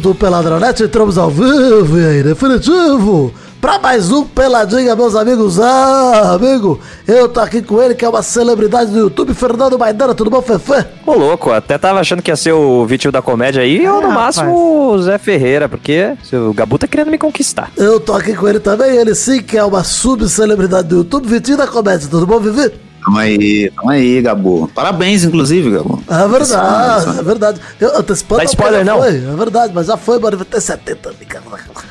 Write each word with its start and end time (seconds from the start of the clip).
amigos 0.00 0.02
do 0.02 0.14
Peladronete, 0.14 0.82
entramos 0.82 1.18
ao 1.18 1.30
vivo 1.30 1.98
e 1.98 2.06
aí, 2.06 2.22
definitivo 2.22 3.32
para 3.60 3.78
mais 3.78 4.10
um 4.10 4.24
Peladinha, 4.24 4.96
meus 4.96 5.14
amigos. 5.14 5.60
Ah, 5.60 6.32
amigo, 6.32 6.80
eu 7.06 7.28
tô 7.28 7.40
aqui 7.40 7.60
com 7.60 7.80
ele, 7.80 7.94
que 7.94 8.04
é 8.04 8.08
uma 8.08 8.22
celebridade 8.22 8.90
do 8.90 8.98
YouTube, 8.98 9.34
Fernando 9.34 9.78
Maidana, 9.78 10.14
tudo 10.14 10.30
bom, 10.30 10.40
Fefe? 10.40 10.86
Ô, 11.06 11.12
louco, 11.12 11.50
até 11.50 11.76
tava 11.76 12.00
achando 12.00 12.22
que 12.22 12.30
ia 12.30 12.36
ser 12.36 12.52
o 12.52 12.86
Vitinho 12.86 13.12
da 13.12 13.20
comédia 13.20 13.62
aí, 13.62 13.84
é, 13.84 13.92
ou 13.92 14.00
no 14.00 14.08
rapaz. 14.08 14.36
máximo 14.36 14.92
o 14.92 15.02
Zé 15.02 15.18
Ferreira, 15.18 15.68
porque 15.68 16.16
o 16.32 16.54
Gabu 16.54 16.78
tá 16.78 16.86
querendo 16.86 17.10
me 17.10 17.18
conquistar. 17.18 17.70
Eu 17.76 18.00
tô 18.00 18.14
aqui 18.14 18.34
com 18.34 18.48
ele 18.48 18.60
também, 18.60 18.96
ele 18.96 19.14
sim, 19.14 19.42
que 19.42 19.58
é 19.58 19.64
uma 19.64 19.84
subcelebridade 19.84 20.88
do 20.88 20.96
YouTube, 20.96 21.28
Vitinho 21.28 21.58
da 21.58 21.66
comédia, 21.66 22.08
tudo 22.10 22.26
bom, 22.26 22.40
Vivi? 22.40 22.72
Tamo 23.04 23.18
aí, 23.18 23.70
tamo 23.74 23.90
aí, 23.90 24.20
Gabu. 24.20 24.70
Parabéns, 24.74 25.24
inclusive, 25.24 25.70
Gabu. 25.70 26.02
É 26.08 26.28
verdade, 26.28 27.18
é 27.18 27.22
verdade. 27.22 27.60
Eu 27.80 27.96
antecipando. 27.96 28.40
Dá 28.40 28.44
spoiler, 28.44 28.84
não? 28.84 28.98
Foi, 28.98 29.08
é 29.08 29.36
verdade, 29.36 29.72
mas 29.74 29.86
já 29.86 29.96
foi, 29.96 30.18
mano. 30.18 30.36
Vai 30.36 30.46
ter 30.46 30.60
70 30.60 31.14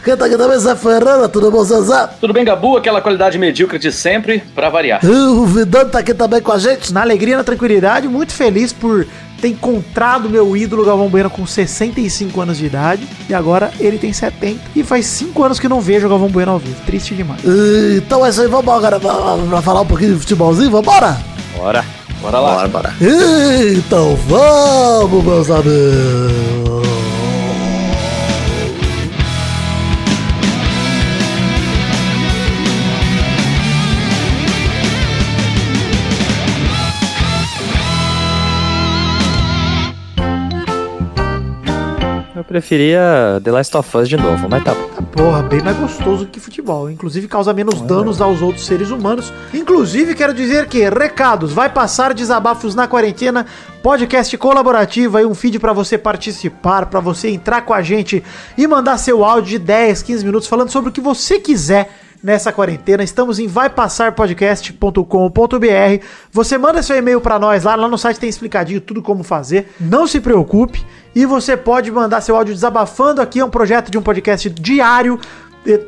Quem 0.03 0.17
tá 0.17 0.25
aqui 0.25 0.37
também, 0.37 0.59
Zé 0.59 0.75
Ferreira, 0.75 1.27
tudo 1.27 1.51
bom, 1.51 1.63
Zezé? 1.63 2.09
Tudo 2.19 2.33
bem, 2.33 2.45
Gabu? 2.45 2.77
Aquela 2.77 3.01
qualidade 3.01 3.37
medíocre 3.37 3.79
de 3.79 3.91
sempre, 3.91 4.43
pra 4.53 4.69
variar. 4.69 4.99
o 5.03 5.45
Vidano 5.45 5.89
tá 5.89 5.99
aqui 5.99 6.13
também 6.13 6.41
com 6.41 6.51
a 6.51 6.57
gente. 6.57 6.93
Na 6.93 7.01
alegria, 7.01 7.37
na 7.37 7.43
tranquilidade, 7.43 8.07
muito 8.07 8.33
feliz 8.33 8.71
por 8.71 9.05
ter 9.39 9.49
encontrado 9.49 10.29
meu 10.29 10.55
ídolo 10.55 10.85
Galvão 10.85 11.09
Bueno 11.09 11.29
com 11.29 11.45
65 11.45 12.41
anos 12.41 12.57
de 12.57 12.65
idade 12.65 13.07
e 13.27 13.33
agora 13.33 13.71
ele 13.79 13.97
tem 13.97 14.13
70 14.13 14.59
e 14.75 14.83
faz 14.83 15.05
5 15.05 15.43
anos 15.43 15.59
que 15.59 15.67
não 15.67 15.81
vejo 15.81 16.07
o 16.07 16.09
Galvão 16.09 16.29
Bueno 16.29 16.51
ao 16.51 16.59
vivo. 16.59 16.75
Triste 16.85 17.15
demais. 17.15 17.41
Então 17.97 18.25
é 18.25 18.29
isso 18.29 18.41
aí, 18.41 18.47
vamos 18.47 18.73
agora 18.73 18.99
pra 18.99 19.61
falar 19.61 19.81
um 19.81 19.85
pouquinho 19.85 20.13
de 20.13 20.19
futebolzinho, 20.19 20.71
vambora? 20.71 21.17
Bora. 21.57 21.83
Bora 22.21 22.39
lá. 22.39 22.55
Bora, 22.55 22.67
bora. 22.67 22.93
Então 23.77 24.17
vamos, 24.27 25.23
meus 25.23 25.49
amigos. 25.49 26.78
Preferia 42.49 43.39
The 43.43 43.51
Last 43.51 43.77
of 43.77 43.95
Us 43.95 44.09
de 44.09 44.17
novo, 44.17 44.49
mas 44.49 44.63
tá 44.63 44.73
bom. 44.73 45.03
Porra, 45.11 45.43
bem 45.43 45.61
mais 45.61 45.77
gostoso 45.77 46.25
que 46.25 46.39
futebol. 46.39 46.89
Inclusive 46.89 47.27
causa 47.27 47.53
menos 47.53 47.79
danos 47.79 48.19
aos 48.19 48.41
outros 48.41 48.65
seres 48.65 48.89
humanos. 48.89 49.31
Inclusive, 49.53 50.15
quero 50.15 50.33
dizer 50.33 50.65
que, 50.65 50.89
recados, 50.89 51.53
vai 51.53 51.69
passar 51.69 52.11
desabafos 52.11 52.73
na 52.73 52.87
quarentena, 52.87 53.45
podcast 53.83 54.35
colaborativo, 54.35 55.17
aí 55.17 55.27
um 55.27 55.35
feed 55.35 55.59
para 55.59 55.73
você 55.73 55.95
participar, 55.95 56.87
para 56.87 56.99
você 56.99 57.29
entrar 57.29 57.61
com 57.61 57.73
a 57.73 57.83
gente 57.83 58.23
e 58.57 58.65
mandar 58.65 58.97
seu 58.97 59.23
áudio 59.23 59.51
de 59.51 59.59
10, 59.59 60.01
15 60.01 60.25
minutos 60.25 60.47
falando 60.47 60.71
sobre 60.71 60.89
o 60.89 60.93
que 60.93 61.01
você 61.01 61.39
quiser 61.39 61.91
nessa 62.23 62.51
quarentena. 62.51 63.03
Estamos 63.03 63.37
em 63.37 63.47
vaipassarpodcast.com.br. 63.47 66.03
Você 66.31 66.57
manda 66.57 66.81
seu 66.81 66.97
e-mail 66.97 67.21
para 67.21 67.37
nós 67.37 67.63
lá, 67.63 67.75
lá 67.75 67.87
no 67.87 67.97
site 67.97 68.19
tem 68.19 68.27
explicadinho 68.27 68.81
tudo 68.81 69.03
como 69.03 69.23
fazer. 69.23 69.71
Não 69.79 70.07
se 70.07 70.19
preocupe. 70.19 70.83
E 71.15 71.25
você 71.25 71.57
pode 71.57 71.91
mandar 71.91 72.21
seu 72.21 72.35
áudio 72.35 72.53
desabafando 72.53 73.21
aqui. 73.21 73.39
É 73.39 73.45
um 73.45 73.49
projeto 73.49 73.89
de 73.89 73.97
um 73.97 74.01
podcast 74.01 74.49
diário. 74.49 75.19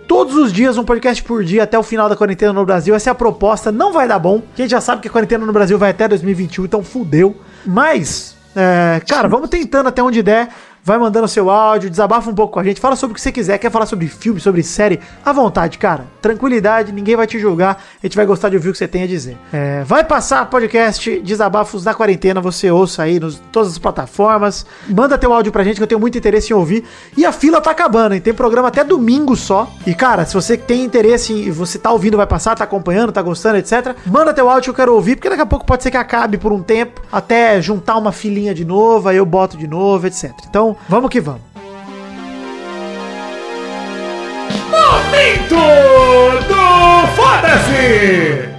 Todos 0.07 0.35
os 0.35 0.51
dias, 0.51 0.77
um 0.77 0.83
podcast 0.83 1.23
por 1.23 1.43
dia 1.43 1.63
até 1.63 1.77
o 1.77 1.83
final 1.83 2.09
da 2.09 2.15
quarentena 2.15 2.53
no 2.53 2.65
Brasil. 2.65 2.93
Essa 2.93 3.09
é 3.09 3.11
a 3.11 3.15
proposta. 3.15 3.71
Não 3.71 3.93
vai 3.93 4.07
dar 4.07 4.19
bom. 4.19 4.41
A 4.53 4.61
gente 4.61 4.71
já 4.71 4.81
sabe 4.81 5.01
que 5.01 5.07
a 5.07 5.11
quarentena 5.11 5.45
no 5.45 5.53
Brasil 5.53 5.77
vai 5.77 5.91
até 5.91 6.07
2021, 6.07 6.65
então 6.65 6.83
fudeu. 6.83 7.35
Mas, 7.65 8.35
é, 8.55 9.01
cara, 9.07 9.27
vamos 9.27 9.49
tentando 9.49 9.87
até 9.87 10.03
onde 10.03 10.21
der 10.21 10.49
vai 10.83 10.97
mandando 10.97 11.27
seu 11.27 11.49
áudio, 11.49 11.89
desabafa 11.89 12.29
um 12.29 12.33
pouco 12.33 12.53
com 12.53 12.59
a 12.59 12.63
gente, 12.63 12.79
fala 12.79 12.95
sobre 12.95 13.11
o 13.11 13.15
que 13.15 13.21
você 13.21 13.31
quiser, 13.31 13.57
quer 13.57 13.71
falar 13.71 13.85
sobre 13.85 14.07
filme, 14.07 14.39
sobre 14.39 14.63
série, 14.63 14.99
à 15.23 15.31
vontade, 15.31 15.77
cara. 15.77 16.05
Tranquilidade, 16.21 16.91
ninguém 16.91 17.15
vai 17.15 17.27
te 17.27 17.39
julgar, 17.39 17.83
a 18.01 18.05
gente 18.05 18.15
vai 18.15 18.25
gostar 18.25 18.49
de 18.49 18.55
ouvir 18.55 18.69
o 18.69 18.71
que 18.71 18.77
você 18.77 18.87
tem 18.87 19.03
a 19.03 19.07
dizer. 19.07 19.37
É, 19.53 19.83
vai 19.83 20.03
passar 20.03 20.49
podcast 20.49 21.19
Desabafos 21.19 21.83
da 21.83 21.93
Quarentena, 21.93 22.41
você 22.41 22.71
ouça 22.71 23.03
aí 23.03 23.19
nos 23.19 23.41
todas 23.51 23.71
as 23.71 23.77
plataformas, 23.77 24.65
manda 24.87 25.17
teu 25.17 25.33
áudio 25.33 25.51
pra 25.51 25.63
gente 25.63 25.77
que 25.77 25.83
eu 25.83 25.87
tenho 25.87 26.01
muito 26.01 26.17
interesse 26.17 26.51
em 26.51 26.55
ouvir. 26.55 26.83
E 27.15 27.25
a 27.25 27.31
fila 27.31 27.61
tá 27.61 27.71
acabando, 27.71 28.15
hein? 28.15 28.21
Tem 28.21 28.33
programa 28.33 28.69
até 28.69 28.83
domingo 28.83 29.35
só. 29.35 29.71
E 29.85 29.93
cara, 29.93 30.25
se 30.25 30.33
você 30.33 30.57
tem 30.57 30.83
interesse 30.83 31.33
em 31.33 31.51
você 31.51 31.77
tá 31.77 31.91
ouvindo, 31.91 32.17
vai 32.17 32.27
passar, 32.27 32.55
tá 32.55 32.63
acompanhando, 32.63 33.11
tá 33.11 33.21
gostando, 33.21 33.57
etc, 33.57 33.95
manda 34.05 34.33
teu 34.33 34.49
áudio 34.49 34.63
que 34.63 34.69
eu 34.69 34.85
quero 34.85 34.93
ouvir, 34.95 35.15
porque 35.15 35.29
daqui 35.29 35.41
a 35.41 35.45
pouco 35.45 35.65
pode 35.65 35.83
ser 35.83 35.91
que 35.91 35.97
acabe 35.97 36.37
por 36.37 36.51
um 36.51 36.63
tempo, 36.63 37.01
até 37.11 37.61
juntar 37.61 37.97
uma 37.97 38.11
filinha 38.11 38.53
de 38.53 38.65
novo, 38.65 39.09
aí 39.09 39.17
eu 39.17 39.25
boto 39.25 39.57
de 39.57 39.67
novo, 39.67 40.07
etc. 40.07 40.31
Então, 40.49 40.70
vamos 40.87 41.09
que 41.09 41.19
vamos. 41.21 41.41
Momento 44.69 45.55
do 46.47 46.61
Foda-se! 47.15 48.51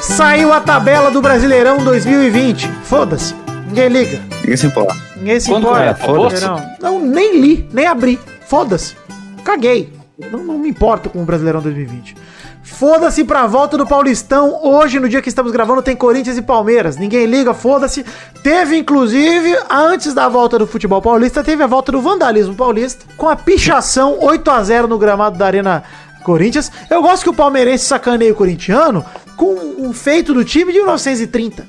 Saiu 0.00 0.52
a 0.52 0.60
tabela 0.60 1.10
do 1.10 1.20
Brasileirão 1.20 1.82
2020. 1.82 2.68
Foda-se. 2.84 3.34
Ninguém 3.66 3.88
liga. 3.88 4.20
Ninguém 4.40 4.56
se 4.56 4.66
importa. 4.66 4.96
Ninguém 5.16 5.40
se 5.40 5.50
Quando 5.50 5.64
importa. 5.64 5.84
É? 5.84 5.94
Foda-se. 5.94 6.44
Não, 6.44 6.76
não, 6.80 7.00
nem 7.00 7.40
li, 7.40 7.68
nem 7.72 7.86
abri. 7.86 8.20
Foda-se. 8.46 8.96
Caguei. 9.42 9.92
Não, 10.30 10.44
não 10.44 10.58
me 10.58 10.68
importo 10.68 11.10
com 11.10 11.22
o 11.22 11.24
Brasileirão 11.24 11.60
2020. 11.60 12.14
Foda-se 12.64 13.22
pra 13.24 13.46
volta 13.46 13.76
do 13.76 13.86
Paulistão. 13.86 14.58
Hoje, 14.62 14.98
no 14.98 15.08
dia 15.08 15.20
que 15.20 15.28
estamos 15.28 15.52
gravando, 15.52 15.82
tem 15.82 15.94
Corinthians 15.94 16.38
e 16.38 16.42
Palmeiras. 16.42 16.96
Ninguém 16.96 17.26
liga, 17.26 17.52
foda-se. 17.52 18.04
Teve, 18.42 18.78
inclusive, 18.78 19.54
antes 19.70 20.14
da 20.14 20.28
volta 20.28 20.58
do 20.58 20.66
futebol 20.66 21.02
paulista, 21.02 21.44
teve 21.44 21.62
a 21.62 21.66
volta 21.66 21.92
do 21.92 22.00
vandalismo 22.00 22.54
paulista, 22.54 23.04
com 23.18 23.28
a 23.28 23.36
pichação 23.36 24.16
8 24.18 24.50
a 24.50 24.62
0 24.62 24.88
no 24.88 24.98
gramado 24.98 25.36
da 25.36 25.46
Arena 25.46 25.84
Corinthians. 26.22 26.72
Eu 26.88 27.02
gosto 27.02 27.24
que 27.24 27.30
o 27.30 27.34
palmeirense 27.34 27.84
sacaneie 27.84 28.32
o 28.32 28.34
corintiano 28.34 29.04
com 29.36 29.54
um 29.78 29.92
feito 29.92 30.32
do 30.32 30.44
time 30.44 30.72
de 30.72 30.78
1930. 30.78 31.66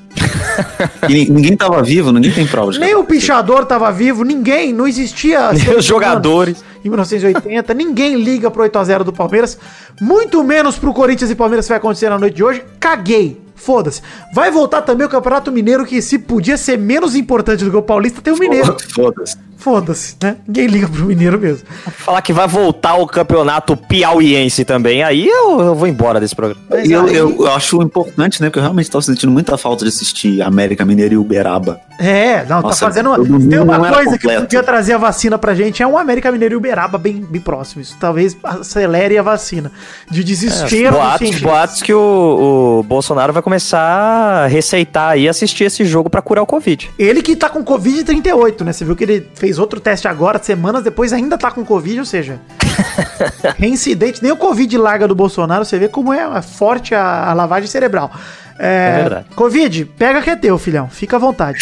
e 1.10 1.30
ninguém 1.30 1.56
tava 1.56 1.82
vivo, 1.82 2.12
ninguém 2.12 2.32
tem 2.32 2.48
provas. 2.48 2.78
Nem 2.78 2.96
o 2.96 3.04
pichador 3.04 3.66
tava 3.66 3.92
vivo, 3.92 4.24
ninguém, 4.24 4.74
não 4.74 4.88
existia. 4.88 5.52
Nem 5.52 5.78
os 5.78 5.86
jogadores. 5.86 6.64
Em 6.84 6.90
1980, 6.90 7.74
ninguém 7.74 8.16
liga 8.16 8.52
pro 8.52 8.64
8x0 8.64 9.04
do 9.04 9.12
Palmeiras, 9.12 9.58
muito 10.00 10.44
menos 10.44 10.78
pro 10.78 10.94
Corinthians 10.94 11.32
e 11.32 11.36
Palmeiras 11.36 11.66
que 11.66 11.70
vai 11.70 11.80
acontecer 11.80 12.10
na 12.10 12.20
noite 12.20 12.36
de 12.36 12.44
hoje. 12.44 12.64
Caguei. 12.80 13.44
Foda-se. 13.56 14.02
Vai 14.34 14.52
voltar 14.52 14.82
também 14.82 15.08
o 15.08 15.10
Campeonato 15.10 15.52
Mineiro, 15.52 15.86
que 15.86 16.02
se 16.02 16.20
podia 16.20 16.58
ser 16.58 16.78
menos 16.78 17.16
importante 17.16 17.64
do 17.64 17.72
que 17.72 17.78
o 17.78 17.82
Paulista, 17.82 18.22
tem 18.22 18.34
o 18.34 18.38
Mineiro. 18.38 18.76
Foda-se. 18.94 19.38
Foda-se, 19.58 20.16
né? 20.22 20.36
Ninguém 20.46 20.68
liga 20.68 20.88
pro 20.88 21.06
Mineiro 21.06 21.40
mesmo. 21.40 21.66
Falar 21.98 22.22
que 22.22 22.32
vai 22.32 22.48
voltar 22.48 22.96
o 22.96 23.08
campeonato 23.08 23.76
piauiense 23.76 24.64
também, 24.64 25.02
aí 25.02 25.28
eu, 25.28 25.60
eu 25.60 25.74
vou 25.74 25.88
embora 25.88 26.20
desse 26.20 26.36
programa. 26.36 26.62
Eu, 26.70 27.02
aí... 27.02 27.16
eu, 27.16 27.48
acho 27.56 27.82
importante, 27.82 28.42
né? 28.42 28.50
Porque 28.50 28.60
eu 28.60 28.64
realmente 28.64 28.90
tava 28.90 29.02
sentindo 29.02 29.32
muita 29.32 29.58
falta 29.58 29.84
de 29.84 29.90
assistir 29.90 30.42
América 30.42 30.86
Mineiro 30.86 31.16
e 31.16 31.18
Uberaba. 31.18 31.80
É, 31.98 32.42
não, 32.42 32.62
tá 32.62 32.68
Nossa, 32.68 32.80
tá 32.82 32.86
fazendo. 32.92 33.50
Tem 33.50 33.60
uma 33.60 33.92
coisa 33.92 34.18
que 34.18 34.28
podia 34.28 34.62
trazer 34.62 34.94
a 34.94 34.98
vacina 34.98 35.38
pra 35.38 35.56
gente, 35.56 35.82
é 35.82 35.88
um 35.88 35.98
América 35.98 36.32
Mineiro 36.32 36.56
e 36.56 36.58
Uberaba 36.58 36.98
bem, 36.98 37.22
bem 37.22 37.42
próximo. 37.42 37.82
Isso 37.82 37.98
talvez 38.00 38.38
acelere 38.44 39.18
a 39.18 39.24
vacina. 39.24 39.72
De 40.12 40.24
desespero. 40.24 40.96
É, 40.96 41.00
boatos, 41.00 41.40
boatos 41.40 41.82
que 41.82 41.94
o, 41.94 42.80
o 42.80 42.84
Bolsonaro 42.84 43.34
vai 43.34 43.42
começar 43.42 43.80
a 43.80 44.48
receitar 44.48 45.18
e 45.18 45.28
assistir 45.28 45.64
esse 45.64 45.86
jogo 45.86 46.10
para 46.10 46.22
curar 46.22 46.44
o 46.44 46.46
Covid. 46.46 46.92
Ele 47.00 47.22
que 47.22 47.36
tá 47.36 47.50
com 47.50 47.64
Covid 47.64 48.04
38, 48.04 48.64
né? 48.64 48.74
Você 48.74 48.86
viu 48.86 48.96
que 48.96 49.04
ele 49.04 49.28
fez 49.34 49.56
fez 49.56 49.60
outro 49.60 49.80
teste 49.80 50.08
agora, 50.08 50.42
semanas 50.42 50.84
depois 50.84 51.14
ainda 51.14 51.38
tá 51.38 51.50
com 51.50 51.64
Covid, 51.64 52.00
ou 52.00 52.06
seja, 52.06 52.40
reincidente. 53.58 54.22
Nem 54.22 54.32
o 54.32 54.38
Covid 54.38 54.78
larga 54.78 55.08
do 55.08 55.16
Bolsonaro, 55.16 55.64
você 55.64 55.80
vê 55.80 55.88
como 55.88 56.14
é 56.14 56.42
forte 56.42 56.94
a, 56.94 57.30
a 57.30 57.34
lavagem 57.46 57.70
cerebral. 57.70 58.12
É, 58.58 58.90
é 59.00 59.02
verdade. 59.02 59.26
Covid, 59.36 59.86
pega 59.98 60.22
que 60.22 60.30
é 60.30 60.36
teu, 60.36 60.58
filhão. 60.58 60.90
Fica 60.90 61.18
à 61.18 61.20
vontade. 61.20 61.60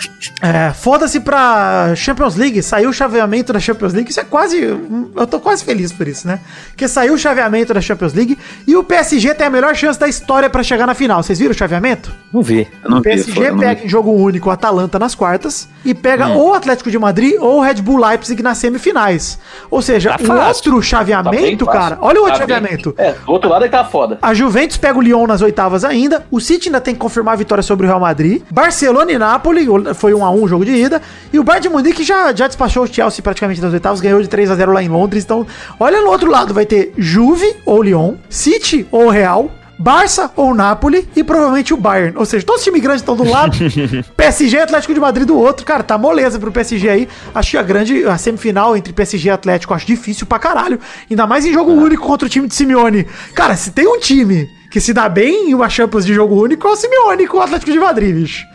é, 0.42 0.72
Foda-se 0.72 1.20
pra 1.20 1.94
Champions 1.94 2.36
League. 2.36 2.62
Saiu 2.62 2.90
o 2.90 2.92
chaveamento 2.92 3.52
da 3.52 3.60
Champions 3.60 3.92
League. 3.92 4.10
Isso 4.10 4.20
é 4.20 4.24
quase. 4.24 4.58
Eu 4.60 5.26
tô 5.26 5.38
quase 5.38 5.64
feliz 5.64 5.92
por 5.92 6.08
isso, 6.08 6.26
né? 6.26 6.40
Porque 6.68 6.88
saiu 6.88 7.14
o 7.14 7.18
chaveamento 7.18 7.72
da 7.72 7.80
Champions 7.80 8.12
League 8.12 8.38
e 8.66 8.76
o 8.76 8.82
PSG 8.82 9.34
tem 9.34 9.46
a 9.46 9.50
melhor 9.50 9.74
chance 9.74 9.98
da 9.98 10.08
história 10.08 10.50
para 10.50 10.62
chegar 10.62 10.86
na 10.86 10.94
final. 10.94 11.22
Vocês 11.22 11.38
viram 11.38 11.52
o 11.52 11.54
chaveamento? 11.54 12.12
Não 12.32 12.42
vi. 12.42 12.66
Não 12.84 12.98
o 12.98 13.02
PSG 13.02 13.52
vi, 13.52 13.58
pega 13.58 13.84
em 13.84 13.88
jogo 13.88 14.10
único 14.10 14.48
o 14.48 14.52
Atalanta 14.52 14.98
nas 14.98 15.14
quartas 15.14 15.68
e 15.84 15.94
pega 15.94 16.28
hum. 16.28 16.36
ou 16.36 16.50
o 16.50 16.54
Atlético 16.54 16.90
de 16.90 16.98
Madrid 16.98 17.34
ou 17.38 17.58
o 17.58 17.60
Red 17.60 17.74
Bull 17.74 17.98
Leipzig 17.98 18.42
nas 18.42 18.58
semifinais. 18.58 19.38
Ou 19.70 19.80
seja, 19.80 20.16
tá 20.18 20.34
o 20.34 20.46
outro 20.48 20.82
chaveamento, 20.82 21.64
tá 21.66 21.72
cara. 21.72 21.98
Olha 22.00 22.20
o 22.20 22.24
outro 22.24 22.38
tá 22.38 22.40
chaveamento. 22.40 22.92
Bem. 22.96 23.06
É, 23.06 23.12
do 23.12 23.32
outro 23.32 23.50
lado 23.50 23.64
é 23.64 23.68
que 23.68 23.76
tá 23.76 23.84
foda. 23.84 24.18
A 24.20 24.34
Juventus 24.34 24.76
pega 24.76 24.98
o 24.98 25.02
Lyon 25.02 25.26
nas 25.26 25.42
oitavas 25.42 25.84
ainda. 25.84 26.24
O 26.32 26.40
City 26.40 26.70
ainda 26.70 26.80
tem 26.80 26.94
que 26.94 27.00
confirmar 27.00 27.34
a 27.34 27.36
vitória 27.36 27.62
sobre 27.62 27.84
o 27.84 27.88
Real 27.88 28.00
Madrid. 28.00 28.40
Barcelona 28.50 29.12
e 29.12 29.18
Napoli, 29.18 29.66
foi 29.94 30.14
1 30.14 30.24
a 30.24 30.30
1 30.30 30.42
o 30.42 30.48
jogo 30.48 30.64
de 30.64 30.72
ida. 30.72 31.02
E 31.30 31.38
o 31.38 31.44
Bayern 31.44 31.68
de 31.68 31.68
Munique 31.68 32.02
já, 32.02 32.34
já 32.34 32.46
despachou 32.46 32.84
o 32.84 32.86
Chelsea 32.86 33.22
praticamente 33.22 33.60
nas 33.60 33.70
oitavas, 33.70 34.00
ganhou 34.00 34.22
de 34.22 34.28
3 34.28 34.50
a 34.50 34.54
0 34.54 34.72
lá 34.72 34.82
em 34.82 34.88
Londres. 34.88 35.24
Então, 35.24 35.46
olha 35.78 36.00
no 36.00 36.08
outro 36.08 36.30
lado, 36.30 36.54
vai 36.54 36.64
ter 36.64 36.94
Juve 36.96 37.54
ou 37.66 37.82
Lyon, 37.82 38.14
City 38.30 38.86
ou 38.90 39.10
Real, 39.10 39.50
Barça 39.78 40.30
ou 40.34 40.54
Napoli 40.54 41.06
e 41.14 41.22
provavelmente 41.22 41.74
o 41.74 41.76
Bayern. 41.76 42.16
Ou 42.16 42.24
seja, 42.24 42.46
todos 42.46 42.62
os 42.62 42.64
times 42.64 42.80
grandes 42.80 43.02
estão 43.02 43.14
do 43.14 43.28
lado, 43.28 43.54
PSG 44.16 44.56
e 44.56 44.60
Atlético 44.60 44.94
de 44.94 45.00
Madrid 45.00 45.26
do 45.26 45.38
outro. 45.38 45.66
Cara, 45.66 45.82
tá 45.82 45.98
moleza 45.98 46.38
pro 46.38 46.50
PSG 46.50 46.88
aí. 46.88 47.08
Acho 47.34 47.50
que 47.50 47.58
a 47.58 47.62
grande 47.62 48.06
a 48.06 48.16
semifinal 48.16 48.74
entre 48.74 48.90
PSG 48.94 49.28
e 49.28 49.30
Atlético 49.30 49.74
acho 49.74 49.84
difícil 49.84 50.26
pra 50.26 50.38
caralho. 50.38 50.80
Ainda 51.10 51.26
mais 51.26 51.44
em 51.44 51.52
jogo 51.52 51.72
único 51.72 52.06
contra 52.06 52.24
o 52.24 52.30
time 52.30 52.48
de 52.48 52.54
Simeone. 52.54 53.06
Cara, 53.34 53.54
se 53.54 53.70
tem 53.70 53.86
um 53.86 54.00
time 54.00 54.48
que 54.72 54.80
se 54.80 54.94
dá 54.94 55.06
bem 55.06 55.50
em 55.50 55.54
uma 55.54 55.68
Champions 55.68 56.06
de 56.06 56.14
jogo 56.14 56.42
único, 56.42 56.66
é 56.66 56.70
o 56.70 56.76
Simeone 56.76 57.26
com 57.26 57.36
o 57.36 57.42
Atlético 57.42 57.70
de 57.70 57.78
Madrid, 57.78 58.14
bicho. 58.14 58.46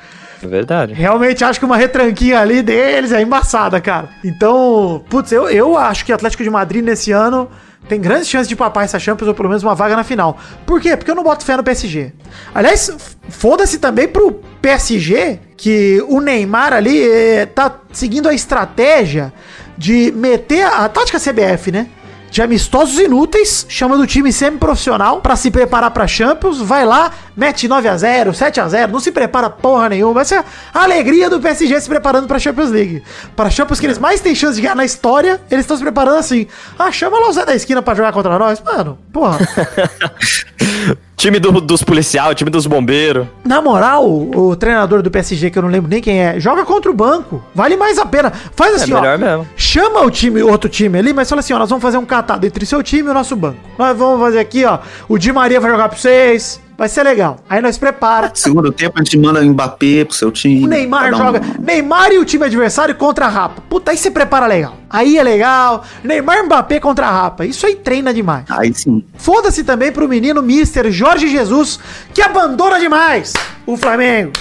É 0.41 0.47
verdade. 0.47 0.93
Realmente 0.93 1.43
acho 1.43 1.59
que 1.59 1.65
uma 1.65 1.77
retranquinha 1.77 2.39
ali 2.39 2.63
deles 2.63 3.11
é 3.11 3.21
embaçada, 3.21 3.79
cara. 3.79 4.09
Então, 4.23 5.05
putz, 5.11 5.31
eu, 5.31 5.47
eu 5.47 5.77
acho 5.77 6.03
que 6.03 6.11
o 6.11 6.15
Atlético 6.15 6.41
de 6.41 6.49
Madrid 6.49 6.83
nesse 6.83 7.11
ano 7.11 7.47
tem 7.87 8.01
grandes 8.01 8.27
chances 8.27 8.47
de 8.47 8.55
papar 8.55 8.83
essa 8.83 8.97
Champions 8.97 9.27
ou 9.27 9.35
pelo 9.35 9.47
menos 9.47 9.61
uma 9.61 9.75
vaga 9.75 9.95
na 9.95 10.03
final. 10.03 10.39
Por 10.65 10.81
quê? 10.81 10.97
Porque 10.97 11.11
eu 11.11 11.15
não 11.15 11.23
boto 11.23 11.45
fé 11.45 11.55
no 11.55 11.63
PSG. 11.63 12.11
Aliás, 12.53 12.91
foda-se 13.29 13.77
também 13.77 14.07
pro 14.07 14.41
PSG 14.59 15.39
que 15.55 16.03
o 16.09 16.19
Neymar 16.19 16.73
ali 16.73 16.99
eh, 16.99 17.45
tá 17.45 17.79
seguindo 17.93 18.27
a 18.27 18.33
estratégia 18.33 19.31
de 19.77 20.11
meter 20.13 20.63
a, 20.63 20.85
a 20.85 20.89
tática 20.89 21.19
CBF, 21.19 21.71
né? 21.71 21.87
De 22.29 22.41
amistosos 22.41 22.99
inúteis, 22.99 23.65
chama 23.69 23.97
do 23.97 24.05
time 24.05 24.31
semi-profissional 24.31 25.21
pra 25.21 25.35
se 25.35 25.49
preparar 25.49 25.91
pra 25.91 26.07
Champions, 26.07 26.59
vai 26.59 26.85
lá, 26.85 27.11
mete 27.35 27.67
9 27.67 27.87
a 27.87 27.97
0 27.97 28.33
7 28.33 28.59
a 28.59 28.67
0 28.67 28.91
não 28.91 28.99
se 28.99 29.11
prepara 29.11 29.49
porra 29.49 29.89
nenhuma, 29.89 30.13
vai 30.13 30.25
ser 30.25 30.43
a 30.73 30.83
alegria 30.83 31.29
do 31.29 31.39
PSG 31.39 31.81
se 31.81 31.89
preparando 31.89 32.27
pra 32.27 32.39
Champions 32.39 32.69
League. 32.69 33.03
Pra 33.35 33.49
Champions 33.49 33.79
que 33.79 33.85
eles 33.85 33.97
mais 33.97 34.21
têm 34.21 34.35
chance 34.35 34.55
de 34.55 34.61
ganhar 34.61 34.75
na 34.75 34.85
história, 34.85 35.41
eles 35.49 35.63
estão 35.63 35.77
se 35.77 35.83
preparando 35.83 36.17
assim. 36.17 36.47
Ah, 36.77 36.91
chama 36.91 37.19
lá 37.19 37.29
o 37.29 37.33
Zé 37.33 37.45
da 37.45 37.55
esquina 37.55 37.81
pra 37.81 37.95
jogar 37.95 38.11
contra 38.11 38.37
nós. 38.37 38.61
Mano, 38.61 38.97
porra. 39.11 39.39
Time 41.17 41.39
do- 41.39 41.59
dos 41.59 41.81
policial, 41.81 42.35
time 42.35 42.51
dos 42.51 42.67
bombeiros. 42.67 43.25
Na 43.43 43.59
moral, 43.59 44.07
o, 44.07 44.49
o 44.49 44.55
treinador 44.55 45.01
do 45.01 45.09
PSG, 45.09 45.49
que 45.49 45.57
eu 45.57 45.63
não 45.63 45.69
lembro 45.69 45.89
nem 45.89 45.99
quem 45.99 46.19
é, 46.23 46.39
joga 46.39 46.63
contra 46.63 46.91
o 46.91 46.93
banco. 46.93 47.43
Vale 47.55 47.75
mais 47.75 47.97
a 47.97 48.05
pena. 48.05 48.31
Faz 48.55 48.75
assim, 48.75 48.93
ó. 48.93 49.01
melhor 49.01 49.17
mesmo. 49.17 49.47
Chama 49.55 50.01
o 50.01 50.11
time, 50.11 50.43
outro 50.43 50.69
time 50.69 50.95
ali, 50.99 51.13
mas 51.13 51.27
fala 51.27 51.39
assim, 51.39 51.53
ó, 51.53 51.57
nós 51.57 51.71
vamos 51.71 51.81
fazer 51.81 51.97
um 51.97 52.05
catado 52.05 52.45
entre 52.45 52.63
seu 52.67 52.83
time 52.83 53.07
e 53.07 53.11
o 53.11 53.15
nosso 53.15 53.35
banco. 53.35 53.57
Nós 53.79 53.97
vamos 53.97 54.19
fazer 54.21 54.37
aqui, 54.37 54.63
ó, 54.63 54.77
o 55.09 55.17
Di 55.17 55.33
Maria 55.33 55.59
vai 55.59 55.71
jogar 55.71 55.89
pra 55.89 55.97
vocês. 55.97 56.61
Vai 56.77 56.87
ser 56.87 57.01
legal. 57.01 57.39
Aí 57.49 57.59
nós 57.59 57.75
prepara. 57.77 58.29
Segundo 58.35 58.71
tempo, 58.71 58.93
a 58.99 59.03
gente 59.03 59.17
manda 59.17 59.41
o 59.41 59.45
Mbappé 59.45 60.05
pro 60.05 60.13
seu 60.15 60.31
time. 60.31 60.63
O 60.63 60.67
Neymar 60.67 61.11
um- 61.11 61.17
joga. 61.17 61.41
Neymar 61.59 62.11
e 62.11 62.19
o 62.19 62.25
time 62.25 62.45
adversário 62.45 62.93
contra 62.93 63.25
a 63.25 63.29
Rapa. 63.29 63.63
Puta, 63.67 63.89
aí 63.91 63.97
você 63.97 64.11
prepara 64.11 64.45
legal. 64.45 64.75
Aí 64.87 65.17
é 65.17 65.23
legal. 65.23 65.83
Neymar 66.03 66.37
e 66.37 66.43
Mbappé 66.43 66.79
contra 66.79 67.07
a 67.07 67.11
Rapa. 67.11 67.45
Isso 67.45 67.65
aí 67.65 67.75
treina 67.75 68.13
demais. 68.13 68.45
Aí 68.49 68.71
sim. 68.75 69.03
Foda-se 69.17 69.63
também 69.63 69.91
pro 69.91 70.07
menino 70.07 70.41
Mister 70.43 70.91
Jorge 70.91 71.27
Jesus, 71.27 71.79
que 72.13 72.21
abandona 72.21 72.79
demais 72.79 73.33
o 73.65 73.75
Flamengo. 73.75 74.33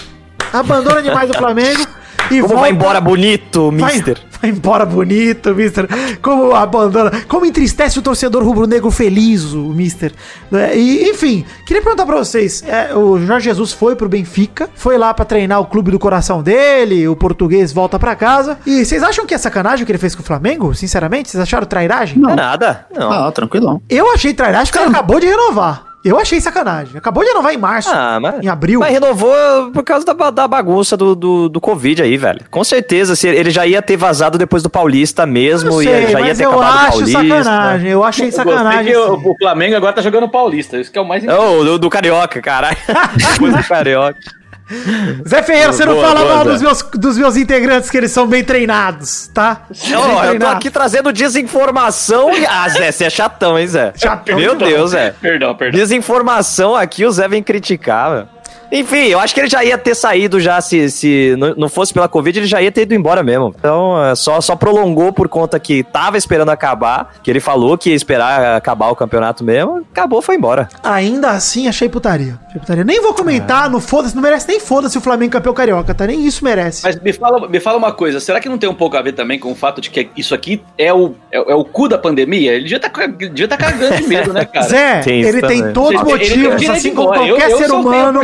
Abandona 0.53 1.01
demais 1.03 1.31
o 1.31 1.35
Flamengo. 1.35 1.87
E 2.31 2.41
Como 2.43 2.57
vai 2.59 2.71
embora 2.71 3.01
bonito, 3.01 3.71
Vai, 3.73 3.95
mister. 3.95 4.19
vai 4.41 4.51
embora 4.51 4.85
bonito, 4.85 5.55
Mister. 5.55 5.87
Como 6.21 6.55
abandona. 6.55 7.11
Como 7.29 7.47
entristece 7.47 7.99
o 7.99 8.03
torcedor 8.03 8.43
rubro-negro 8.43 8.91
feliz, 8.91 9.53
o 9.53 9.69
Mister. 9.71 10.13
É, 10.53 10.77
E, 10.77 11.11
enfim, 11.11 11.45
queria 11.67 11.83
perguntar 11.83 12.05
pra 12.07 12.17
vocês: 12.17 12.63
é, 12.67 12.95
o 12.95 13.19
Jorge 13.19 13.45
Jesus 13.45 13.73
foi 13.73 13.95
pro 13.97 14.09
Benfica, 14.09 14.69
foi 14.75 14.99
lá 14.99 15.13
pra 15.15 15.25
treinar 15.25 15.61
o 15.61 15.67
clube 15.67 15.91
do 15.91 15.99
coração 15.99 16.43
dele, 16.43 17.07
o 17.09 17.17
português 17.17 17.73
volta 17.73 17.99
pra 17.99 18.15
casa. 18.17 18.59
E 18.67 18.85
vocês 18.85 19.03
acham 19.03 19.25
que 19.27 19.35
é 19.35 19.39
sacanagem 19.39 19.83
o 19.83 19.87
que 19.87 19.93
ele 19.93 19.99
fez 19.99 20.15
com 20.15 20.23
o 20.23 20.25
Flamengo? 20.27 20.75
Sinceramente, 20.75 21.31
vocês 21.31 21.41
acharam 21.43 21.67
trairagem? 21.67 22.19
É 22.29 22.35
nada. 22.35 22.87
Não. 22.95 23.11
Ah, 23.13 23.33
tranquilão. 23.33 23.81
Eu 23.89 24.13
achei 24.13 24.35
trairagem 24.35 24.73
porque 24.73 24.85
ele 24.87 24.95
acabou 24.95 25.21
de 25.21 25.27
renovar. 25.27 25.85
Eu 26.07 26.19
achei 26.21 26.41
sacanagem. 26.41 26.97
Acabou 26.97 27.23
de 27.25 27.31
renovar 27.31 27.53
em 27.53 27.57
março. 27.57 27.91
Ah, 27.93 28.19
mas. 28.21 28.43
Em 28.45 28.49
abril. 28.49 28.81
Mas 28.81 28.93
renovou 28.93 29.71
por 29.73 29.83
causa 29.83 30.07
da, 30.07 30.31
da 30.31 30.47
bagunça 30.47 30.97
do, 30.97 31.15
do, 31.15 31.49
do 31.49 31.61
Covid 31.61 32.03
aí, 32.03 32.17
velho. 32.17 32.41
Com 32.51 32.63
certeza, 32.63 33.17
se 33.17 33.27
ele 33.29 33.51
já 33.51 33.67
ia 33.67 33.83
ter 33.83 33.97
vazado 33.97 34.39
depois 34.39 34.63
do 34.63 34.71
Paulista 34.71 35.27
mesmo, 35.27 35.71
Não 35.71 35.83
e 35.83 35.85
sei, 35.85 36.07
já 36.07 36.21
ia 36.21 36.27
mas 36.29 36.39
ter 36.39 36.45
eu 36.45 36.63
acho 36.63 36.91
Paulista. 36.91 37.23
sacanagem. 37.23 37.91
Eu 37.91 38.05
achei 38.05 38.29
Eu 38.29 38.33
sacanagem. 38.33 38.93
que 38.93 38.97
o, 38.97 39.15
assim. 39.15 39.29
o 39.31 39.35
Flamengo 39.39 39.77
agora 39.77 39.93
tá 39.93 40.03
jogando 40.03 40.29
Paulista. 40.29 40.79
Isso 40.79 40.93
que 40.93 40.99
é 40.99 41.03
o 41.03 41.07
mais 41.09 41.25
É 41.25 41.35
o 41.35 41.65
do, 41.65 41.79
do 41.79 41.91
Carioca, 41.91 42.41
caralho. 42.41 42.77
Depois 43.17 43.57
do 43.57 43.65
Carioca. 43.65 44.19
Zé 45.29 45.43
Ferreira, 45.43 45.73
você 45.73 45.85
não 45.85 45.95
Boa, 45.95 46.07
fala 46.09 46.21
boa, 46.21 46.35
mal 46.37 46.45
dos 46.45 46.61
meus, 46.61 46.83
dos 46.95 47.17
meus 47.17 47.37
integrantes, 47.37 47.89
que 47.89 47.97
eles 47.97 48.11
são 48.11 48.27
bem 48.27 48.43
treinados, 48.43 49.29
tá? 49.33 49.63
Bem 49.71 49.95
Ó, 49.97 50.25
eu 50.25 50.39
tô 50.41 50.47
aqui 50.47 50.71
trazendo 50.71 51.13
desinformação. 51.13 52.33
e- 52.37 52.45
Ah, 52.47 52.69
Zé, 52.69 52.91
você 52.91 53.05
é 53.05 53.11
chatão, 53.11 53.59
hein, 53.59 53.67
Zé? 53.69 53.93
Chatão. 53.97 54.37
Meu 54.37 54.57
Deus, 54.57 54.91
Zé. 54.91 55.15
Perdão, 55.21 55.55
perdão. 55.55 55.79
Desinformação 55.79 56.75
aqui, 56.75 57.05
o 57.05 57.11
Zé 57.13 57.29
vem 57.29 57.43
criticar, 57.43 58.11
velho. 58.11 58.29
Enfim, 58.71 59.07
eu 59.07 59.19
acho 59.21 59.33
que 59.35 59.41
ele 59.41 59.49
já 59.49 59.65
ia 59.65 59.79
ter 59.79 59.95
saído 59.95 60.41
já, 60.41 60.61
se, 60.61 60.91
se 60.91 61.35
não- 61.57 61.69
fosse 61.69 61.93
pela 61.93 62.09
Covid, 62.09 62.39
ele 62.39 62.47
já 62.47 62.61
ia 62.63 62.73
ter 62.73 62.83
ido 62.83 62.95
embora 62.95 63.23
mesmo. 63.23 63.55
Então, 63.59 64.03
é, 64.05 64.15
só, 64.15 64.41
só 64.41 64.57
prolongou 64.57 65.13
por 65.13 65.29
conta 65.29 65.59
que 65.61 65.83
tava 65.83 66.17
esperando 66.17 66.49
acabar, 66.51 67.15
que 67.23 67.31
ele 67.31 67.41
falou 67.41 67.77
que 67.77 67.91
ia 67.91 67.97
esperar 67.97 68.57
acabar 68.57 68.89
o 68.91 68.97
campeonato 68.97 69.45
mesmo, 69.45 69.85
acabou, 69.93 70.23
foi 70.23 70.37
embora. 70.37 70.69
Ainda 70.83 71.31
assim, 71.31 71.69
achei 71.69 71.89
putaria. 71.89 72.39
Achei 72.49 72.61
putaria. 72.61 72.85
Nem 72.85 73.01
vou 73.01 73.13
comentar, 73.15 73.69
não 73.71 73.81
foda-se, 73.81 74.15
não 74.15 74.23
merece 74.23 74.49
nem 74.49 74.59
foda-se 74.61 74.97
o 74.97 75.01
Flamengo 75.01 75.33
campeão 75.33 75.53
carioca, 75.55 75.95
tá? 75.95 76.07
Nem 76.07 76.25
isso 76.27 76.45
merece. 76.45 76.83
Mas 76.85 77.01
me 77.01 77.13
fala, 77.13 77.49
me 77.49 77.61
fala 77.61 77.77
uma 77.79 77.93
coisa, 77.93 78.21
será 78.21 78.41
que 78.41 78.49
não 78.49 78.59
tem 78.59 78.69
um 78.69 78.75
pouco 78.75 78.97
a 78.97 79.03
ver 79.03 79.13
também 79.13 79.39
com 79.39 79.51
o 79.51 79.55
fato 79.55 79.81
de 79.81 79.91
que 79.91 80.09
isso 80.17 80.35
aqui 80.35 80.63
é 80.79 80.93
o, 80.93 81.15
é, 81.31 81.37
é 81.39 81.55
o 81.55 81.65
cu 81.65 81.89
da 81.89 81.99
pandemia? 81.99 82.53
Ele 82.55 82.63
devia 82.65 82.81
tá, 82.81 82.91
devia 83.07 83.49
tá 83.49 83.57
cagando 83.57 83.97
de 83.97 84.07
medo, 84.07 84.33
né, 84.33 84.45
cara? 84.45 84.67
Zé, 84.69 85.01
tem 85.01 85.21
ele 85.23 85.41
tem 85.43 85.59
também. 85.59 85.73
todos 85.73 86.01
os 86.03 86.09
Ele- 86.09 86.23
ele 86.25 86.35
tem 86.35 86.47
o 86.47 86.51
motivos, 86.53 86.71
assim 86.71 86.95
como 86.95 87.09
qualquer 87.09 87.29
eu, 87.31 87.39
eu, 87.51 87.59
ser 87.59 87.71
humano. 87.71 88.21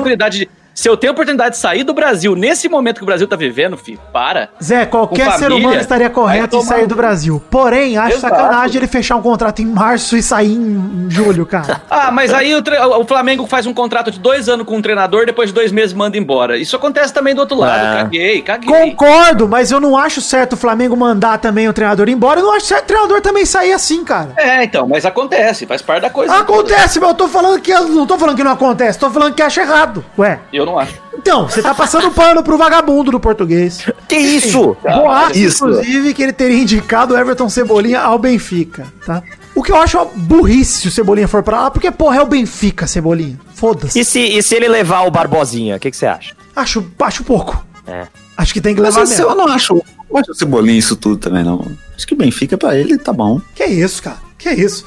Se 0.75 0.89
eu 0.89 0.97
tenho 0.97 1.13
a 1.13 1.15
oportunidade 1.15 1.55
de 1.55 1.61
sair 1.61 1.85
do 1.85 1.93
Brasil 1.95 2.35
nesse 2.35 2.69
momento 2.69 2.97
que 2.99 3.03
o 3.03 3.07
Brasil 3.07 3.27
tá 3.29 3.37
vivendo, 3.37 3.77
filho, 3.77 4.01
para. 4.13 4.49
Zé, 4.63 4.87
qualquer 4.87 5.27
Com 5.27 5.33
ser 5.33 5.39
família, 5.45 5.67
humano 5.69 5.81
estaria 5.81 6.11
correto 6.11 6.57
em 6.57 6.63
sair 6.63 6.87
do 6.87 6.95
Brasil. 6.95 7.43
Porém, 7.51 7.97
acho 7.97 8.17
Exato. 8.17 8.35
sacanagem 8.35 8.77
ele 8.79 8.87
fechar 8.87 9.17
um 9.17 9.23
contrato 9.23 9.61
em 9.61 9.67
março 9.67 10.17
e 10.17 10.23
sair 10.23 10.53
em 10.53 11.07
julho, 11.11 11.45
cara. 11.47 11.83
Ah, 11.95 12.11
mas 12.11 12.33
aí 12.33 12.55
o, 12.55 12.63
tre- 12.63 12.79
o 12.79 13.05
Flamengo 13.05 13.47
faz 13.47 13.67
um 13.67 13.75
contrato 13.75 14.11
de 14.11 14.19
dois 14.19 14.49
anos 14.49 14.67
com 14.67 14.77
um 14.77 14.83
treinador, 14.83 15.27
depois 15.27 15.51
de 15.51 15.55
dois 15.55 15.71
meses 15.71 15.93
manda 15.93 16.17
embora. 16.17 16.57
Isso 16.57 16.75
acontece 16.75 17.13
também 17.13 17.35
do 17.35 17.41
outro 17.43 17.57
lado. 17.59 17.99
É. 17.99 18.03
Caguei, 18.03 18.43
caguei. 18.43 18.69
Concordo, 18.69 19.47
mas 19.49 19.71
eu 19.71 19.79
não 19.79 19.97
acho 19.97 20.21
certo 20.21 20.55
o 20.55 20.57
Flamengo 20.57 20.97
mandar 20.97 21.39
também 21.39 21.69
o 21.69 21.73
treinador 21.73 22.09
embora. 22.09 22.41
Eu 22.41 22.45
não 22.47 22.55
acho 22.55 22.67
certo 22.67 22.85
o 22.85 22.87
treinador 22.87 23.21
também 23.21 23.45
sair 23.45 23.73
assim, 23.73 24.05
cara. 24.05 24.31
É, 24.37 24.65
então, 24.65 24.89
mas 24.89 25.05
acontece, 25.05 25.67
faz 25.67 25.83
parte 25.83 26.03
da 26.03 26.11
coisa. 26.11 26.35
Acontece, 26.35 26.99
mas 26.99 27.09
eu 27.11 27.15
tô 27.15 27.29
falando 27.29 27.61
que 27.61 27.73
não 27.73 28.07
tô 28.07 28.19
falando 28.19 28.37
que 28.37 28.45
não 28.45 28.53
acontece, 28.53 28.99
tô 28.99 29.11
falando 29.11 29.35
que 29.35 29.43
acha 29.43 29.61
errado. 29.61 30.05
Ué. 30.19 30.41
Eu 30.53 30.62
não 30.67 30.79
acho. 30.79 30.95
Então, 31.15 31.49
você 31.49 31.63
tá 31.63 31.75
passando 31.75 32.11
pano 32.11 32.43
pro 32.43 32.59
vagabundo 32.59 33.11
do 33.11 33.21
português. 33.21 33.85
Que 34.09 34.17
isso? 34.17 34.77
Eu 34.85 35.31
isso. 35.35 35.65
inclusive, 35.65 36.15
que 36.15 36.23
ele 36.23 36.33
teria 36.33 36.59
indicado 36.59 37.15
o 37.15 37.19
Everton 37.19 37.49
Cebolinha 37.49 38.01
ao 38.01 38.19
Benfica, 38.19 38.87
tá? 39.07 39.23
O 39.55 39.63
que 39.63 39.71
eu 39.71 39.77
acho 39.77 39.99
uma 39.99 40.07
burrice 40.07 40.81
se 40.81 40.89
o 40.89 40.91
Cebolinha 40.91 41.29
for 41.29 41.43
pra 41.43 41.63
lá, 41.63 41.71
porque, 41.71 41.91
porra, 41.91 42.17
é 42.17 42.23
o 42.23 42.27
Benfica, 42.27 42.87
Cebolinha. 42.87 43.39
Foda-se. 43.55 43.99
E 43.99 44.05
se, 44.05 44.21
e 44.21 44.43
se 44.43 44.55
ele 44.55 44.69
levar 44.69 45.03
o 45.03 45.11
Barbosinha, 45.11 45.77
o 45.77 45.81
que, 45.81 45.91
que 45.91 45.97
você 45.97 46.07
acha? 46.07 46.35
Acho, 46.57 46.85
acho 47.01 47.23
pouco. 47.23 47.65
É. 47.87 48.07
Acho 48.37 48.53
que 48.53 48.61
tem 48.61 48.75
que 48.75 48.81
Mas 48.81 48.95
levar 48.95 49.05
esse 49.05 49.21
mesmo. 49.21 49.31
eu 49.31 49.37
não 49.37 49.47
acho. 49.47 49.75
Não 50.11 50.21
acho 50.21 50.33
o 50.33 50.35
Cebolinha 50.35 50.79
isso 50.79 50.97
tudo 50.97 51.17
também, 51.19 51.45
não. 51.45 51.65
Acho 51.95 52.07
que 52.07 52.15
o 52.15 52.17
Benfica 52.17 52.57
pra 52.59 52.77
ele 52.77 52.99
tá 52.99 53.13
bom. 53.13 53.41
Que 53.55 53.65
isso, 53.65 54.03
cara? 54.03 54.19
Que 54.39 54.51
isso? 54.51 54.85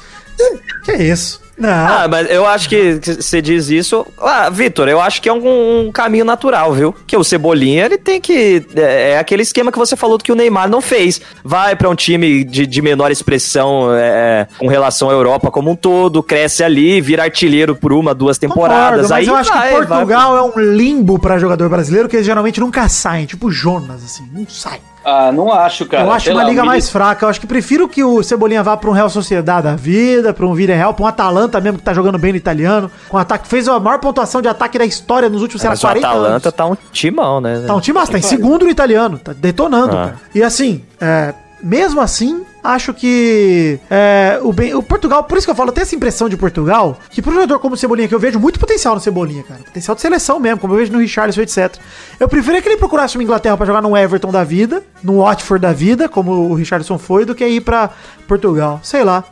Que 0.84 0.92
isso? 0.92 1.40
Não. 1.58 1.70
Ah, 1.70 2.06
mas 2.08 2.30
eu 2.30 2.46
acho 2.46 2.68
que 2.68 3.00
você 3.02 3.40
diz 3.40 3.70
isso. 3.70 4.06
Ah, 4.18 4.50
Vitor, 4.50 4.88
eu 4.88 5.00
acho 5.00 5.22
que 5.22 5.28
é 5.28 5.32
um, 5.32 5.86
um 5.86 5.92
caminho 5.92 6.24
natural, 6.24 6.72
viu? 6.72 6.94
Que 7.06 7.16
o 7.16 7.24
Cebolinha, 7.24 7.86
ele 7.86 7.96
tem 7.96 8.20
que. 8.20 8.66
É, 8.76 9.12
é 9.12 9.18
aquele 9.18 9.42
esquema 9.42 9.72
que 9.72 9.78
você 9.78 9.96
falou 9.96 10.18
que 10.18 10.30
o 10.30 10.34
Neymar 10.34 10.68
não 10.68 10.82
fez. 10.82 11.20
Vai 11.42 11.74
pra 11.74 11.88
um 11.88 11.94
time 11.94 12.44
de, 12.44 12.66
de 12.66 12.82
menor 12.82 13.10
expressão 13.10 13.88
é, 13.94 14.46
com 14.58 14.66
relação 14.66 15.08
à 15.08 15.12
Europa 15.12 15.50
como 15.50 15.70
um 15.70 15.76
todo, 15.76 16.22
cresce 16.22 16.62
ali, 16.62 17.00
vira 17.00 17.22
artilheiro 17.22 17.74
por 17.74 17.92
uma, 17.92 18.14
duas 18.14 18.36
temporadas. 18.36 19.02
Concordo, 19.02 19.08
mas 19.08 19.12
aí 19.12 19.26
eu 19.26 19.36
acho 19.36 19.50
vai, 19.50 19.68
que 19.68 19.74
vai. 19.74 19.86
Portugal 19.86 20.36
é 20.36 20.42
um 20.42 20.60
limbo 20.74 21.18
pra 21.18 21.38
jogador 21.38 21.68
brasileiro 21.68 22.08
que 22.08 22.16
eles 22.16 22.26
geralmente 22.26 22.60
nunca 22.60 22.88
saem, 22.88 23.24
tipo 23.24 23.50
Jonas, 23.50 24.04
assim, 24.04 24.28
não 24.32 24.46
sai. 24.48 24.80
Ah, 25.08 25.30
não 25.30 25.52
acho, 25.52 25.86
cara. 25.86 26.02
eu 26.04 26.10
acho 26.12 26.24
Sei 26.24 26.32
uma 26.34 26.42
lá, 26.42 26.48
liga 26.48 26.62
o 26.62 26.66
mais 26.66 26.90
fraca. 26.90 27.24
Eu 27.24 27.28
acho 27.30 27.40
que 27.40 27.46
prefiro 27.46 27.88
que 27.88 28.02
o 28.02 28.22
Cebolinha 28.24 28.60
vá 28.62 28.76
pra 28.76 28.90
um 28.90 28.92
Real 28.92 29.08
Sociedade 29.08 29.62
da 29.68 29.76
vida, 29.76 30.34
pra 30.34 30.44
um 30.44 30.52
Villarreal, 30.52 30.92
pra 30.94 31.04
um 31.04 31.06
Atalanta 31.06 31.60
mesmo 31.60 31.78
que 31.78 31.84
tá 31.84 31.94
jogando 31.94 32.18
bem 32.18 32.32
no 32.32 32.38
italiano, 32.38 32.90
com 33.08 33.16
um 33.16 33.20
ataque 33.20 33.46
fez 33.46 33.68
a 33.68 33.78
maior 33.78 33.98
pontuação 34.00 34.42
de 34.42 34.48
ataque 34.48 34.76
da 34.78 34.84
história 34.84 35.28
nos 35.28 35.42
últimos, 35.42 35.60
sei 35.62 35.68
lá, 35.68 35.72
Mas 35.74 35.78
o 35.78 35.86
40 35.86 36.08
Atalanta 36.08 36.48
anos. 36.48 36.54
tá 36.56 36.66
um 36.66 36.76
timão, 36.90 37.40
né? 37.40 37.62
Tá 37.66 37.74
um 37.76 37.80
time 37.80 37.96
massa, 37.98 38.10
tá 38.12 38.18
em 38.18 38.22
segundo 38.22 38.64
no 38.64 38.70
italiano, 38.70 39.16
tá 39.18 39.32
detonando, 39.32 39.92
Ah. 39.96 40.04
cara. 40.06 40.14
E 40.34 40.42
assim, 40.42 40.82
é, 41.00 41.32
mesmo 41.62 42.00
assim, 42.00 42.44
acho 42.74 42.92
que 42.92 43.78
é, 43.90 44.38
o, 44.42 44.52
bem, 44.52 44.74
o 44.74 44.82
Portugal, 44.82 45.24
por 45.24 45.38
isso 45.38 45.46
que 45.46 45.50
eu 45.50 45.54
falo, 45.54 45.70
eu 45.70 45.72
tenho 45.72 45.82
essa 45.82 45.94
impressão 45.94 46.28
de 46.28 46.36
Portugal, 46.36 46.98
que 47.10 47.22
pro 47.22 47.32
jogador 47.32 47.58
como 47.58 47.74
o 47.74 47.78
Cebolinha, 47.78 48.08
que 48.08 48.14
eu 48.14 48.18
vejo 48.18 48.38
muito 48.38 48.58
potencial 48.58 48.94
no 48.94 49.00
Cebolinha, 49.00 49.42
cara. 49.42 49.60
Potencial 49.60 49.94
de 49.94 50.00
seleção 50.00 50.38
mesmo, 50.38 50.60
como 50.60 50.74
eu 50.74 50.78
vejo 50.78 50.92
no 50.92 50.98
Richarlison, 50.98 51.40
etc. 51.42 51.76
Eu 52.18 52.28
preferia 52.28 52.60
que 52.60 52.68
ele 52.68 52.76
procurasse 52.76 53.16
uma 53.16 53.22
Inglaterra 53.22 53.56
pra 53.56 53.66
jogar 53.66 53.82
no 53.82 53.96
Everton 53.96 54.30
da 54.30 54.44
vida, 54.44 54.82
no 55.02 55.18
Watford 55.18 55.62
da 55.62 55.72
vida, 55.72 56.08
como 56.08 56.32
o 56.32 56.54
Richarlison 56.54 56.98
foi, 56.98 57.24
do 57.24 57.34
que 57.34 57.46
ir 57.46 57.60
pra 57.60 57.90
Portugal. 58.26 58.80
Sei 58.82 59.04
lá. 59.04 59.24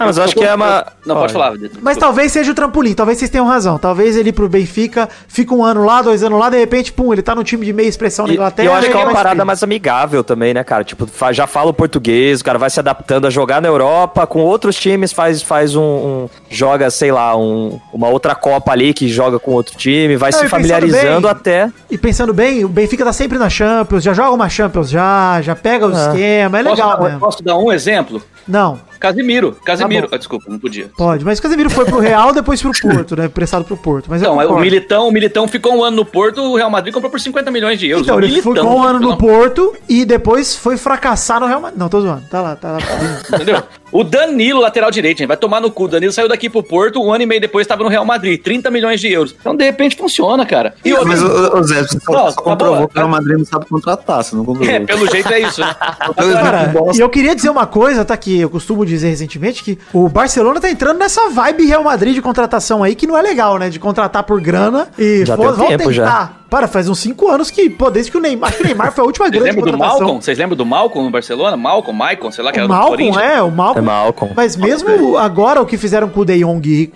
Ah, 0.00 0.06
mas 0.06 0.16
eu 0.16 0.24
acho 0.24 0.34
que 0.34 0.42
é 0.42 0.54
uma. 0.54 0.86
Não, 1.04 1.14
pode 1.16 1.32
falar. 1.32 1.50
Vitor. 1.50 1.78
Mas 1.82 1.98
talvez 1.98 2.32
seja 2.32 2.52
o 2.52 2.54
trampolim, 2.54 2.94
talvez 2.94 3.18
vocês 3.18 3.30
tenham 3.30 3.46
razão. 3.46 3.78
Talvez 3.78 4.16
ele 4.16 4.30
ir 4.30 4.32
pro 4.32 4.48
Benfica, 4.48 5.08
fica 5.28 5.54
um 5.54 5.62
ano 5.62 5.84
lá, 5.84 6.00
dois 6.00 6.22
anos 6.22 6.40
lá, 6.40 6.48
de 6.48 6.56
repente, 6.58 6.90
pum, 6.92 7.12
ele 7.12 7.20
tá 7.20 7.34
no 7.34 7.44
time 7.44 7.66
de 7.66 7.72
meia 7.72 7.86
expressão 7.86 8.26
na 8.26 8.32
E, 8.32 8.36
Inglaterra. 8.36 8.64
e 8.64 8.66
eu 8.66 8.74
acho 8.74 8.86
que 8.90 8.96
é 8.96 9.04
uma 9.04 9.12
parada 9.12 9.44
mais 9.44 9.62
amigável 9.62 10.24
também, 10.24 10.54
né, 10.54 10.64
cara? 10.64 10.82
Tipo, 10.84 11.06
já 11.32 11.46
fala 11.46 11.70
o 11.70 11.74
português, 11.74 12.40
o 12.40 12.44
cara 12.44 12.58
vai 12.58 12.70
se 12.70 12.80
adaptando 12.80 13.26
a 13.26 13.30
jogar 13.30 13.60
na 13.60 13.68
Europa, 13.68 14.26
com 14.26 14.40
outros 14.40 14.76
times 14.76 15.12
faz, 15.12 15.42
faz 15.42 15.76
um, 15.76 15.82
um- 15.82 16.28
joga, 16.48 16.90
sei 16.90 17.12
lá, 17.12 17.36
um- 17.36 17.78
uma 17.92 18.08
outra 18.08 18.34
Copa 18.34 18.72
ali 18.72 18.94
que 18.94 19.06
joga 19.06 19.38
com 19.38 19.50
outro 19.52 19.76
time, 19.76 20.16
vai 20.16 20.30
Não, 20.32 20.38
se 20.38 20.46
e 20.46 20.48
familiarizando 20.48 21.20
bem- 21.28 21.30
até. 21.30 21.70
E 21.90 21.98
pensando 21.98 22.32
bem, 22.32 22.64
o 22.64 22.68
Benfica 22.68 23.04
tá 23.04 23.12
sempre 23.12 23.36
na 23.38 23.50
Champions, 23.50 24.02
já 24.02 24.14
joga 24.14 24.30
uma 24.30 24.48
Champions 24.48 24.88
já, 24.88 25.40
já 25.42 25.54
pega 25.54 25.86
o 25.86 25.90
Ah. 25.94 26.06
esquema, 26.08 26.58
é 26.58 26.62
Posso, 26.62 26.74
legal 26.76 26.96
dar, 26.96 27.02
mesmo. 27.04 27.20
posso 27.20 27.42
dar 27.44 27.58
um 27.58 27.70
exemplo? 27.70 28.22
Não, 28.48 28.78
Casimiro. 29.00 29.56
Casimiro. 29.64 30.06
Tá. 30.08 30.16
Ah, 30.16 30.18
desculpa, 30.18 30.44
não 30.48 30.58
podia. 30.58 30.90
pode. 30.96 31.24
Mas 31.24 31.38
o 31.38 31.42
Casemiro 31.42 31.70
foi 31.70 31.84
pro 31.84 31.98
Real, 31.98 32.32
depois 32.32 32.60
pro 32.62 32.70
Porto, 32.80 33.16
né? 33.16 33.28
Prestado 33.28 33.64
pro 33.64 33.76
Porto. 33.76 34.06
Mas 34.08 34.20
Então, 34.22 34.36
o. 34.36 34.60
Militão, 34.60 35.08
o 35.08 35.10
Militão 35.12 35.48
ficou 35.48 35.74
um 35.76 35.82
ano 35.82 35.96
no 35.96 36.04
Porto, 36.04 36.40
o 36.42 36.56
Real 36.56 36.70
Madrid 36.70 36.92
comprou 36.92 37.10
por 37.10 37.18
50 37.20 37.50
milhões 37.50 37.78
de 37.78 37.88
euros. 37.88 38.06
Então, 38.06 38.16
O 38.16 38.20
ele 38.20 38.28
Militão, 38.28 38.54
ficou 38.54 38.78
um 38.78 38.82
ano 38.82 39.00
no 39.00 39.16
Porto 39.16 39.74
e 39.88 40.04
depois 40.04 40.54
foi 40.54 40.76
fracassar 40.76 41.40
no 41.40 41.46
Real 41.46 41.60
Madrid. 41.60 41.78
Não, 41.80 41.88
tô 41.88 42.00
zoando. 42.00 42.22
Tá 42.30 42.40
lá, 42.42 42.54
tá 42.56 42.72
lá. 42.72 42.78
Entendeu? 43.34 43.62
O 43.92 44.04
Danilo, 44.04 44.60
lateral 44.60 44.88
direito, 44.90 45.18
gente, 45.18 45.26
vai 45.26 45.36
tomar 45.36 45.60
no 45.60 45.68
cu. 45.70 45.84
O 45.84 45.88
Danilo 45.88 46.12
saiu 46.12 46.28
daqui 46.28 46.48
pro 46.48 46.62
Porto, 46.62 47.02
um 47.02 47.12
ano 47.12 47.24
e 47.24 47.26
meio 47.26 47.40
depois 47.40 47.64
estava 47.64 47.82
no 47.82 47.88
Real 47.88 48.04
Madrid, 48.04 48.40
30 48.40 48.70
milhões 48.70 49.00
de 49.00 49.10
euros. 49.10 49.34
Então, 49.40 49.56
de 49.56 49.64
repente, 49.64 49.96
funciona, 49.96 50.46
cara. 50.46 50.74
E 50.84 50.92
Mas, 50.92 51.20
ô, 51.22 51.62
Zé, 51.64 51.82
você 51.82 51.98
só, 51.98 52.12
Não, 52.12 52.30
só 52.30 52.32
tá 52.36 52.42
comprovou 52.42 52.80
bom. 52.82 52.86
que 52.86 52.94
o 52.94 52.98
Real 52.98 53.08
Madrid 53.08 53.38
não 53.38 53.44
sabe 53.44 53.66
contratar, 53.66 54.22
você 54.22 54.36
não 54.36 54.44
comprovou. 54.46 54.72
é, 54.72 54.78
pelo 54.80 55.10
jeito 55.10 55.32
é 55.32 55.40
isso, 55.40 55.60
né? 55.60 55.74
Cara, 55.74 56.72
e 56.94 57.00
eu 57.00 57.08
queria 57.08 57.34
dizer 57.34 57.50
uma 57.50 57.66
coisa, 57.66 58.04
tá? 58.04 58.16
Que 58.16 58.40
eu 58.40 58.50
costumo 58.50 58.86
dizer 58.90 59.08
recentemente 59.08 59.64
que 59.64 59.78
o 59.92 60.08
Barcelona 60.08 60.60
tá 60.60 60.70
entrando 60.70 60.98
nessa 60.98 61.28
vibe 61.30 61.66
Real 61.66 61.82
Madrid 61.84 62.14
de 62.14 62.20
contratação 62.22 62.82
aí, 62.82 62.94
que 62.94 63.06
não 63.06 63.16
é 63.16 63.22
legal, 63.22 63.58
né? 63.58 63.70
De 63.70 63.78
contratar 63.78 64.24
por 64.24 64.40
grana 64.40 64.88
e 64.98 65.24
Já 65.24 65.36
pô, 65.36 65.52
tem 65.52 65.76
tempo 65.78 65.92
já. 65.92 66.32
Para, 66.50 66.66
faz 66.66 66.88
uns 66.88 66.98
5 66.98 67.28
anos 67.30 67.50
que, 67.50 67.70
pô, 67.70 67.90
desde 67.90 68.10
que 68.10 68.18
o 68.18 68.20
Neymar. 68.20 68.48
Acho 68.48 68.58
que 68.58 68.64
o 68.64 68.66
Neymar 68.66 68.92
foi 68.92 69.02
a 69.02 69.06
última 69.06 69.26
Vocês 69.26 69.40
grande 69.40 69.56
lembram 69.56 69.64
do 69.72 69.78
contratação. 69.78 70.00
Malcolm? 70.00 70.20
Vocês 70.22 70.38
lembram 70.38 70.56
do 70.56 70.66
Malcolm 70.66 71.04
no 71.06 71.10
Barcelona? 71.12 71.56
Malcolm, 71.56 71.96
Maicon, 71.96 72.30
sei 72.32 72.44
lá, 72.44 72.50
que 72.50 72.58
O 72.58 72.60
era 72.60 72.66
do 72.66 72.74
Malcolm, 72.74 72.96
Corinthians. 72.96 73.24
é, 73.24 73.42
o 73.42 73.50
Malcolm. 73.52 73.78
É 73.78 73.86
Malcolm. 73.86 74.32
Mas 74.36 74.56
mesmo 74.56 75.16
agora 75.16 75.62
o 75.62 75.66
que 75.66 75.76
fizeram 75.76 76.08
com 76.08 76.20
o 76.20 76.24
De 76.24 76.38
Jong, 76.40 76.92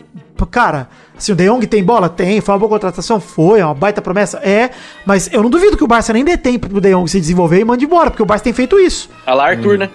cara, 0.51 0.89
assim, 1.17 1.31
o 1.31 1.37
De 1.37 1.47
Jong 1.49 1.65
tem 1.69 1.85
bola? 1.85 2.09
Tem. 2.09 2.41
Foi 2.41 2.53
uma 2.53 2.59
boa 2.59 2.69
contratação? 2.69 3.21
Foi. 3.21 3.61
É 3.61 3.65
uma 3.65 3.75
baita 3.75 4.03
promessa? 4.03 4.39
É. 4.39 4.71
Mas 5.07 5.31
eu 5.33 5.41
não 5.41 5.49
duvido 5.49 5.77
que 5.77 5.85
o 5.85 5.87
Barça 5.87 6.13
nem 6.13 6.25
dê 6.25 6.37
tempo 6.37 6.69
pro 6.69 6.81
De 6.81 6.91
Jong 6.91 7.09
se 7.09 7.21
desenvolver 7.21 7.61
e 7.61 7.65
mande 7.65 7.85
embora, 7.85 8.11
porque 8.11 8.23
o 8.25 8.27
Barça 8.27 8.43
tem 8.43 8.53
feito 8.53 8.77
isso. 8.81 9.09
A 9.25 9.35
lá 9.35 9.51
Arthur, 9.51 9.79
né? 9.79 9.89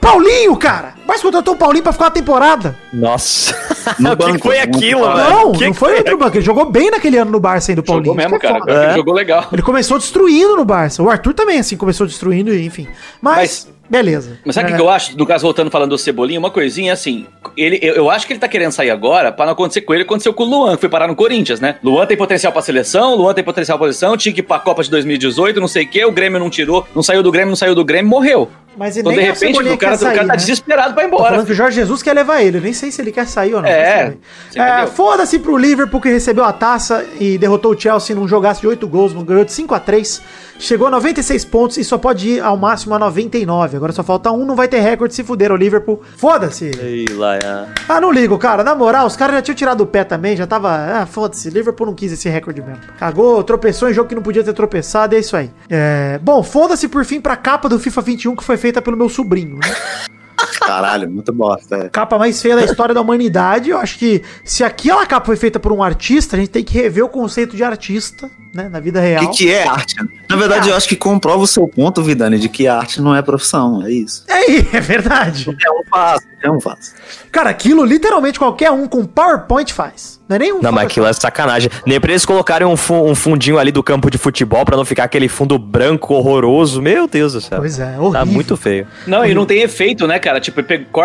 Paulinho, 0.00 0.56
cara! 0.56 0.94
Barça 1.06 1.22
contratou 1.22 1.54
o 1.54 1.56
Paulinho 1.56 1.82
pra 1.82 1.92
ficar 1.92 2.06
uma 2.06 2.10
temporada. 2.10 2.76
Nossa. 2.92 3.54
No 3.98 4.12
o 4.12 4.16
que 4.16 4.38
foi 4.38 4.56
no 4.58 4.62
aquilo, 4.62 5.00
velho? 5.00 5.30
Não, 5.30 5.52
Que 5.52 5.64
não 5.64 5.72
que 5.72 5.78
foi 5.78 5.96
outro 5.96 6.18
banco. 6.18 6.36
Ele 6.36 6.44
jogou 6.44 6.70
bem 6.70 6.90
naquele 6.90 7.16
ano 7.16 7.30
no 7.30 7.40
Barça 7.40 7.72
ainda, 7.72 7.80
o 7.80 7.84
Paulinho. 7.84 8.06
Jogou 8.14 8.16
mesmo, 8.22 8.38
cara. 8.38 8.60
É. 8.66 8.84
ele 8.88 8.94
jogou 8.96 9.14
legal. 9.14 9.46
Ele 9.52 9.62
começou 9.62 9.98
destruindo 9.98 10.54
no 10.54 10.64
Barça. 10.64 11.02
O 11.02 11.08
Arthur 11.08 11.32
também, 11.32 11.58
assim, 11.58 11.76
começou 11.76 12.06
destruindo, 12.06 12.52
e 12.54 12.64
enfim. 12.66 12.86
Mas, 13.22 13.36
Mas- 13.36 13.68
beleza. 13.90 14.38
Mas 14.44 14.54
sabe 14.54 14.70
o 14.70 14.72
É. 14.72 14.76
que 14.76 14.80
eu 14.82 14.88
acho? 14.88 15.18
No 15.18 15.26
caso, 15.26 15.42
voltando 15.42 15.70
falando 15.70 15.90
do 15.90 15.98
Cebolinha, 15.98 16.38
uma 16.38 16.50
coisinha 16.50 16.92
assim. 16.92 17.26
Ele, 17.56 17.78
eu, 17.82 17.94
eu 17.96 18.10
acho 18.10 18.26
que 18.26 18.32
ele 18.32 18.40
tá 18.40 18.48
querendo 18.48 18.70
sair 18.72 18.90
agora 18.90 19.32
pra 19.32 19.44
não 19.44 19.52
acontecer 19.52 19.80
com 19.82 19.92
ele, 19.92 20.04
aconteceu 20.04 20.32
com 20.32 20.44
o 20.44 20.46
Luan, 20.46 20.74
que 20.76 20.80
foi 20.82 20.88
parar 20.88 21.08
no 21.08 21.16
Corinthians, 21.16 21.60
né? 21.60 21.76
Luan 21.82 22.06
tem 22.06 22.16
potencial 22.16 22.52
pra 22.52 22.62
seleção, 22.62 23.14
Luan 23.16 23.34
tem 23.34 23.42
potencial 23.44 23.76
pra 23.76 23.86
seleção, 23.88 24.16
tinha 24.16 24.32
que 24.32 24.40
ir 24.40 24.44
pra 24.44 24.58
Copa 24.60 24.82
de 24.82 24.90
2018, 24.90 25.60
não 25.60 25.68
sei 25.68 25.84
o 25.84 25.88
quê, 25.88 26.04
o 26.04 26.12
Grêmio 26.12 26.38
não 26.38 26.48
tirou, 26.48 26.86
não 26.94 27.02
saiu 27.02 27.22
do 27.22 27.32
Grêmio, 27.32 27.48
não 27.50 27.56
saiu 27.56 27.74
do 27.74 27.84
Grêmio, 27.84 28.08
morreu. 28.08 28.48
Mas 28.76 28.96
Então, 28.96 29.12
de 29.12 29.20
repente, 29.20 29.58
o 29.58 29.64
cara, 29.64 29.68
quer 29.68 29.74
o 29.74 29.78
cara 29.78 29.96
sair, 29.98 30.16
tá 30.18 30.24
né? 30.24 30.36
desesperado 30.36 30.94
pra 30.94 31.02
ir 31.02 31.08
Tô 31.10 31.16
embora. 31.16 31.30
falando 31.30 31.46
que 31.46 31.52
o 31.52 31.54
Jorge 31.56 31.74
Jesus 31.74 32.02
quer 32.04 32.12
levar 32.14 32.40
ele. 32.40 32.58
Eu 32.58 32.62
nem 32.62 32.72
sei 32.72 32.92
se 32.92 33.02
ele 33.02 33.10
quer 33.10 33.26
sair 33.26 33.52
ou 33.52 33.60
não. 33.60 33.68
É, 33.68 34.14
É? 34.54 34.86
Foda-se 34.86 35.40
pro 35.40 35.56
Liverpool 35.56 36.00
que 36.00 36.08
recebeu 36.08 36.44
a 36.44 36.52
taça 36.52 37.04
e 37.18 37.36
derrotou 37.36 37.72
o 37.74 37.78
Chelsea 37.78 38.14
num 38.14 38.28
jogaço 38.28 38.60
de 38.60 38.68
8 38.68 38.86
gols, 38.86 39.12
ganhou 39.12 39.44
de 39.44 39.52
5 39.52 39.74
a 39.74 39.80
3 39.80 40.22
Chegou 40.60 40.88
a 40.88 40.90
96 40.90 41.46
pontos 41.46 41.78
e 41.78 41.84
só 41.84 41.96
pode 41.96 42.28
ir 42.28 42.40
ao 42.40 42.54
máximo 42.54 42.94
a 42.94 42.98
99. 42.98 43.78
Agora 43.78 43.92
só 43.92 44.04
falta 44.04 44.30
um, 44.30 44.44
não 44.44 44.54
vai 44.54 44.68
ter 44.68 44.80
recorde 44.80 45.14
se 45.14 45.24
fuder 45.24 45.50
o 45.50 45.56
Liverpool. 45.56 46.02
Foda-se. 46.18 46.70
Ei, 46.78 47.06
lá, 47.14 47.36
é. 47.36 47.66
Ah, 47.88 47.98
não 47.98 48.12
ligo, 48.12 48.36
cara. 48.36 48.62
Na 48.62 48.74
moral, 48.74 49.06
os 49.06 49.16
caras 49.16 49.36
já 49.36 49.42
tinham 49.42 49.56
tirado 49.56 49.80
o 49.80 49.86
pé 49.86 50.04
também, 50.04 50.36
já 50.36 50.46
tava. 50.46 50.68
Ah, 50.70 51.06
foda-se. 51.06 51.48
Liverpool 51.48 51.86
não 51.86 51.94
quis 51.94 52.12
esse 52.12 52.28
recorde 52.28 52.60
mesmo. 52.60 52.82
Cagou, 52.98 53.42
tropeçou 53.42 53.88
em 53.88 53.94
jogo 53.94 54.10
que 54.10 54.14
não 54.14 54.22
podia 54.22 54.44
ter 54.44 54.52
tropeçado, 54.52 55.16
é 55.16 55.18
isso 55.18 55.34
aí. 55.34 55.50
É... 55.70 56.20
Bom, 56.22 56.42
foda-se 56.42 56.88
por 56.88 57.06
fim 57.06 57.22
pra 57.22 57.36
capa 57.36 57.66
do 57.66 57.80
FIFA 57.80 58.02
21 58.02 58.36
que 58.36 58.44
foi 58.44 58.58
feita 58.58 58.82
pelo 58.82 58.98
meu 58.98 59.08
sobrinho, 59.08 59.56
né? 59.56 60.10
Caralho, 60.60 61.10
muito 61.10 61.32
bosta. 61.32 61.76
É. 61.76 61.88
capa 61.88 62.18
mais 62.18 62.40
feia 62.40 62.56
da 62.56 62.64
história 62.64 62.94
da 62.94 63.00
humanidade. 63.00 63.70
Eu 63.70 63.78
acho 63.78 63.98
que 63.98 64.22
se 64.44 64.62
aquela 64.62 65.06
capa 65.06 65.26
foi 65.26 65.36
feita 65.36 65.58
por 65.58 65.72
um 65.72 65.82
artista, 65.82 66.36
a 66.36 66.38
gente 66.38 66.50
tem 66.50 66.62
que 66.62 66.74
rever 66.74 67.04
o 67.04 67.08
conceito 67.08 67.56
de 67.56 67.64
artista, 67.64 68.30
né, 68.54 68.68
na 68.68 68.80
vida 68.80 68.98
O 69.00 69.02
real. 69.02 69.30
que, 69.30 69.38
que 69.44 69.52
é 69.52 69.66
arte? 69.66 69.94
Na 70.28 70.36
verdade, 70.36 70.68
eu 70.68 70.76
acho 70.76 70.88
que 70.88 70.96
comprova 70.96 71.42
o 71.42 71.46
seu 71.46 71.66
ponto, 71.68 72.02
Vidani, 72.02 72.38
de 72.38 72.48
que 72.48 72.66
arte 72.68 73.00
não 73.00 73.14
é 73.14 73.22
profissão, 73.22 73.82
é 73.84 73.90
isso. 73.90 74.24
É, 74.28 74.50
é 74.76 74.80
verdade. 74.80 75.46
É 75.64 75.70
um 75.70 75.82
fácil, 75.90 76.28
é 76.42 76.50
um 76.50 76.60
fácil. 76.60 76.94
Cara, 77.32 77.50
aquilo 77.50 77.84
literalmente 77.84 78.38
qualquer 78.38 78.70
um 78.70 78.86
com 78.88 79.04
PowerPoint 79.04 79.72
faz. 79.72 80.18
Não 80.28 80.36
é 80.36 80.38
nem 80.38 80.52
um 80.52 80.60
Não, 80.62 80.70
mas 80.70 80.84
aquilo 80.84 81.06
é 81.06 81.12
sacanagem. 81.12 81.68
Nem 81.84 82.00
pra 82.00 82.12
eles 82.12 82.24
colocarem 82.24 82.66
um, 82.66 82.76
fu- 82.76 82.94
um 83.04 83.16
fundinho 83.16 83.58
ali 83.58 83.72
do 83.72 83.82
campo 83.82 84.08
de 84.08 84.16
futebol 84.16 84.64
pra 84.64 84.76
não 84.76 84.84
ficar 84.84 85.04
aquele 85.04 85.28
fundo 85.28 85.58
branco 85.58 86.14
horroroso. 86.14 86.80
Meu 86.80 87.08
Deus 87.08 87.32
do 87.32 87.40
céu. 87.40 87.58
Pois 87.58 87.80
é, 87.80 87.94
Tá 87.94 88.00
horrível. 88.00 88.26
muito 88.26 88.56
feio. 88.56 88.86
Não, 89.08 89.24
e 89.24 89.34
não 89.34 89.44
tem 89.44 89.62
efeito, 89.62 90.06
né, 90.06 90.20
cara? 90.20 90.38
Tipo, 90.40 90.60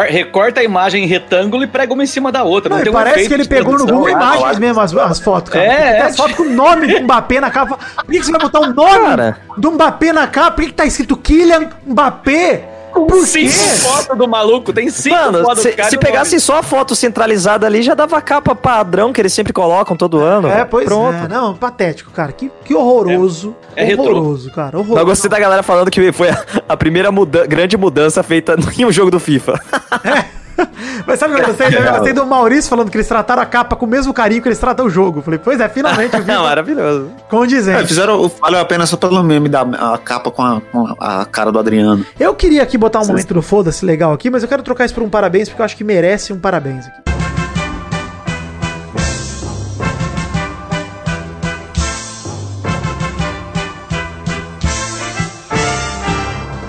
recorta 0.08 0.60
a 0.62 0.64
imagem 0.64 1.04
em 1.04 1.08
retângulo 1.08 1.64
e 1.64 1.68
prega 1.68 1.92
uma 1.92 2.04
em 2.04 2.08
cima 2.08 2.32
da 2.32 2.44
outra. 2.44 2.70
Não, 2.70 2.78
Não, 2.78 2.84
tem 2.84 2.92
um 2.92 2.96
parece 2.96 3.16
efeito 3.16 3.30
que 3.30 3.34
ele 3.42 3.48
pegou 3.48 3.74
no. 3.78 3.86
Google 3.88 4.08
Ah, 4.08 4.12
Imagens 4.12 4.60
mesmo 4.60 4.80
as, 4.82 4.94
as 4.96 5.20
fotos, 5.20 5.52
cara. 5.52 5.66
É, 5.66 5.98
é, 5.98 6.02
as 6.04 6.16
fotos 6.18 6.36
com 6.36 6.44
o 6.44 6.50
nome 6.50 6.86
do 6.88 7.02
Mbappé 7.04 7.35
na 7.42 7.50
capa. 7.52 7.78
Por 7.78 8.06
que 8.12 8.20
que 8.20 8.26
você 8.26 8.32
vai 8.32 8.42
botar 8.42 8.60
o 8.60 8.74
nome 8.74 9.00
Cara. 9.06 9.38
do 9.58 9.72
Mbappé 9.72 10.14
na 10.14 10.28
capa? 10.28 10.52
Por 10.52 10.62
que, 10.64 10.68
que 10.70 10.74
tá 10.76 10.86
escrito 10.86 11.16
Kylian 11.18 11.70
Mbappé? 11.86 12.70
Por 12.94 13.08
quê? 13.08 13.26
Cinco 13.50 13.52
fotos 13.52 14.18
do 14.18 14.26
maluco, 14.26 14.72
tem 14.72 14.90
cinco 14.90 15.14
Mano, 15.18 15.44
fotos 15.44 15.64
se, 15.64 15.72
do 15.72 15.76
cara 15.76 15.90
se 15.90 15.98
pegasse 15.98 16.40
só 16.40 16.60
a 16.60 16.64
foto 16.64 16.96
centralizada 16.96 17.66
ali, 17.68 17.82
já 17.82 17.94
dava 17.94 18.18
a 18.18 18.22
capa 18.22 18.56
padrão 18.56 19.12
que 19.12 19.20
eles 19.20 19.34
sempre 19.34 19.52
colocam 19.52 19.98
todo 19.98 20.22
ano. 20.22 20.48
É, 20.48 20.64
pois 20.64 20.86
Pronto. 20.86 21.14
é. 21.14 21.28
Não, 21.28 21.54
patético, 21.54 22.10
cara. 22.12 22.32
Que, 22.32 22.50
que 22.64 22.74
horroroso. 22.74 23.54
É. 23.76 23.84
É 23.84 23.86
retrô. 23.88 24.06
horroroso, 24.06 24.50
cara. 24.54 24.78
Horroroso. 24.78 25.00
Eu 25.02 25.06
gostei 25.06 25.30
da 25.30 25.38
galera 25.38 25.62
falando 25.62 25.92
que 25.92 26.10
foi 26.14 26.30
a, 26.30 26.42
a 26.70 26.78
primeira 26.78 27.12
muda- 27.12 27.46
grande 27.46 27.76
mudança 27.76 28.24
feita 28.24 28.56
em 28.80 28.86
um 28.86 28.92
jogo 28.94 29.12
do 29.12 29.20
FIFA. 29.20 29.60
Mas 31.06 31.20
sabe 31.20 31.34
o 31.34 31.36
que 31.38 31.44
eu 31.44 31.48
gostei? 31.48 31.68
Eu 31.68 31.92
gostei 31.92 32.14
do 32.14 32.26
Maurício 32.26 32.70
falando 32.70 32.90
que 32.90 32.98
eles 32.98 33.08
trataram 33.08 33.42
a 33.42 33.46
capa 33.46 33.76
com 33.76 33.86
o 33.86 33.90
mesmo 33.90 34.14
carinho 34.14 34.42
que 34.42 34.48
eles 34.48 34.60
tratam 34.60 34.86
o 34.86 34.90
jogo. 34.90 35.22
Falei, 35.22 35.40
pois 35.44 35.60
é, 35.60 35.70
finalmente 35.70 36.16
o 36.16 36.24
Não, 36.26 36.44
maravilhoso. 36.44 37.12
É, 37.18 37.30
condizente. 37.30 37.88
fizeram 37.88 38.22
o 38.22 38.30
valeu 38.30 38.60
a 38.60 38.66
pena 38.66 38.86
só 38.86 38.98
pelo 38.98 39.24
meme 39.24 39.50
da 39.50 39.62
a 39.62 39.98
capa 39.98 40.32
com 40.32 40.42
a, 40.42 40.62
com 40.62 40.96
a 41.00 41.26
cara 41.26 41.52
do 41.52 41.60
Adriano. 41.60 42.06
Eu 42.20 42.34
queria 42.36 42.64
aqui 42.64 42.78
botar 42.78 43.02
um 43.02 43.08
momento 43.08 43.34
do 43.34 43.42
foda-se 43.42 43.86
legal 43.86 44.14
aqui, 44.14 44.30
mas 44.30 44.44
eu 44.44 44.50
quero 44.50 44.64
trocar 44.64 44.86
isso 44.86 44.94
por 44.94 45.04
um 45.04 45.10
parabéns, 45.10 45.50
porque 45.50 45.62
eu 45.62 45.66
acho 45.66 45.76
que 45.76 45.84
merece 45.84 46.34
um 46.34 46.40
parabéns 46.40 46.88
aqui. 46.88 47.06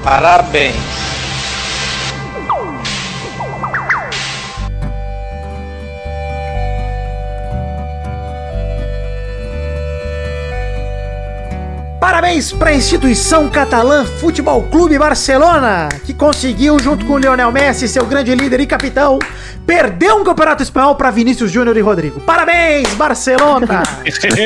Parabéns. 0.03 1.06
Parabéns 12.07 12.53
para 12.53 12.71
a 12.71 12.73
instituição 12.73 13.49
catalã 13.49 14.05
Futebol 14.05 14.63
Clube 14.71 14.97
Barcelona, 14.97 15.89
que 16.05 16.15
conseguiu, 16.15 16.79
junto 16.79 17.05
com 17.05 17.19
Lionel 17.19 17.51
Messi, 17.51 17.89
seu 17.89 18.07
grande 18.07 18.33
líder 18.33 18.61
e 18.61 18.67
capitão, 18.67 19.19
perder 19.67 20.13
um 20.13 20.23
campeonato 20.23 20.63
espanhol 20.63 20.95
para 20.95 21.11
Vinícius 21.11 21.51
Júnior 21.51 21.77
e 21.77 21.81
Rodrigo. 21.81 22.21
Parabéns, 22.21 22.89
Barcelona! 22.95 23.83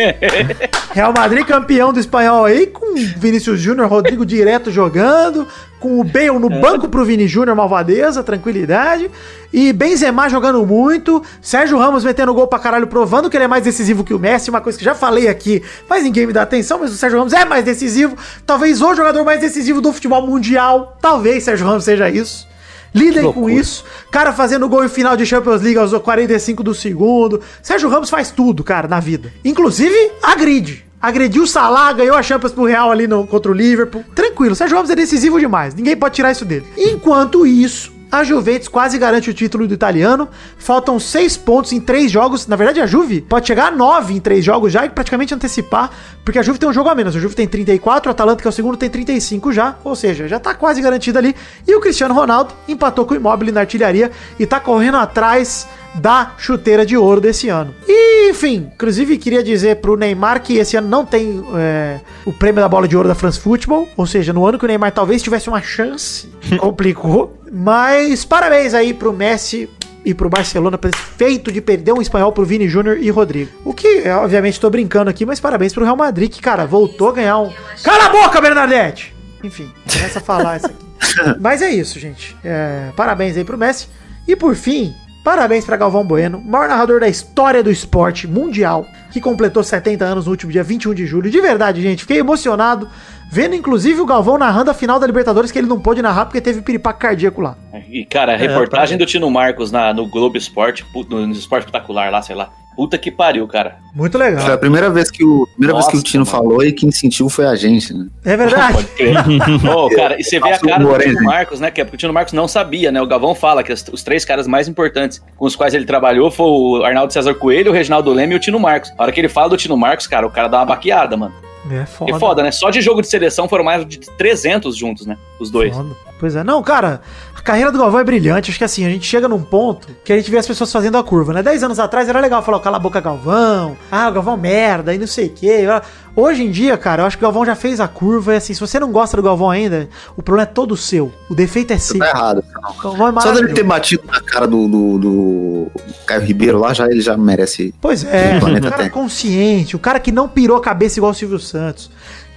Real 0.92 1.12
Madrid 1.12 1.46
campeão 1.46 1.92
do 1.92 2.00
espanhol 2.00 2.46
aí, 2.46 2.66
com 2.66 2.94
Vinícius 2.94 3.60
Júnior, 3.60 3.88
Rodrigo 3.88 4.24
direto 4.24 4.70
jogando, 4.70 5.46
com 5.78 6.00
o 6.00 6.04
Bale 6.04 6.38
no 6.38 6.48
banco 6.48 6.88
pro 6.88 7.04
Vini 7.04 7.28
Júnior, 7.28 7.54
malvadeza, 7.54 8.22
tranquilidade. 8.22 9.10
E 9.52 9.72
Benzema 9.72 10.28
jogando 10.28 10.64
muito, 10.64 11.22
Sérgio 11.42 11.76
Ramos 11.78 12.02
metendo 12.02 12.32
gol 12.32 12.46
pra 12.46 12.58
caralho, 12.58 12.86
provando 12.86 13.28
que 13.28 13.36
ele 13.36 13.44
é 13.44 13.48
mais 13.48 13.64
decisivo 13.64 14.04
que 14.04 14.14
o 14.14 14.18
Messi, 14.18 14.48
uma 14.48 14.60
coisa 14.60 14.78
que 14.78 14.84
já 14.84 14.94
falei 14.94 15.28
aqui, 15.28 15.62
mas 15.88 16.02
ninguém 16.02 16.26
me 16.26 16.32
dá 16.32 16.42
atenção, 16.42 16.78
mas 16.78 16.92
o 16.92 16.96
Sérgio 16.96 17.18
Ramos 17.18 17.32
é 17.32 17.44
mais 17.44 17.64
decisivo, 17.64 18.16
talvez 18.46 18.80
o 18.80 18.94
jogador 18.94 19.24
mais 19.24 19.40
decisivo 19.40 19.80
do 19.80 19.92
futebol 19.92 20.26
mundial, 20.26 20.96
talvez 21.00 21.44
Sérgio 21.44 21.66
Ramos 21.66 21.84
seja 21.84 22.08
isso. 22.08 22.48
Lidem 22.94 23.32
com 23.32 23.49
isso. 23.49 23.85
Cara 24.11 24.32
fazendo 24.32 24.68
gol 24.68 24.85
em 24.85 24.88
final 24.88 25.16
de 25.16 25.25
Champions 25.25 25.62
League 25.62 25.78
aos 25.78 25.92
45 25.92 26.62
do 26.62 26.75
segundo. 26.75 27.40
Sérgio 27.62 27.88
Ramos 27.88 28.11
faz 28.11 28.30
tudo, 28.30 28.64
cara, 28.64 28.88
na 28.88 29.00
vida. 29.00 29.32
Inclusive, 29.44 30.12
agride. 30.23 30.85
Agrediu 31.00 31.44
o 31.44 31.47
Salah, 31.47 31.92
ganhou 31.94 32.14
a 32.14 32.23
Champions 32.23 32.52
pro 32.52 32.64
Real 32.64 32.90
ali 32.90 33.06
no, 33.06 33.26
contra 33.26 33.50
o 33.50 33.54
Liverpool. 33.54 34.04
Tranquilo, 34.14 34.54
Sérgio 34.54 34.76
Ramos 34.76 34.90
é 34.90 34.94
decisivo 34.94 35.40
demais. 35.40 35.75
Ninguém 35.75 35.97
pode 35.97 36.14
tirar 36.14 36.30
isso 36.30 36.44
dele. 36.44 36.66
Enquanto 36.76 37.47
isso, 37.47 37.90
A 38.12 38.25
Juventus 38.25 38.67
quase 38.67 38.99
garante 38.99 39.31
o 39.31 39.35
título 39.35 39.69
do 39.69 39.75
italiano. 39.75 40.29
Faltam 40.59 40.99
seis 40.99 41.37
pontos 41.37 41.73
em 41.73 41.81
três 41.81 42.11
jogos. 42.11 42.45
Na 42.49 42.57
verdade, 42.57 42.81
a 42.81 42.87
Juve 42.87 43.21
pode 43.21 43.47
chegar 43.47 43.69
a 43.69 43.71
nove 43.71 44.14
em 44.14 44.21
três 44.21 44.45
jogos 44.45 44.73
já 44.73 44.85
e 44.85 44.90
praticamente 44.90 45.33
antecipar, 45.33 45.90
porque 46.25 46.38
a 46.38 46.43
Juve 46.43 46.59
tem 46.59 46.69
um 46.69 46.73
jogo 46.73 46.88
a 46.88 46.95
menos. 46.95 47.14
A 47.14 47.21
Juve 47.21 47.37
tem 47.37 47.47
34, 47.47 48.11
o 48.11 48.12
Atalanta, 48.12 48.43
que 48.43 48.49
é 48.49 48.50
o 48.50 48.52
segundo, 48.52 48.76
tem 48.76 48.90
35 48.90 49.52
já. 49.52 49.76
Ou 49.85 49.95
seja, 49.95 50.26
já 50.26 50.40
tá 50.40 50.55
quase 50.55 50.83
garantido 50.83 51.19
ali. 51.19 51.37
E 51.69 51.73
o 51.73 51.81
Cristiano 51.81 52.12
Ronaldo 52.12 52.52
empatou 52.67 53.07
com 53.07 53.14
o 53.14 53.17
Immobile 53.17 53.52
na 53.52 53.61
artilharia 53.61 54.11
e 54.40 54.45
tá 54.45 54.59
correndo 54.59 54.97
atrás 54.97 55.69
da 55.94 56.32
chuteira 56.38 56.87
de 56.87 56.97
ouro 56.97 57.20
desse 57.20 57.49
ano. 57.49 57.75
E, 57.87 58.30
enfim, 58.30 58.70
inclusive 58.75 59.18
queria 59.18 59.42
dizer 59.42 59.76
pro 59.76 59.97
Neymar 59.97 60.42
que 60.42 60.56
esse 60.59 60.76
ano 60.76 60.88
não 60.88 61.04
tem 61.04 61.44
é, 61.56 62.00
o 62.25 62.32
prêmio 62.32 62.61
da 62.61 62.68
bola 62.68 62.87
de 62.87 62.97
ouro 62.97 63.09
da 63.09 63.14
France 63.14 63.38
Football, 63.38 63.88
ou 63.97 64.06
seja, 64.06 64.32
no 64.32 64.47
ano 64.47 64.59
que 64.59 64.64
o 64.64 64.68
Neymar 64.68 64.92
talvez 64.92 65.23
tivesse 65.23 65.49
uma 65.49 65.61
chance, 65.61 66.28
complicou. 66.59 67.37
Mas 67.52 68.25
parabéns 68.25 68.75
aí 68.75 68.94
pro 68.94 69.12
Messi 69.12 69.68
e 70.04 70.14
pro 70.14 70.30
Barcelona 70.30 70.78
esse 70.82 71.02
feito 71.16 71.52
de 71.52 71.61
perder 71.61 71.92
um 71.92 72.00
espanhol 72.00 72.32
pro 72.32 72.44
Vini 72.44 72.68
Júnior 72.68 72.99
e 72.99 73.11
Rodrigo. 73.11 73.50
O 73.64 73.75
que, 73.75 74.02
é, 74.04 74.14
obviamente, 74.14 74.61
tô 74.61 74.70
brincando 74.70 75.11
aqui, 75.11 75.26
mas 75.26 75.40
parabéns 75.40 75.75
pro 75.75 75.85
Real 75.85 75.97
Madrid, 75.97 76.30
que, 76.30 76.40
cara, 76.40 76.66
voltou 76.66 77.11
a 77.11 77.12
ganhar 77.12 77.38
um. 77.38 77.52
Cala 77.82 78.06
a 78.06 78.09
boca, 78.11 78.40
Bernadette! 78.40 79.14
Enfim, 79.42 79.70
começa 79.90 80.18
a 80.18 80.23
falar 80.23 80.56
isso 80.59 80.66
aqui. 80.66 80.90
Mas 81.40 81.62
é 81.62 81.70
isso, 81.70 81.99
gente. 81.99 82.37
É, 82.44 82.90
parabéns 82.94 83.37
aí 83.37 83.44
pro 83.44 83.56
Messi. 83.56 83.88
E 84.28 84.37
por 84.37 84.54
fim, 84.54 84.94
parabéns 85.24 85.64
pra 85.64 85.76
Galvão 85.76 86.04
Bueno, 86.04 86.42
maior 86.44 86.68
narrador 86.68 87.00
da 87.00 87.08
história 87.08 87.62
do 87.62 87.70
esporte 87.70 88.26
mundial, 88.26 88.86
que 89.10 89.20
completou 89.20 89.62
70 89.62 90.04
anos 90.04 90.26
no 90.26 90.30
último 90.30 90.52
dia 90.52 90.62
21 90.62 90.94
de 90.94 91.06
julho. 91.06 91.30
De 91.30 91.40
verdade, 91.40 91.82
gente, 91.82 92.00
fiquei 92.00 92.18
emocionado 92.18 92.88
vendo 93.30 93.54
inclusive 93.54 94.00
o 94.00 94.06
Galvão 94.06 94.36
narrando 94.36 94.70
a 94.70 94.74
final 94.74 94.98
da 94.98 95.06
Libertadores 95.06 95.52
que 95.52 95.58
ele 95.58 95.68
não 95.68 95.78
pôde 95.78 96.02
narrar 96.02 96.26
porque 96.26 96.40
teve 96.40 96.62
piripaque 96.62 96.98
cardíaco 96.98 97.40
lá. 97.40 97.56
E, 97.88 98.04
cara, 98.04 98.34
a 98.34 98.36
reportagem 98.36 98.98
do 98.98 99.06
Tino 99.06 99.30
Marcos 99.30 99.70
na, 99.70 99.94
no 99.94 100.06
Globo 100.06 100.36
Esporte, 100.36 100.84
no, 101.08 101.26
no 101.26 101.32
Esporte 101.32 101.62
Espetacular 101.62 102.10
lá, 102.10 102.22
sei 102.22 102.34
lá. 102.34 102.50
Puta 102.80 102.96
que 102.96 103.10
pariu, 103.10 103.46
cara. 103.46 103.76
Muito 103.94 104.16
legal. 104.16 104.40
Foi 104.42 104.54
a 104.54 104.56
primeira 104.56 104.88
vez 104.88 105.10
que 105.10 105.22
o, 105.22 105.46
primeira 105.49 105.75
vez 105.75 105.87
que 105.87 105.92
o 105.92 105.96
Nossa, 105.99 106.06
Tino 106.10 106.25
mano. 106.25 106.34
falou 106.38 106.64
e 106.64 106.72
quem 106.72 106.90
sentiu 106.90 107.28
foi 107.28 107.44
a 107.44 107.54
gente, 107.54 107.92
né? 107.92 108.06
É 108.25 108.34
verdade. 108.38 108.72
Pode 108.72 108.87
crer. 108.87 109.16
Ô, 109.76 109.90
cara, 109.94 110.18
e 110.18 110.25
você 110.25 110.40
vê 110.40 110.50
a 110.52 110.58
cara 110.58 110.82
do 110.82 110.99
Tino? 110.99 111.22
Marcos, 111.25 111.60
né? 111.60 111.70
Que 111.70 111.82
é 111.82 111.84
porque 111.84 111.96
o 111.96 111.99
Tino 111.99 112.14
Marcos 112.14 112.32
não 112.32 112.49
sabia, 112.49 112.90
né? 112.90 113.02
O 113.02 113.06
Galvão 113.06 113.34
fala 113.34 113.62
que 113.62 113.70
as- 113.70 113.84
os 113.92 114.02
três 114.02 114.25
caras 114.25 114.46
mais 114.46 114.66
importantes 114.66 115.22
com 115.37 115.44
os 115.44 115.54
quais 115.54 115.75
ele 115.75 115.84
trabalhou 115.84 116.30
foi 116.30 116.46
o 116.46 116.82
Arnaldo 116.82 117.12
César 117.12 117.34
Coelho, 117.34 117.70
o 117.70 117.75
Reginaldo 117.75 118.10
Leme 118.14 118.32
e 118.32 118.37
o 118.37 118.40
Tino 118.40 118.58
Marcos. 118.58 118.90
A 118.96 119.02
hora 119.02 119.12
que 119.12 119.20
ele 119.20 119.28
fala 119.28 119.50
do 119.50 119.58
Tino 119.58 119.76
Marcos, 119.76 120.06
cara, 120.06 120.26
o 120.26 120.30
cara 120.30 120.49
dá 120.49 120.60
uma 120.60 120.64
baqueada, 120.64 121.18
mano. 121.18 121.34
É 121.70 121.82
É 122.10 122.18
foda, 122.18 122.42
né? 122.42 122.50
Só 122.50 122.70
de 122.70 122.80
jogo 122.80 123.02
de 123.02 123.08
seleção 123.08 123.46
foram 123.46 123.62
mais 123.62 123.84
de 123.87 123.99
300 124.16 124.75
juntos, 124.75 125.04
né? 125.04 125.18
Os 125.38 125.50
dois. 125.50 125.76
Foda. 125.76 125.90
Pois 126.20 126.36
é, 126.36 126.44
não, 126.44 126.62
cara, 126.62 127.00
a 127.34 127.40
carreira 127.40 127.72
do 127.72 127.78
Galvão 127.78 127.98
é 127.98 128.04
brilhante. 128.04 128.50
Acho 128.50 128.58
que 128.58 128.64
assim, 128.64 128.84
a 128.84 128.90
gente 128.90 129.06
chega 129.06 129.26
num 129.26 129.42
ponto 129.42 129.88
que 130.04 130.12
a 130.12 130.16
gente 130.16 130.30
vê 130.30 130.36
as 130.36 130.46
pessoas 130.46 130.70
fazendo 130.70 130.98
a 130.98 131.02
curva, 131.02 131.32
né? 131.32 131.42
Dez 131.42 131.62
anos 131.62 131.78
atrás 131.78 132.06
era 132.10 132.20
legal 132.20 132.42
falar, 132.42 132.60
cala 132.60 132.76
a 132.76 132.80
boca, 132.80 133.00
Galvão. 133.00 133.74
Ah, 133.90 134.10
o 134.10 134.12
Galvão 134.12 134.36
merda, 134.36 134.94
e 134.94 134.98
não 134.98 135.06
sei 135.06 135.28
o 135.28 135.30
quê. 135.30 135.66
Hoje 136.14 136.42
em 136.44 136.50
dia, 136.50 136.76
cara, 136.76 137.02
eu 137.02 137.06
acho 137.06 137.16
que 137.16 137.24
o 137.24 137.26
Galvão 137.26 137.46
já 137.46 137.54
fez 137.54 137.80
a 137.80 137.88
curva. 137.88 138.34
E 138.34 138.36
assim, 138.36 138.52
se 138.52 138.60
você 138.60 138.78
não 138.78 138.92
gosta 138.92 139.16
do 139.16 139.22
Galvão 139.22 139.48
ainda, 139.48 139.88
o 140.14 140.22
problema 140.22 140.46
é 140.50 140.52
todo 140.52 140.76
seu. 140.76 141.10
O 141.30 141.34
defeito 141.34 141.72
é 141.72 141.78
seu. 141.78 141.98
Tá 141.98 142.08
errado. 142.08 142.44
É 142.44 143.20
Só 143.22 143.32
dele 143.32 143.54
ter 143.54 143.62
batido 143.62 144.02
na 144.06 144.20
cara 144.20 144.46
do, 144.46 144.68
do, 144.68 144.98
do 144.98 145.66
Caio 146.04 146.20
Ribeiro 146.20 146.58
lá, 146.58 146.74
já, 146.74 146.86
ele 146.86 147.00
já 147.00 147.16
merece. 147.16 147.72
Pois 147.80 148.04
é, 148.04 148.38
O 148.38 148.70
cara 148.70 148.90
consciente, 148.90 149.74
o 149.74 149.78
cara 149.78 149.98
que 149.98 150.12
não 150.12 150.28
pirou 150.28 150.58
a 150.58 150.60
cabeça 150.60 150.98
igual 150.98 151.12
o 151.12 151.14
Silvio 151.14 151.38
Santos. 151.38 151.90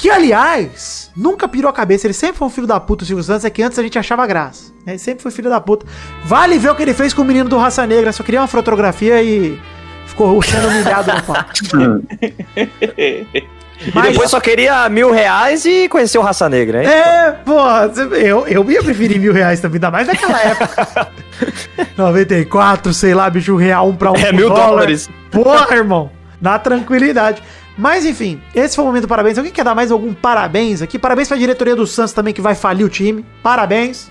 Que, 0.03 0.10
aliás, 0.10 1.10
nunca 1.15 1.48
pirou 1.48 1.69
a 1.69 1.74
cabeça. 1.74 2.05
Ele 2.05 2.13
sempre 2.13 2.38
foi 2.38 2.45
um 2.45 2.51
filho 2.51 2.67
da 2.67 2.77
puta, 2.77 3.05
o 3.05 3.07
Silvio 3.07 3.24
Santos, 3.24 3.45
é 3.45 3.50
que 3.50 3.63
antes 3.63 3.79
a 3.79 3.83
gente 3.83 3.98
achava 3.98 4.27
graça. 4.27 4.66
né? 4.85 4.92
Ele 4.92 5.00
sempre 5.00 5.24
foi 5.24 5.31
filho 5.31 5.50
da 5.50 5.61
puta. 5.61 5.85
Vale 6.25 6.59
ver 6.59 6.72
o 6.72 6.75
que 6.75 6.81
ele 6.81 6.94
fez 6.94 7.13
com 7.13 7.22
o 7.22 7.25
menino 7.25 7.48
do 7.48 7.57
Raça 7.57 7.87
Negra. 7.87 8.11
Só 8.11 8.22
queria 8.22 8.42
uma 8.42 8.48
fotografia 8.48 9.24
e 9.24 9.57
ficou 10.05 10.42
sendo 10.42 10.68
humilhado 10.68 11.09
no 11.13 11.24
palco. 11.24 11.51
E 13.85 14.01
depois 14.11 14.29
só 14.29 14.39
queria 14.39 14.87
mil 14.87 15.11
reais 15.11 15.66
e 15.66 15.89
conheceu 15.89 16.22
Raça 16.22 16.48
Negra, 16.48 16.83
hein? 16.83 16.89
É, 16.89 17.31
porra, 17.31 17.92
eu, 18.18 18.48
eu 18.48 18.72
ia 18.72 18.81
preferir 18.83 19.20
mil 19.20 19.33
reais 19.33 19.59
também, 19.59 19.75
ainda 19.77 19.92
mais 19.92 20.07
naquela 20.07 20.39
época. 20.39 21.07
94, 21.98 22.94
sei 22.94 23.13
lá, 23.13 23.29
bicho, 23.29 23.53
um 23.53 23.57
real, 23.57 23.89
um 23.89 23.96
pra 23.96 24.11
um 24.11 24.16
É, 24.16 24.31
mil 24.31 24.48
dólar. 24.48 24.68
dólares. 24.68 25.09
Porra, 25.31 25.75
irmão, 25.75 26.09
na 26.39 26.57
tranquilidade. 26.59 27.44
Mas 27.77 28.05
enfim, 28.05 28.42
esse 28.53 28.75
foi 28.75 28.83
o 28.83 28.88
momento 28.88 29.07
parabéns. 29.07 29.38
Alguém 29.38 29.51
quer 29.51 29.64
dar 29.64 29.74
mais 29.74 29.92
algum 29.92 30.14
parabéns 30.14 30.81
aqui? 30.81 31.00
Parabéns 31.00 31.27
pra 31.27 31.38
diretoria 31.38 31.75
do 31.75 31.88
Santos 31.88 32.14
também, 32.14 32.33
que 32.33 32.42
vai 32.42 32.55
falir 32.55 32.86
o 32.86 32.90
time. 32.90 33.25
Parabéns. 33.42 34.07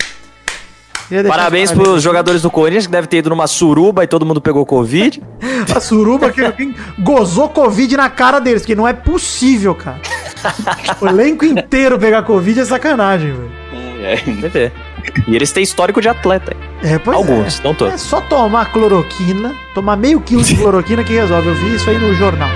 Parabéns 1.28 1.70
esse 1.70 1.78
pros 1.78 2.02
jogadores 2.02 2.40
do 2.40 2.50
Corinthians, 2.50 2.86
que 2.86 2.92
deve 2.92 3.06
ter 3.06 3.18
ido 3.18 3.28
numa 3.28 3.46
suruba 3.46 4.02
e 4.02 4.06
todo 4.06 4.24
mundo 4.24 4.40
pegou 4.40 4.64
Covid. 4.64 5.22
A 5.74 5.80
suruba 5.80 6.30
que 6.30 6.42
gozou 6.98 7.48
Covid 7.48 7.96
na 7.96 8.08
cara 8.08 8.40
deles, 8.40 8.64
que 8.64 8.74
não 8.74 8.88
é 8.88 8.92
possível, 8.92 9.74
cara. 9.74 10.00
o 11.00 11.06
elenco 11.06 11.44
inteiro 11.44 11.98
pegar 11.98 12.22
Covid 12.22 12.60
é 12.60 12.64
sacanagem, 12.64 13.32
velho. 13.32 13.52
É, 14.02 14.16
Deve 14.16 14.50
ter. 14.50 14.72
E 15.28 15.36
eles 15.36 15.52
têm 15.52 15.62
histórico 15.62 16.00
de 16.00 16.08
atleta. 16.08 16.56
É, 16.82 16.98
pois 16.98 17.16
Alguns, 17.16 17.60
é. 17.60 17.62
não 17.62 17.74
todos. 17.74 17.94
É 17.94 17.96
só 17.96 18.20
tomar 18.20 18.72
cloroquina, 18.72 19.54
tomar 19.74 19.96
meio 19.96 20.20
quilo 20.20 20.42
de 20.42 20.56
cloroquina 20.58 21.04
que 21.04 21.12
resolve. 21.12 21.48
Eu 21.48 21.54
vi 21.54 21.76
isso 21.76 21.88
aí 21.88 21.98
no 21.98 22.14
jornal. 22.14 22.50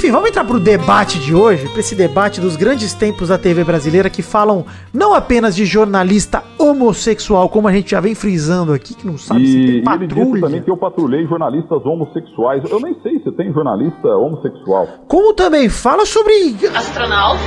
Enfim, 0.00 0.12
vamos 0.12 0.30
entrar 0.30 0.46
pro 0.46 0.58
debate 0.58 1.18
de 1.18 1.34
hoje, 1.34 1.68
pra 1.68 1.80
esse 1.80 1.94
debate 1.94 2.40
dos 2.40 2.56
grandes 2.56 2.94
tempos 2.94 3.28
da 3.28 3.36
TV 3.36 3.62
brasileira 3.64 4.08
que 4.08 4.22
falam 4.22 4.64
não 4.94 5.12
apenas 5.12 5.54
de 5.54 5.66
jornalista 5.66 6.42
homossexual, 6.56 7.50
como 7.50 7.68
a 7.68 7.72
gente 7.72 7.90
já 7.90 8.00
vem 8.00 8.14
frisando 8.14 8.72
aqui, 8.72 8.94
que 8.94 9.06
não 9.06 9.18
sabe 9.18 9.46
se 9.46 9.52
E, 9.52 9.52
tem 9.52 9.64
e 9.66 9.66
ele 9.66 10.06
disse 10.06 10.14
patrulha. 10.14 10.40
também 10.40 10.62
que 10.62 10.70
eu 10.70 10.76
patrulhei 10.78 11.26
jornalistas 11.26 11.84
homossexuais. 11.84 12.62
Eu 12.70 12.80
nem 12.80 12.96
sei 13.02 13.20
se 13.22 13.30
tem 13.32 13.52
jornalista 13.52 14.08
homossexual. 14.08 14.88
Como 15.06 15.34
também 15.34 15.68
fala 15.68 16.06
sobre 16.06 16.56
Astronauta? 16.74 17.42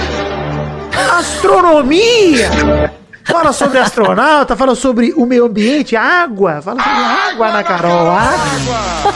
astronomia. 1.18 2.94
Fala 3.24 3.52
sobre 3.52 3.80
astronauta, 3.80 4.56
fala 4.56 4.76
sobre 4.76 5.12
o 5.18 5.26
meio 5.26 5.46
ambiente, 5.46 5.96
água. 5.96 6.62
Fala 6.62 6.80
sobre 6.84 7.00
água, 7.32 7.48
Ana 7.48 7.64
Carol, 7.64 8.12
água. 8.12 9.14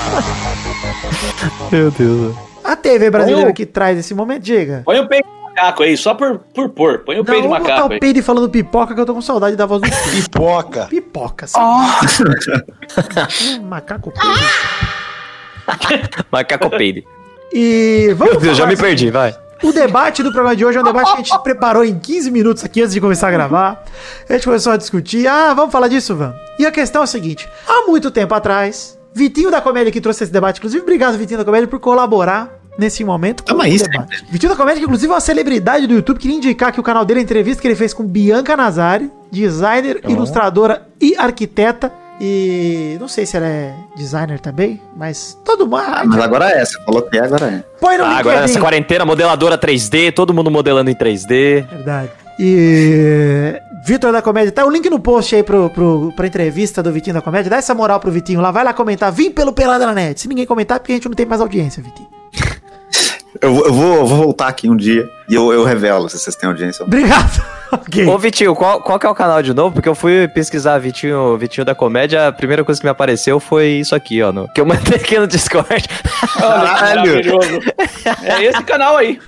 Meu 1.72 1.92
Deus. 1.92 2.47
TV 2.88 3.10
brasileira 3.10 3.50
Oh. 3.50 3.54
que 3.54 3.66
traz 3.66 3.98
esse 4.00 4.14
momento, 4.14 4.44
diga. 4.44 4.82
Põe 4.86 5.00
o 5.00 5.08
peito 5.08 5.28
de 5.28 5.44
macaco 5.44 5.84
aí, 5.84 5.98
só 5.98 6.14
por, 6.14 6.40
por 6.54 6.70
pôr. 6.70 7.00
Põe 7.00 7.20
o 7.20 7.26
peito 7.26 7.42
de 7.42 7.48
vamos 7.48 7.64
botar 7.64 7.76
macaco 7.76 7.96
o. 7.96 8.00
Peide 8.00 8.22
falando 8.22 8.50
pipoca 8.50 8.94
que 8.96 9.02
eu 9.02 9.06
tô 9.06 9.14
com 9.14 9.22
saudade 9.22 9.56
da 9.56 9.66
voz 9.66 9.82
do. 9.82 9.90
Pipoca. 10.12 10.86
Pipoca, 10.86 11.48
sim. 11.48 11.60
Hum, 11.60 13.64
Macaco 13.68 14.12
Peide. 14.12 14.48
Macaco 16.32 16.70
peide. 16.70 17.06
E 17.52 18.14
vamos 18.18 18.34
Meu 18.34 18.42
Deus, 18.42 18.58
já 18.58 18.66
me 18.66 18.74
assim, 18.74 18.82
perdi, 18.82 19.12
vai. 19.12 19.36
O 19.64 19.74
debate 19.74 20.22
do 20.22 20.32
programa 20.32 20.56
de 20.56 20.64
hoje 20.64 20.78
é 20.78 20.82
um 20.82 20.84
debate 20.84 21.12
que 21.12 21.14
a 21.14 21.24
gente 21.24 21.44
preparou 21.44 21.84
em 21.84 21.98
15 21.98 22.30
minutos 22.30 22.64
aqui 22.64 22.82
antes 22.82 22.94
de 22.94 23.02
começar 23.02 23.30
a 23.30 23.32
gravar. 23.32 23.84
A 24.30 24.34
gente 24.34 24.46
começou 24.46 24.72
a 24.72 24.78
discutir. 24.78 25.28
Ah, 25.28 25.54
vamos 25.54 25.72
falar 25.72 25.88
disso, 25.88 26.16
vamos. 26.16 26.36
E 26.60 26.66
a 26.66 26.72
questão 26.72 27.02
é 27.02 27.04
a 27.04 27.08
seguinte: 27.08 27.50
há 27.68 27.88
muito 27.88 28.12
tempo 28.12 28.34
atrás, 28.36 28.98
Vitinho 29.14 29.50
da 29.50 29.60
Comédia 29.60 29.92
que 29.92 30.00
trouxe 30.00 30.24
esse 30.24 30.32
debate, 30.32 30.58
inclusive, 30.60 30.84
obrigado, 30.84 31.18
Vitinho 31.18 31.40
da 31.40 31.46
Comédia, 31.46 31.68
por 31.68 31.80
colaborar 31.80 32.57
nesse 32.78 33.04
momento 33.04 33.44
com 33.44 33.50
Tamo 33.50 33.62
o 33.62 33.78
debate. 33.78 34.26
Vitinho 34.30 34.52
da 34.52 34.56
Comédia, 34.58 34.80
que 34.80 34.86
inclusive 34.86 35.12
é 35.12 35.16
uma 35.16 35.22
celebridade 35.22 35.88
do 35.88 35.94
YouTube, 35.94 36.20
queria 36.20 36.38
indicar 36.38 36.72
que 36.72 36.80
o 36.80 36.84
canal 36.84 37.04
dele 37.04 37.20
é 37.20 37.22
a 37.22 37.24
entrevista 37.24 37.62
que 37.62 37.68
ele 37.68 37.76
fez 37.76 37.94
com 37.94 38.04
Bianca 38.04 38.56
Nazari, 38.56 39.12
designer, 39.32 40.02
ilustradora 40.08 40.88
e 41.02 41.16
arquiteta. 41.18 41.92
E 42.20 42.98
não 43.00 43.08
sei 43.08 43.28
se 43.28 43.38
ela 43.38 43.46
é 43.46 43.76
designer 43.96 44.40
também, 44.40 44.82
mas 44.96 45.38
todo 45.46 45.68
mundo. 45.68 45.84
Ah, 45.86 46.04
mas 46.04 46.20
agora 46.20 46.50
é, 46.50 46.66
você 46.66 46.84
falou 46.84 47.04
que 47.04 47.16
é, 47.16 47.22
agora 47.22 47.46
é. 47.46 47.64
Põe 47.80 47.98
no 47.98 48.06
Ah, 48.06 48.18
agora 48.18 48.42
nessa 48.42 48.60
quarentena, 48.60 49.06
modeladora 49.06 49.56
3D, 49.56 50.12
todo 50.14 50.34
mundo 50.34 50.50
modelando 50.50 50.90
em 50.90 50.96
3D. 50.96 51.68
Verdade. 51.68 52.10
E. 52.40 53.62
Vitor 53.86 54.12
da 54.12 54.22
Comédia, 54.22 54.52
tá 54.52 54.66
o 54.66 54.70
link 54.70 54.90
no 54.90 55.00
post 55.00 55.34
aí 55.36 55.44
pro, 55.44 55.70
pro, 55.70 56.12
pra 56.16 56.28
entrevista 56.28 56.84
do 56.84 56.92
Vitinho 56.92 57.14
da 57.14 57.22
Comédia. 57.22 57.50
Dá 57.50 57.58
essa 57.58 57.74
moral 57.74 58.00
pro 58.00 58.12
Vitinho 58.12 58.42
lá, 58.42 58.52
vai 58.52 58.64
lá 58.64 58.74
comentar. 58.74 59.12
Vim 59.12 59.32
pelo 59.32 59.54
Pelada 59.54 59.86
na 59.86 59.94
Net. 59.94 60.20
Se 60.20 60.28
ninguém 60.28 60.46
comentar, 60.46 60.76
é 60.76 60.80
porque 60.80 60.92
a 60.92 60.96
gente 60.96 61.08
não 61.08 61.16
tem 61.16 61.26
mais 61.26 61.40
audiência, 61.40 61.82
Vitinho. 61.82 62.10
Eu, 63.42 63.54
vou- 63.54 63.66
eu 63.66 63.74
vou, 63.74 63.96
eu 63.98 64.06
vou 64.06 64.18
voltar 64.18 64.48
aqui 64.48 64.70
um 64.70 64.76
dia 64.76 65.10
e 65.30 65.36
eu, 65.36 65.52
eu 65.52 65.64
revelo 65.64 66.10
se 66.10 66.18
vocês 66.18 66.36
têm 66.36 66.48
audiência. 66.48 66.84
ou 66.84 66.90
não. 66.90 66.98
Obrigado. 66.98 67.58
Ok. 67.70 68.08
Ô, 68.08 68.18
Vitinho, 68.18 68.56
qual, 68.56 68.82
qual 68.82 68.98
que 68.98 69.06
é 69.06 69.10
o 69.10 69.14
canal 69.14 69.42
de 69.44 69.54
novo? 69.54 69.74
Porque 69.74 69.90
eu 69.90 69.94
fui 69.94 70.26
pesquisar 70.30 70.78
Vitinho, 70.80 71.38
Vitinho 71.38 71.66
da 71.66 71.76
Comédia, 71.76 72.28
a 72.28 72.32
primeira 72.32 72.64
coisa 72.64 72.80
que 72.80 72.86
me 72.86 72.90
apareceu 72.90 73.42
foi 73.42 73.68
isso 73.72 73.94
aqui, 73.94 74.24
ó, 74.24 74.32
no, 74.32 74.48
que 74.54 74.62
eu 74.62 74.66
mandei 74.66 74.96
aqui 74.96 75.20
no 75.20 75.28
Discord. 75.28 75.86
Maravilhoso. 76.40 77.60
É 78.24 78.42
esse 78.42 78.64
canal 78.64 78.96
aí. 78.96 79.20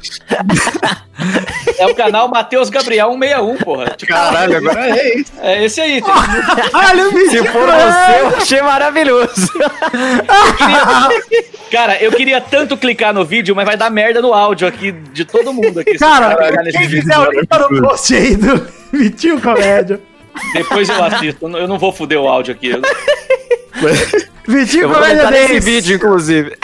É 1.78 1.86
o 1.86 1.96
canal 1.96 2.30
Matheus 2.30 2.70
Gabriel 2.70 3.12
161, 3.12 3.58
porra. 3.58 3.86
Tipo, 3.98 4.14
Caralho, 4.14 4.58
agora 4.58 4.90
é 4.98 5.18
isso. 5.18 5.32
É 5.42 5.66
esse 5.66 5.82
aí. 5.82 6.02
Olha 6.74 7.08
o 7.10 7.30
Se 7.30 7.38
for 7.44 7.68
você, 7.68 8.22
eu 8.22 8.38
achei 8.38 8.62
maravilhoso. 8.62 9.52
Cara, 11.70 12.02
eu 12.02 12.12
queria 12.12 12.40
tanto 12.40 12.78
clicar 12.78 13.14
no 13.14 13.26
vídeo, 13.26 13.56
mas 13.56 13.66
vai 13.66 13.76
dar 13.76 13.90
merda 13.90 14.22
no 14.22 14.34
áudio 14.34 14.68
aqui 14.68 14.92
de 14.92 15.26
todo 15.26 15.54
mundo 15.54 15.80
aqui. 15.80 15.89
Se 15.94 15.98
Cara, 16.00 16.64
nesse 16.64 16.78
quem 16.78 16.88
vídeo. 16.88 17.02
quiser 17.02 17.18
o 17.20 17.32
link 17.32 17.48
tá 17.48 17.60
no 17.60 17.82
post 17.82 18.16
aí 18.16 18.36
do 18.36 18.68
Vitinho 18.92 19.42
Comédia. 19.42 20.00
Depois 20.54 20.88
eu 20.90 21.04
assisto. 21.04 21.48
Eu 21.58 21.68
não- 21.68 21.78
vou 21.80 21.92
foder 21.92 22.20
o 22.20 22.28
áudio 22.28 22.54
aqui. 22.54 22.70
Eu- 22.70 22.82
Vitinho 24.48 24.84
Eu 24.84 24.88
vou 24.90 24.98
Comédia 24.98 25.24
comentar 25.26 25.32
nesse 25.32 25.54
10. 25.54 25.66
vídeo, 25.66 25.96
inclusive. 25.96 26.58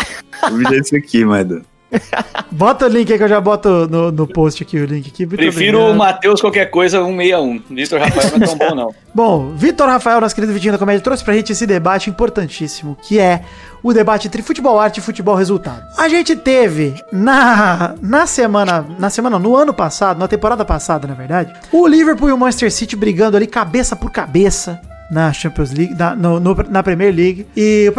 O 0.52 0.56
vídeo 0.56 0.74
é 0.76 0.78
esse 0.78 0.96
aqui, 0.96 1.24
mano. 1.26 1.62
Bota 2.52 2.86
o 2.86 2.88
link 2.88 3.12
aí 3.12 3.18
que 3.18 3.24
eu 3.24 3.28
já 3.28 3.42
boto 3.42 3.88
no, 3.90 4.12
no 4.12 4.28
post 4.28 4.64
aqui, 4.64 4.78
o 4.78 4.86
link 4.86 5.08
aqui. 5.10 5.26
Muito 5.26 5.38
Prefiro 5.38 5.78
obrigado. 5.80 5.96
o 5.96 5.98
Matheus 5.98 6.42
qualquer 6.42 6.66
coisa 6.72 7.00
161. 7.04 7.62
Vitor 7.70 8.00
Rafael 8.00 8.30
não 8.32 8.38
é 8.38 8.48
tão 8.48 8.58
bom, 8.58 8.76
não. 8.76 8.96
Bom, 9.16 9.52
Vitor 9.56 9.88
Rafael, 9.88 10.20
nosso 10.20 10.36
querido 10.36 10.52
Vitinho 10.54 10.74
da 10.74 10.78
Comédia, 10.78 11.02
trouxe 11.02 11.24
pra 11.24 11.34
gente 11.34 11.52
esse 11.54 11.66
debate 11.66 12.10
importantíssimo, 12.10 12.98
que 13.02 13.18
é 13.18 13.42
o 13.82 13.94
debate 13.94 14.28
entre 14.28 14.42
futebol 14.42 14.78
arte 14.80 14.98
e 14.98 15.02
futebol 15.02 15.36
resultado. 15.36 15.82
A 15.98 16.10
gente 16.10 16.36
teve 16.36 16.94
na, 17.14 17.96
na 18.02 18.26
semana, 18.28 18.86
na 19.00 19.10
semana, 19.10 19.40
no 19.40 19.56
ano 19.56 19.74
passado, 19.74 20.20
na 20.20 20.28
temporada 20.28 20.66
passada, 20.66 21.08
na 21.08 21.14
verdade, 21.14 21.54
o 21.72 21.88
Liverpool 21.88 22.30
e 22.30 22.34
o 22.34 22.38
Manchester 22.38 22.72
City 22.72 22.96
brigando 22.96 23.38
ali 23.38 23.48
cabeça 23.48 23.96
por 23.96 24.12
cabeça 24.12 24.82
na 25.10 25.32
Champions 25.32 25.72
League, 25.72 25.94
na, 25.98 26.14
no- 26.16 26.40
no- 26.40 26.66
na 26.70 26.84
Premier 26.84 27.14
League. 27.16 27.46
E 27.56 27.90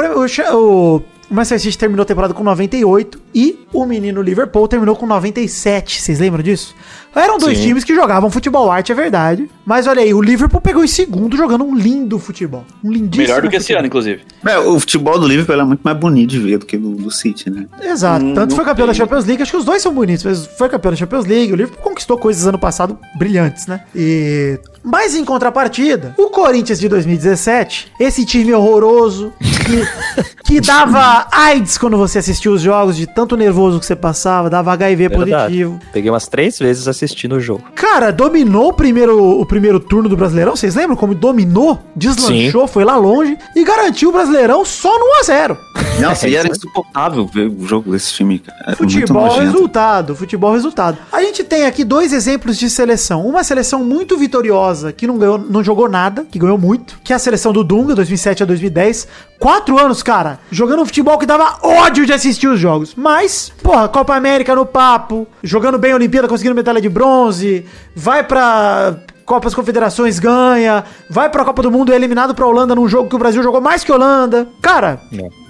o, 0.53 0.57
o, 0.57 1.03
o 1.31 1.33
o 1.33 1.35
Manchester 1.35 1.61
City 1.61 1.79
terminou 1.79 2.03
a 2.03 2.07
temporada 2.07 2.33
com 2.33 2.43
98 2.43 3.21
e 3.35 3.67
o 3.73 3.85
menino 3.85 4.23
Liverpool 4.23 4.67
terminou 4.69 4.97
com 4.97 5.07
97. 5.07 6.01
Vocês 6.01 6.21
lembram 6.21 6.43
disso? 6.43 6.75
Eram 7.15 7.39
dois 7.39 7.57
Sim. 7.57 7.65
times 7.65 7.85
que 7.85 7.95
jogavam 7.95 8.31
futebol 8.31 8.71
arte, 8.71 8.93
é 8.93 8.95
verdade. 8.95 9.49
Mas 9.65 9.87
olha 9.87 10.03
aí, 10.03 10.13
o 10.13 10.21
Liverpool 10.21 10.61
pegou 10.61 10.85
em 10.85 10.89
segundo 10.89 11.37
jogando 11.37 11.65
um 11.65 11.75
lindo 11.75 12.19
futebol. 12.19 12.65
Um 12.85 12.93
lindíssimo 12.93 13.23
Melhor 13.23 13.43
do 13.43 13.49
que 13.49 13.57
esse 13.57 13.65
futebol. 13.67 13.79
ano, 13.79 13.87
inclusive. 13.87 14.23
É, 14.45 14.59
o 14.59 14.79
futebol 14.79 15.19
do 15.19 15.27
Liverpool 15.27 15.61
é 15.61 15.65
muito 15.65 15.81
mais 15.81 15.97
bonito 15.97 16.31
de 16.31 16.39
ver 16.39 16.59
do 16.59 16.67
que 16.67 16.77
do, 16.77 16.91
do 16.91 17.11
City, 17.11 17.49
né? 17.51 17.67
Exato. 17.83 18.25
Hum, 18.25 18.35
Tanto 18.35 18.55
foi 18.55 18.65
campeão 18.65 18.87
da 18.87 18.93
tem. 18.93 18.99
Champions 19.01 19.25
League, 19.25 19.43
acho 19.43 19.51
que 19.51 19.57
os 19.59 19.65
dois 19.65 19.83
são 19.83 19.95
bonitos, 19.95 20.25
mas 20.25 20.47
foi 20.59 20.69
campeão 20.69 20.93
da 20.93 20.97
Champions 20.97 21.25
League. 21.25 21.53
O 21.53 21.57
Liverpool 21.57 21.83
conquistou 21.83 22.19
coisas 22.19 22.47
ano 22.47 22.59
passado 22.59 22.99
brilhantes, 23.19 23.67
né? 23.67 23.83
E. 23.95 24.59
Mas 24.87 25.17
em 25.17 25.25
contrapartida, 25.25 26.15
o 26.17 26.31
Corinthians 26.31 26.79
de 26.79 26.89
2017, 26.89 27.93
esse 27.99 28.25
time 28.25 28.55
horroroso, 28.55 29.33
que, 29.41 29.85
que 30.47 30.61
dava 30.61 31.27
AIDS 31.33 31.77
quando 31.77 31.97
você 31.97 32.21
assistia 32.21 32.53
os 32.53 32.63
jogos, 32.63 32.97
de 32.97 33.05
tanto 33.05 33.37
nervoso 33.37 33.81
que 33.81 33.87
você 33.87 33.97
passava, 33.97 34.49
dava 34.49 34.73
HIV 34.73 35.09
Verdade. 35.09 35.31
positivo. 35.33 35.81
Peguei 35.93 36.09
umas 36.09 36.29
três 36.29 36.57
vezes 36.59 36.87
assistindo 36.87 37.35
o 37.35 37.41
jogo. 37.41 37.65
Cara, 37.75 38.13
dominou 38.13 38.69
o 38.69 38.73
primeiro, 38.73 39.41
o 39.41 39.45
primeiro 39.45 39.81
turno 39.81 40.09
do 40.09 40.17
Brasileirão. 40.17 40.55
Vocês 40.55 40.77
lembram 40.77 40.97
como 40.97 41.15
dominou? 41.17 41.81
Deslanchou, 41.97 42.69
foi 42.69 42.85
lá 42.85 42.97
longe 42.97 43.37
e 43.57 43.65
garantiu 43.65 44.11
o 44.11 44.13
Brasileirão 44.13 44.65
só 44.65 44.97
no 44.97 45.07
1x0. 45.25 45.57
Nossa, 46.01 46.27
É, 46.27 46.31
e 46.31 46.37
era 46.37 46.49
insuportável 46.49 47.27
ver 47.27 47.49
o 47.49 47.67
jogo 47.67 47.91
desse 47.91 48.13
time, 48.13 48.39
cara. 48.39 48.59
Era 48.61 48.77
muito 48.79 48.93
Futebol 48.93 49.39
resultado, 49.39 50.15
futebol 50.15 50.53
resultado. 50.53 50.99
A 51.11 51.23
gente 51.23 51.43
tem 51.43 51.65
aqui 51.65 51.85
dois 51.85 52.13
exemplos 52.13 52.59
de 52.59 52.69
seleção. 52.69 53.27
Uma 53.27 53.43
seleção 53.43 53.83
muito 53.83 54.17
vitoriosa, 54.19 54.76
que 54.97 55.07
não, 55.07 55.19
ganhou, 55.19 55.39
não 55.39 55.63
jogou 55.63 55.89
nada, 55.89 56.25
que 56.31 56.39
ganhou 56.39 56.59
muito, 56.59 56.99
que 57.03 57.13
é 57.13 57.17
a 57.17 57.19
seleção 57.19 57.53
do 57.53 57.63
Dunga, 57.63 57.95
2007 57.95 58.43
a 58.43 58.47
2010. 58.47 59.09
Quatro 59.39 59.79
anos, 59.79 60.03
cara, 60.03 60.39
jogando 60.51 60.83
um 60.83 60.87
futebol 60.87 61.19
que 61.19 61.27
dava 61.27 61.59
ódio 61.63 62.07
de 62.07 62.13
assistir 62.13 62.49
os 62.49 62.59
jogos. 62.59 62.95
Mas, 62.97 63.53
porra, 63.63 63.89
Copa 63.89 64.15
América 64.15 64.55
no 64.55 64.67
papo, 64.67 65.27
jogando 65.43 65.79
bem 65.79 65.93
a 65.93 65.97
Olimpíada, 65.97 66.29
conseguindo 66.29 66.55
medalha 66.55 66.81
de 66.81 66.89
bronze, 66.89 67.65
vai 67.95 68.23
pra... 68.23 68.97
Copas 69.25 69.57
Confederações 69.57 70.21
ganha, 70.21 70.85
vai 71.11 71.29
pra 71.29 71.45
Copa 71.45 71.61
do 71.61 71.69
Mundo 71.69 71.91
e 71.91 71.93
é 71.93 71.97
eliminado 71.97 72.33
pra 72.33 72.47
Holanda 72.47 72.77
num 72.77 72.87
jogo 72.87 73.09
que 73.09 73.17
o 73.17 73.19
Brasil 73.19 73.43
jogou 73.43 73.61
mais 73.61 73.83
que 73.83 73.91
a 73.91 73.97
Holanda. 73.97 74.47
Cara, 74.63 75.01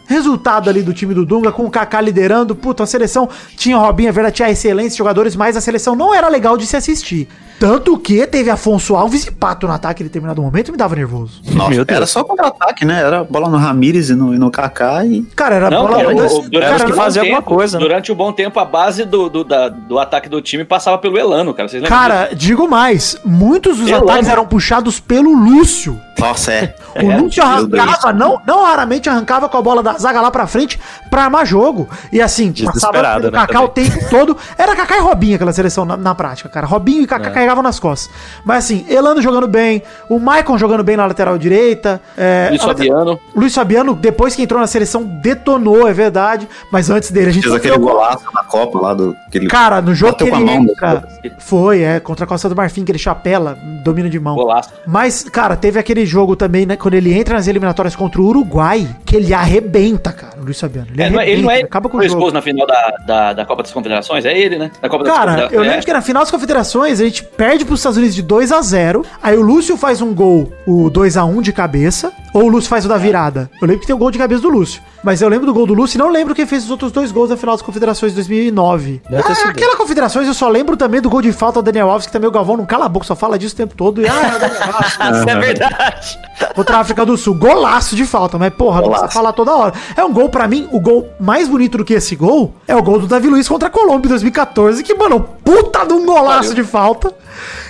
Resultado 0.07 0.71
ali 0.71 0.83
do 0.83 0.95
time 0.95 1.13
do 1.13 1.27
Dunga, 1.27 1.51
com 1.51 1.65
o 1.65 1.71
Kaká 1.71 2.01
liderando. 2.01 2.55
Puta, 2.55 2.85
a 2.85 2.87
seleção 2.87 3.29
tinha 3.57 3.77
Robinho, 3.77 4.09
é 4.09 4.13
verdade, 4.13 4.37
tinha 4.37 4.51
excelentes 4.51 4.97
jogadores, 4.97 5.35
mas 5.35 5.57
a 5.57 5.61
seleção 5.61 5.97
não 5.97 6.15
era 6.15 6.29
legal 6.29 6.57
de 6.57 6.65
se 6.65 6.77
assistir. 6.77 7.29
Tanto 7.59 7.97
que 7.99 8.27
teve 8.27 8.51
Afonso 8.51 8.95
Alves 8.97 9.27
e 9.27 9.31
Pato 9.31 9.67
no 9.67 9.73
ataque 9.73 10.03
em 10.03 10.07
determinado 10.07 10.43
momento 10.43 10.69
e 10.69 10.73
me 10.73 10.77
dava 10.77 10.95
nervoso. 10.95 11.41
Nossa, 11.53 11.85
era 11.89 12.07
só 12.07 12.23
contra-ataque, 12.23 12.85
né? 12.85 13.01
Era 13.01 13.25
bola 13.25 13.49
no 13.49 13.57
Ramires 13.57 14.11
e 14.11 14.15
no, 14.15 14.35
e 14.35 14.39
no 14.39 14.51
Kaká 14.51 15.05
e... 15.05 15.23
Cara, 15.35 15.55
era 15.55 15.71
Não, 15.71 15.83
bola 15.87 15.97
cara, 15.97 16.09
longa. 16.11 16.23
o- 16.27 16.39
o- 16.41 16.51
durante 16.51 16.65
Era 16.75 16.83
o 16.83 16.87
que 16.87 16.93
bom 16.93 16.97
fazia 16.99 17.23
alguma 17.23 17.39
tempo- 17.43 17.55
coisa, 17.55 17.79
né? 17.79 17.85
Durante 17.85 18.13
o 18.13 18.15
bom 18.15 18.33
tempo, 18.33 18.61
a 18.61 18.65
base 18.65 19.05
do, 19.05 19.29
do, 19.31 19.43
da- 19.45 19.69
do 19.69 19.99
ataque 19.99 20.29
do 20.29 20.41
time 20.43 20.65
passava 20.65 20.99
pelo 20.99 21.19
Elano, 21.19 21.55
cara. 21.55 21.69
Vocês? 21.69 21.83
Cara, 21.89 22.31
digo 22.35 22.69
mais, 22.69 23.17
muitos 23.25 23.79
dos 23.79 23.89
Eu 23.89 23.99
ataques 23.99 24.29
eram 24.29 24.47
puxados 24.47 25.01
pelo 25.01 25.33
Lúcio. 25.35 25.99
Nossa, 26.19 26.53
é. 26.53 26.75
O 26.97 27.23
Lúcio 27.23 27.47
meu 27.47 27.67
Deus. 27.69 27.83
arrancava, 27.83 28.13
não, 28.15 28.41
não 28.47 28.65
raramente 28.65 29.07
arrancava 29.09 29.51
com 29.51 29.59
a 29.59 29.61
bola 29.63 29.83
da 29.83 29.93
zaga 29.99 30.19
lá 30.23 30.31
pra 30.31 30.47
frente 30.47 30.81
pra 31.11 31.25
armar 31.25 31.45
jogo. 31.45 31.87
E 32.11 32.23
assim, 32.23 32.51
passava 32.65 33.03
né, 33.21 33.31
Kaká 33.31 33.61
o 33.63 33.69
também. 33.69 33.91
tempo 33.91 34.09
todo. 34.09 34.35
Era 34.57 34.75
Kaká 34.75 34.97
e 34.97 35.01
Robinho 35.01 35.35
aquela 35.37 35.53
seleção 35.53 35.85
na, 35.85 35.95
na 35.95 36.15
prática, 36.15 36.49
cara. 36.49 36.67
Robinho 36.67 37.03
e 37.03 37.05
É. 37.05 37.07
Carregavam 37.47 37.63
nas 37.63 37.79
costas. 37.79 38.13
Mas 38.45 38.65
assim, 38.65 38.85
Elano 38.89 39.23
jogando 39.23 39.47
bem, 39.47 39.81
o 40.09 40.19
Maicon 40.19 40.59
jogando 40.59 40.83
bem 40.83 40.97
na 40.97 41.07
lateral 41.07 41.39
direita. 41.39 42.01
É, 42.19 42.49
Luiz 42.51 42.63
Fabiano. 42.63 43.21
o 43.35 43.41
Luiz 43.41 43.55
Fabiano, 43.55 43.95
depois 43.95 44.35
que 44.35 44.43
entrou 44.43 44.61
na 44.61 44.67
seleção, 44.67 45.05
detonou, 45.05 45.87
é 45.89 45.93
verdade. 45.93 46.49
Mas 46.73 46.91
antes 46.91 47.11
dele, 47.13 47.29
a 47.31 47.33
gente 47.33 47.45
Fez 47.45 47.55
aquele 47.55 47.79
gol. 47.79 47.91
golaço 47.93 48.25
na 48.35 48.43
Copa 48.43 48.81
lá 48.81 48.95
do... 48.95 49.15
Aquele... 49.29 49.47
Cara, 49.47 49.81
no 49.81 49.95
jogo 49.95 50.15
que 50.17 50.29
Bateu 50.29 50.41
ele 50.41 50.51
entra. 50.51 51.07
Foi, 51.39 51.83
é, 51.83 52.01
contra 52.01 52.25
a 52.25 52.29
Costa 52.29 52.49
do 52.49 52.57
Marfim, 52.57 52.85
que 52.85 52.91
ele 52.91 52.99
chapela, 52.99 53.57
domínio 53.85 54.11
de 54.11 54.19
mão. 54.19 54.35
Golaço. 54.35 54.71
Mas, 54.87 55.23
cara, 55.29 55.55
teve 55.57 55.79
aquele 55.79 56.05
jogo 56.05 56.35
também, 56.35 56.67
né? 56.67 56.75
Quando 56.77 56.95
ele 56.95 57.13
entra 57.17 57.35
nas 57.37 57.47
eliminatórias 57.47 57.95
contra 57.95 58.21
o 58.21 58.25
Uruguai, 58.27 58.89
que 59.05 59.15
ele 59.17 59.33
arrebenta, 59.33 60.13
cara, 60.13 60.35
o 60.41 60.45
Luiz 60.45 60.59
Fabiano. 60.61 60.89
Ele, 60.93 61.03
É, 61.03 61.11
não 61.11 61.21
é- 61.21 61.29
ele 61.31 61.43
não 61.43 61.51
é 61.51 61.55
arrebenta, 61.55 61.69
acaba 61.69 61.89
com 61.89 61.99
o 61.99 62.09
jogo. 62.09 62.31
na 62.33 62.43
final 62.43 62.67
da, 62.67 62.95
da, 63.07 63.33
da 63.33 63.45
Copa 63.47 63.63
das 63.63 63.71
Confederações? 63.73 64.25
É 64.25 64.37
ele, 64.37 64.59
né? 64.59 64.71
Da 64.83 64.89
Copa 64.89 65.05
das 65.05 65.13
Cara, 65.15 65.31
eu 65.31 65.37
Confederações. 65.37 65.71
lembro 65.71 65.87
que 65.87 65.93
na 65.93 66.01
final 66.03 66.23
das 66.23 66.31
confederações 66.31 67.01
a 67.01 67.05
gente 67.05 67.23
perde 67.37 67.65
pros 67.65 67.81
Estados 67.81 67.97
Unidos 67.99 68.15
de 68.15 68.23
2 68.23 68.51
a 68.53 68.61
0 68.63 69.05
Aí 69.23 69.37
o 69.37 69.43
Lúcio 69.43 69.77
faz 69.77 70.01
um 70.01 70.15
gol, 70.15 70.53
o 70.67 70.89
2 70.91 71.17
a 71.17 71.25
1 71.25 71.41
de 71.43 71.53
cabeça. 71.53 72.13
Ou 72.35 72.45
o 72.45 72.49
Lúcio 72.49 72.69
faz 72.69 72.85
o 72.85 72.89
da 72.89 72.99
virada. 72.99 73.51
Eu 73.63 73.67
lembro 73.67 73.81
que 73.81 73.87
tem 73.87 73.97
o 73.97 73.99
gol 73.99 74.11
de 74.11 74.19
cabeça 74.19 74.43
do 74.43 74.51
Lúcio. 74.51 74.83
Mas 75.03 75.23
eu 75.23 75.29
lembro 75.29 75.47
do 75.47 75.55
gol 75.55 75.67
do 75.67 75.73
Lúcio 75.73 75.97
e 75.97 75.99
não 75.99 76.11
lembro 76.11 76.35
quem 76.35 76.45
fez 76.45 76.65
os 76.65 76.71
outros 76.71 76.93
dois 76.93 77.11
gols 77.11 77.31
na 77.31 77.37
final 77.37 77.55
das 77.55 77.63
confederações 77.63 78.13
de 78.13 78.17
2009. 78.17 79.01
Deve 79.09 79.23
ter 79.23 79.33
Ah, 79.33 79.49
aquela 79.49 79.75
confederações 79.77 80.27
eu 80.29 80.35
só 80.35 80.47
lembro 80.49 80.77
também 80.77 81.01
do 81.01 81.09
gol 81.09 81.23
de 81.23 81.33
falta 81.33 81.63
do 81.63 81.65
Daniel 81.65 81.89
Alves, 81.89 82.07
que 82.07 82.13
também 82.13 82.29
o 82.29 82.33
Galvão 82.33 82.59
não 82.59 82.67
cala 82.67 82.85
a 82.85 82.89
boca, 82.91 83.07
só 83.07 83.17
fala 83.17 83.39
disso 83.39 83.55
o 83.55 83.57
tempo 83.57 83.75
todo. 83.75 84.03
E, 84.03 84.07
ah, 84.07 84.13
é. 84.43 85.17
Isso 85.17 85.31
é 85.31 85.35
verdade. 85.39 86.19
Contra 86.55 86.77
a 86.77 86.81
África 86.81 87.07
do 87.07 87.17
Sul. 87.17 87.35
Golaço 87.37 87.97
de 87.97 88.05
falta, 88.05 88.37
mas 88.37 88.53
porra, 88.53 88.83
não 88.83 88.89
precisa 88.89 88.99
Golaço. 89.07 89.15
falar 89.15 89.33
toda 89.33 89.55
hora. 89.55 89.73
É 89.97 90.05
um 90.05 90.13
gol, 90.13 90.29
pra 90.29 90.47
mim, 90.47 90.69
o 90.73 90.81
gol 90.81 91.09
mais 91.19 91.49
bonito 91.49 91.79
do 91.79 91.85
que 91.87 91.95
esse 91.95 92.15
gol 92.17 92.53
é 92.69 92.77
o 92.77 92.83
gol 92.83 92.99
do 92.99 93.07
Davi 93.07 93.29
Luiz 93.29 93.49
contra 93.49 93.69
a 93.69 93.71
Colômbia 93.71 94.09
em 94.09 94.11
2014, 94.11 94.83
que, 94.83 94.93
mano, 94.95 95.21
puta 95.43 95.87
de 95.87 95.95
um 95.95 96.05
golaço 96.05 96.55
de 96.55 96.63
falta. 96.65 97.15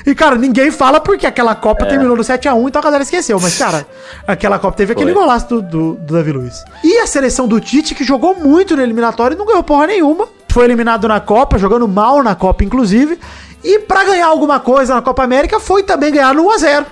E, 0.07 0.15
cara, 0.15 0.37
ninguém 0.37 0.71
fala 0.71 1.01
porque 1.01 1.27
aquela 1.27 1.55
Copa 1.55 1.87
terminou 1.87 2.17
no 2.17 2.23
7x1, 2.23 2.69
então 2.69 2.81
a 2.81 2.85
galera 2.85 3.03
esqueceu. 3.03 3.39
Mas, 3.41 3.57
cara, 3.57 3.87
aquela 4.27 4.59
Copa 4.59 4.77
teve 4.77 4.93
aquele 4.93 5.13
Foi. 5.13 5.21
golaço 5.21 5.47
do, 5.49 5.63
do, 5.63 5.95
do 5.95 6.15
Davi 6.15 6.33
Luiz. 6.33 6.65
E 6.83 6.99
a 6.99 7.07
seleção 7.07 7.47
do 7.49 7.61
Tite, 7.61 7.95
que 7.95 8.05
jogou 8.05 8.35
muito 8.35 8.77
no 8.77 8.83
eliminatório 8.83 9.35
e 9.35 9.39
não 9.39 9.47
ganhou 9.47 9.63
porra 9.63 9.87
nenhuma. 9.87 10.29
Foi 10.49 10.65
eliminado 10.65 11.07
na 11.07 11.21
Copa, 11.21 11.59
jogando 11.59 11.87
mal 11.87 12.23
na 12.23 12.35
Copa, 12.35 12.65
inclusive. 12.65 13.19
E 13.63 13.81
pra 13.81 14.05
ganhar 14.05 14.27
alguma 14.27 14.61
coisa 14.61 14.95
na 14.95 15.03
Copa 15.03 15.25
América, 15.25 15.59
foi 15.59 15.83
também 15.83 16.13
ganhar 16.13 16.35
no 16.35 16.45
1x0. 16.45 16.87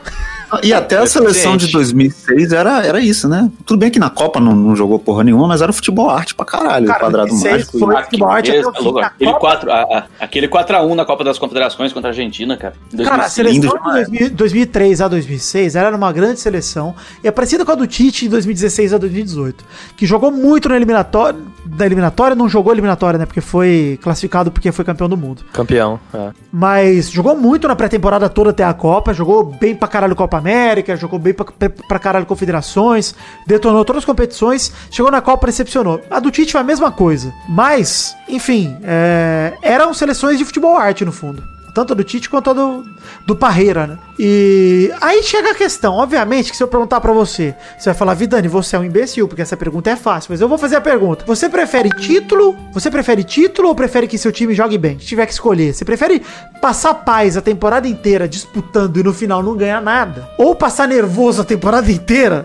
E 0.62 0.72
até 0.72 0.98
a 0.98 1.06
seleção 1.06 1.56
de 1.56 1.70
2006 1.72 2.52
era, 2.52 2.84
era 2.84 3.00
isso, 3.00 3.28
né? 3.28 3.50
Tudo 3.66 3.78
bem 3.78 3.90
que 3.90 3.98
na 3.98 4.10
Copa 4.10 4.38
não, 4.40 4.54
não 4.54 4.76
jogou 4.76 4.98
porra 4.98 5.24
nenhuma, 5.24 5.48
mas 5.48 5.60
era 5.62 5.72
futebol 5.72 6.10
arte 6.10 6.34
pra 6.34 6.44
caralho. 6.44 6.86
Cara, 6.86 7.00
quadrado 7.00 7.28
2006 7.28 7.52
mágico. 7.52 7.78
foi- 7.78 8.02
futebol 8.04 8.30
arte 8.30 8.50
beleza, 8.50 8.68
até 8.70 8.80
o 8.82 8.98
Aquele 8.98 9.30
Copa. 9.32 9.40
4, 9.40 9.70
a- 9.72 9.82
a- 9.82 10.04
aquele 10.20 10.48
4x1 10.48 10.94
na 10.94 11.04
Copa 11.04 11.24
das 11.24 11.38
Confederações 11.38 11.92
contra 11.92 12.10
a 12.10 12.12
Argentina, 12.12 12.56
cara. 12.56 12.74
em 12.92 12.96
Cara, 12.98 13.24
a 13.24 13.28
2005. 13.28 13.34
seleção 13.34 13.60
de 13.78 13.78
demais. 13.84 14.08
2000 14.08 14.30
2003 14.30 15.00
a 15.00 15.08
2006 15.08 15.76
era 15.76 15.94
uma 15.96 16.12
grande 16.12 16.40
seleção 16.40 16.94
e 17.22 17.28
é 17.28 17.30
parecida 17.30 17.64
com 17.64 17.72
a 17.72 17.74
do 17.74 17.86
Tite 17.86 18.22
de 18.24 18.28
2016 18.28 18.92
a 18.92 18.98
2018, 18.98 19.64
que 19.96 20.06
jogou 20.06 20.30
muito 20.30 20.68
na 20.68 20.76
eliminatória, 20.76 21.38
na 21.78 21.86
eliminatória, 21.86 22.34
não 22.36 22.48
jogou 22.48 22.72
eliminatória, 22.72 23.18
né, 23.18 23.26
porque 23.26 23.40
foi 23.40 23.98
classificado 24.02 24.50
porque 24.50 24.70
foi 24.72 24.84
campeão 24.84 25.08
do 25.08 25.16
mundo. 25.16 25.42
Campeão. 25.52 25.98
é. 26.12 26.30
Mas 26.52 27.10
jogou 27.10 27.36
muito 27.36 27.66
na 27.66 27.74
pré-temporada 27.74 28.28
toda 28.28 28.50
até 28.50 28.64
a 28.64 28.72
Copa, 28.72 29.12
jogou 29.12 29.44
bem 29.44 29.74
pra 29.74 29.88
caralho 29.88 30.14
Copa 30.14 30.40
América, 30.44 30.94
jogou 30.96 31.18
bem 31.18 31.32
pra, 31.32 31.46
pra- 31.88 31.98
caralho 31.98 32.26
Confederações, 32.26 33.14
detonou 33.46 33.84
todas 33.84 34.00
as 34.02 34.04
competições, 34.04 34.70
chegou 34.90 35.10
na 35.10 35.20
Copa 35.22 35.46
e 35.46 35.50
decepcionou. 35.50 36.00
A 36.10 36.20
do 36.20 36.30
Tite 36.30 36.52
foi 36.52 36.60
a 36.60 36.64
mesma 36.64 36.92
coisa, 36.92 37.32
mas, 37.48 38.14
enfim, 38.28 38.76
é, 38.82 39.54
eram 39.62 39.94
seleções 39.94 40.36
de 40.38 40.44
futebol 40.44 40.76
arte 40.76 41.04
no 41.04 41.12
fundo. 41.12 41.42
Tanto 41.74 41.94
do 41.94 42.04
Tite 42.04 42.30
quanto 42.30 42.50
a 42.50 42.52
do, 42.52 42.86
do 43.26 43.34
Parreira, 43.34 43.86
né? 43.86 43.98
E 44.16 44.92
aí 45.00 45.22
chega 45.24 45.50
a 45.50 45.54
questão, 45.54 45.94
obviamente, 45.94 46.50
que 46.50 46.56
se 46.56 46.62
eu 46.62 46.68
perguntar 46.68 47.00
pra 47.00 47.12
você, 47.12 47.54
você 47.76 47.90
vai 47.90 47.94
falar, 47.94 48.14
Vidani, 48.14 48.46
você 48.46 48.76
é 48.76 48.78
um 48.78 48.84
imbecil, 48.84 49.26
porque 49.26 49.42
essa 49.42 49.56
pergunta 49.56 49.90
é 49.90 49.96
fácil, 49.96 50.28
mas 50.30 50.40
eu 50.40 50.48
vou 50.48 50.56
fazer 50.56 50.76
a 50.76 50.80
pergunta. 50.80 51.24
Você 51.26 51.48
prefere 51.48 51.90
título? 51.90 52.56
Você 52.72 52.90
prefere 52.90 53.24
título 53.24 53.68
ou 53.68 53.74
prefere 53.74 54.06
que 54.06 54.16
seu 54.16 54.30
time 54.30 54.54
jogue 54.54 54.78
bem? 54.78 54.98
Se 55.00 55.06
tiver 55.06 55.26
que 55.26 55.32
escolher, 55.32 55.74
você 55.74 55.84
prefere 55.84 56.22
passar 56.60 56.94
paz 56.94 57.36
a 57.36 57.42
temporada 57.42 57.88
inteira 57.88 58.28
disputando 58.28 58.96
e 58.96 59.02
no 59.02 59.12
final 59.12 59.42
não 59.42 59.56
ganhar 59.56 59.82
nada? 59.82 60.28
Ou 60.38 60.54
passar 60.54 60.86
nervoso 60.86 61.42
a 61.42 61.44
temporada 61.44 61.90
inteira 61.90 62.44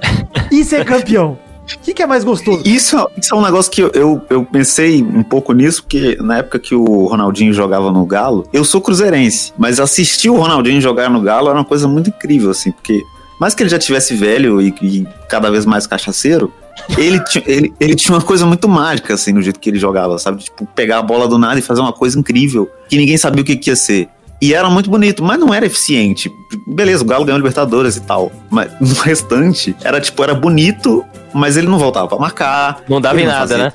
e 0.52 0.64
ser 0.64 0.84
campeão? 0.86 1.49
O 1.76 1.80
que, 1.80 1.94
que 1.94 2.02
é 2.02 2.08
mais 2.08 2.24
gostoso? 2.24 2.64
Isso, 2.66 2.98
isso 3.18 3.34
é 3.34 3.38
um 3.38 3.42
negócio 3.42 3.72
que 3.72 3.82
eu, 3.82 3.92
eu, 3.94 4.22
eu 4.30 4.46
pensei 4.46 5.04
um 5.04 5.24
pouco 5.24 5.54
nisso, 5.54 5.84
porque 5.84 6.18
na 6.22 6.38
época 6.38 6.60
que 6.60 6.74
o 6.74 7.06
Ronaldinho 7.06 7.54
jogava 7.54 7.92
no 7.92 8.06
Galo, 8.06 8.48
eu 8.52 8.66
sou 8.66 8.82
cruzeirense, 8.82 9.54
mas 9.58 9.80
assistir 9.80 10.30
o 10.30 10.38
Ronaldinho 10.38 10.82
jogar 10.82 11.10
no 11.10 11.22
Galo 11.22 11.50
era 11.50 11.58
uma 11.58 11.66
coisa 11.66 11.88
muito 11.88 12.10
incrível, 12.10 12.52
assim, 12.52 12.72
porque 12.72 13.04
mais 13.40 13.56
que 13.56 13.64
ele 13.64 13.70
já 13.70 13.80
tivesse 13.80 14.16
velho 14.16 14.62
e, 14.62 14.74
e 14.82 15.08
cada 15.30 15.50
vez 15.50 15.66
mais 15.66 15.88
cachaceiro, 15.88 16.52
ele, 16.98 17.22
ele, 17.46 17.74
ele 17.80 17.96
tinha 17.96 18.16
uma 18.16 18.22
coisa 18.22 18.46
muito 18.46 18.68
mágica, 18.68 19.14
assim, 19.14 19.32
no 19.32 19.42
jeito 19.42 19.60
que 19.60 19.70
ele 19.70 19.80
jogava, 19.80 20.18
sabe? 20.18 20.44
Tipo, 20.44 20.66
pegar 20.76 21.00
a 21.00 21.02
bola 21.02 21.28
do 21.28 21.38
nada 21.38 21.60
e 21.60 21.62
fazer 21.62 21.82
uma 21.82 21.94
coisa 21.94 22.20
incrível, 22.20 22.70
que 22.88 22.98
ninguém 22.98 23.18
sabia 23.18 23.42
o 23.42 23.46
que, 23.46 23.56
que 23.56 23.70
ia 23.70 23.76
ser. 23.76 24.10
E 24.42 24.54
era 24.54 24.70
muito 24.70 24.90
bonito, 24.90 25.24
mas 25.24 25.40
não 25.40 25.54
era 25.54 25.66
eficiente. 25.66 26.34
Beleza, 26.66 27.04
o 27.04 27.08
Galo 27.08 27.26
ganhou 27.26 27.38
Libertadores 27.38 27.98
e 27.98 28.02
tal. 28.02 28.32
Mas 28.50 28.72
no 28.80 29.02
restante, 29.02 29.76
era 29.84 30.00
tipo, 30.00 30.24
era 30.24 30.34
bonito, 30.34 31.04
mas 31.34 31.58
ele 31.58 31.68
não 31.68 31.78
voltava 31.78 32.08
pra 32.08 32.18
marcar. 32.18 32.82
Não 32.88 33.02
dava 33.02 33.20
em 33.20 33.26
nada, 33.26 33.58
né? 33.58 33.74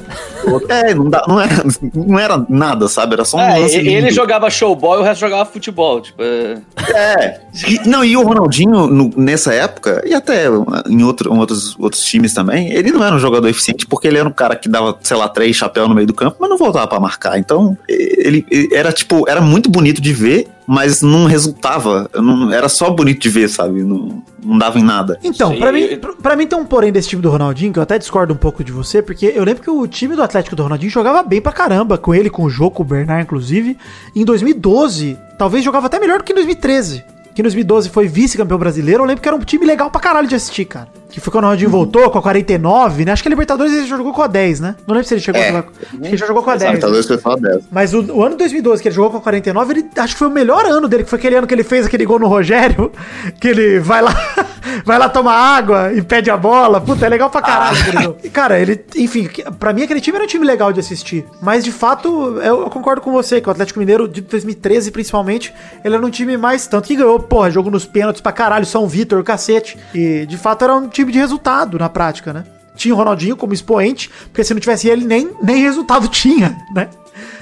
É, 0.68 0.94
não, 0.94 1.08
dá- 1.08 1.24
não, 1.26 1.40
era, 1.40 1.64
não 1.94 2.18
era 2.18 2.46
nada, 2.48 2.88
sabe? 2.88 3.14
Era 3.14 3.24
só 3.24 3.36
um 3.36 3.40
É, 3.40 3.58
lance 3.58 3.76
ele 3.76 4.00
lindo. 4.00 4.10
jogava 4.12 4.48
showball 4.50 4.98
e 4.98 5.00
o 5.00 5.02
resto 5.02 5.20
jogava 5.20 5.44
futebol. 5.46 6.00
Tipo, 6.00 6.22
é... 6.22 6.58
É. 6.94 7.40
E- 7.68 7.88
não, 7.88 8.04
e 8.04 8.16
o 8.16 8.22
Ronaldinho, 8.22 8.86
no- 8.86 9.12
nessa 9.16 9.52
época, 9.54 10.02
e 10.06 10.14
até 10.14 10.46
em, 10.88 11.02
outro, 11.04 11.32
em 11.34 11.38
outros, 11.38 11.76
outros 11.78 12.02
times 12.02 12.34
também, 12.34 12.70
ele 12.72 12.90
não 12.92 13.04
era 13.04 13.14
um 13.14 13.18
jogador 13.18 13.48
eficiente 13.48 13.86
porque 13.86 14.08
ele 14.08 14.18
era 14.18 14.28
um 14.28 14.32
cara 14.32 14.56
que 14.56 14.68
dava, 14.68 14.96
sei 15.02 15.16
lá, 15.16 15.28
três 15.28 15.56
chapéus 15.56 15.88
no 15.88 15.94
meio 15.94 16.06
do 16.06 16.14
campo, 16.14 16.36
mas 16.40 16.50
não 16.50 16.56
voltava 16.58 16.86
pra 16.86 17.00
marcar. 17.00 17.38
Então, 17.38 17.76
ele, 17.88 18.44
ele 18.50 18.68
era 18.74 18.92
tipo, 18.92 19.28
era 19.28 19.40
muito 19.40 19.70
bonito 19.70 20.00
de 20.00 20.12
ver, 20.12 20.48
mas 20.66 21.02
não 21.02 21.26
resultava. 21.26 22.10
Não, 22.14 22.52
era 22.52 22.68
só 22.68 22.90
bonito 22.90 23.20
de 23.20 23.28
ver, 23.28 23.48
sabe? 23.48 23.82
Não, 23.82 24.22
não 24.42 24.58
dava 24.58 24.78
em 24.78 24.82
nada. 24.82 25.18
Então, 25.22 25.50
aí, 25.50 25.72
mim, 25.72 26.00
pra 26.22 26.36
mim 26.36 26.46
tem 26.46 26.58
um 26.58 26.64
porém 26.64 26.92
desse 26.92 27.08
time 27.08 27.22
do 27.22 27.30
Ronaldinho, 27.30 27.72
que 27.72 27.78
eu 27.78 27.82
até 27.82 27.98
discordo 27.98 28.32
um 28.32 28.36
pouco 28.36 28.64
de 28.64 28.72
você, 28.72 29.02
porque 29.02 29.32
eu 29.34 29.44
lembro 29.44 29.62
que 29.62 29.70
o 29.70 29.86
time 29.86 30.16
do 30.16 30.22
Atlético 30.22 30.56
do 30.56 30.62
Ronaldinho 30.62 30.90
jogava 30.90 31.22
bem 31.22 31.40
pra 31.40 31.52
caramba, 31.52 31.98
com 31.98 32.14
ele, 32.14 32.30
com 32.30 32.44
o 32.44 32.50
Jô, 32.50 32.70
com 32.70 32.82
o 32.82 32.86
Bernard, 32.86 33.22
inclusive. 33.22 33.76
Em 34.14 34.24
2012, 34.24 35.18
talvez 35.38 35.64
jogava 35.64 35.86
até 35.86 35.98
melhor 35.98 36.18
do 36.18 36.24
que 36.24 36.32
em 36.32 36.36
2013. 36.36 37.04
Que 37.34 37.42
em 37.42 37.44
2012 37.44 37.88
foi 37.88 38.06
vice-campeão 38.06 38.58
brasileiro, 38.58 39.02
eu 39.02 39.06
lembro 39.06 39.22
que 39.22 39.28
era 39.28 39.36
um 39.36 39.40
time 39.40 39.66
legal 39.66 39.90
pra 39.90 40.00
caralho 40.00 40.28
de 40.28 40.34
assistir, 40.34 40.64
cara. 40.64 40.88
Que 41.14 41.20
foi 41.20 41.30
quando 41.30 41.44
o 41.44 41.46
Ronaldinho 41.46 41.70
voltou 41.70 42.10
com 42.10 42.18
a 42.18 42.22
49, 42.22 43.04
né? 43.04 43.12
Acho 43.12 43.22
que 43.22 43.28
a 43.28 43.30
Libertadores 43.30 43.72
ele 43.72 43.86
jogou 43.86 44.12
com 44.12 44.20
a 44.20 44.26
10, 44.26 44.58
né? 44.58 44.74
Não 44.84 44.96
lembro 44.96 45.06
se 45.06 45.14
ele 45.14 45.20
chegou 45.20 45.40
É. 45.40 45.44
a 45.44 45.52
jogar. 45.52 45.68
Acho 45.68 46.00
que 46.00 46.06
ele 46.08 46.16
já 46.16 46.26
jogou 46.26 46.42
com 46.42 46.50
a 46.50 46.56
10. 46.56 46.70
Libertadores 46.72 47.06
foi 47.06 47.18
só 47.18 47.36
10. 47.36 47.64
Mas 47.70 47.94
o, 47.94 48.02
o 48.12 48.24
ano 48.24 48.36
2012 48.36 48.82
que 48.82 48.88
ele 48.88 48.96
jogou 48.96 49.12
com 49.12 49.18
a 49.18 49.20
49, 49.20 49.72
ele 49.74 49.86
acho 49.96 50.14
que 50.14 50.18
foi 50.18 50.26
o 50.26 50.30
melhor 50.32 50.66
ano 50.66 50.88
dele, 50.88 51.04
que 51.04 51.10
foi 51.10 51.18
aquele 51.20 51.36
ano 51.36 51.46
que 51.46 51.54
ele 51.54 51.62
fez 51.62 51.86
aquele 51.86 52.04
gol 52.04 52.18
no 52.18 52.26
Rogério, 52.26 52.90
que 53.40 53.46
ele 53.46 53.78
vai 53.78 54.02
lá, 54.02 54.12
vai 54.84 54.98
lá 54.98 55.08
tomar 55.08 55.34
água 55.36 55.92
e 55.92 56.02
pede 56.02 56.30
a 56.32 56.36
bola. 56.36 56.80
Puta, 56.80 57.06
é 57.06 57.08
legal 57.08 57.30
pra 57.30 57.40
caralho. 57.40 58.16
E, 58.24 58.28
Cara, 58.28 58.58
ele, 58.58 58.84
enfim, 58.96 59.28
pra 59.60 59.72
mim 59.72 59.82
aquele 59.84 60.00
time 60.00 60.16
era 60.16 60.24
um 60.24 60.28
time 60.28 60.44
legal 60.44 60.72
de 60.72 60.80
assistir. 60.80 61.24
Mas 61.40 61.62
de 61.62 61.70
fato, 61.70 62.08
eu, 62.40 62.62
eu 62.62 62.70
concordo 62.70 63.00
com 63.00 63.12
você, 63.12 63.40
que 63.40 63.46
o 63.48 63.52
Atlético 63.52 63.78
Mineiro 63.78 64.08
de 64.08 64.20
2013, 64.20 64.90
principalmente, 64.90 65.54
ele 65.84 65.94
era 65.94 66.04
um 66.04 66.10
time 66.10 66.36
mais 66.36 66.66
tanto 66.66 66.88
que 66.88 66.96
ganhou, 66.96 67.20
porra, 67.20 67.52
jogo 67.52 67.70
nos 67.70 67.86
pênaltis 67.86 68.20
pra 68.20 68.32
caralho, 68.32 68.66
São 68.66 68.88
Vitor, 68.88 69.22
cacete. 69.22 69.78
E 69.94 70.26
de 70.26 70.36
fato 70.36 70.64
era 70.64 70.74
um 70.74 70.88
time 70.88 71.03
de 71.12 71.18
resultado 71.18 71.78
na 71.78 71.88
prática, 71.88 72.32
né? 72.32 72.44
Tinha 72.76 72.94
o 72.94 72.96
Ronaldinho 72.98 73.36
como 73.36 73.52
expoente, 73.54 74.10
porque 74.26 74.42
se 74.44 74.52
não 74.52 74.60
tivesse 74.60 74.88
ele, 74.88 75.04
nem, 75.04 75.30
nem 75.42 75.62
resultado 75.62 76.08
tinha, 76.08 76.56
né? 76.74 76.88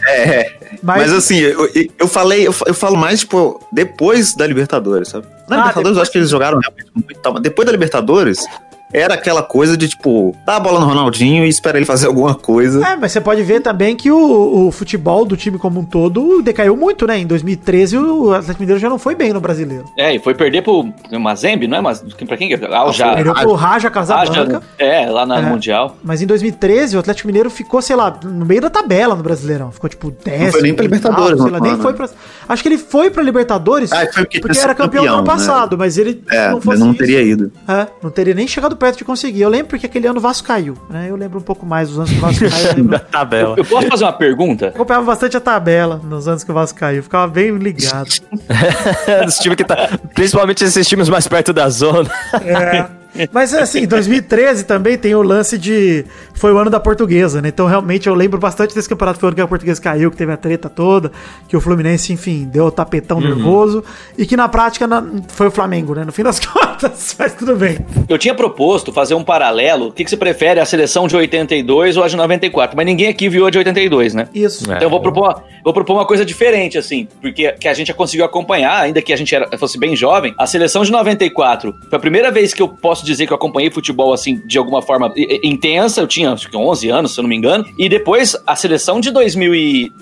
É, 0.07 0.53
Mas- 0.83 1.03
mas, 1.03 1.13
assim, 1.13 1.37
eu, 1.39 1.69
eu- 1.99 2.09
falei, 2.09 2.47
eu, 2.47 2.55
eu 2.67 2.75
falo 2.75 2.97
mais, 2.97 3.21
tipo, 3.21 3.65
depois 3.73 4.35
da 4.35 4.47
Libertadores, 4.47 5.09
sabe? 5.09 5.27
Na 5.49 5.57
Ah, 5.57 5.59
Libertadores 5.61 5.75
depois- 5.75 5.97
eu 5.97 6.03
acho 6.03 6.11
que 6.13 6.19
eles 6.19 6.29
jogaram 6.31 6.59
realmente 6.59 6.91
muito, 6.95 7.21
tal, 7.21 7.33
mas 7.35 7.43
depois 7.43 7.65
da 7.67 7.73
Libertadores, 7.73 8.45
era 8.93 9.15
aquela 9.15 9.43
coisa 9.43 9.77
de, 9.77 9.89
tipo, 9.89 10.35
dar 10.45 10.57
a 10.57 10.61
bola 10.61 10.81
no 10.81 10.87
Ronaldinho 10.87 11.45
e 11.45 11.49
esperar 11.49 11.77
ele 11.79 11.87
fazer 11.87 12.07
alguma 12.07 12.35
coisa. 12.35 12.85
É, 12.87 12.97
mas 12.97 13.13
você 13.13 13.21
pode 13.21 13.43
ver 13.43 13.61
também 13.61 13.97
que 13.97 14.11
o, 14.11 14.67
o 14.67 14.73
futebol 14.73 15.25
do 15.25 15.37
time 15.37 15.59
como 15.59 15.81
um 15.81 15.85
todo 15.85 16.43
decaiu 16.43 16.77
muito, 16.77 17.07
né? 17.07 17.19
Em 17.19 17.27
2013 17.27 17.97
o 17.99 18.33
Atlético 18.33 18.61
Mineiro 18.61 18.81
já 18.81 18.89
não 18.89 18.99
foi 18.99 19.15
bem 19.15 19.33
no 19.33 19.41
brasileiro. 19.41 19.85
é, 19.97 20.15
e 20.15 20.19
foi 20.19 20.35
perder 20.35 20.63
pro 20.63 20.93
Mazembe, 21.19 21.67
não 21.67 21.79
é? 21.79 21.81
Mas 21.81 22.01
pra 22.27 22.37
quem 22.37 22.49
que 22.49 22.55
é? 22.55 22.75
Ah, 22.75 22.87
o 22.87 22.93
Já. 22.93 23.15
Perdeu 23.15 23.35
pro 23.35 23.53
Raja 23.55 23.91
Casablanca. 23.91 24.63
É, 24.79 25.07
lá 25.11 25.25
na 25.27 25.39
É. 25.39 25.43
Mundial. 25.43 25.97
Mas 26.03 26.23
em 26.23 26.27
2013 26.27 26.97
o 26.97 27.01
Atlético 27.01 27.27
Mineiro 27.27 27.51
ficou, 27.51 27.81
sei 27.83 27.97
lá, 27.97 28.19
no 28.25 28.45
meio 28.45 28.61
da 28.61 28.71
tabela 28.71 29.15
no 29.15 29.23
Brasileirão. 29.23 29.71
Ficou 29.73 29.89
tipo 29.89 30.11
10. 30.11 30.53
foi 30.53 30.63
nem 30.63 30.75
pra 30.75 30.83
Libertadores, 30.85 31.41
sei 31.41 31.51
lá, 31.51 31.59
não, 31.59 31.67
nem 31.67 31.77
né? 31.77 31.83
foi 31.83 31.93
pra... 31.95 32.09
Acho 32.49 32.63
que 32.63 32.69
ele 32.69 32.79
foi 32.79 33.11
pra 33.11 33.23
Libertadores 33.23 33.93
Ah, 33.93 34.07
foi 34.13 34.25
porque 34.25 34.41
porque 34.41 34.59
era 34.59 34.69
sido 34.69 34.77
campeão, 34.77 35.05
no 35.05 35.09
ano 35.11 35.19
campeão, 35.19 35.37
né? 35.37 35.45
passado, 35.45 35.79
mas 35.79 35.97
ele 35.99 36.23
É, 36.31 36.51
não 36.51 36.61
fosse 36.61 36.79
não 36.81 36.91
isso, 36.91 36.99
teria 36.99 37.23
ido. 37.23 37.51
É, 37.69 37.87
não 38.03 38.11
teria 38.11 38.35
nem 38.35 38.47
chegado 38.47 38.77
perto 38.83 38.99
de 38.99 39.05
conseguir. 39.05 39.43
Eu 39.43 39.49
lembro 39.49 39.69
porque 39.69 39.87
aquele 39.87 40.09
ano 40.09 40.19
o 40.19 40.21
Vasco 40.21 40.49
caiu, 40.49 40.77
né? 40.91 41.07
Eu 41.09 41.15
lembro 41.15 41.39
um 41.39 41.43
pouco 41.43 41.65
mais 41.65 41.89
dos 41.89 41.99
anos 41.99 42.11
que 42.11 42.17
o 42.17 42.21
Vasco 42.21 42.51
caiu. 42.51 42.67
Eu 42.67 42.75
lembro 42.75 42.91
Da 42.91 42.99
tabela. 42.99 43.55
Eu 43.57 43.65
posso 43.65 43.87
fazer 43.87 44.05
uma 44.05 44.13
pergunta? 44.13 44.69
acompanhava 44.69 45.07
bastante 45.07 45.37
a 45.37 45.41
tabela 45.41 46.01
nos 46.03 46.27
anos 46.27 46.43
que 46.43 46.51
o 46.51 46.55
Vasco 46.55 46.79
caiu. 46.81 47.01
Ficava 47.01 47.29
bem 47.29 47.57
ligado. 47.57 48.09
Dos 49.25 49.37
times 49.37 49.57
que 49.57 49.65
tá. 49.65 49.89
Principalmente 50.15 50.65
esses 50.65 50.89
times 50.89 51.09
mais 51.09 51.29
perto 51.29 51.53
da 51.53 51.69
zona. 51.69 52.11
É. 52.43 53.02
Mas 53.33 53.53
assim, 53.55 53.87
2013 53.87 54.65
também 54.65 54.97
tem 54.97 55.15
o 55.15 55.23
lance 55.23 55.59
de. 55.59 56.05
Foi 56.35 56.53
o 56.53 56.59
ano 56.59 56.71
da 56.71 56.81
portuguesa, 56.81 57.41
né? 57.43 57.49
Então 57.49 57.67
realmente 57.67 58.09
eu 58.09 58.15
lembro 58.15 58.39
bastante 58.39 58.75
desse 58.75 58.89
campeonato. 58.89 59.19
Foi 59.21 59.27
o 59.27 59.29
ano 59.29 59.37
que 59.37 59.43
a 59.43 59.47
portuguesa 59.47 59.81
caiu, 59.81 60.11
que 60.11 60.17
teve 60.17 60.33
a 60.33 60.37
treta 60.37 60.69
toda, 60.69 61.13
que 61.49 61.57
o 61.57 61.61
Fluminense, 61.61 62.13
enfim, 62.13 62.45
deu 62.51 62.67
o 62.67 62.71
tapetão 62.71 63.21
nervoso. 63.21 63.85
E 64.17 64.25
que 64.27 64.37
na 64.37 64.49
prática 64.49 64.87
na- 64.87 65.05
foi 65.29 65.49
o 65.49 65.51
Flamengo, 65.51 65.95
né? 65.95 66.05
No 66.05 66.13
fim 66.13 66.23
das 66.23 66.41
contas, 66.45 67.15
mas 67.19 67.35
tudo 67.35 67.55
bem. 67.57 67.79
Eu 68.09 68.19
tinha 68.19 68.35
proposto 68.35 68.93
fazer 68.93 69.15
um 69.15 69.23
paralelo. 69.25 69.89
O 69.89 69.93
que, 69.93 70.05
que 70.05 70.11
você 70.11 70.17
prefere, 70.17 70.59
a 70.61 70.65
seleção 70.65 71.07
de 71.07 71.15
82 71.17 71.97
ou 71.97 72.05
a 72.05 72.09
de 72.09 72.17
94? 72.17 72.77
Mas 72.77 72.87
ninguém 72.87 73.09
aqui 73.09 73.29
viu 73.29 73.47
a 73.47 73.51
de 73.51 73.59
82, 73.59 74.15
né? 74.15 74.29
Isso. 74.35 74.65
É. 74.71 74.77
Então 74.77 74.87
eu 74.87 74.91
vou 74.91 75.01
propor, 75.01 75.25
uma, 75.25 75.43
vou 75.65 75.73
propor 75.73 75.95
uma 75.95 76.07
coisa 76.07 76.25
diferente, 76.25 76.79
assim, 76.79 77.07
porque 77.21 77.53
que 77.53 77.69
a 77.69 77.75
gente 77.75 77.89
já 77.89 77.95
conseguiu 77.95 78.25
acompanhar, 78.25 78.81
ainda 78.81 79.01
que 79.03 79.13
a 79.13 79.17
gente 79.17 79.35
era, 79.35 79.49
fosse 79.59 79.79
bem 79.79 79.95
jovem. 79.95 80.35
A 80.39 80.47
seleção 80.47 80.83
de 80.83 80.91
94 80.91 81.75
foi 81.89 81.97
a 81.97 82.01
primeira 82.01 82.31
vez 82.31 82.53
que 82.55 82.63
eu 82.63 82.69
posso 82.69 83.02
dizer 83.05 83.27
que 83.27 83.33
eu 83.33 83.37
acompanhei 83.37 83.71
futebol, 83.71 84.13
assim, 84.13 84.41
de 84.45 84.59
alguma 84.59 84.83
forma 84.83 85.13
intensa. 85.43 86.01
Eu 86.01 86.07
tinha, 86.07 86.33
acho 86.33 86.49
que 86.51 86.57
11 86.57 86.89
anos, 86.91 87.15
se 87.15 87.21
eu 87.21 87.23
não 87.23 87.29
me 87.29 87.37
engano. 87.37 87.65
E 87.79 87.89
depois, 87.89 88.37
a 88.47 88.55
seleção 88.57 89.01
de 89.01 89.11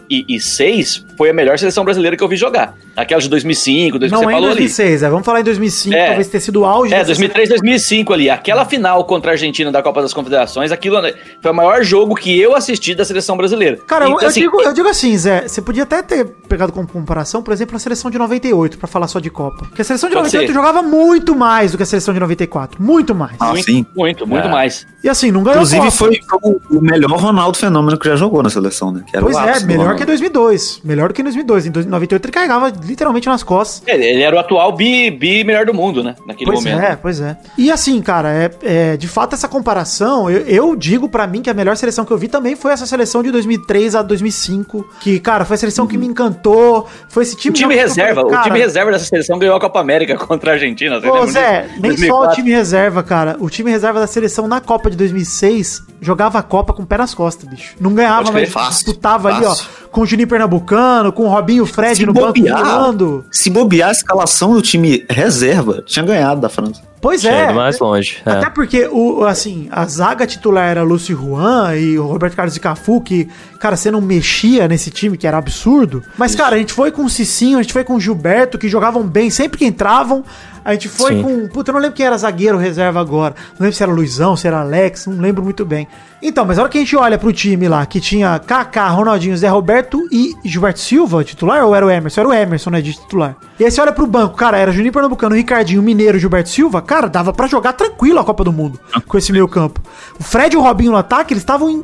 2006 0.08 1.04
foi 1.16 1.30
a 1.30 1.32
melhor 1.32 1.58
seleção 1.58 1.84
brasileira 1.84 2.16
que 2.16 2.22
eu 2.22 2.28
vi 2.28 2.36
jogar. 2.36 2.74
Aquela 2.96 3.20
de 3.20 3.28
2005, 3.28 3.98
2000, 3.98 4.20
Não 4.20 4.30
é 4.30 4.32
em 4.32 4.36
falou 4.36 4.50
ali. 4.50 4.58
2006, 4.60 5.02
é. 5.02 5.08
Vamos 5.10 5.24
falar 5.24 5.40
em 5.40 5.44
2005, 5.44 5.94
É. 5.96 6.06
talvez 6.06 6.28
tenha 6.28 6.40
sido 6.40 6.60
o 6.60 6.64
auge. 6.64 6.92
É, 6.92 6.98
dessa 6.98 7.06
2003, 7.08 7.48
2005 7.48 8.12
ali. 8.12 8.28
Aquela 8.30 8.64
final 8.64 9.04
contra 9.04 9.30
a 9.30 9.32
Argentina 9.32 9.70
da 9.72 9.82
Copa 9.82 10.02
das 10.02 10.12
Confederações, 10.12 10.70
aquilo 10.72 11.00
né, 11.00 11.14
foi 11.40 11.50
o 11.50 11.54
maior 11.54 11.82
jogo 11.82 12.14
que 12.14 12.38
eu 12.38 12.54
assisti 12.54 12.94
da 12.94 13.04
seleção 13.04 13.36
brasileira. 13.36 13.78
Cara, 13.86 14.04
eu- 14.06 14.10
Então, 14.10 14.22
eu, 14.22 14.28
assim, 14.28 14.40
digo, 14.40 14.60
eu 14.60 14.72
digo 14.72 14.88
assim, 14.88 15.16
Zé, 15.16 15.46
você 15.48 15.62
podia 15.62 15.84
até 15.84 16.02
ter 16.02 16.24
pegado 16.48 16.72
como 16.72 16.86
comparação, 16.86 17.42
por 17.42 17.52
exemplo, 17.52 17.76
a 17.76 17.78
seleção 17.78 18.10
de 18.10 18.18
98, 18.18 18.76
pra 18.78 18.86
falar 18.88 19.06
só 19.08 19.18
de 19.20 19.30
Copa. 19.30 19.64
Porque 19.66 19.82
a 19.82 19.84
seleção 19.84 20.08
de 20.08 20.14
Pode 20.14 20.26
98 20.26 20.48
ser. 20.48 20.54
jogava 20.54 20.82
muito 20.82 21.34
mais 21.34 21.72
do 21.72 21.76
que 21.76 21.82
a 21.82 21.86
seleção 21.86 22.12
de 22.12 22.20
94. 22.20 22.82
Muito 22.90 23.14
mais. 23.14 23.36
Ah, 23.38 23.50
muito, 23.50 23.64
sim. 23.64 23.86
muito, 23.96 24.26
muito 24.26 24.48
É. 24.48 24.50
mais. 24.50 24.86
E 25.02 25.08
assim, 25.08 25.30
não 25.30 25.42
ganhou 25.42 25.58
Inclusive, 25.62 25.80
Copa. 25.80 25.90
foi 25.92 26.20
o, 26.42 26.60
o 26.78 26.80
melhor 26.82 27.10
Ronaldo 27.12 27.56
Fenômeno 27.56 27.96
que 27.98 28.06
já 28.08 28.16
jogou 28.16 28.42
na 28.42 28.50
seleção, 28.50 28.92
né? 28.92 29.02
Que 29.08 29.16
era 29.16 29.24
Pois 29.24 29.34
o 29.36 29.40
é, 29.40 29.60
melhor 29.64 29.96
que 29.96 30.02
em 30.02 30.06
2002. 30.06 30.80
Melhor 30.84 31.08
do 31.08 31.14
que 31.14 31.22
em 31.22 31.24
2002. 31.24 31.66
Em 31.66 31.70
98 31.70 32.24
ele 32.26 32.32
carregava 32.32 32.68
literalmente 32.84 33.26
nas 33.28 33.42
costas. 33.42 33.82
É, 33.86 33.94
Ele 33.94 34.22
era 34.22 34.34
o 34.36 34.38
atual 34.38 34.72
bi, 34.76 35.10
bi 35.10 35.42
melhor 35.44 35.64
do 35.64 35.72
mundo, 35.72 36.02
né? 36.02 36.16
Naquele 36.26 36.50
Pois 36.50 36.64
momento. 36.64 36.82
é, 36.82 36.96
pois 36.96 37.20
é. 37.20 37.36
E 37.56 37.70
assim, 37.70 38.00
cara, 38.02 38.30
é, 38.30 38.50
é, 38.62 38.96
de 38.96 39.08
fato 39.08 39.34
essa 39.34 39.48
comparação, 39.48 40.28
eu, 40.28 40.40
eu 40.46 40.76
digo 40.76 41.08
pra 41.08 41.26
mim 41.26 41.40
que 41.40 41.48
a 41.48 41.54
melhor 41.54 41.76
seleção 41.76 42.04
que 42.04 42.10
eu 42.12 42.18
vi 42.18 42.28
também 42.28 42.54
foi 42.54 42.72
essa 42.72 42.84
seleção 42.84 43.22
de 43.22 43.30
2003 43.30 43.94
a 43.94 44.02
2005, 44.02 44.86
que, 45.00 45.18
cara, 45.20 45.44
foi 45.46 45.54
a 45.54 45.58
seleção 45.58 45.86
que 45.86 45.96
me 45.96 46.06
encantou, 46.06 46.86
foi 47.08 47.22
esse 47.22 47.34
O 47.34 47.38
time... 47.38 47.54
time 47.56 47.74
que 47.74 47.80
eu 47.80 47.86
reserva, 47.86 48.14
falei, 48.16 48.28
o 48.28 48.30
cara, 48.30 48.42
time 48.44 48.58
reserva 48.58 48.90
dessa 48.92 49.04
seleção 49.06 49.38
ganhou 49.38 49.56
a 49.56 49.60
Copa 49.60 49.80
América 49.80 50.16
contra 50.26 50.50
a 50.50 50.54
Argentina. 50.54 50.96
Ô, 50.98 51.00
lembra 51.00 51.26
Zé, 51.28 51.62
disso? 51.62 51.80
nem 51.80 51.90
só 51.96 52.04
o 52.22 52.26
2004. 52.26 52.34
time 52.36 52.50
reserva, 52.50 52.79
cara. 53.06 53.36
O 53.40 53.50
time 53.50 53.70
reserva 53.70 54.00
da 54.00 54.06
seleção 54.06 54.46
na 54.46 54.60
Copa 54.60 54.90
de 54.90 54.96
2006 54.96 55.82
jogava 56.00 56.38
a 56.38 56.42
Copa 56.42 56.72
com 56.72 56.82
o 56.82 56.86
pé 56.86 56.96
nas 56.96 57.14
costas, 57.14 57.48
bicho. 57.48 57.74
Não 57.80 57.94
ganhava, 57.94 58.30
mas 58.32 58.50
fácil, 58.50 58.84
disputava 58.84 59.28
ali, 59.28 59.44
ó. 59.44 59.54
com 59.90 60.02
o 60.02 60.06
Juninho 60.06 60.28
Pernambucano, 60.28 61.12
com 61.12 61.24
o 61.24 61.28
Robinho 61.28 61.66
Fred 61.66 61.96
Se 61.96 62.06
no 62.06 62.12
banco 62.12 62.38
bobear, 62.38 62.64
voando. 62.64 63.24
Se 63.30 63.50
bobear 63.50 63.88
a 63.88 63.92
escalação 63.92 64.52
do 64.52 64.62
time 64.62 65.04
reserva, 65.10 65.82
tinha 65.86 66.04
ganhado 66.04 66.40
da 66.40 66.48
França. 66.48 66.90
Pois 67.00 67.22
Tinha 67.22 67.32
é. 67.32 67.52
mais 67.52 67.78
longe. 67.78 68.18
é. 68.26 68.30
Até 68.30 68.50
porque, 68.50 68.86
o, 68.92 69.24
assim, 69.24 69.68
a 69.70 69.86
zaga 69.86 70.26
titular 70.26 70.68
era 70.68 70.82
Lúcio 70.82 71.16
Juan 71.16 71.74
e 71.76 71.98
o 71.98 72.06
Roberto 72.06 72.36
Carlos 72.36 72.54
e 72.56 72.60
Cafu, 72.60 73.00
que, 73.00 73.26
cara, 73.58 73.74
você 73.74 73.90
não 73.90 74.02
mexia 74.02 74.68
nesse 74.68 74.90
time, 74.90 75.16
que 75.16 75.26
era 75.26 75.38
absurdo. 75.38 76.02
Mas, 76.18 76.34
cara, 76.34 76.56
a 76.56 76.58
gente 76.58 76.72
foi 76.72 76.92
com 76.92 77.04
o 77.04 77.08
Cicinho, 77.08 77.58
a 77.58 77.62
gente 77.62 77.72
foi 77.72 77.84
com 77.84 77.94
o 77.94 78.00
Gilberto, 78.00 78.58
que 78.58 78.68
jogavam 78.68 79.02
bem 79.02 79.30
sempre 79.30 79.58
que 79.58 79.64
entravam. 79.64 80.22
A 80.64 80.72
gente 80.72 80.88
foi 80.88 81.14
Sim. 81.14 81.22
com. 81.22 81.48
Puta, 81.48 81.70
eu 81.70 81.74
não 81.74 81.80
lembro 81.80 81.96
quem 81.96 82.06
era 82.06 82.16
zagueiro 82.16 82.58
reserva 82.58 83.00
agora. 83.00 83.34
Não 83.58 83.64
lembro 83.64 83.76
se 83.76 83.82
era 83.82 83.92
Luizão, 83.92 84.36
se 84.36 84.46
era 84.46 84.60
Alex, 84.60 85.06
não 85.06 85.20
lembro 85.20 85.42
muito 85.42 85.64
bem. 85.64 85.86
Então, 86.22 86.44
mas 86.44 86.58
a 86.58 86.62
hora 86.62 86.70
que 86.70 86.76
a 86.76 86.80
gente 86.80 86.94
olha 86.96 87.16
pro 87.18 87.32
time 87.32 87.66
lá, 87.66 87.86
que 87.86 87.98
tinha 87.98 88.38
Kaká, 88.38 88.88
Ronaldinho, 88.88 89.36
Zé 89.36 89.48
Roberto 89.48 90.06
e 90.12 90.34
Gilberto 90.44 90.78
Silva, 90.78 91.24
titular, 91.24 91.64
ou 91.64 91.74
era 91.74 91.86
o 91.86 91.90
Emerson? 91.90 92.20
Era 92.20 92.28
o 92.28 92.32
Emerson, 92.32 92.70
né, 92.70 92.82
de 92.82 92.92
titular. 92.92 93.36
E 93.58 93.64
aí 93.64 93.70
você 93.70 93.80
olha 93.80 93.92
pro 93.92 94.06
banco, 94.06 94.36
cara, 94.36 94.58
era 94.58 94.70
Juninho 94.70 94.92
Pernambucano, 94.92 95.34
Ricardinho, 95.34 95.82
Mineiro, 95.82 96.18
Gilberto 96.18 96.50
Silva, 96.50 96.82
cara, 96.82 97.08
dava 97.08 97.32
pra 97.32 97.46
jogar 97.46 97.72
tranquilo 97.72 98.18
a 98.18 98.24
Copa 98.24 98.44
do 98.44 98.52
Mundo 98.52 98.78
com 99.08 99.16
esse 99.16 99.32
meio 99.32 99.48
campo. 99.48 99.80
O 100.18 100.22
Fred 100.22 100.54
e 100.54 100.58
o 100.58 100.62
Robinho 100.62 100.92
no 100.92 100.98
ataque, 100.98 101.32
eles 101.32 101.42
estavam 101.42 101.70
em 101.70 101.82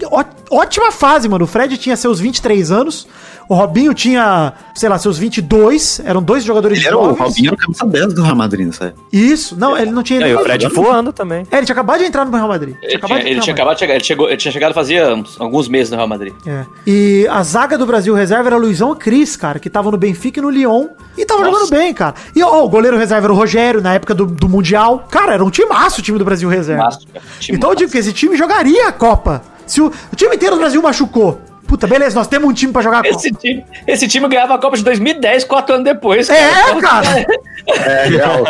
ótima 0.50 0.92
fase, 0.92 1.28
mano. 1.30 1.44
O 1.44 1.48
Fred 1.48 1.78
tinha 1.78 1.96
seus 1.96 2.20
23 2.20 2.70
anos, 2.70 3.08
o 3.48 3.54
Robinho 3.54 3.94
tinha, 3.94 4.52
sei 4.74 4.88
lá, 4.88 4.98
seus 4.98 5.18
22, 5.18 6.00
eram 6.04 6.22
dois 6.22 6.44
jogadores 6.44 6.78
Ele 6.78 6.86
era 6.88 6.96
o 6.98 7.04
jovens. 7.10 7.18
Robinho, 7.20 7.46
era 7.48 7.54
o 7.54 7.58
camisa 7.58 7.86
10 7.86 8.14
do 8.14 8.22
Real 8.22 8.36
Madrid, 8.36 8.72
sabe? 8.72 8.94
Isso, 9.12 9.56
não, 9.58 9.76
ele 9.76 9.90
não 9.90 10.02
tinha... 10.02 10.26
E 10.26 10.34
o 10.34 10.40
Fred 10.40 10.66
voando 10.68 11.12
também. 11.12 11.46
É, 11.50 11.56
ele 11.58 11.66
tinha 11.66 11.74
acabado 11.74 11.98
de 12.00 12.06
entrar 12.06 12.24
no 12.24 12.32
Real 12.36 12.48
Madrid. 12.48 12.76
Ele 12.82 12.98
tinha, 12.98 13.18
ele 13.20 13.40
tinha 13.40 13.54
acabado 13.54 13.74
de 13.74 13.80
chegar, 13.80 13.94
ele, 13.94 14.04
chegou, 14.04 14.28
ele 14.28 14.36
tinha 14.36 14.52
chegado 14.52 14.74
fazia 14.74 15.14
uns- 15.14 15.40
alguns 15.40 15.68
meses 15.68 15.90
no 15.90 15.96
Real 15.96 16.08
Madrid. 16.08 16.34
É. 16.46 16.64
E 16.86 17.26
a 17.30 17.42
zaga 17.42 17.78
do 17.78 17.86
Brasil 17.86 18.14
reserva 18.14 18.48
era 18.48 18.56
Luizão 18.56 18.92
e 18.92 18.96
Cris, 18.96 19.36
cara, 19.36 19.58
que 19.58 19.68
estavam 19.68 19.90
no 19.92 19.98
Benfica 19.98 20.40
e 20.40 20.42
no 20.42 20.50
Lyon. 20.50 20.88
E 21.16 21.24
tava 21.24 21.40
Nossa. 21.44 21.52
jogando 21.52 21.70
bem, 21.70 21.94
cara. 21.94 22.14
E 22.34 22.42
ó, 22.42 22.64
o 22.64 22.68
goleiro 22.68 22.96
reserva 22.96 23.26
era 23.26 23.32
o 23.32 23.36
Rogério, 23.36 23.80
na 23.80 23.94
época 23.94 24.14
do, 24.14 24.26
do 24.26 24.48
Mundial. 24.48 25.06
Cara, 25.10 25.34
era 25.34 25.44
um 25.44 25.50
timaço 25.50 26.00
o 26.00 26.02
time 26.02 26.18
do 26.18 26.24
Brasil 26.24 26.48
reserva. 26.48 26.84
Massa, 26.84 27.00
cara. 27.12 27.24
Time 27.40 27.56
então 27.56 27.70
eu 27.70 27.76
digo 27.76 27.90
que 27.90 27.98
esse 27.98 28.12
time 28.12 28.36
jogaria 28.36 28.88
a 28.88 28.92
Copa. 28.92 29.42
Se 29.66 29.80
o, 29.80 29.86
o 30.12 30.16
time 30.16 30.36
inteiro 30.36 30.54
do 30.56 30.60
Brasil 30.60 30.80
machucou. 30.80 31.40
Puta, 31.66 31.86
beleza, 31.86 32.14
nós 32.14 32.28
temos 32.28 32.48
um 32.48 32.52
time 32.52 32.72
pra 32.72 32.82
jogar 32.82 33.00
a 33.00 33.02
Copa. 33.02 33.16
Esse 33.16 33.30
time, 33.32 33.64
esse 33.86 34.08
time 34.08 34.28
ganhava 34.28 34.54
a 34.54 34.58
Copa 34.58 34.76
de 34.76 34.84
2010, 34.84 35.44
quatro 35.44 35.74
anos 35.74 35.84
depois. 35.84 36.28
É, 36.30 36.62
Então, 36.62 36.80
cara. 36.80 37.26
É, 37.66 38.06
real. 38.06 38.44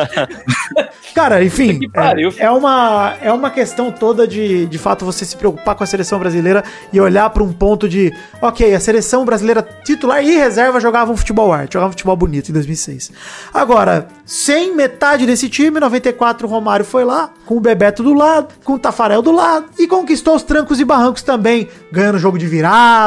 Cara, 1.15 1.43
enfim, 1.43 1.79
Que 1.79 1.89
pariu, 1.89 2.29
é, 2.37 2.45
é 2.45 2.51
uma, 2.51 3.15
é 3.23 3.33
uma 3.33 3.51
questão 3.51 3.91
toda 3.91 4.29
de, 4.29 4.67
de 4.67 4.77
fato, 4.79 5.07
você 5.07 5.25
se 5.25 5.35
preocupar 5.35 5.75
com 5.75 5.83
a 5.83 5.87
seleção 5.87 6.19
brasileira 6.19 6.63
e 6.93 7.01
olhar 7.01 7.31
para 7.31 7.43
um 7.43 7.51
ponto 7.51 7.89
de, 7.89 8.13
ok, 8.43 8.75
a 8.75 8.81
seleção 8.81 9.25
brasileira 9.25 9.67
titular 9.85 10.23
e 10.23 10.37
reserva 10.37 10.79
jogava 10.79 11.11
um 11.11 11.17
futebol 11.17 11.51
arte, 11.51 11.73
jogava 11.73 11.89
um 11.89 11.93
futebol 11.93 12.17
bonito 12.17 12.51
em 12.51 12.53
2006. 12.53 13.13
Agora, 13.55 14.09
sem 14.27 14.77
metade 14.77 15.25
desse 15.25 15.49
time, 15.49 15.81
94 15.81 16.47
o 16.47 16.51
Romário 16.51 16.85
foi 16.85 17.05
lá, 17.05 17.31
com 17.47 17.57
o 17.57 17.61
Bebeto 17.61 18.03
do 18.03 18.13
lado, 18.13 18.49
com 18.63 18.75
o 18.75 18.79
Tafarel 18.79 19.23
do 19.23 19.33
lado, 19.33 19.67
e 19.79 19.87
conquistou 19.87 20.37
os 20.37 20.43
trancos 20.43 20.79
e 20.81 20.85
barrancos 20.85 21.23
também, 21.23 21.69
ganhando 21.91 22.19
jogo 22.19 22.39
de 22.39 22.47
virada, 22.47 23.06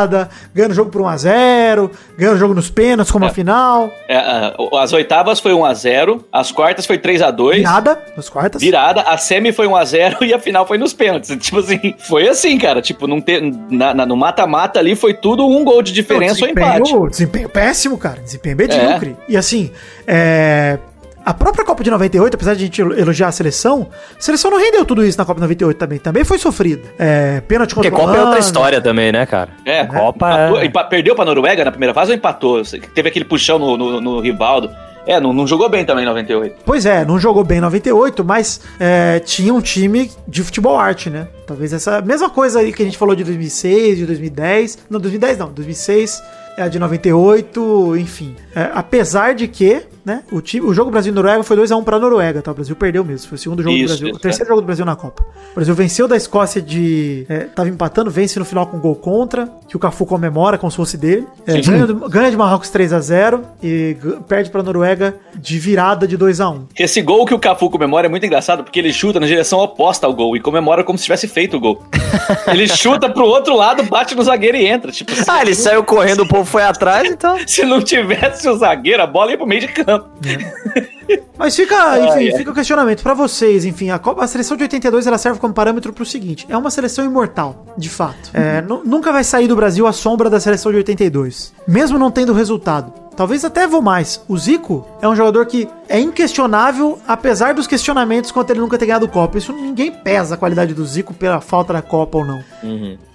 ganhando 0.53 0.73
jogo 0.73 0.89
por 0.91 1.01
1x0, 1.01 1.89
ganhando 2.17 2.37
jogo 2.37 2.53
nos 2.53 2.69
pênaltis, 2.69 3.11
como 3.11 3.25
a 3.25 3.29
final, 3.29 3.91
É, 4.07 4.15
ah, 4.17 4.53
as 4.81 4.93
oitavas 4.93 5.39
foi 5.39 5.51
1x0, 5.53 6.21
as 6.31 6.51
quartas 6.51 6.85
foi 6.85 6.97
3x2. 6.97 7.55
virada, 7.55 7.99
nos 8.15 8.29
quartas. 8.29 8.61
Virada, 8.61 9.01
a 9.01 9.17
semi 9.17 9.51
foi 9.51 9.67
1x0 9.67 10.17
e 10.27 10.33
a 10.33 10.39
final 10.39 10.65
foi 10.67 10.77
nos 10.77 10.93
pênaltis. 10.93 11.35
Tipo 11.39 11.59
assim, 11.59 11.93
foi 11.99 12.27
assim, 12.27 12.57
cara. 12.57 12.81
Tipo, 12.81 13.07
não 13.07 13.19
ter, 13.21 13.41
na- 13.69 13.93
na- 13.93 14.05
no 14.05 14.15
mata-mata 14.15 14.79
ali 14.79 14.95
foi 14.95 15.13
tudo 15.13 15.47
um 15.47 15.63
gol 15.63 15.81
de 15.81 15.91
diferença 15.91 16.43
ou 16.45 16.51
empate. 16.51 16.93
desempenho, 17.09 17.49
péssimo, 17.49 17.97
cara. 17.97 18.19
Desempenho 18.21 18.57
medíocre. 18.57 19.15
E 19.27 19.35
assim, 19.37 19.71
é, 20.07 20.77
a 21.25 21.33
própria 21.33 21.63
Copa 21.65 21.83
de 21.83 21.89
98, 21.91 22.33
apesar 22.35 22.53
de 22.55 22.63
a 22.63 22.65
gente 22.65 22.81
elogiar 22.81 23.27
a 23.27 23.31
seleção, 23.31 23.87
a 24.17 24.21
seleção 24.21 24.49
não 24.51 24.57
rendeu 24.59 24.83
tudo 24.85 25.05
isso 25.05 25.17
na 25.17 25.25
Copa 25.25 25.39
de 25.39 25.43
98 25.43 25.77
também. 25.77 25.99
Também 25.99 26.23
foi 26.23 26.37
sofrida. 26.37 26.81
É, 26.97 27.41
pênalti 27.41 27.73
Porque 27.75 27.89
contra 27.91 28.05
Copa 28.07 28.17
é 28.17 28.23
outra 28.23 28.39
história 28.39 28.81
também, 28.81 29.11
né, 29.11 29.25
cara? 29.25 29.49
É, 29.65 29.85
Copa 29.85 30.27
empatou- 30.31 30.59
é... 30.59 30.65
empa- 30.65 30.83
perdeu 30.85 31.15
pra 31.15 31.25
Noruega 31.25 31.63
na 31.65 31.71
primeira 31.71 31.93
fase 31.93 32.11
ou 32.11 32.17
empatou? 32.17 32.61
Teve 32.95 33.09
aquele 33.09 33.25
puxão 33.25 33.59
no, 33.59 33.77
no, 33.77 34.01
no 34.01 34.19
Rivaldo. 34.19 34.69
É, 35.07 35.19
não, 35.19 35.33
não 35.33 35.47
jogou 35.47 35.67
bem 35.69 35.83
também 35.85 36.03
em 36.03 36.07
98. 36.07 36.57
Pois 36.65 36.85
é, 36.85 37.03
não 37.03 37.17
jogou 37.17 37.43
bem 37.43 37.57
em 37.57 37.61
98, 37.61 38.23
mas 38.23 38.61
é, 38.79 39.19
tinha 39.19 39.51
um 39.53 39.61
time 39.61 40.11
de 40.27 40.43
futebol 40.43 40.77
arte, 40.77 41.09
né? 41.09 41.27
Talvez 41.47 41.73
essa 41.73 41.99
mesma 42.01 42.29
coisa 42.29 42.59
aí 42.59 42.71
que 42.71 42.83
a 42.83 42.85
gente 42.85 42.97
falou 42.97 43.15
de 43.15 43.23
2006, 43.23 43.97
de 43.99 44.05
2010. 44.05 44.77
Não, 44.89 44.99
2010 44.99 45.37
não, 45.39 45.47
2006, 45.51 46.21
é 46.57 46.61
a 46.63 46.67
de 46.67 46.77
98, 46.77 47.97
enfim. 47.97 48.35
É, 48.55 48.69
apesar 48.73 49.33
de 49.33 49.47
que, 49.47 49.81
né, 50.05 50.23
o, 50.31 50.41
time, 50.41 50.65
o 50.65 50.73
jogo 50.73 50.89
Brasil-Noruega 50.91 51.43
foi 51.43 51.57
2x1 51.57 51.83
pra 51.83 51.99
Noruega, 51.99 52.41
tá? 52.41 52.51
O 52.51 52.53
Brasil 52.55 52.75
perdeu 52.75 53.03
mesmo. 53.03 53.27
Foi 53.27 53.35
o 53.35 53.39
segundo 53.39 53.61
jogo 53.63 53.75
do 53.75 53.77
Isso, 53.81 53.87
Brasil. 53.93 54.07
isso, 54.09 54.17
o 54.17 54.19
terceiro 54.19 54.47
jogo 54.49 54.61
do 54.61 54.65
Brasil 54.65 54.85
na 54.85 54.95
Copa. 54.95 55.23
O 55.51 55.55
Brasil 55.55 55.73
venceu 55.75 56.07
da 56.07 56.15
Escócia 56.17 56.61
de. 56.61 57.25
É, 57.29 57.39
tava 57.45 57.69
empatando, 57.69 58.09
vence 58.09 58.37
no 58.39 58.45
final 58.45 58.65
com 58.67 58.79
gol 58.79 58.95
contra, 58.95 59.47
que 59.67 59.75
o 59.75 59.79
Cafu 59.79 60.05
comemora 60.05 60.57
como 60.57 60.69
se 60.71 60.77
fosse 60.77 60.97
dele. 60.97 61.25
É, 61.45 61.59
ganha, 61.61 61.85
do- 61.87 62.09
ganha 62.09 62.29
de 62.31 62.37
Marrocos 62.37 62.69
3x0 62.71 63.41
e 63.63 63.97
perde 64.27 64.49
pra 64.49 64.63
Noruega 64.63 65.15
de 65.35 65.57
virada 65.59 66.07
de 66.07 66.17
2x1. 66.17 66.63
Esse 66.77 67.01
gol 67.01 67.25
que 67.25 67.33
o 67.33 67.39
Cafu 67.39 67.69
comemora 67.69 68.07
é 68.07 68.09
muito 68.09 68.25
engraçado, 68.25 68.63
porque 68.63 68.79
ele 68.79 68.91
chuta 68.93 69.19
na 69.19 69.27
direção 69.27 69.59
oposta 69.59 70.05
ao 70.07 70.13
gol 70.13 70.35
e 70.35 70.39
comemora 70.39 70.83
como 70.83 70.97
se 70.97 71.03
tivesse 71.05 71.27
feito 71.27 71.57
o 71.57 71.59
gol. 71.59 71.83
ele 72.47 72.67
chuta 72.67 73.09
pro 73.09 73.25
outro 73.25 73.55
lado, 73.55 73.83
bate 73.83 74.15
no 74.15 74.23
zagueiro 74.23 74.57
e 74.57 74.65
entra. 74.65 74.91
Tipo, 74.91 75.11
Ah, 75.27 75.41
ele 75.41 75.53
saiu 75.55 75.83
correndo, 75.83 76.21
o 76.23 76.27
povo 76.27 76.45
foi 76.45 76.63
atrás, 76.63 77.09
então... 77.09 77.37
se 77.47 77.63
não 77.65 77.81
tivesse 77.81 78.47
o 78.47 78.57
zagueiro, 78.57 79.01
a 79.03 79.07
bola 79.07 79.31
ia 79.31 79.37
pro 79.37 79.45
meio 79.47 79.61
de 79.61 79.67
campo. 79.67 79.88
Mas 81.37 81.55
fica, 81.55 81.99
enfim, 81.99 82.29
ai. 82.31 82.37
fica 82.37 82.51
o 82.51 82.53
questionamento 82.53 83.01
pra 83.01 83.13
vocês, 83.13 83.65
enfim, 83.65 83.89
a, 83.89 83.97
Copa- 83.97 84.23
a 84.23 84.27
seleção 84.27 84.55
de 84.57 84.63
82 84.63 85.07
ela 85.07 85.17
serve 85.17 85.39
como 85.39 85.53
parâmetro 85.53 85.91
pro 85.93 86.05
seguinte, 86.05 86.45
é 86.49 86.55
uma 86.57 86.69
seleção 86.69 87.03
imortal, 87.05 87.65
de 87.77 87.89
fato. 87.89 88.29
É, 88.33 88.61
nu- 88.61 88.81
nunca 88.85 89.11
vai 89.11 89.23
sair 89.23 89.47
do 89.47 89.55
Brasil 89.55 89.87
a 89.87 89.93
sombra 89.93 90.29
da 90.29 90.39
seleção 90.39 90.71
de 90.71 90.77
82, 90.79 91.53
mesmo 91.67 91.97
não 91.97 92.11
tendo 92.11 92.33
resultado. 92.33 92.93
Talvez 93.15 93.43
até 93.43 93.67
vou 93.67 93.81
mais. 93.81 94.21
O 94.29 94.37
Zico 94.37 94.85
é 95.01 95.07
um 95.07 95.13
jogador 95.15 95.45
que 95.45 95.67
é 95.89 95.99
inquestionável, 95.99 96.99
apesar 97.05 97.53
dos 97.53 97.67
questionamentos 97.67 98.31
quanto 98.31 98.51
ele 98.51 98.61
nunca 98.61 98.77
ter 98.77 98.85
ganhado 98.85 99.09
Copa. 99.09 99.37
Isso 99.37 99.51
ninguém 99.51 99.91
pesa 99.91 100.35
a 100.35 100.37
qualidade 100.37 100.73
do 100.73 100.85
Zico 100.85 101.13
pela 101.13 101.41
falta 101.41 101.73
da 101.73 101.81
Copa 101.81 102.19
ou 102.19 102.23
não. 102.25 102.41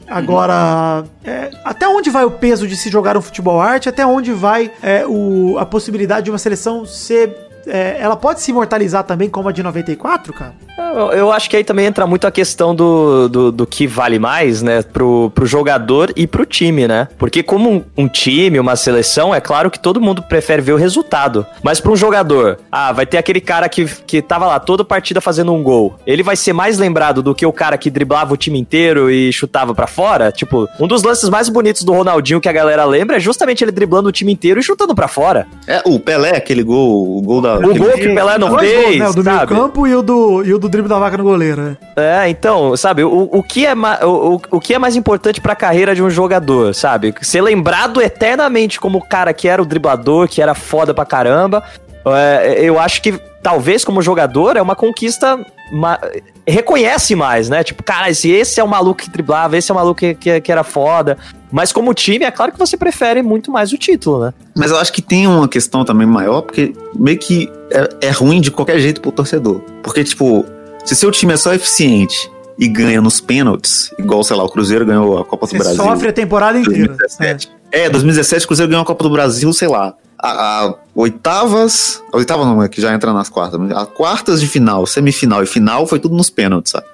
Agora, 0.08 1.04
é, 1.24 1.50
até 1.64 1.88
onde 1.88 2.10
vai 2.10 2.24
o 2.24 2.30
peso 2.30 2.66
de 2.66 2.76
se 2.76 2.90
jogar 2.90 3.16
um 3.16 3.22
futebol 3.22 3.60
arte? 3.60 3.88
Até 3.88 4.04
onde 4.06 4.32
vai 4.32 4.70
é, 4.82 5.06
o, 5.06 5.56
a 5.58 5.66
possibilidade 5.66 6.24
de 6.24 6.30
uma 6.30 6.38
seleção 6.38 6.84
ser. 6.84 7.43
É, 7.66 7.96
ela 8.00 8.16
pode 8.16 8.40
se 8.40 8.50
imortalizar 8.50 9.04
também 9.04 9.28
como 9.28 9.48
a 9.48 9.52
de 9.52 9.62
94, 9.62 10.32
cara? 10.32 10.54
Eu, 10.76 11.12
eu 11.12 11.32
acho 11.32 11.48
que 11.48 11.56
aí 11.56 11.64
também 11.64 11.86
entra 11.86 12.06
muito 12.06 12.26
a 12.26 12.30
questão 12.30 12.74
do, 12.74 13.28
do, 13.28 13.52
do 13.52 13.66
que 13.66 13.86
vale 13.86 14.18
mais, 14.18 14.62
né, 14.62 14.82
pro, 14.82 15.30
pro 15.34 15.46
jogador 15.46 16.12
e 16.16 16.26
pro 16.26 16.44
time, 16.44 16.86
né? 16.88 17.08
Porque 17.18 17.42
como 17.42 17.70
um, 17.70 17.84
um 17.96 18.08
time, 18.08 18.58
uma 18.58 18.76
seleção, 18.76 19.34
é 19.34 19.40
claro 19.40 19.70
que 19.70 19.78
todo 19.78 20.00
mundo 20.00 20.22
prefere 20.22 20.62
ver 20.62 20.72
o 20.72 20.76
resultado. 20.76 21.46
Mas 21.62 21.80
pra 21.80 21.92
um 21.92 21.96
jogador, 21.96 22.58
ah, 22.70 22.92
vai 22.92 23.06
ter 23.06 23.18
aquele 23.18 23.40
cara 23.40 23.68
que, 23.68 23.84
que 23.84 24.20
tava 24.20 24.46
lá 24.46 24.58
toda 24.58 24.84
partida 24.84 25.20
fazendo 25.20 25.52
um 25.52 25.62
gol. 25.62 25.94
Ele 26.06 26.22
vai 26.22 26.36
ser 26.36 26.52
mais 26.52 26.78
lembrado 26.78 27.22
do 27.22 27.34
que 27.34 27.46
o 27.46 27.52
cara 27.52 27.78
que 27.78 27.90
driblava 27.90 28.34
o 28.34 28.36
time 28.36 28.58
inteiro 28.58 29.10
e 29.10 29.32
chutava 29.32 29.74
pra 29.74 29.86
fora? 29.86 30.32
Tipo, 30.32 30.68
um 30.80 30.88
dos 30.88 31.02
lances 31.02 31.28
mais 31.28 31.48
bonitos 31.48 31.82
do 31.82 31.92
Ronaldinho 31.92 32.40
que 32.40 32.48
a 32.48 32.52
galera 32.52 32.84
lembra 32.84 33.16
é 33.16 33.20
justamente 33.20 33.62
ele 33.62 33.72
driblando 33.72 34.08
o 34.08 34.12
time 34.12 34.32
inteiro 34.32 34.58
e 34.60 34.62
chutando 34.62 34.94
pra 34.94 35.08
fora. 35.08 35.46
É, 35.66 35.82
o 35.84 35.98
Pelé, 35.98 36.36
aquele 36.36 36.62
gol, 36.62 37.18
o 37.18 37.22
gol 37.22 37.40
da. 37.40 37.53
O 37.58 37.74
gol 37.78 37.92
que 37.92 38.08
o 38.08 38.14
Pelé 38.14 38.38
não 38.38 38.48
Dois 38.50 38.60
fez, 38.70 38.84
gols, 38.84 38.98
né? 38.98 39.08
O 39.08 39.12
do 39.14 39.24
meio 39.24 39.36
sabe? 39.38 39.54
campo 39.54 39.86
e 39.86 39.94
o 39.96 40.02
do, 40.02 40.44
e 40.44 40.54
o 40.54 40.58
do 40.58 40.68
drible 40.68 40.88
da 40.88 40.98
vaca 40.98 41.16
no 41.16 41.24
goleiro, 41.24 41.60
né? 41.62 41.76
É, 41.96 42.28
então, 42.28 42.76
sabe, 42.76 43.04
o, 43.04 43.28
o, 43.32 43.42
que, 43.42 43.66
é 43.66 43.74
ma- 43.74 43.98
o, 44.04 44.40
o 44.50 44.60
que 44.60 44.74
é 44.74 44.78
mais 44.78 44.96
importante 44.96 45.40
pra 45.40 45.54
carreira 45.54 45.94
de 45.94 46.02
um 46.02 46.10
jogador, 46.10 46.74
sabe? 46.74 47.14
Ser 47.22 47.40
lembrado 47.42 48.00
eternamente 48.02 48.78
como 48.80 48.98
o 48.98 49.02
cara 49.04 49.32
que 49.32 49.48
era 49.48 49.62
o 49.62 49.66
driblador, 49.66 50.28
que 50.28 50.40
era 50.42 50.54
foda 50.54 50.92
pra 50.94 51.04
caramba. 51.04 51.62
É, 52.06 52.56
eu 52.60 52.78
acho 52.78 53.00
que 53.00 53.12
talvez 53.42 53.84
como 53.84 54.02
jogador 54.02 54.56
é 54.56 54.62
uma 54.62 54.74
conquista. 54.76 55.38
Ma- 55.72 56.00
reconhece 56.46 57.14
mais, 57.14 57.48
né? 57.48 57.64
Tipo, 57.64 57.82
cara, 57.82 58.10
esse, 58.10 58.30
esse 58.30 58.60
é 58.60 58.64
o 58.64 58.68
maluco 58.68 59.02
que 59.02 59.10
driblava, 59.10 59.56
esse 59.56 59.70
é 59.70 59.74
o 59.74 59.76
maluco 59.76 60.00
que, 60.00 60.14
que, 60.14 60.40
que 60.40 60.52
era 60.52 60.62
foda. 60.64 61.16
Mas 61.50 61.72
como 61.72 61.94
time, 61.94 62.24
é 62.24 62.30
claro 62.30 62.52
que 62.52 62.58
você 62.58 62.76
prefere 62.76 63.22
muito 63.22 63.50
mais 63.50 63.72
o 63.72 63.78
título, 63.78 64.24
né? 64.26 64.34
Mas 64.56 64.70
eu 64.70 64.78
acho 64.78 64.92
que 64.92 65.00
tem 65.00 65.26
uma 65.26 65.48
questão 65.48 65.84
também 65.84 66.06
maior, 66.06 66.42
porque 66.42 66.72
meio 66.94 67.18
que 67.18 67.50
é, 67.70 68.08
é 68.08 68.10
ruim 68.10 68.40
de 68.40 68.50
qualquer 68.50 68.78
jeito 68.78 69.00
pro 69.00 69.12
torcedor. 69.12 69.60
Porque, 69.82 70.02
tipo, 70.04 70.44
se 70.84 70.94
seu 70.96 71.10
time 71.10 71.32
é 71.32 71.36
só 71.36 71.54
eficiente 71.54 72.30
e 72.58 72.68
ganha 72.68 73.00
nos 73.00 73.20
pênaltis, 73.20 73.92
igual, 73.98 74.22
sei 74.22 74.36
lá, 74.36 74.44
o 74.44 74.48
Cruzeiro 74.48 74.84
ganhou 74.84 75.18
a 75.18 75.24
Copa 75.24 75.46
do 75.46 75.50
Você 75.50 75.58
Brasil. 75.58 75.76
sofre 75.82 76.08
a 76.08 76.12
temporada 76.12 76.58
inteira. 76.58 76.88
2017. 76.96 77.50
É, 77.72 77.88
2017 77.88 78.44
o 78.44 78.48
Cruzeiro 78.48 78.70
ganhou 78.70 78.82
a 78.82 78.86
Copa 78.86 79.02
do 79.04 79.10
Brasil, 79.10 79.52
sei 79.52 79.66
lá, 79.68 79.94
a, 80.26 80.66
a 80.68 80.74
oitavas. 80.94 82.02
A 82.12 82.16
oitava 82.16 82.44
não, 82.44 82.62
é 82.62 82.68
que 82.68 82.80
já 82.80 82.92
entra 82.94 83.12
nas 83.12 83.28
quartas. 83.28 83.58
mas 83.60 83.70
A 83.72 83.86
quartas 83.86 84.40
de 84.40 84.46
final, 84.46 84.86
semifinal 84.86 85.42
e 85.42 85.46
final 85.46 85.86
foi 85.86 85.98
tudo 85.98 86.14
nos 86.16 86.30
pênaltis, 86.30 86.72
sabe? 86.72 86.86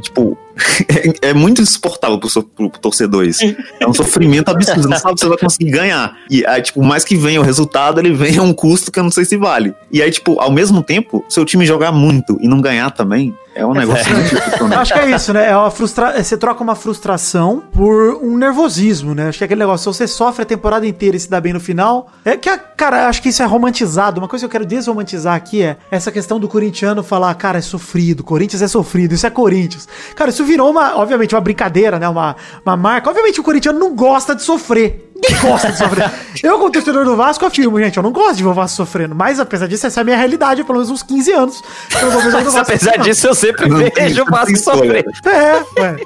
Tipo, 0.00 0.36
é, 1.22 1.28
é 1.30 1.34
muito 1.34 1.60
insuportável 1.62 2.18
pro, 2.18 2.28
so- 2.28 2.42
pro- 2.42 2.70
pro 2.70 2.80
torcedor 2.80 3.24
isso. 3.24 3.44
É 3.80 3.86
um 3.86 3.94
sofrimento 3.94 4.48
absurdo. 4.50 4.82
Você 4.82 4.88
não 4.88 4.98
sabe 4.98 5.18
se 5.18 5.24
você 5.24 5.28
vai 5.28 5.38
conseguir 5.38 5.70
ganhar. 5.70 6.16
E 6.30 6.44
aí, 6.46 6.62
tipo, 6.62 6.82
mais 6.82 7.04
que 7.04 7.16
venha 7.16 7.40
o 7.40 7.44
resultado, 7.44 8.00
ele 8.00 8.12
vem 8.12 8.38
a 8.38 8.42
um 8.42 8.52
custo 8.52 8.90
que 8.92 8.98
eu 8.98 9.04
não 9.04 9.10
sei 9.10 9.24
se 9.24 9.36
vale. 9.36 9.74
E 9.92 10.02
aí, 10.02 10.10
tipo, 10.10 10.38
ao 10.40 10.50
mesmo 10.50 10.82
tempo, 10.82 11.24
seu 11.28 11.44
time 11.44 11.64
jogar 11.66 11.92
muito 11.92 12.38
e 12.40 12.48
não 12.48 12.60
ganhar 12.60 12.90
também, 12.90 13.34
é 13.58 13.66
um 13.66 13.72
negócio 13.74 14.10
muito 14.14 14.34
Eu 14.34 14.38
decepcionante. 14.38 14.76
acho 14.80 14.94
que 14.94 15.00
é 15.00 15.10
isso, 15.10 15.32
né? 15.32 15.50
É 15.50 15.56
uma 15.56 15.70
frustra... 15.70 16.18
é, 16.18 16.22
Você 16.22 16.36
troca 16.36 16.62
uma 16.62 16.74
frustração 16.74 17.62
por 17.72 18.18
um 18.22 18.36
nervosismo, 18.36 19.14
né? 19.14 19.28
Acho 19.28 19.38
que 19.38 19.44
é 19.44 19.46
aquele 19.46 19.60
negócio, 19.60 19.92
se 19.92 19.98
você 19.98 20.06
sofre 20.06 20.42
a 20.42 20.46
temporada 20.46 20.86
inteira 20.86 21.16
e 21.16 21.20
se 21.20 21.28
dá 21.28 21.40
bem 21.40 21.52
no 21.52 21.60
final. 21.60 22.08
É 22.24 22.36
que, 22.36 22.48
cara, 22.76 23.08
acho 23.08 23.20
que 23.22 23.28
isso 23.30 23.42
é 23.42 23.46
romantizado. 23.46 24.20
Uma 24.20 24.28
coisa 24.28 24.42
que 24.42 24.46
eu 24.46 24.50
quero 24.50 24.66
desromantizar 24.66 25.34
aqui 25.34 25.62
é 25.62 25.76
essa 25.90 26.10
questão 26.12 26.38
do 26.38 26.48
corintiano 26.48 27.02
falar, 27.02 27.34
cara, 27.34 27.58
é 27.58 27.62
sofrido, 27.62 28.22
Corinthians 28.24 28.62
é 28.62 28.68
sofrido, 28.68 29.14
isso 29.14 29.26
é 29.26 29.30
Corinthians. 29.30 29.88
Cara, 30.14 30.30
isso 30.30 30.44
virou 30.44 30.70
uma, 30.70 30.96
obviamente, 30.96 31.34
uma 31.34 31.40
brincadeira, 31.40 31.98
né? 31.98 32.08
Uma, 32.08 32.36
uma 32.64 32.76
marca. 32.76 33.08
Obviamente 33.10 33.40
o 33.40 33.42
corintiano 33.42 33.78
não 33.78 33.94
gosta 33.94 34.34
de 34.34 34.42
sofrer. 34.42 35.07
Ninguém 35.20 35.40
gosta 35.42 35.72
de 35.72 35.78
sofrer. 35.78 36.10
Eu, 36.42 36.58
como 36.58 36.70
torcedor 36.70 37.04
do 37.04 37.16
Vasco, 37.16 37.44
afirmo, 37.44 37.78
gente, 37.80 37.96
eu 37.96 38.02
não 38.02 38.12
gosto 38.12 38.36
de 38.36 38.42
ver 38.44 38.48
o 38.48 38.54
Vasco 38.54 38.76
sofrendo. 38.76 39.14
Mas, 39.14 39.40
apesar 39.40 39.66
disso, 39.66 39.86
essa 39.86 40.00
é 40.00 40.02
a 40.02 40.04
minha 40.04 40.16
realidade 40.16 40.62
pelo 40.62 40.74
menos 40.78 40.90
uns 40.90 41.02
15 41.02 41.32
anos. 41.32 41.62
Eu 41.94 42.02
não 42.02 42.10
vou 42.10 42.22
ver 42.22 42.28
o 42.28 42.30
jogo 42.30 42.44
do 42.44 42.52
Mas 42.52 42.54
Vasco 42.54 42.72
apesar 42.72 42.98
disso, 42.98 43.26
eu 43.26 43.34
sempre 43.34 43.68
vejo 43.68 44.22
o 44.22 44.26
Vasco 44.26 44.56
sofrer. 44.56 45.04
É, 45.26 45.80
ué. 45.80 45.96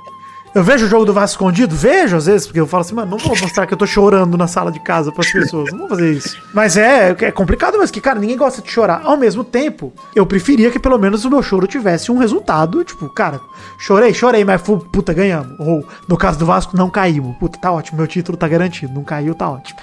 Eu 0.54 0.62
vejo 0.62 0.84
o 0.84 0.88
jogo 0.88 1.06
do 1.06 1.14
Vasco 1.14 1.36
escondido? 1.36 1.74
Vejo, 1.74 2.14
às 2.14 2.26
vezes, 2.26 2.46
porque 2.46 2.60
eu 2.60 2.66
falo 2.66 2.82
assim, 2.82 2.94
mano, 2.94 3.12
não 3.12 3.16
vou 3.18 3.34
mostrar 3.40 3.66
que 3.66 3.72
eu 3.72 3.78
tô 3.78 3.86
chorando 3.86 4.36
na 4.36 4.46
sala 4.46 4.70
de 4.70 4.78
casa 4.80 5.10
pras 5.10 5.32
pessoas. 5.32 5.70
Não 5.72 5.78
vou 5.78 5.88
fazer 5.88 6.12
isso. 6.12 6.36
Mas 6.52 6.76
é, 6.76 7.16
é 7.20 7.30
complicado, 7.30 7.78
mas 7.78 7.90
que, 7.90 8.02
cara, 8.02 8.18
ninguém 8.20 8.36
gosta 8.36 8.60
de 8.60 8.70
chorar. 8.70 9.00
Ao 9.02 9.16
mesmo 9.16 9.42
tempo, 9.44 9.94
eu 10.14 10.26
preferia 10.26 10.70
que 10.70 10.78
pelo 10.78 10.98
menos 10.98 11.24
o 11.24 11.30
meu 11.30 11.42
choro 11.42 11.66
tivesse 11.66 12.12
um 12.12 12.18
resultado. 12.18 12.84
Tipo, 12.84 13.08
cara, 13.08 13.40
chorei, 13.78 14.12
chorei, 14.12 14.44
mas 14.44 14.60
fu- 14.60 14.76
puta, 14.78 15.14
ganhamos. 15.14 15.58
Ou, 15.58 15.88
no 16.06 16.18
caso 16.18 16.38
do 16.38 16.44
Vasco, 16.44 16.76
não 16.76 16.90
caímos. 16.90 17.34
Puta, 17.38 17.58
tá 17.58 17.72
ótimo, 17.72 17.96
meu 17.96 18.06
título 18.06 18.36
tá 18.36 18.46
garantido. 18.46 18.92
Não 18.92 19.04
caiu, 19.04 19.34
tá 19.34 19.48
ótimo. 19.48 19.78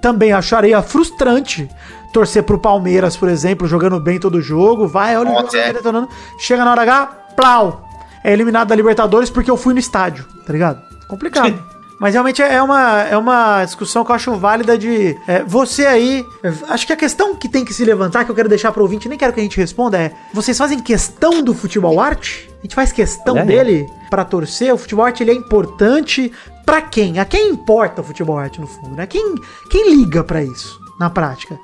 Também 0.00 0.32
acharia 0.32 0.80
frustrante 0.80 1.68
torcer 2.12 2.44
pro 2.44 2.58
Palmeiras, 2.58 3.16
por 3.16 3.28
exemplo, 3.28 3.66
jogando 3.66 3.98
bem 3.98 4.20
todo 4.20 4.40
jogo. 4.40 4.86
Vai, 4.86 5.16
olha 5.16 5.30
o 5.30 5.32
jogo, 5.32 5.42
Nossa, 5.46 5.58
é. 5.58 5.66
tá 5.66 5.72
detonando. 5.72 6.08
Chega 6.38 6.64
na 6.64 6.70
hora 6.70 6.82
H, 6.82 7.06
plau! 7.34 7.88
É 8.24 8.32
eliminado 8.32 8.68
da 8.68 8.74
Libertadores 8.74 9.28
porque 9.30 9.50
eu 9.50 9.56
fui 9.56 9.74
no 9.74 9.78
estádio, 9.78 10.24
tá 10.46 10.52
ligado? 10.52 10.80
Complicado. 11.06 11.62
Mas 11.98 12.14
realmente 12.14 12.42
é 12.42 12.60
uma, 12.60 13.02
é 13.02 13.16
uma 13.16 13.64
discussão 13.64 14.04
que 14.04 14.10
eu 14.10 14.16
acho 14.16 14.34
válida 14.36 14.76
de 14.76 15.16
é, 15.28 15.42
você 15.44 15.86
aí. 15.86 16.26
é, 16.42 16.52
Acho 16.68 16.86
que 16.86 16.92
a 16.92 16.96
questão 16.96 17.36
que 17.36 17.48
tem 17.48 17.64
que 17.64 17.72
se 17.72 17.84
levantar, 17.84 18.24
que 18.24 18.30
eu 18.30 18.34
quero 18.34 18.48
deixar 18.48 18.72
pro 18.72 18.82
ouvinte, 18.82 19.08
nem 19.08 19.16
quero 19.16 19.32
que 19.32 19.40
a 19.40 19.42
gente 19.42 19.56
responda, 19.56 19.98
é: 19.98 20.12
vocês 20.32 20.58
fazem 20.58 20.80
questão 20.80 21.42
do 21.42 21.54
futebol 21.54 22.00
arte? 22.00 22.50
A 22.58 22.62
gente 22.62 22.74
faz 22.74 22.90
questão 22.92 23.36
aí. 23.36 23.46
dele 23.46 23.86
pra 24.10 24.24
torcer? 24.24 24.74
O 24.74 24.78
futebol 24.78 25.04
arte 25.04 25.22
ele 25.22 25.30
é 25.30 25.34
importante 25.34 26.32
pra 26.66 26.82
quem? 26.82 27.20
A 27.20 27.24
quem 27.24 27.50
importa 27.50 28.00
o 28.00 28.04
futebol 28.04 28.38
arte 28.38 28.60
no 28.60 28.66
fundo, 28.66 28.96
né? 28.96 29.06
Quem, 29.06 29.34
quem 29.70 29.94
liga 29.94 30.24
pra 30.24 30.42
isso 30.42 30.80
na 30.98 31.08
prática? 31.08 31.58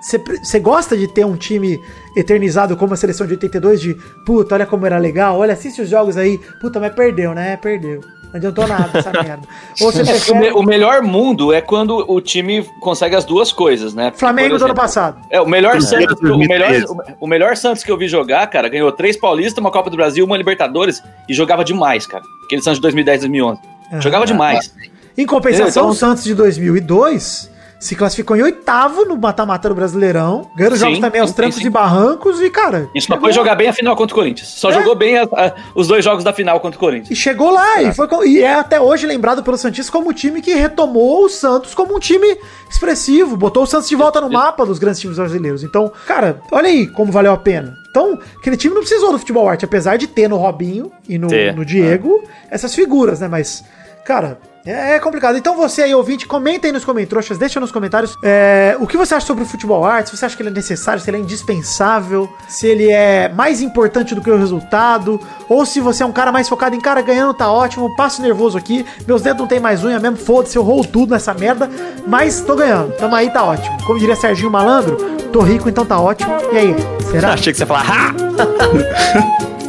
Você 0.00 0.58
gosta 0.60 0.96
de 0.96 1.08
ter 1.08 1.24
um 1.26 1.36
time 1.36 1.80
eternizado 2.16 2.76
como 2.76 2.94
a 2.94 2.96
seleção 2.96 3.26
de 3.26 3.32
82 3.34 3.80
de 3.80 3.94
puta, 4.24 4.54
olha 4.54 4.66
como 4.66 4.86
era 4.86 4.98
legal, 4.98 5.38
olha, 5.38 5.52
assiste 5.52 5.82
os 5.82 5.88
jogos 5.88 6.16
aí, 6.16 6.38
puta, 6.60 6.78
mas 6.78 6.92
perdeu, 6.94 7.34
né? 7.34 7.56
Perdeu. 7.56 8.00
Não 8.30 8.34
adiantou 8.36 8.66
nada 8.68 8.90
essa 8.98 9.10
merda. 9.22 9.40
É 9.72 9.74
que 9.78 9.84
o, 9.84 9.86
me- 9.88 10.04
prefere 10.04 10.50
o 10.52 10.62
melhor 10.62 11.00
mundo 11.02 11.50
é 11.52 11.62
quando 11.62 12.04
o 12.10 12.20
time 12.20 12.62
consegue 12.80 13.16
as 13.16 13.24
duas 13.24 13.50
coisas, 13.52 13.94
né? 13.94 14.12
Flamengo 14.14 14.50
por 14.50 14.58
do 14.58 14.64
ano 14.64 14.72
exemplo, 14.72 14.82
passado. 14.82 15.20
É, 15.30 15.40
o 15.40 15.46
melhor, 15.46 15.80
Santos, 15.80 16.20
o, 16.20 16.36
melhor, 16.36 16.68
2013. 16.68 16.86
o 17.20 17.26
melhor 17.26 17.56
Santos 17.56 17.82
que 17.82 17.90
eu 17.90 17.96
vi 17.96 18.06
jogar, 18.06 18.46
cara, 18.48 18.68
ganhou 18.68 18.92
três 18.92 19.16
Paulistas, 19.16 19.58
uma 19.58 19.70
Copa 19.70 19.88
do 19.88 19.96
Brasil, 19.96 20.24
uma 20.26 20.36
Libertadores 20.36 21.02
e 21.26 21.32
jogava 21.32 21.64
demais, 21.64 22.06
cara. 22.06 22.22
Aquele 22.44 22.60
Santos 22.62 22.76
de 22.78 22.82
2010, 22.82 23.20
2011. 23.20 23.60
Jogava 24.00 24.26
demais. 24.26 24.74
Em 25.16 25.24
compensação, 25.24 25.84
Então- 25.84 25.88
o 25.88 25.94
Santos 25.94 26.22
de 26.22 26.34
2002 26.34 27.50
se 27.80 27.94
classificou 27.94 28.36
em 28.36 28.42
oitavo 28.42 29.04
no 29.04 29.16
mata-mata 29.16 29.68
do 29.68 29.74
Brasileirão, 29.74 30.50
ganhando 30.56 30.74
Sim, 30.74 30.80
jogos 30.80 30.98
também 30.98 31.20
aos 31.20 31.32
trancos 31.32 31.56
sim. 31.58 31.66
e 31.66 31.70
barrancos 31.70 32.40
e, 32.40 32.50
cara... 32.50 32.88
E 32.94 33.00
só 33.00 33.16
foi 33.20 33.32
jogar 33.32 33.54
bem 33.54 33.68
a 33.68 33.72
final 33.72 33.94
contra 33.94 34.12
o 34.14 34.18
Corinthians. 34.18 34.48
Só 34.48 34.70
É. 34.70 34.74
jogou 34.74 34.96
bem 34.96 35.16
a- 35.16 35.22
a- 35.24 35.54
os 35.76 35.86
dois 35.86 36.04
jogos 36.04 36.24
da 36.24 36.32
final 36.32 36.58
contra 36.58 36.76
o 36.76 36.80
Corinthians. 36.80 37.10
E 37.10 37.14
chegou 37.14 37.50
lá, 37.50 37.80
e, 37.82 37.94
foi, 37.94 38.08
e 38.26 38.42
é 38.42 38.54
até 38.54 38.80
hoje 38.80 39.06
lembrado 39.06 39.44
pelo 39.44 39.56
Santistas 39.56 39.90
como 39.90 40.10
o 40.10 40.12
time 40.12 40.42
que 40.42 40.54
retomou 40.54 41.24
o 41.24 41.28
Santos 41.28 41.72
como 41.74 41.94
um 41.94 42.00
time 42.00 42.36
expressivo, 42.68 43.36
botou 43.36 43.62
o 43.62 43.66
Santos 43.66 43.88
de 43.88 43.94
volta 43.94 44.20
no 44.20 44.28
mapa 44.30 44.66
dos 44.66 44.78
grandes 44.78 45.00
times 45.00 45.16
brasileiros. 45.16 45.62
Então, 45.62 45.92
cara, 46.06 46.40
olha 46.50 46.68
aí 46.68 46.86
como 46.88 47.12
valeu 47.12 47.32
a 47.32 47.36
pena. 47.36 47.76
Então, 47.90 48.18
aquele 48.38 48.56
time 48.56 48.74
não 48.74 48.82
precisou 48.82 49.12
do 49.12 49.18
futebol 49.18 49.48
arte, 49.48 49.64
apesar 49.64 49.96
de 49.96 50.06
ter 50.06 50.28
no 50.28 50.36
Robinho 50.36 50.90
e 51.08 51.16
no, 51.18 51.28
no 51.56 51.64
Diego 51.64 52.22
essas 52.50 52.74
figuras, 52.74 53.20
né? 53.20 53.28
Mas, 53.28 53.64
cara, 54.04 54.38
é 54.66 54.88
é 54.96 55.00
complicado. 55.00 55.36
Então 55.36 55.56
você 55.56 55.82
aí, 55.82 55.94
ouvinte, 55.94 56.26
comenta 56.26 56.66
aí 56.66 56.72
nos 56.72 56.84
comentários, 56.84 57.38
deixa 57.38 57.60
nos 57.60 57.70
comentários 57.70 58.16
é, 58.22 58.76
o 58.80 58.86
que 58.86 58.96
você 58.96 59.14
acha 59.14 59.26
sobre 59.26 59.44
o 59.44 59.46
futebol 59.46 59.84
arte, 59.84 60.10
se 60.10 60.16
você 60.16 60.26
acha 60.26 60.36
que 60.36 60.42
ele 60.42 60.50
é 60.50 60.52
necessário, 60.52 61.02
se 61.02 61.08
ele 61.08 61.18
é 61.18 61.20
indispensável, 61.20 62.28
se 62.48 62.66
ele 62.66 62.90
é 62.90 63.28
mais 63.28 63.60
importante 63.60 64.14
do 64.14 64.20
que 64.20 64.30
o 64.30 64.38
resultado, 64.38 65.20
ou 65.48 65.64
se 65.64 65.80
você 65.80 66.02
é 66.02 66.06
um 66.06 66.12
cara 66.12 66.32
mais 66.32 66.48
focado 66.48 66.74
em 66.74 66.80
cara 66.80 67.00
ganhando, 67.00 67.34
tá 67.34 67.50
ótimo, 67.50 67.94
passo 67.96 68.20
nervoso 68.22 68.58
aqui, 68.58 68.84
meus 69.06 69.22
dedos 69.22 69.40
não 69.40 69.46
tem 69.46 69.60
mais 69.60 69.84
unha 69.84 69.98
mesmo, 69.98 70.16
foda-se, 70.16 70.56
eu 70.56 70.62
rolo 70.62 70.84
tudo 70.84 71.12
nessa 71.12 71.32
merda, 71.34 71.70
mas 72.06 72.40
tô 72.40 72.56
ganhando, 72.56 72.92
tamo 72.92 73.14
aí, 73.14 73.30
tá 73.30 73.44
ótimo. 73.44 73.76
Como 73.84 73.98
diria 73.98 74.16
Serginho 74.16 74.50
Malandro, 74.50 74.96
tô 75.32 75.40
rico, 75.40 75.68
então 75.68 75.84
tá 75.84 76.00
ótimo. 76.00 76.32
E 76.52 76.56
aí, 76.56 76.76
será? 77.10 77.32
Achei 77.32 77.52
que 77.52 77.58
você 77.58 77.62
ia 77.62 77.66
falar! 77.66 78.14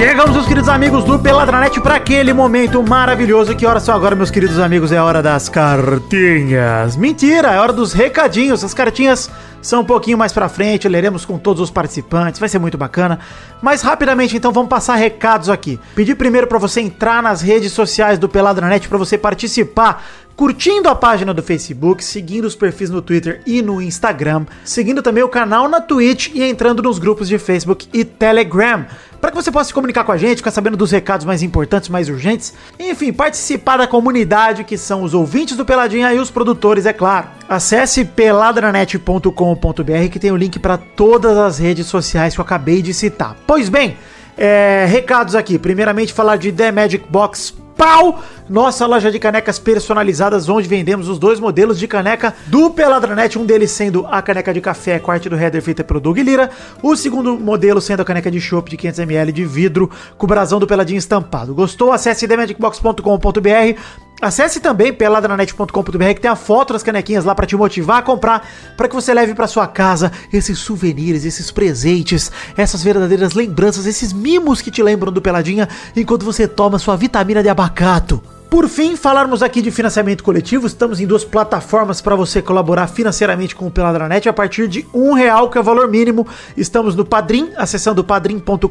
Chegamos, 0.00 0.32
meus 0.32 0.46
queridos 0.46 0.68
amigos 0.70 1.04
do 1.04 1.18
Peladranet, 1.18 1.78
para 1.78 1.96
aquele 1.96 2.32
momento 2.32 2.82
maravilhoso. 2.82 3.54
Que 3.54 3.66
horas 3.66 3.82
são 3.82 3.94
agora, 3.94 4.16
meus 4.16 4.30
queridos 4.30 4.58
amigos? 4.58 4.92
É 4.92 4.98
hora 4.98 5.22
das 5.22 5.46
cartinhas. 5.50 6.96
Mentira, 6.96 7.48
é 7.52 7.60
hora 7.60 7.70
dos 7.70 7.92
recadinhos. 7.92 8.64
As 8.64 8.72
cartinhas 8.72 9.30
são 9.60 9.82
um 9.82 9.84
pouquinho 9.84 10.16
mais 10.16 10.32
pra 10.32 10.48
frente, 10.48 10.88
leremos 10.88 11.26
com 11.26 11.36
todos 11.36 11.62
os 11.62 11.70
participantes, 11.70 12.40
vai 12.40 12.48
ser 12.48 12.58
muito 12.58 12.78
bacana. 12.78 13.18
Mas 13.60 13.82
rapidamente, 13.82 14.34
então, 14.34 14.52
vamos 14.52 14.70
passar 14.70 14.94
recados 14.94 15.50
aqui. 15.50 15.78
Pedir 15.94 16.14
primeiro 16.14 16.46
para 16.46 16.58
você 16.58 16.80
entrar 16.80 17.22
nas 17.22 17.42
redes 17.42 17.70
sociais 17.70 18.18
do 18.18 18.26
Peladranet 18.26 18.88
para 18.88 18.96
você 18.96 19.18
participar 19.18 20.02
curtindo 20.40 20.88
a 20.88 20.94
página 20.94 21.34
do 21.34 21.42
Facebook, 21.42 22.02
seguindo 22.02 22.46
os 22.46 22.56
perfis 22.56 22.88
no 22.88 23.02
Twitter 23.02 23.42
e 23.44 23.60
no 23.60 23.78
Instagram, 23.78 24.46
seguindo 24.64 25.02
também 25.02 25.22
o 25.22 25.28
canal 25.28 25.68
na 25.68 25.82
Twitch 25.82 26.30
e 26.32 26.42
entrando 26.42 26.82
nos 26.82 26.98
grupos 26.98 27.28
de 27.28 27.36
Facebook 27.36 27.86
e 27.92 28.06
Telegram. 28.06 28.86
Para 29.20 29.30
que 29.30 29.36
você 29.36 29.52
possa 29.52 29.66
se 29.66 29.74
comunicar 29.74 30.02
com 30.02 30.12
a 30.12 30.16
gente, 30.16 30.38
ficar 30.38 30.50
sabendo 30.50 30.78
dos 30.78 30.92
recados 30.92 31.26
mais 31.26 31.42
importantes, 31.42 31.90
mais 31.90 32.08
urgentes, 32.08 32.54
enfim, 32.78 33.12
participar 33.12 33.76
da 33.76 33.86
comunidade 33.86 34.64
que 34.64 34.78
são 34.78 35.02
os 35.02 35.12
ouvintes 35.12 35.58
do 35.58 35.64
Peladinha 35.66 36.10
e 36.14 36.18
os 36.18 36.30
produtores, 36.30 36.86
é 36.86 36.94
claro. 36.94 37.26
Acesse 37.46 38.06
peladranet.com.br 38.06 40.08
que 40.10 40.18
tem 40.18 40.32
o 40.32 40.38
link 40.38 40.58
para 40.58 40.78
todas 40.78 41.36
as 41.36 41.58
redes 41.58 41.86
sociais 41.86 42.32
que 42.32 42.40
eu 42.40 42.44
acabei 42.46 42.80
de 42.80 42.94
citar. 42.94 43.36
Pois 43.46 43.68
bem, 43.68 43.98
é, 44.38 44.86
recados 44.88 45.34
aqui. 45.34 45.58
Primeiramente, 45.58 46.14
falar 46.14 46.36
de 46.36 46.50
The 46.50 46.72
Magic 46.72 47.04
Box 47.10 47.52
Pau, 47.80 48.22
nossa 48.46 48.84
loja 48.84 49.10
de 49.10 49.18
canecas 49.18 49.58
personalizadas, 49.58 50.50
onde 50.50 50.68
vendemos 50.68 51.08
os 51.08 51.18
dois 51.18 51.40
modelos 51.40 51.78
de 51.78 51.88
caneca 51.88 52.34
do 52.48 52.68
Peladranet, 52.68 53.38
um 53.38 53.46
deles 53.46 53.70
sendo 53.70 54.06
a 54.06 54.20
caneca 54.20 54.52
de 54.52 54.60
café 54.60 55.00
arte 55.08 55.30
do 55.30 55.34
header 55.34 55.62
feita 55.62 55.82
pelo 55.82 55.98
Doug 55.98 56.18
Lira, 56.18 56.50
o 56.82 56.94
segundo 56.94 57.40
modelo 57.40 57.80
sendo 57.80 58.02
a 58.02 58.04
caneca 58.04 58.30
de 58.30 58.38
chopp 58.38 58.68
de 58.68 58.76
500ml 58.76 59.32
de 59.32 59.46
vidro 59.46 59.90
com 60.18 60.26
o 60.26 60.28
brasão 60.28 60.60
do 60.60 60.66
Peladinho 60.66 60.98
estampado. 60.98 61.54
Gostou? 61.54 61.90
Acesse 61.90 62.28
themagicbox.com.br 62.28 63.80
Acesse 64.20 64.60
também 64.60 64.92
peladranet.com.br 64.92 66.14
que 66.14 66.20
tem 66.20 66.30
a 66.30 66.36
foto 66.36 66.72
das 66.74 66.82
canequinhas 66.82 67.24
lá 67.24 67.34
pra 67.34 67.46
te 67.46 67.56
motivar 67.56 67.98
a 67.98 68.02
comprar, 68.02 68.46
para 68.76 68.88
que 68.88 68.94
você 68.94 69.14
leve 69.14 69.34
pra 69.34 69.46
sua 69.46 69.66
casa 69.66 70.12
esses 70.32 70.58
souvenirs, 70.58 71.24
esses 71.24 71.50
presentes, 71.50 72.30
essas 72.56 72.82
verdadeiras 72.82 73.32
lembranças, 73.32 73.86
esses 73.86 74.12
mimos 74.12 74.60
que 74.60 74.70
te 74.70 74.82
lembram 74.82 75.12
do 75.12 75.22
Peladinha 75.22 75.68
enquanto 75.96 76.24
você 76.24 76.46
toma 76.46 76.78
sua 76.78 76.96
vitamina 76.96 77.42
de 77.42 77.48
abacato. 77.48 78.22
Por 78.50 78.68
fim, 78.68 78.96
falarmos 78.96 79.44
aqui 79.44 79.62
de 79.62 79.70
financiamento 79.70 80.24
coletivo. 80.24 80.66
Estamos 80.66 80.98
em 80.98 81.06
duas 81.06 81.24
plataformas 81.24 82.00
para 82.00 82.16
você 82.16 82.42
colaborar 82.42 82.88
financeiramente 82.88 83.54
com 83.54 83.68
o 83.68 83.70
Peladranet 83.70 84.28
a 84.28 84.32
partir 84.32 84.66
de 84.66 84.84
um 84.92 85.12
real, 85.12 85.48
que 85.48 85.56
é 85.56 85.60
o 85.60 85.64
valor 85.64 85.86
mínimo. 85.88 86.26
Estamos 86.56 86.96
no 86.96 87.04
Padrim, 87.04 87.50
acessando 87.56 88.02
padrim.com.br 88.02 88.66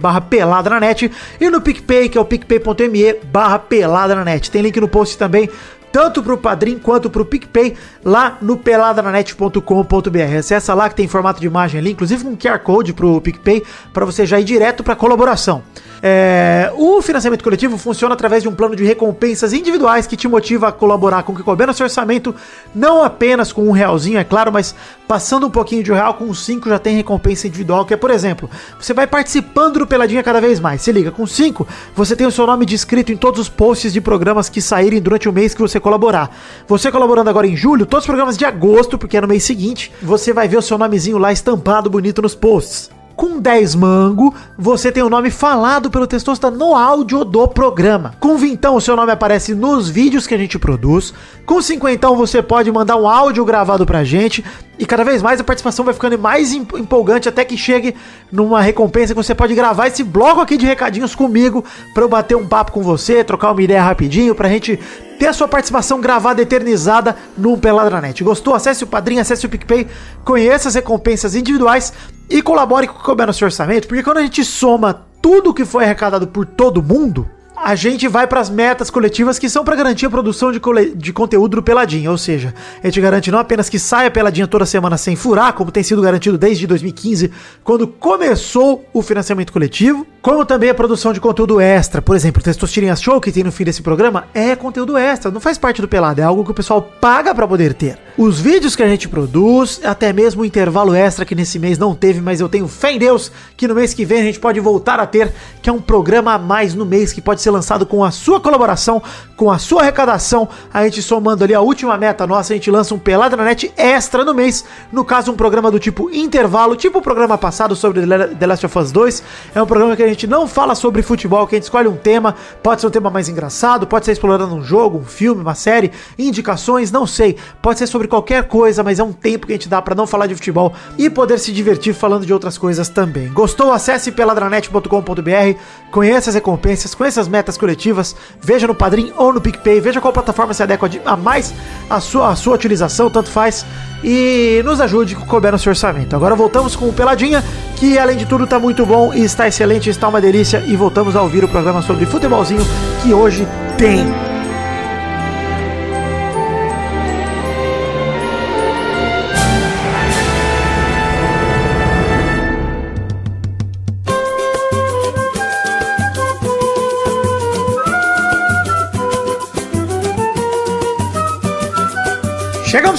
barra 0.00 0.22
peladranet 0.22 1.12
e 1.38 1.50
no 1.50 1.60
PicPay, 1.60 2.08
que 2.08 2.16
é 2.16 2.20
o 2.20 2.24
picpay.me 2.24 3.12
barra 3.30 3.58
peladranet. 3.58 4.50
Tem 4.50 4.62
link 4.62 4.80
no 4.80 4.88
post 4.88 5.18
também 5.18 5.50
tanto 5.94 6.24
pro 6.24 6.36
Padrim 6.36 6.76
quanto 6.76 7.08
pro 7.08 7.24
PicPay, 7.24 7.76
lá 8.04 8.36
no 8.42 8.56
peladranet.com.br. 8.56 10.36
Acessa 10.36 10.74
lá 10.74 10.88
que 10.88 10.96
tem 10.96 11.06
formato 11.06 11.40
de 11.40 11.46
imagem 11.46 11.78
ali, 11.78 11.92
inclusive 11.92 12.26
um 12.26 12.34
QR 12.34 12.58
Code 12.58 12.92
pro 12.92 13.20
PicPay, 13.20 13.62
para 13.92 14.04
você 14.04 14.26
já 14.26 14.40
ir 14.40 14.44
direto 14.44 14.82
pra 14.82 14.96
colaboração. 14.96 15.62
É, 16.06 16.70
o 16.76 17.00
financiamento 17.00 17.42
coletivo 17.42 17.78
funciona 17.78 18.12
através 18.12 18.42
de 18.42 18.48
um 18.50 18.54
plano 18.54 18.76
de 18.76 18.84
recompensas 18.84 19.54
individuais 19.54 20.06
que 20.06 20.18
te 20.18 20.28
motiva 20.28 20.68
a 20.68 20.72
colaborar 20.72 21.22
com 21.22 21.32
o 21.32 21.34
que 21.34 21.42
couber 21.42 21.66
no 21.66 21.72
seu 21.72 21.84
orçamento, 21.84 22.34
não 22.74 23.02
apenas 23.02 23.54
com 23.54 23.66
um 23.66 23.70
realzinho, 23.70 24.18
é 24.18 24.24
claro, 24.24 24.52
mas 24.52 24.74
passando 25.08 25.46
um 25.46 25.50
pouquinho 25.50 25.82
de 25.82 25.90
um 25.90 25.94
real, 25.94 26.12
com 26.12 26.34
cinco 26.34 26.68
já 26.68 26.78
tem 26.78 26.94
recompensa 26.94 27.46
individual, 27.46 27.86
que 27.86 27.94
é, 27.94 27.96
por 27.96 28.10
exemplo, 28.10 28.50
você 28.78 28.92
vai 28.92 29.06
participando 29.06 29.78
do 29.78 29.86
Peladinha 29.86 30.22
cada 30.22 30.42
vez 30.42 30.60
mais. 30.60 30.82
Se 30.82 30.92
liga, 30.92 31.10
com 31.10 31.26
cinco, 31.26 31.66
você 31.96 32.14
tem 32.14 32.26
o 32.26 32.30
seu 32.30 32.46
nome 32.46 32.66
descrito 32.66 33.10
em 33.10 33.16
todos 33.16 33.40
os 33.40 33.48
posts 33.48 33.90
de 33.90 34.02
programas 34.02 34.50
que 34.50 34.60
saírem 34.60 35.00
durante 35.00 35.26
o 35.26 35.32
mês 35.32 35.54
que 35.54 35.62
você 35.62 35.80
colaborar. 35.80 36.36
Você 36.68 36.92
colaborando 36.92 37.30
agora 37.30 37.46
em 37.46 37.56
julho, 37.56 37.86
todos 37.86 38.02
os 38.02 38.08
programas 38.08 38.36
de 38.36 38.44
agosto, 38.44 38.98
porque 38.98 39.16
é 39.16 39.22
no 39.22 39.28
mês 39.28 39.44
seguinte, 39.44 39.90
você 40.02 40.34
vai 40.34 40.48
ver 40.48 40.58
o 40.58 40.62
seu 40.62 40.76
nomezinho 40.76 41.16
lá 41.16 41.32
estampado 41.32 41.88
bonito 41.88 42.20
nos 42.20 42.34
posts. 42.34 42.90
Com 43.16 43.38
10 43.38 43.76
mango, 43.76 44.34
você 44.58 44.90
tem 44.90 45.02
o 45.02 45.08
nome 45.08 45.30
falado 45.30 45.88
pelo 45.90 46.06
Testosta 46.06 46.50
no 46.50 46.74
áudio 46.74 47.24
do 47.24 47.46
programa. 47.46 48.14
Com 48.18 48.36
vintão, 48.36 48.74
o 48.74 48.80
seu 48.80 48.96
nome 48.96 49.12
aparece 49.12 49.54
nos 49.54 49.88
vídeos 49.88 50.26
que 50.26 50.34
a 50.34 50.38
gente 50.38 50.58
produz. 50.58 51.14
Com 51.46 51.62
cinquentão, 51.62 52.16
você 52.16 52.42
pode 52.42 52.72
mandar 52.72 52.96
um 52.96 53.08
áudio 53.08 53.44
gravado 53.44 53.86
pra 53.86 54.02
gente. 54.02 54.44
E 54.76 54.84
cada 54.84 55.04
vez 55.04 55.22
mais 55.22 55.38
a 55.40 55.44
participação 55.44 55.84
vai 55.84 55.94
ficando 55.94 56.18
mais 56.18 56.52
em- 56.52 56.66
empolgante 56.74 57.28
até 57.28 57.44
que 57.44 57.56
chegue 57.56 57.94
numa 58.32 58.60
recompensa 58.60 59.14
que 59.14 59.22
você 59.22 59.32
pode 59.32 59.54
gravar 59.54 59.86
esse 59.86 60.02
bloco 60.02 60.40
aqui 60.40 60.56
de 60.56 60.66
recadinhos 60.66 61.14
comigo 61.14 61.64
pra 61.94 62.02
eu 62.02 62.08
bater 62.08 62.34
um 62.36 62.48
papo 62.48 62.72
com 62.72 62.82
você, 62.82 63.22
trocar 63.22 63.52
uma 63.52 63.62
ideia 63.62 63.80
rapidinho, 63.82 64.34
pra 64.34 64.48
gente 64.48 64.76
ter 65.18 65.26
a 65.26 65.32
sua 65.32 65.48
participação 65.48 66.00
gravada, 66.00 66.42
eternizada 66.42 67.16
no 67.36 67.56
Peladranet. 67.56 68.22
Gostou? 68.22 68.54
Acesse 68.54 68.84
o 68.84 68.86
Padrinho, 68.86 69.20
acesse 69.20 69.46
o 69.46 69.48
PicPay, 69.48 69.88
conheça 70.24 70.68
as 70.68 70.74
recompensas 70.74 71.34
individuais 71.34 71.92
e 72.28 72.42
colabore 72.42 72.86
com 72.86 72.94
o 72.94 72.98
que 72.98 73.04
couber 73.04 73.26
no 73.26 73.32
seu 73.32 73.46
orçamento, 73.46 73.86
porque 73.86 74.02
quando 74.02 74.18
a 74.18 74.22
gente 74.22 74.44
soma 74.44 75.04
tudo 75.20 75.54
que 75.54 75.64
foi 75.64 75.84
arrecadado 75.84 76.26
por 76.26 76.44
todo 76.44 76.82
mundo, 76.82 77.28
a 77.56 77.74
gente 77.74 78.08
vai 78.08 78.26
para 78.26 78.40
as 78.40 78.50
metas 78.50 78.90
coletivas 78.90 79.38
que 79.38 79.48
são 79.48 79.64
para 79.64 79.76
garantir 79.76 80.06
a 80.06 80.10
produção 80.10 80.50
de, 80.50 80.60
de 80.96 81.12
conteúdo 81.12 81.56
do 81.56 81.62
Peladinha. 81.62 82.10
Ou 82.10 82.18
seja, 82.18 82.54
a 82.82 82.86
gente 82.86 83.00
garante 83.00 83.30
não 83.30 83.38
apenas 83.38 83.68
que 83.68 83.78
saia 83.78 84.10
Peladinha 84.10 84.46
toda 84.46 84.66
semana 84.66 84.96
sem 84.96 85.14
furar, 85.16 85.52
como 85.52 85.70
tem 85.70 85.82
sido 85.82 86.02
garantido 86.02 86.36
desde 86.36 86.66
2015, 86.66 87.30
quando 87.62 87.86
começou 87.86 88.84
o 88.92 89.02
financiamento 89.02 89.52
coletivo, 89.52 90.06
como 90.20 90.44
também 90.44 90.70
a 90.70 90.74
produção 90.74 91.12
de 91.12 91.20
conteúdo 91.20 91.60
extra. 91.60 92.02
Por 92.02 92.16
exemplo, 92.16 92.40
o 92.40 92.44
Testosterinha 92.44 92.96
Show 92.96 93.20
que 93.20 93.30
tem 93.30 93.44
no 93.44 93.52
fim 93.52 93.64
desse 93.64 93.82
programa 93.82 94.26
é 94.34 94.56
conteúdo 94.56 94.96
extra, 94.96 95.30
não 95.30 95.40
faz 95.40 95.58
parte 95.58 95.80
do 95.80 95.88
Pelado, 95.88 96.20
é 96.20 96.24
algo 96.24 96.44
que 96.44 96.50
o 96.50 96.54
pessoal 96.54 96.82
paga 96.82 97.34
para 97.34 97.46
poder 97.46 97.74
ter. 97.74 97.98
Os 98.16 98.40
vídeos 98.40 98.74
que 98.74 98.82
a 98.82 98.88
gente 98.88 99.08
produz, 99.08 99.80
até 99.84 100.12
mesmo 100.12 100.42
o 100.42 100.44
intervalo 100.44 100.94
extra 100.94 101.24
que 101.24 101.34
nesse 101.34 101.58
mês 101.58 101.78
não 101.78 101.94
teve, 101.94 102.20
mas 102.20 102.40
eu 102.40 102.48
tenho 102.48 102.66
fé 102.68 102.92
em 102.92 102.98
Deus 102.98 103.30
que 103.56 103.68
no 103.68 103.74
mês 103.74 103.92
que 103.92 104.04
vem 104.04 104.20
a 104.20 104.24
gente 104.24 104.40
pode 104.40 104.58
voltar 104.60 104.98
a 104.98 105.06
ter, 105.06 105.32
que 105.60 105.68
é 105.68 105.72
um 105.72 105.80
programa 105.80 106.32
a 106.32 106.38
mais 106.38 106.74
no 106.74 106.86
mês 106.86 107.12
que 107.12 107.20
pode 107.20 107.42
ser 107.44 107.50
lançado 107.50 107.86
com 107.86 108.02
a 108.02 108.10
sua 108.10 108.40
colaboração, 108.40 109.02
com 109.36 109.50
a 109.50 109.58
sua 109.58 109.82
arrecadação. 109.82 110.48
A 110.72 110.84
gente 110.84 111.02
somando 111.02 111.44
ali 111.44 111.54
a 111.54 111.60
última 111.60 111.96
meta 111.96 112.26
nossa, 112.26 112.52
a 112.52 112.56
gente 112.56 112.70
lança 112.70 112.94
um 112.94 112.98
Pelada 112.98 113.36
na 113.36 113.44
Net 113.44 113.72
extra 113.76 114.24
no 114.24 114.34
mês. 114.34 114.64
No 114.90 115.04
caso, 115.04 115.30
um 115.30 115.36
programa 115.36 115.70
do 115.70 115.78
tipo 115.78 116.10
intervalo, 116.10 116.76
tipo 116.76 116.98
o 116.98 117.02
programa 117.02 117.36
passado 117.38 117.76
sobre 117.76 118.02
The 118.06 118.46
Last 118.46 118.66
of 118.66 118.78
Us 118.78 118.92
2. 118.92 119.22
É 119.54 119.62
um 119.62 119.66
programa 119.66 119.94
que 119.96 120.02
a 120.02 120.08
gente 120.08 120.26
não 120.26 120.46
fala 120.46 120.74
sobre 120.74 121.02
futebol, 121.02 121.46
que 121.46 121.54
a 121.54 121.58
gente 121.58 121.64
escolhe 121.64 121.88
um 121.88 121.96
tema, 121.96 122.34
pode 122.62 122.80
ser 122.80 122.86
um 122.86 122.90
tema 122.90 123.10
mais 123.10 123.28
engraçado, 123.28 123.86
pode 123.86 124.04
ser 124.04 124.12
explorando 124.12 124.54
um 124.54 124.62
jogo, 124.62 124.98
um 124.98 125.04
filme, 125.04 125.42
uma 125.42 125.54
série, 125.54 125.92
indicações, 126.18 126.90
não 126.90 127.06
sei. 127.06 127.36
Pode 127.60 127.78
ser 127.78 127.86
sobre 127.86 128.08
qualquer 128.08 128.44
coisa, 128.48 128.82
mas 128.82 128.98
é 128.98 129.04
um 129.04 129.12
tempo 129.12 129.46
que 129.46 129.52
a 129.52 129.56
gente 129.56 129.68
dá 129.68 129.82
pra 129.82 129.94
não 129.94 130.06
falar 130.06 130.26
de 130.26 130.34
futebol 130.34 130.72
e 130.96 131.10
poder 131.10 131.38
se 131.38 131.52
divertir 131.52 131.94
falando 131.94 132.24
de 132.24 132.32
outras 132.32 132.56
coisas 132.56 132.88
também. 132.88 133.32
Gostou? 133.32 133.72
Acesse 133.72 134.10
peladranet.com.br, 134.12 135.58
conheça 135.90 136.30
as 136.30 136.34
recompensas, 136.34 136.94
conheça 136.94 137.20
as 137.20 137.28
metas 137.34 137.56
coletivas, 137.58 138.14
veja 138.40 138.66
no 138.66 138.74
Padrim 138.74 139.12
ou 139.16 139.32
no 139.32 139.40
PicPay, 139.40 139.80
veja 139.80 140.00
qual 140.00 140.12
plataforma 140.12 140.54
se 140.54 140.62
adequa 140.62 140.88
de- 140.88 141.00
a 141.04 141.16
mais 141.16 141.52
a 141.90 141.98
sua, 142.00 142.28
a 142.30 142.36
sua 142.36 142.54
utilização, 142.54 143.10
tanto 143.10 143.28
faz, 143.28 143.66
e 144.02 144.62
nos 144.64 144.80
ajude 144.80 145.16
com 145.16 145.26
couber 145.26 145.50
no 145.52 145.58
seu 145.58 145.70
orçamento. 145.70 146.14
Agora 146.14 146.34
voltamos 146.36 146.76
com 146.76 146.88
o 146.88 146.92
Peladinha, 146.92 147.42
que 147.76 147.98
além 147.98 148.16
de 148.16 148.26
tudo 148.26 148.46
tá 148.46 148.58
muito 148.58 148.86
bom 148.86 149.12
e 149.12 149.24
está 149.24 149.48
excelente, 149.48 149.90
está 149.90 150.06
uma 150.08 150.20
delícia, 150.20 150.62
e 150.66 150.76
voltamos 150.76 151.16
a 151.16 151.22
ouvir 151.22 151.42
o 151.44 151.48
programa 151.48 151.82
sobre 151.82 152.06
futebolzinho 152.06 152.62
que 153.02 153.12
hoje 153.12 153.46
tem. 153.76 154.33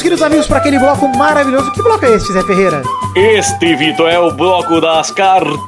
Queridos 0.05 0.21
amigos, 0.21 0.45
para 0.45 0.59
aquele 0.59 0.77
bloco 0.77 1.07
maravilhoso. 1.17 1.71
Que 1.71 1.81
bloco 1.81 2.05
é 2.05 2.13
esse, 2.13 2.31
Zé 2.31 2.43
Ferreira? 2.43 2.83
Este, 3.15 3.75
Vitor, 3.75 4.07
é 4.07 4.19
o 4.19 4.31
bloco 4.31 4.79
das 4.79 5.09
cartinhas, 5.09 5.65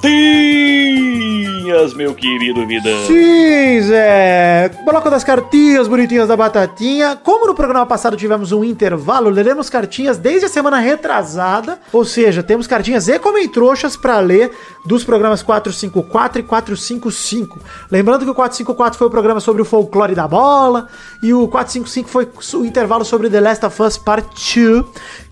meu 1.93 2.13
querido 2.15 2.65
vida. 2.65 2.89
Sim, 3.05 3.81
Zé. 3.81 4.69
Bloco 4.83 5.09
das 5.09 5.23
cartinhas 5.23 5.87
bonitinhas 5.87 6.27
da 6.27 6.35
batatinha. 6.35 7.15
Como 7.15 7.45
no 7.45 7.53
programa 7.53 7.85
passado 7.85 8.17
tivemos 8.17 8.51
um 8.51 8.63
intervalo, 8.63 9.29
leremos 9.29 9.69
cartinhas 9.69 10.17
desde 10.17 10.45
a 10.45 10.49
semana 10.49 10.79
retrasada. 10.79 11.79
Ou 11.93 12.03
seja, 12.03 12.41
temos 12.41 12.65
cartinhas 12.65 13.07
e 13.07 13.19
comentroxas 13.19 13.95
para 13.95 14.19
ler 14.19 14.51
dos 14.85 15.03
programas 15.03 15.43
454 15.43 16.41
e 16.41 16.43
455. 16.43 17.59
Lembrando 17.91 18.25
que 18.25 18.31
o 18.31 18.35
454 18.35 18.97
foi 18.97 19.07
o 19.07 19.11
programa 19.11 19.39
sobre 19.39 19.61
o 19.61 19.65
folclore 19.65 20.15
da 20.15 20.27
bola 20.27 20.87
e 21.21 21.33
o 21.33 21.47
455 21.47 22.09
foi 22.09 22.59
o 22.59 22.65
intervalo 22.65 23.05
sobre 23.05 23.29
The 23.29 23.39
Last 23.39 23.65
of 23.65 23.81
Us 23.83 23.97
Part 23.97 24.27
2, 24.55 24.85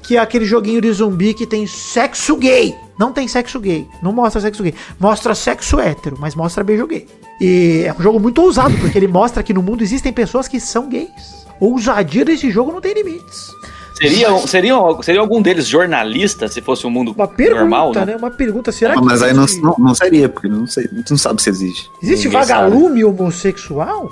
que 0.04 0.18
é 0.18 0.20
aquele 0.20 0.46
joguinho 0.46 0.82
de 0.82 0.92
zumbi 0.92 1.34
que 1.34 1.48
tem 1.48 1.66
sexo 1.66 2.36
gay. 2.38 2.85
Não 2.98 3.12
tem 3.12 3.28
sexo 3.28 3.60
gay, 3.60 3.88
não 4.02 4.12
mostra 4.14 4.40
sexo 4.42 4.64
gay. 4.64 4.74
Mostra 5.00 5.36
sexo 5.36 5.80
hétero, 5.80 6.16
mas 6.20 6.34
mostra 6.36 6.64
beijo 6.64 6.88
gay. 6.88 7.08
E 7.42 7.84
é 7.86 7.94
um 7.98 8.02
jogo 8.02 8.20
muito 8.20 8.42
ousado, 8.42 8.78
porque 8.78 8.98
ele 8.98 9.08
mostra 9.08 9.44
que 9.44 9.54
no 9.54 9.62
mundo 9.62 9.84
existem 9.84 10.14
pessoas 10.14 10.48
que 10.48 10.60
são 10.60 10.88
gays. 10.88 11.46
Ousadia 11.60 12.24
desse 12.24 12.50
jogo 12.50 12.72
não 12.72 12.80
tem 12.82 12.94
limites. 12.94 13.50
Seria, 13.98 14.38
seria, 14.46 14.76
seria 15.02 15.22
algum 15.22 15.42
deles 15.42 15.66
jornalista, 15.68 16.50
se 16.50 16.62
fosse 16.62 16.86
um 16.86 16.90
mundo 16.90 17.14
Uma 17.14 17.30
pergunta, 17.30 17.60
normal, 17.62 17.94
né? 17.94 18.06
né? 18.08 18.16
Uma 18.18 18.30
pergunta. 18.30 18.70
Será 18.70 18.94
Ah, 18.94 18.98
que. 18.98 19.06
mas 19.06 19.24
aí 19.24 19.34
não, 19.34 19.46
não, 19.62 19.76
não 19.80 19.96
seria, 19.96 20.28
porque 20.28 20.50
não, 20.50 20.68
sei, 20.68 20.86
tu 20.86 21.12
não 21.12 21.18
sabe 21.18 21.42
se 21.42 21.50
existe. 21.50 21.90
existe 22.04 22.26
Ninguém 22.28 22.42
vagalume 22.42 23.06
homossexual? 23.06 24.12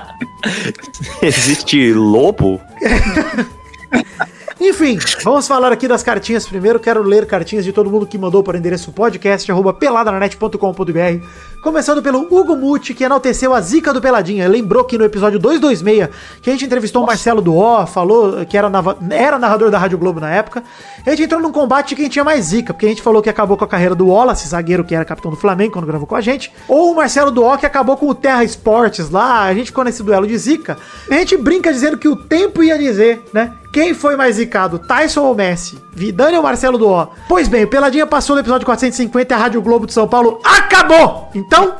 Existe 1.20 1.92
lobo? 1.92 2.58
Enfim, 4.60 4.98
vamos 5.24 5.48
falar 5.48 5.72
aqui 5.72 5.88
das 5.88 6.02
cartinhas 6.02 6.46
primeiro. 6.46 6.78
Quero 6.78 7.02
ler 7.02 7.24
cartinhas 7.26 7.64
de 7.64 7.72
todo 7.72 7.90
mundo 7.90 8.06
que 8.06 8.18
mandou 8.18 8.42
para 8.42 8.56
o 8.56 8.58
endereço 8.58 8.92
podcast 8.92 9.50
arroba 9.50 9.72
peladranet.com.br. 9.72 11.26
Começando 11.62 12.02
pelo 12.02 12.20
Hugo 12.30 12.54
Muti, 12.54 12.92
que 12.92 13.02
enalteceu 13.02 13.54
a 13.54 13.60
zica 13.62 13.90
do 13.94 14.02
Peladinha. 14.02 14.46
Lembrou 14.46 14.84
que 14.84 14.98
no 14.98 15.04
episódio 15.06 15.38
226, 15.38 16.10
que 16.42 16.50
a 16.50 16.52
gente 16.52 16.66
entrevistou 16.66 17.02
o 17.02 17.06
Marcelo 17.06 17.40
do 17.40 17.56
O, 17.56 17.86
falou 17.86 18.44
que 18.44 18.58
era, 18.58 18.70
era 19.10 19.38
narrador 19.38 19.70
da 19.70 19.78
Rádio 19.78 19.96
Globo 19.96 20.20
na 20.20 20.30
época. 20.30 20.62
A 21.06 21.10
gente 21.10 21.22
entrou 21.22 21.40
num 21.40 21.52
combate 21.52 21.96
quem 21.96 22.10
tinha 22.10 22.24
mais 22.24 22.44
zica, 22.44 22.74
porque 22.74 22.84
a 22.84 22.90
gente 22.90 23.00
falou 23.00 23.22
que 23.22 23.30
acabou 23.30 23.56
com 23.56 23.64
a 23.64 23.68
carreira 23.68 23.94
do 23.94 24.08
Wallace, 24.08 24.46
zagueiro 24.46 24.84
que 24.84 24.94
era 24.94 25.06
capitão 25.06 25.30
do 25.30 25.38
Flamengo 25.38 25.72
quando 25.72 25.86
gravou 25.86 26.06
com 26.06 26.16
a 26.16 26.20
gente. 26.20 26.52
Ou 26.68 26.92
o 26.92 26.96
Marcelo 26.96 27.30
do 27.30 27.42
O, 27.42 27.56
que 27.56 27.64
acabou 27.64 27.96
com 27.96 28.10
o 28.10 28.14
Terra 28.14 28.44
Esportes 28.44 29.08
lá. 29.08 29.44
A 29.44 29.54
gente 29.54 29.68
ficou 29.68 29.84
nesse 29.84 30.02
duelo 30.02 30.26
de 30.26 30.36
zica. 30.36 30.76
A 31.10 31.14
gente 31.14 31.34
brinca 31.38 31.72
dizendo 31.72 31.96
que 31.96 32.08
o 32.08 32.14
tempo 32.14 32.62
ia 32.62 32.76
dizer, 32.76 33.22
né? 33.32 33.54
Quem 33.72 33.94
foi 33.94 34.16
mais 34.16 34.36
zicado, 34.36 34.78
Tyson 34.80 35.22
ou 35.22 35.34
Messi? 35.34 35.78
Vidani 35.92 36.36
ou 36.36 36.42
Marcelo 36.42 36.76
do 36.76 36.88
O? 36.88 37.06
Pois 37.28 37.46
bem, 37.46 37.64
o 37.64 37.68
Peladinha 37.68 38.06
passou 38.06 38.34
no 38.34 38.40
episódio 38.40 38.66
450 38.66 39.32
e 39.32 39.34
a 39.34 39.38
Rádio 39.38 39.62
Globo 39.62 39.86
de 39.86 39.92
São 39.92 40.08
Paulo 40.08 40.40
acabou! 40.44 41.30
Então, 41.34 41.76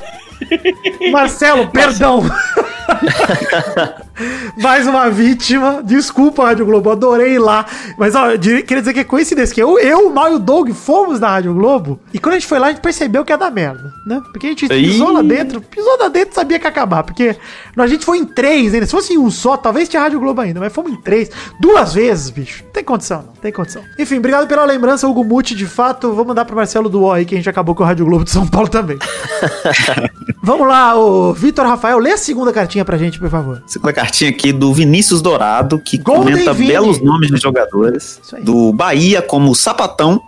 Marcelo, 1.10 1.68
perdão. 1.68 2.22
Mais 4.56 4.86
uma 4.86 5.10
vítima. 5.10 5.82
Desculpa, 5.82 6.44
Rádio 6.44 6.66
Globo, 6.66 6.90
adorei 6.90 7.34
ir 7.34 7.38
lá. 7.38 7.66
Mas, 7.98 8.14
ó, 8.14 8.30
queria 8.36 8.80
dizer 8.80 8.92
que 8.92 9.00
é 9.00 9.04
coincidência 9.04 9.54
que 9.54 9.62
eu, 9.62 9.78
eu, 9.78 10.08
o 10.08 10.14
Mal 10.14 10.32
e 10.32 10.34
o 10.34 10.38
Doug 10.38 10.70
fomos 10.70 11.20
na 11.20 11.28
Rádio 11.28 11.54
Globo. 11.54 12.00
E 12.12 12.18
quando 12.18 12.34
a 12.34 12.38
gente 12.38 12.48
foi 12.48 12.58
lá, 12.58 12.66
a 12.66 12.70
gente 12.70 12.80
percebeu 12.80 13.24
que 13.24 13.32
ia 13.32 13.38
dar 13.38 13.50
merda, 13.50 13.92
né? 14.06 14.20
Porque 14.32 14.46
a 14.46 14.50
gente 14.50 14.68
pisou 14.68 15.10
Ih. 15.10 15.14
lá 15.14 15.22
dentro, 15.22 15.60
pisou 15.60 15.98
lá 15.98 16.08
dentro 16.08 16.34
sabia 16.34 16.58
que 16.58 16.66
ia 16.66 16.70
acabar. 16.70 17.02
Porque 17.02 17.36
a 17.76 17.86
gente 17.86 18.04
foi 18.04 18.18
em 18.18 18.24
três 18.24 18.74
ainda. 18.74 18.86
Se 18.86 18.92
fosse 18.92 19.14
em 19.14 19.18
um 19.18 19.30
só, 19.30 19.56
talvez 19.56 19.88
tinha 19.88 20.02
Rádio 20.02 20.20
Globo 20.20 20.40
ainda. 20.40 20.60
Mas 20.60 20.72
fomos 20.72 20.92
em 20.92 20.96
três. 20.96 21.30
Duas 21.60 21.94
vezes, 21.94 22.30
bicho. 22.30 22.64
Não 22.64 22.72
tem 22.72 22.84
condição, 22.84 23.22
não. 23.26 23.32
Tem 23.34 23.52
condição. 23.52 23.82
Enfim, 23.98 24.18
obrigado 24.18 24.46
pela 24.46 24.64
lembrança, 24.64 25.08
Hugo 25.08 25.24
Muti. 25.24 25.54
De 25.54 25.66
fato, 25.66 26.12
vou 26.12 26.24
mandar 26.24 26.44
pro 26.44 26.56
Marcelo 26.56 26.88
do 26.88 27.02
O 27.02 27.12
aí, 27.12 27.24
que 27.24 27.34
a 27.34 27.38
gente 27.38 27.48
acabou 27.48 27.74
com 27.74 27.82
a 27.82 27.86
Rádio 27.86 28.04
Globo 28.04 28.24
de 28.24 28.30
São 28.30 28.46
Paulo 28.46 28.68
também. 28.68 28.98
Vamos 30.42 30.66
lá, 30.66 30.96
o 30.96 31.34
Vitor 31.34 31.66
Rafael, 31.66 31.98
lê 31.98 32.12
a 32.12 32.16
segunda 32.16 32.52
cartinha 32.52 32.84
pra 32.84 32.96
gente, 32.96 33.18
por 33.18 33.28
favor. 33.28 33.62
Segunda 33.66 33.92
cartinha 33.92 34.09
aqui 34.26 34.52
do 34.52 34.72
Vinícius 34.72 35.22
Dourado, 35.22 35.78
que 35.78 35.98
Golden 35.98 36.32
comenta 36.32 36.52
Vini. 36.52 36.68
belos 36.68 37.00
nomes 37.00 37.30
de 37.30 37.36
jogadores. 37.38 38.20
Do 38.42 38.72
Bahia, 38.72 39.22
como 39.22 39.54
Sapatão, 39.54 40.20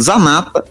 Zanata, 0.00 0.64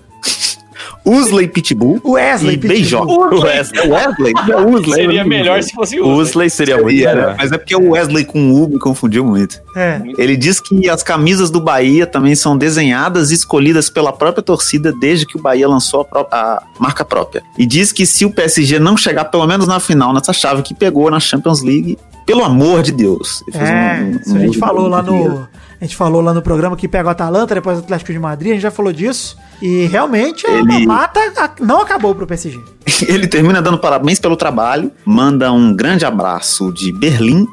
Usley 1.10 1.47
Pitbull 1.47 2.01
Wesley 2.03 2.55
e. 2.55 2.58
Beijoca. 2.58 3.36
Wesley. 3.36 3.82
É 3.82 3.88
Wesley? 3.88 4.34
Não 4.47 4.72
Usley. 4.72 4.93
Seria 4.93 5.24
melhor 5.26 5.62
se 5.64 5.74
fosse 5.74 5.99
o 5.99 6.05
O 6.05 6.16
Usley 6.18 6.49
seria 6.49 6.76
muito 6.82 6.95
melhor. 6.97 7.36
Mas 7.38 7.51
é 7.51 7.58
porque 7.58 7.76
o 7.76 7.91
Wesley 7.91 8.26
com 8.26 8.51
U 8.51 8.68
me 8.68 8.80
confundiu 8.80 9.24
muito. 9.26 9.62
É. 9.76 10.01
Ele 10.18 10.36
diz 10.36 10.60
que 10.60 10.89
as 10.89 11.03
camisas 11.03 11.49
do 11.49 11.62
Bahia 11.62 12.05
também 12.05 12.36
são 12.36 12.58
desenhadas 12.58 13.32
e 13.32 13.36
escolhidas 13.36 13.89
pela 13.89 14.12
própria 14.12 14.43
torcida 14.43 14.91
desde 14.91 15.26
que 15.26 15.38
o 15.38 15.41
Bahia 15.41 15.68
lançou 15.68 16.01
a, 16.01 16.05
pró- 16.05 16.28
a 16.32 16.64
marca 16.80 17.05
própria. 17.05 17.43
E 17.58 17.66
diz 17.66 17.91
que 17.91 18.05
se 18.05 18.26
o 18.26 18.32
PSG 18.32 18.80
não 18.80 18.97
chegar 18.97 19.26
pelo 19.26 19.45
menos 19.47 19.68
na 19.68 19.80
final, 19.80 20.14
nessa 20.14 20.34
chave 20.34 20.62
que 20.62 20.74
pegou 20.74 21.10
na 21.12 21.20
Champions 21.20 21.62
League, 21.62 21.97
pelo 22.26 22.43
amor 22.43 22.82
de 22.84 22.91
Deus. 22.91 23.43
É, 23.53 24.01
um- 24.01 24.12
isso 24.20 24.32
a 24.32 24.34
um 24.34 24.39
gente 24.39 24.49
uso 24.51 24.60
falou 24.60 24.88
lá 24.88 25.01
no. 25.01 25.47
A 25.80 25.86
gente 25.86 25.96
falou 25.96 26.22
lá 26.22 26.34
no 26.34 26.42
programa 26.42 26.76
que 26.76 26.88
pega 26.88 27.08
o 27.08 27.12
Atalanta, 27.12 27.54
depois 27.56 27.78
o 27.78 27.82
Atlético 27.82 28.12
de 28.12 28.18
Madrid, 28.20 28.52
a 28.52 28.54
gente 28.56 28.64
já 28.64 28.72
falou 28.72 28.92
disso. 28.92 29.38
E 29.62 29.86
realmente 29.88 30.46
a 30.48 30.52
Ele- 30.52 30.86
mata 30.86 31.20
a- 31.38 31.52
não 31.60 31.82
acabou 31.82 32.14
pro 32.16 32.26
PSG. 32.28 32.60
Ele 33.08 33.28
termina 33.28 33.62
dando 33.62 33.78
parabéns 33.78 34.20
pelo 34.20 34.36
trabalho, 34.38 34.92
manda 35.06 35.52
um 35.52 35.76
grande 35.76 36.06
abraço 36.06 36.72
de 36.72 36.92
Berlim 36.92 37.46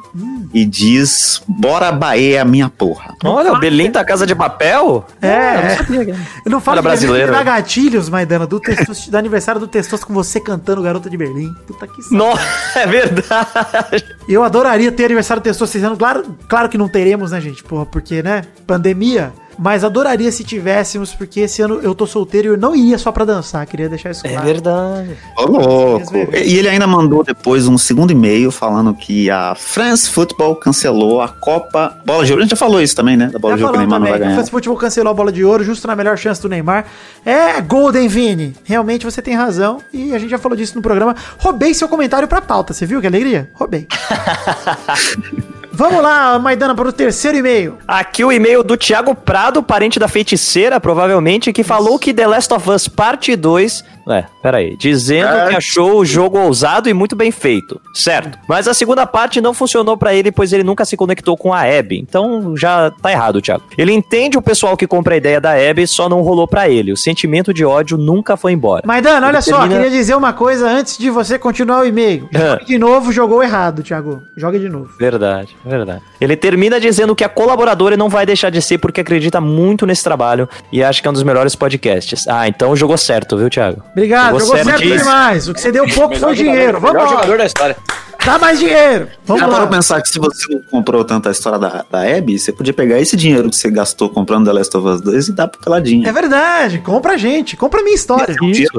e 0.52 0.64
diz: 0.64 1.42
Bora 1.48 1.90
Bahia, 1.90 2.44
minha 2.44 2.68
porra. 2.68 3.14
Olha, 3.24 3.52
o 3.52 3.58
Berlim 3.58 3.90
da 3.90 4.04
Casa 4.04 4.26
de 4.26 4.34
Papel? 4.34 5.04
É, 5.20 5.28
Ah, 5.30 5.86
eu 5.90 5.94
não 5.94 6.00
é. 6.02 6.16
Eu 6.46 6.50
não 6.52 6.60
falo 6.60 6.76
Era 6.78 6.82
brasileiro, 6.82 7.32
da 7.32 7.42
gatilhos, 7.42 8.08
Maidana, 8.08 8.46
do, 8.46 8.60
do 8.60 9.16
aniversário 9.16 9.60
do 9.60 9.66
Testoso 9.66 10.06
com 10.06 10.14
você 10.14 10.38
cantando 10.40 10.82
Garota 10.82 11.08
de 11.10 11.16
Berlim. 11.16 11.52
Puta 11.66 11.86
que. 11.86 12.14
Nossa, 12.14 12.40
é 12.78 12.86
verdade. 12.86 14.04
Eu 14.28 14.42
adoraria 14.44 14.92
ter 14.92 15.06
aniversário 15.06 15.40
do 15.42 15.44
Testoso 15.44 15.76
esse 15.76 15.84
ano. 15.84 15.96
Claro, 15.96 16.24
claro 16.48 16.68
que 16.68 16.78
não 16.78 16.88
teremos, 16.88 17.32
né, 17.32 17.40
gente? 17.40 17.62
Porra, 17.64 17.86
porque, 17.86 18.13
né? 18.22 18.42
Pandemia. 18.66 19.32
Mas 19.56 19.84
adoraria 19.84 20.32
se 20.32 20.42
tivéssemos, 20.42 21.14
porque 21.14 21.38
esse 21.38 21.62
ano 21.62 21.78
eu 21.80 21.94
tô 21.94 22.08
solteiro 22.08 22.48
e 22.48 22.50
eu 22.50 22.56
não 22.56 22.74
iria 22.74 22.98
só 22.98 23.12
pra 23.12 23.24
dançar. 23.24 23.64
Queria 23.66 23.88
deixar 23.88 24.10
isso 24.10 24.26
É 24.26 24.30
claro. 24.30 24.44
verdade. 24.46 25.10
Ô, 25.38 25.44
louco. 25.44 26.12
E 26.34 26.58
ele 26.58 26.68
ainda 26.68 26.88
mandou 26.88 27.22
depois 27.22 27.68
um 27.68 27.78
segundo 27.78 28.10
e-mail 28.10 28.50
falando 28.50 28.92
que 28.94 29.30
a 29.30 29.54
France 29.54 30.10
Football 30.10 30.56
cancelou 30.56 31.22
a 31.22 31.28
Copa 31.28 31.96
Bola 32.04 32.24
de 32.24 32.32
Ouro. 32.32 32.42
A 32.42 32.44
gente 32.46 32.50
já 32.50 32.56
falou 32.56 32.82
isso 32.82 32.96
também, 32.96 33.16
né? 33.16 33.28
Da 33.28 33.38
Bola 33.38 33.52
Já 33.52 33.58
de 33.58 33.62
Ouro 33.62 33.72
que 33.74 33.78
o 33.78 33.80
Neymar 33.82 34.00
não 34.00 34.06
também 34.06 34.10
vai 34.10 34.18
que 34.18 34.24
o 34.24 34.26
ganhar. 34.26 34.34
France 34.34 34.50
Futebol 34.50 34.76
cancelou 34.76 35.10
a 35.12 35.14
bola 35.14 35.30
de 35.30 35.44
ouro 35.44 35.62
justo 35.62 35.86
na 35.86 35.94
melhor 35.94 36.18
chance 36.18 36.42
do 36.42 36.48
Neymar. 36.48 36.86
É 37.24 37.60
Golden 37.60 38.08
Vini. 38.08 38.56
Realmente 38.64 39.04
você 39.04 39.22
tem 39.22 39.34
razão. 39.36 39.78
E 39.92 40.12
a 40.16 40.18
gente 40.18 40.30
já 40.30 40.38
falou 40.38 40.58
disso 40.58 40.74
no 40.74 40.82
programa. 40.82 41.14
Roubei 41.38 41.72
seu 41.74 41.86
comentário 41.88 42.26
pra 42.26 42.42
pauta. 42.42 42.72
Você 42.74 42.86
viu 42.86 43.00
que 43.00 43.06
alegria? 43.06 43.48
Roubei. 43.54 43.86
Vamos 45.76 46.00
lá, 46.00 46.38
Maidana, 46.38 46.72
para 46.72 46.88
o 46.88 46.92
terceiro 46.92 47.36
e-mail. 47.36 47.78
Aqui 47.88 48.24
o 48.24 48.30
e-mail 48.30 48.62
do 48.62 48.76
Thiago 48.76 49.12
Prado, 49.12 49.60
parente 49.60 49.98
da 49.98 50.06
feiticeira, 50.06 50.78
provavelmente, 50.78 51.52
que 51.52 51.64
falou 51.64 51.98
que 51.98 52.14
The 52.14 52.28
Last 52.28 52.54
of 52.54 52.70
Us 52.70 52.86
Parte 52.86 53.34
2. 53.34 53.84
É, 54.08 54.24
peraí. 54.42 54.76
Dizendo 54.76 55.28
É. 55.34 55.48
que 55.48 55.56
achou 55.56 55.98
o 55.98 56.04
jogo 56.04 56.38
ousado 56.38 56.88
e 56.88 56.92
muito 56.94 57.16
bem 57.16 57.30
feito. 57.30 57.80
Certo. 57.94 58.38
Mas 58.48 58.68
a 58.68 58.74
segunda 58.74 59.06
parte 59.06 59.40
não 59.40 59.54
funcionou 59.54 59.96
pra 59.96 60.12
ele, 60.14 60.30
pois 60.30 60.52
ele 60.52 60.62
nunca 60.64 60.84
se 60.84 60.96
conectou 60.96 61.36
com 61.36 61.52
a 61.54 61.60
Abby. 61.62 61.98
Então 61.98 62.56
já 62.56 62.90
tá 62.90 63.10
errado, 63.10 63.40
Thiago. 63.40 63.62
Ele 63.78 63.92
entende 63.92 64.36
o 64.36 64.42
pessoal 64.42 64.76
que 64.76 64.86
compra 64.86 65.14
a 65.14 65.16
ideia 65.16 65.40
da 65.40 65.52
Abby, 65.52 65.86
só 65.86 66.08
não 66.08 66.20
rolou 66.22 66.46
pra 66.46 66.68
ele. 66.68 66.92
O 66.92 66.96
sentimento 66.96 67.52
de 67.54 67.64
ódio 67.64 67.96
nunca 67.96 68.36
foi 68.36 68.52
embora. 68.52 68.82
Maidana, 68.86 69.26
olha 69.28 69.36
Ele 69.36 69.42
só, 69.42 69.58
termina- 69.60 69.80
queria 69.82 69.90
dizer 69.98 70.14
uma 70.16 70.32
coisa 70.32 70.68
antes 70.68 70.98
de 70.98 71.08
você 71.10 71.38
continuar 71.38 71.80
o 71.82 71.86
e-mail. 71.86 72.28
Ah. 72.34 72.58
Jogue 72.58 72.64
de 72.66 72.78
novo, 72.78 73.12
jogou 73.12 73.42
errado, 73.42 73.82
Thiago. 73.82 74.22
Joga 74.36 74.58
de 74.58 74.68
novo. 74.68 74.90
Verdade, 74.98 75.56
verdade. 75.64 76.02
Ele 76.20 76.36
termina 76.36 76.78
dizendo 76.78 77.14
que 77.14 77.24
a 77.24 77.28
colaboradora 77.28 77.96
não 77.96 78.08
vai 78.08 78.26
deixar 78.26 78.50
de 78.50 78.60
ser 78.60 78.78
porque 78.78 79.00
acredita 79.00 79.40
muito 79.40 79.86
nesse 79.86 80.04
trabalho 80.04 80.48
e 80.72 80.82
acha 80.82 81.00
que 81.00 81.08
é 81.08 81.10
um 81.10 81.14
dos 81.14 81.22
melhores 81.22 81.54
podcasts. 81.54 82.26
Ah, 82.28 82.46
então 82.46 82.74
jogou 82.76 82.96
certo, 82.98 83.36
viu, 83.38 83.48
Thiago? 83.48 83.82
Obrigado, 83.96 84.38
jogou 84.40 84.56
certo 84.56 84.68
certíssimo. 84.70 84.98
demais. 84.98 85.48
O 85.48 85.54
que 85.54 85.60
você 85.60 85.70
deu 85.72 85.86
pouco 85.88 86.16
foi 86.16 86.34
dinheiro. 86.34 86.80
Vamos 86.80 87.02
lá. 87.02 87.08
jogador 87.08 87.38
da 87.38 87.46
história. 87.46 87.76
Dá 88.24 88.38
mais 88.38 88.58
dinheiro. 88.58 89.08
Vamos 89.26 89.40
Já 89.40 89.46
lá. 89.46 89.52
parou 89.52 89.68
pra 89.68 89.76
pensar 89.76 90.00
que 90.00 90.08
se 90.08 90.18
você 90.18 90.54
não 90.54 90.62
comprou 90.62 91.04
tanto 91.04 91.28
a 91.28 91.32
história 91.32 91.58
da, 91.58 91.84
da 91.90 92.00
Abby, 92.16 92.38
você 92.38 92.52
podia 92.52 92.72
pegar 92.72 92.98
esse 92.98 93.16
dinheiro 93.18 93.50
que 93.50 93.56
você 93.56 93.70
gastou 93.70 94.08
comprando 94.08 94.46
The 94.46 94.52
Last 94.54 94.74
of 94.78 94.88
Us 94.88 95.00
2 95.02 95.28
e 95.28 95.32
dar 95.32 95.46
pro 95.46 95.60
Peladinha. 95.60 96.08
É 96.08 96.12
verdade. 96.12 96.78
Compra 96.78 97.12
a 97.12 97.16
gente. 97.18 97.54
Compra 97.54 97.80
a 97.80 97.82
minha 97.84 97.94
história. 97.94 98.34
Isso. 98.44 98.72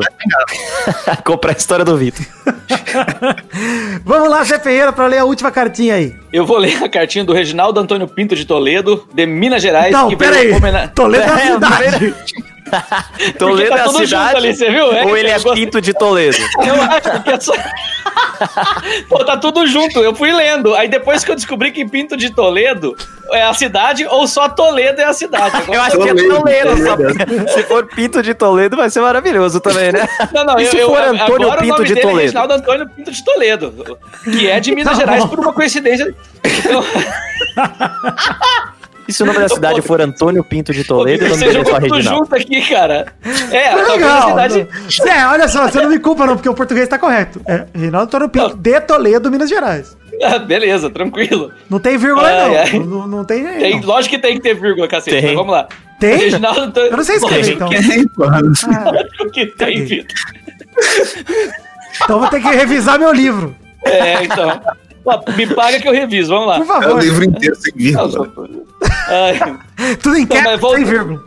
Comprar 1.23 1.51
a 1.51 1.55
história 1.55 1.85
do 1.85 1.95
Vitor. 1.95 2.25
Vamos 4.03 4.29
lá, 4.29 4.43
Zé 4.43 4.57
Ferreira, 4.59 4.91
pra 4.91 5.05
ler 5.07 5.19
a 5.19 5.25
última 5.25 5.51
cartinha 5.51 5.95
aí. 5.95 6.15
Eu 6.33 6.45
vou 6.45 6.57
ler 6.57 6.83
a 6.83 6.89
cartinha 6.89 7.23
do 7.23 7.31
Reginaldo 7.31 7.79
Antônio 7.79 8.07
Pinto 8.07 8.35
de 8.35 8.45
Toledo, 8.45 9.07
de 9.13 9.25
Minas 9.27 9.61
Gerais. 9.61 9.91
Não, 9.91 10.07
veio 10.07 10.17
pera 10.17 10.37
aí. 10.37 10.51
homena- 10.51 10.87
Toledo 10.87 11.23
é 11.23 11.29
a 11.29 11.39
É, 11.39 11.51
cidade. 11.53 12.15
Toledo 13.37 13.69
tá 13.69 13.77
é 13.77 13.81
a 13.81 13.83
tudo 13.85 13.97
junto 13.99 14.07
cidade 14.07 14.37
ali, 14.37 14.55
você 14.55 14.69
viu? 14.69 14.91
É, 14.91 15.05
ou 15.05 15.15
ele 15.17 15.29
é 15.29 15.37
eu. 15.37 15.53
Pinto 15.53 15.79
de 15.79 15.93
Toledo? 15.93 16.37
Eu 16.65 16.81
acho 16.81 17.23
que 17.23 17.29
é 17.29 17.39
só. 17.39 17.53
Pô, 19.07 19.23
tá 19.23 19.37
tudo 19.37 19.65
junto. 19.67 19.99
Eu 19.99 20.15
fui 20.15 20.31
lendo. 20.31 20.73
Aí 20.75 20.87
depois 20.87 21.23
que 21.23 21.31
eu 21.31 21.35
descobri 21.35 21.71
que 21.71 21.85
Pinto 21.85 22.17
de 22.17 22.29
Toledo 22.31 22.95
é 23.31 23.43
a 23.43 23.53
cidade 23.53 24.05
ou 24.07 24.27
só 24.27 24.49
Toledo 24.49 24.99
é 25.01 25.05
a 25.05 25.13
cidade. 25.13 25.55
Eu 25.71 25.81
acho 25.81 25.97
que 25.97 26.09
é 26.09 26.13
Toledo. 26.13 26.77
só- 26.83 27.53
Se 27.53 27.63
for 27.63 27.85
Pinto 27.85 28.21
de 28.23 28.33
Toledo, 28.33 28.75
vai 28.75 28.89
ser 28.89 28.99
maravilhoso 29.01 29.59
também, 29.59 29.91
né? 29.91 30.07
Não, 30.33 30.43
não, 30.43 30.59
E 30.59 30.65
se 30.65 30.77
eu, 30.77 30.89
for 30.89 30.97
eu, 31.01 31.09
Antônio 31.13 31.47
agora 31.47 31.59
o 31.59 31.63
Pinto 31.63 31.73
nome 31.73 31.87
de 31.87 31.93
dele 31.93 31.99
é 31.99 32.03
Toledo? 32.09 32.21
Reginaldo 32.21 32.53
Antônio 32.53 32.89
Pinto 32.89 33.11
de 33.11 33.23
Toledo, 33.23 33.97
que 34.23 34.49
é 34.49 34.59
de 34.59 34.75
Minas 34.75 34.93
Tá 34.93 34.99
Gerais 34.99 35.25
por 35.25 35.39
uma 35.39 35.53
coincidência. 35.53 36.13
Então, 36.43 36.83
E 39.07 39.13
se 39.13 39.21
o 39.21 39.25
nome 39.25 39.39
da 39.39 39.47
cidade 39.49 39.81
for 39.81 40.01
Antônio 40.01 40.43
Pinto 40.43 40.73
de 40.73 40.83
Toledo, 40.83 41.25
o 41.25 41.29
nome 41.29 41.45
dele 41.45 41.59
é 41.59 41.65
só 41.65 41.77
Reginaldo. 41.77 42.03
junto 42.03 42.35
aqui, 42.35 42.61
cara. 42.69 43.05
É, 43.51 43.69
talvez 43.69 43.87
a 43.89 43.93
Legal. 43.93 44.29
cidade. 44.29 44.67
É, 45.09 45.27
olha 45.27 45.47
só, 45.47 45.67
você 45.69 45.79
não 45.81 45.89
me 45.89 45.99
culpa 45.99 46.25
não, 46.25 46.35
porque 46.35 46.49
o 46.49 46.53
português 46.55 46.87
tá 46.87 46.97
correto. 46.97 47.39
É 47.47 47.65
Reinaldo 47.73 48.05
Antônio 48.07 48.29
Pinto 48.29 48.49
Não. 48.49 48.57
de 48.57 48.81
Toledo, 48.81 49.29
Minas 49.31 49.49
Gerais. 49.49 49.95
Ah, 50.23 50.39
beleza, 50.39 50.89
tranquilo. 50.89 51.51
Não 51.69 51.77
tem 51.77 51.97
vírgula 51.97 52.25
Ai, 52.25 52.47
não. 52.47 52.55
ai. 52.57 52.79
não. 52.79 53.05
Não 53.07 53.25
tem 53.25 53.43
nem. 53.43 53.57
Tem, 53.57 53.81
não. 53.81 53.85
lógico 53.87 54.15
que 54.15 54.21
tem 54.21 54.35
que 54.35 54.39
ter 54.39 54.53
vírgula, 54.55 54.87
cacete. 54.87 55.17
Tem. 55.17 55.25
Mas 55.25 55.35
vamos 55.35 55.51
lá. 55.51 55.67
Tem? 55.99 56.15
Reginaldo 56.15 56.61
Antônio. 56.61 56.89
Eu 56.91 56.95
não 56.97 57.03
sei 57.03 57.17
escrever, 57.17 57.51
então. 57.55 57.69
Ah, 58.23 58.91
Lógico 58.91 59.29
que 59.31 59.45
tem. 59.47 59.83
Vitor. 59.83 60.15
então 62.01 62.19
vou 62.19 62.29
ter 62.29 62.41
que 62.41 62.47
revisar 62.47 62.97
meu 62.97 63.11
livro. 63.11 63.53
É, 63.83 64.23
então. 64.23 64.61
Me 65.35 65.45
paga 65.53 65.79
que 65.81 65.87
eu 65.87 65.91
reviso, 65.93 66.29
vamos 66.29 66.47
lá. 66.47 66.55
Por 66.55 66.61
É 66.61 66.77
o 66.77 66.81
favor. 66.81 67.03
livro 67.03 67.23
inteiro 67.25 67.55
sem 67.57 67.73
vírgula. 67.75 68.31
Tudo 70.01 70.15
em 70.17 70.25
cap, 70.25 70.57
volta- 70.57 70.77
sem 70.77 70.85
vírgula. 70.85 71.23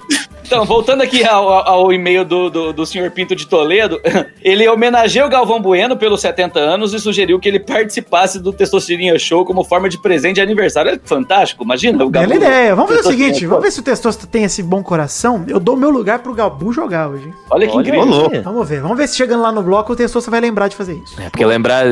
Então, 0.49 0.65
voltando 0.65 1.03
aqui 1.03 1.23
ao, 1.27 1.47
ao- 1.51 1.93
e-mail 1.93 2.25
do, 2.25 2.49
do, 2.49 2.73
do 2.73 2.87
senhor 2.87 3.11
Pinto 3.11 3.37
de 3.37 3.47
Toledo, 3.47 4.01
ele 4.43 4.67
homenageia 4.67 5.27
o 5.27 5.29
Galvão 5.29 5.61
Bueno 5.61 5.95
pelos 5.95 6.23
70 6.23 6.59
anos 6.59 6.95
e 6.95 6.99
sugeriu 6.99 7.39
que 7.39 7.47
ele 7.47 7.61
participasse 7.61 8.39
do 8.41 8.51
Testosterinha 8.51 9.19
Show 9.19 9.45
como 9.45 9.63
forma 9.63 9.91
de 9.91 10.01
presente 10.01 10.37
de 10.37 10.41
aniversário. 10.41 10.93
É 10.93 11.01
fantástico, 11.05 11.65
imagina 11.65 12.03
o 12.03 12.09
Bela 12.09 12.35
ideia. 12.35 12.75
Vamos 12.75 12.91
fazer 12.93 13.09
o 13.09 13.11
seguinte, 13.11 13.47
vamos 13.47 13.63
ver 13.65 13.71
se 13.73 13.81
o 13.81 13.83
Testosta 13.83 14.27
tem 14.27 14.45
esse 14.45 14.63
bom 14.63 14.83
coração. 14.83 15.45
Eu 15.47 15.61
dou 15.61 15.77
meu 15.77 15.91
lugar 15.91 16.21
pro 16.21 16.33
Gabu 16.33 16.73
jogar 16.73 17.09
hoje. 17.09 17.31
Olha 17.51 17.67
que 17.67 17.75
Olha 17.75 17.87
incrível. 17.87 18.07
Louco. 18.07 18.41
Vamos 18.43 18.67
ver. 18.69 18.81
Vamos 18.81 18.97
ver 18.97 19.07
se 19.07 19.17
chegando 19.17 19.43
lá 19.43 19.53
no 19.53 19.63
bloco 19.63 19.93
o 19.93 19.97
Testosta 19.97 20.31
vai 20.31 20.41
lembrar 20.41 20.69
de 20.69 20.77
fazer 20.77 20.95
isso. 20.95 21.21
É, 21.21 21.29
porque 21.29 21.45
lembrar 21.45 21.85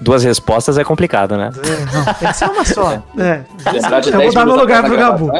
duas 0.00 0.22
respostas 0.24 0.76
é 0.76 0.84
complicado, 0.84 1.38
né? 1.38 1.50
É, 1.56 1.96
não, 1.96 2.14
tem 2.14 2.28
que 2.28 2.36
ser 2.36 2.50
uma 2.50 2.64
só. 2.66 3.02
É. 3.18 3.44
Lembrar 3.72 4.00
de 4.00 4.08
Eu 4.08 4.12
vou 4.14 4.20
10 4.22 4.34
dar 4.34 4.44
meu 4.44 4.56
lugar 4.56 4.84
pro 4.84 4.96
Gabu. 4.96 5.30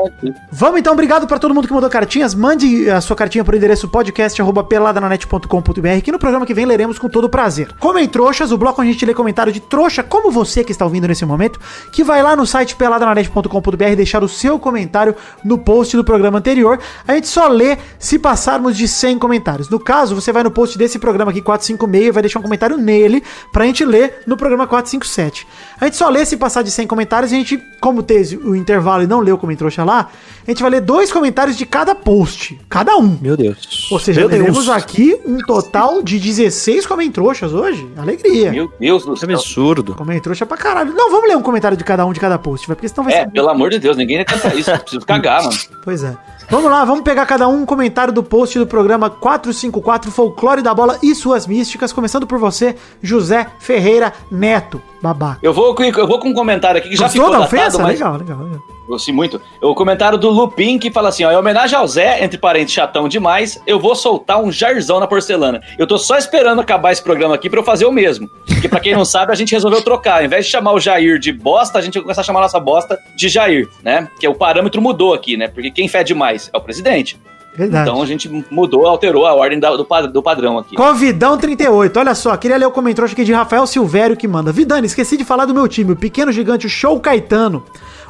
Vamos 0.50 0.80
então, 0.80 0.92
obrigado 0.92 1.26
pra 1.26 1.38
todo 1.38 1.52
mundo 1.52 1.66
que 1.66 1.74
mandou 1.74 1.90
cartinhas. 1.90 2.34
Mande 2.54 2.88
a 2.88 3.00
sua 3.00 3.16
cartinha 3.16 3.42
pro 3.42 3.56
endereço 3.56 3.88
podcast@peladananet.com.br 3.88 6.00
que 6.04 6.12
no 6.12 6.20
programa 6.20 6.46
que 6.46 6.54
vem 6.54 6.64
leremos 6.64 7.00
com 7.00 7.08
todo 7.08 7.28
prazer. 7.28 7.72
Comem 7.80 8.06
trouxas, 8.06 8.52
o 8.52 8.56
bloco 8.56 8.80
onde 8.80 8.90
a 8.90 8.92
gente 8.92 9.04
lê 9.04 9.12
comentário 9.12 9.52
de 9.52 9.58
trouxa, 9.58 10.04
como 10.04 10.30
você 10.30 10.62
que 10.62 10.70
está 10.70 10.84
ouvindo 10.84 11.08
nesse 11.08 11.26
momento, 11.26 11.58
que 11.90 12.04
vai 12.04 12.22
lá 12.22 12.36
no 12.36 12.46
site 12.46 12.76
peladananet.com.br 12.76 13.84
e 13.90 13.96
deixar 13.96 14.22
o 14.22 14.28
seu 14.28 14.56
comentário 14.56 15.16
no 15.42 15.58
post 15.58 15.96
do 15.96 16.04
programa 16.04 16.38
anterior. 16.38 16.78
A 17.08 17.14
gente 17.14 17.26
só 17.26 17.48
lê 17.48 17.76
se 17.98 18.20
passarmos 18.20 18.76
de 18.76 18.86
100 18.86 19.18
comentários. 19.18 19.68
No 19.68 19.80
caso, 19.80 20.14
você 20.14 20.30
vai 20.30 20.44
no 20.44 20.50
post 20.52 20.78
desse 20.78 21.00
programa 21.00 21.32
aqui 21.32 21.42
456 21.42 22.06
e 22.06 22.12
vai 22.12 22.22
deixar 22.22 22.38
um 22.38 22.42
comentário 22.42 22.76
nele 22.76 23.20
pra 23.52 23.64
gente 23.64 23.84
ler 23.84 24.22
no 24.28 24.36
programa 24.36 24.68
457. 24.68 25.44
A 25.80 25.86
gente 25.86 25.96
só 25.96 26.08
lê 26.08 26.24
se 26.24 26.36
passar 26.36 26.62
de 26.62 26.70
100 26.70 26.86
comentários 26.86 27.32
e 27.32 27.34
a 27.34 27.38
gente, 27.38 27.60
como 27.80 28.00
teve 28.00 28.36
o 28.36 28.54
intervalo 28.54 29.02
e 29.02 29.08
não 29.08 29.18
leu 29.18 29.36
como 29.36 29.56
trouxa 29.56 29.82
lá, 29.82 30.08
a 30.46 30.50
gente 30.50 30.62
vai 30.62 30.70
ler 30.70 30.82
dois 30.82 31.10
comentários 31.10 31.56
de 31.56 31.66
cada 31.66 31.96
post. 31.96 32.43
Cada 32.68 32.96
um. 32.96 33.16
Meu 33.20 33.36
Deus. 33.36 33.88
Ou 33.90 33.98
seja, 33.98 34.20
Meu 34.20 34.28
teremos 34.28 34.66
Deus. 34.66 34.68
aqui 34.76 35.18
um 35.26 35.38
total 35.38 36.02
de 36.02 36.18
16 36.18 36.86
comentroxas 36.86 37.52
hoje. 37.52 37.88
Alegria. 37.96 38.50
Meu 38.52 38.70
Deus 38.78 39.04
do 39.04 39.14
Que 39.14 39.20
céu. 39.20 39.30
absurdo. 39.30 39.94
Comentrouxa 39.94 40.44
pra 40.46 40.56
caralho. 40.56 40.92
Não, 40.94 41.10
vamos 41.10 41.28
ler 41.28 41.36
um 41.36 41.42
comentário 41.42 41.76
de 41.76 41.84
cada 41.84 42.04
um 42.06 42.12
de 42.12 42.20
cada 42.20 42.38
post, 42.38 42.66
vai, 42.66 42.76
porque 42.76 42.88
senão 42.88 43.04
vai 43.04 43.14
É, 43.14 43.24
ser. 43.24 43.30
pelo 43.30 43.48
amor 43.48 43.70
de 43.70 43.78
Deus, 43.78 43.96
ninguém 43.96 44.18
ia 44.18 44.24
cantar 44.24 44.54
isso. 44.56 44.70
Preciso 44.78 45.06
cagar, 45.06 45.42
mano. 45.42 45.56
Pois 45.84 46.02
é. 46.02 46.16
Vamos 46.50 46.70
lá, 46.70 46.84
vamos 46.84 47.02
pegar 47.04 47.24
cada 47.26 47.46
um 47.48 47.62
um 47.62 47.66
comentário 47.66 48.12
do 48.12 48.22
post 48.22 48.58
do 48.58 48.66
programa 48.66 49.08
454 49.08 50.10
Folclore 50.10 50.60
da 50.62 50.74
Bola 50.74 50.98
e 51.02 51.14
suas 51.14 51.46
místicas, 51.46 51.92
começando 51.92 52.26
por 52.26 52.38
você, 52.38 52.74
José 53.02 53.46
Ferreira 53.58 54.12
Neto. 54.30 54.80
Babaca. 55.02 55.38
Eu 55.42 55.52
vou, 55.52 55.74
com- 55.74 55.82
eu 55.84 56.06
vou 56.06 56.18
com 56.18 56.28
um 56.30 56.34
comentário 56.34 56.78
aqui 56.78 56.88
que 56.90 56.96
já 56.96 57.04
Gostou 57.04 57.24
ficou 57.26 57.38
da 57.38 57.44
datado, 57.44 57.60
ofensa? 57.62 57.82
mas... 57.82 57.98
Legal, 57.98 58.16
legal, 58.16 58.38
legal. 58.38 58.73
Gostei 58.86 59.14
muito. 59.14 59.40
O 59.62 59.74
comentário 59.74 60.18
do 60.18 60.30
Lupin 60.30 60.78
que 60.78 60.90
fala 60.90 61.08
assim: 61.08 61.24
ó, 61.24 61.32
em 61.32 61.36
homenagem 61.36 61.76
ao 61.76 61.86
Zé, 61.86 62.22
entre 62.22 62.38
parentes 62.38 62.74
chatão 62.74 63.08
demais, 63.08 63.60
eu 63.66 63.78
vou 63.78 63.94
soltar 63.94 64.42
um 64.42 64.52
jarzão 64.52 65.00
na 65.00 65.06
porcelana. 65.06 65.62
Eu 65.78 65.86
tô 65.86 65.96
só 65.96 66.18
esperando 66.18 66.60
acabar 66.60 66.92
esse 66.92 67.02
programa 67.02 67.34
aqui 67.34 67.48
pra 67.48 67.60
eu 67.60 67.64
fazer 67.64 67.86
o 67.86 67.92
mesmo. 67.92 68.28
Porque 68.46 68.68
pra 68.68 68.80
quem 68.80 68.94
não 68.94 69.04
sabe, 69.04 69.32
a 69.32 69.34
gente 69.34 69.52
resolveu 69.52 69.82
trocar. 69.82 70.18
Ao 70.18 70.24
invés 70.24 70.44
de 70.46 70.50
chamar 70.50 70.72
o 70.72 70.80
Jair 70.80 71.18
de 71.18 71.32
bosta, 71.32 71.78
a 71.78 71.82
gente 71.82 71.94
vai 71.94 72.02
começar 72.02 72.20
a 72.20 72.24
chamar 72.24 72.40
a 72.40 72.42
nossa 72.42 72.60
bosta 72.60 72.98
de 73.16 73.28
Jair, 73.28 73.68
né? 73.82 74.08
Que 74.20 74.28
o 74.28 74.34
parâmetro 74.34 74.80
mudou 74.82 75.14
aqui, 75.14 75.36
né? 75.36 75.48
Porque 75.48 75.70
quem 75.70 75.88
fede 75.88 76.14
mais 76.14 76.50
é 76.52 76.56
o 76.56 76.60
presidente. 76.60 77.18
Verdade. 77.56 77.88
Então 77.88 78.02
a 78.02 78.06
gente 78.06 78.28
mudou, 78.50 78.84
alterou 78.86 79.26
a 79.26 79.34
ordem 79.34 79.60
da- 79.60 79.76
do, 79.76 79.86
do 80.12 80.22
padrão 80.22 80.58
aqui. 80.58 80.74
Covidão 80.74 81.38
38, 81.38 81.96
olha 81.98 82.14
só, 82.14 82.36
queria 82.36 82.56
ler 82.56 82.66
o 82.66 82.70
comentário 82.72 83.10
aqui 83.10 83.24
de 83.24 83.32
Rafael 83.32 83.66
Silvério 83.66 84.16
que 84.16 84.26
manda. 84.26 84.50
Vidani, 84.50 84.86
esqueci 84.86 85.16
de 85.16 85.24
falar 85.24 85.44
do 85.46 85.54
meu 85.54 85.68
time, 85.68 85.92
o 85.92 85.96
pequeno 85.96 86.32
gigante 86.32 86.66
o 86.66 86.68
Show 86.68 86.98
Caetano, 86.98 87.62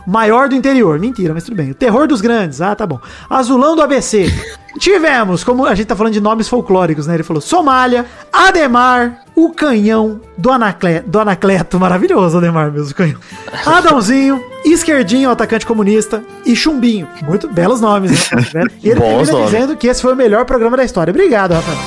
maior 0.06 0.48
do 0.48 0.54
interior. 0.54 0.98
Mentira, 0.98 1.34
mas 1.34 1.44
tudo 1.44 1.56
bem. 1.56 1.70
O 1.70 1.74
terror 1.74 2.08
dos 2.08 2.20
grandes, 2.22 2.60
ah, 2.62 2.74
tá 2.74 2.86
bom. 2.86 2.98
Azulão 3.28 3.76
do 3.76 3.82
ABC. 3.82 4.26
Tivemos, 4.78 5.44
como 5.44 5.64
a 5.66 5.74
gente 5.74 5.86
tá 5.86 5.94
falando 5.96 6.12
de 6.12 6.20
nomes 6.20 6.48
folclóricos, 6.48 7.06
né? 7.06 7.14
Ele 7.14 7.22
falou 7.22 7.40
Somália, 7.40 8.06
Ademar, 8.32 9.22
o 9.34 9.50
canhão 9.50 10.20
do, 10.36 10.50
Anacle, 10.50 11.00
do 11.06 11.20
Anacleto, 11.20 11.78
maravilhoso 11.78 12.38
Ademar 12.38 12.70
mesmo, 12.72 12.90
o 12.90 12.94
canhão. 12.94 13.18
Adãozinho, 13.64 14.42
Esquerdinho, 14.64 15.28
o 15.28 15.32
atacante 15.32 15.64
comunista, 15.64 16.24
e 16.44 16.56
Chumbinho. 16.56 17.08
Muito 17.22 17.48
belos 17.48 17.80
nomes, 17.80 18.30
né? 18.30 18.64
E 18.82 18.90
ele 18.90 18.98
Bons 19.00 19.06
termina 19.28 19.32
nomes. 19.32 19.50
dizendo 19.50 19.76
que 19.76 19.86
esse 19.86 20.02
foi 20.02 20.12
o 20.12 20.16
melhor 20.16 20.44
programa 20.44 20.76
da 20.76 20.84
história. 20.84 21.10
Obrigado, 21.10 21.52
Rafael. 21.54 21.78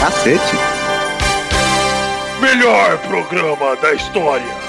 Cacete. 0.00 0.56
Melhor 2.40 2.98
programa 2.98 3.76
da 3.76 3.94
história. 3.94 4.65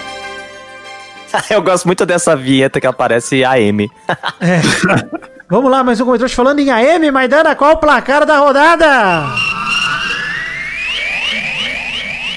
Eu 1.49 1.61
gosto 1.61 1.85
muito 1.85 2.05
dessa 2.05 2.35
vinheta 2.35 2.79
que 2.79 2.87
aparece 2.87 3.43
AM. 3.43 3.89
Vamos 5.49 5.71
lá, 5.71 5.83
mais 5.83 5.99
um 6.01 6.05
comentário 6.05 6.33
falando 6.33 6.59
em 6.59 6.69
AM, 6.69 7.09
Maidana, 7.09 7.55
qual 7.55 7.73
o 7.73 7.77
placar 7.77 8.25
da 8.25 8.37
rodada? 8.37 9.25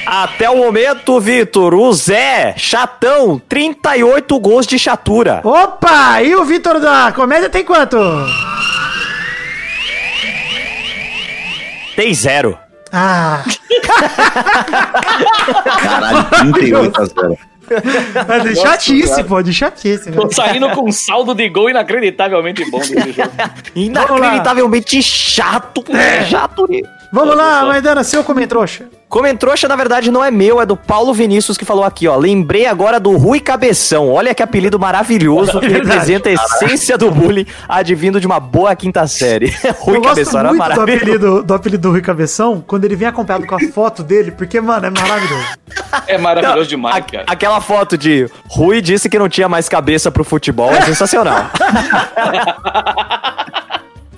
Até 0.07 0.49
o 0.51 0.57
momento, 0.57 1.21
Vitor, 1.21 1.75
o 1.75 1.93
Zé, 1.93 2.55
chatão, 2.57 3.41
38 3.49 4.39
gols 4.41 4.67
de 4.67 4.79
chatura. 4.79 5.41
Opa, 5.45 6.23
e 6.23 6.35
o 6.35 6.45
Vitor 6.45 6.81
da 6.81 7.13
comédia 7.13 7.49
tem 7.49 7.65
quanto? 7.65 7.97
Tem 11.95 12.13
zero. 12.15 12.59
Ah, 12.93 13.45
Caralho, 15.83 16.25
38 16.53 17.01
a 17.01 17.05
0. 17.05 17.39
É 17.71 18.41
de 18.41 18.57
chatice, 18.57 19.25
pô, 19.25 19.43
de 19.43 19.53
chatice. 19.53 20.11
Tô 20.11 20.23
velho. 20.23 20.35
saindo 20.35 20.71
com 20.71 20.89
um 20.89 20.93
saldo 20.93 21.35
de 21.35 21.49
gol 21.49 21.71
inacreditavelmente 21.71 22.69
bom 22.71 22.79
desse 22.79 23.13
jogo. 23.13 23.31
Inacreditavelmente 23.75 25.03
chato. 25.03 25.85
É. 25.89 26.25
Chato. 26.25 26.67
Vamos 27.13 27.37
lá, 27.37 27.65
Maidana, 27.65 28.05
seu 28.05 28.23
comentrouxa. 28.23 28.85
Comentrouxa, 29.09 29.67
na 29.67 29.75
verdade, 29.75 30.13
não 30.13 30.23
é 30.25 30.31
meu, 30.31 30.61
é 30.61 30.67
do 30.67 30.77
Paulo 30.77 31.13
Vinícius 31.13 31.59
que 31.59 31.65
falou 31.65 31.83
aqui, 31.83 32.07
ó. 32.07 32.15
Lembrei 32.17 32.67
agora 32.67 33.01
do 33.01 33.17
Rui 33.17 33.41
Cabeção. 33.41 34.09
Olha 34.09 34.33
que 34.33 34.41
apelido 34.45 34.79
maravilhoso 34.79 35.59
que 35.59 35.67
Verdade. 35.69 35.89
representa 35.89 36.29
a 36.29 36.33
essência 36.35 36.97
do 36.97 37.11
bullying 37.11 37.45
advindo 37.69 38.21
de 38.21 38.27
uma 38.29 38.39
boa 38.39 38.77
quinta 38.77 39.05
série. 39.09 39.53
Rui 39.81 39.97
Eu 39.97 40.01
gosto 40.03 40.15
Cabeção 40.15 40.39
era 40.41 40.49
muito 40.51 40.63
do 40.63 40.69
maravilhoso. 40.69 41.03
apelido, 41.03 41.43
do 41.43 41.55
apelido 41.55 41.83
do 41.83 41.91
Rui 41.91 42.01
Cabeção, 42.01 42.63
quando 42.65 42.85
ele 42.85 42.95
vem 42.95 43.09
acompanhado 43.09 43.45
com 43.45 43.57
a 43.57 43.61
foto 43.75 44.05
dele, 44.05 44.31
porque, 44.31 44.61
mano, 44.61 44.87
é 44.87 44.91
maravilhoso. 44.91 45.45
É 46.07 46.17
maravilhoso 46.17 46.59
Não, 46.61 46.67
demais, 46.67 46.97
a- 46.97 47.01
cara. 47.03 47.25
Aquela 47.27 47.61
foto 47.61 47.99
de 47.99 48.31
Rui 48.47 48.81
disse 48.81 49.09
que 49.09 49.19
não 49.19 49.29
tinha 49.29 49.49
mais 49.49 49.69
cabeça 49.69 50.13
pro 50.13 50.23
futebol 50.23 50.71
é 50.73 50.83
sensacional. 50.83 51.51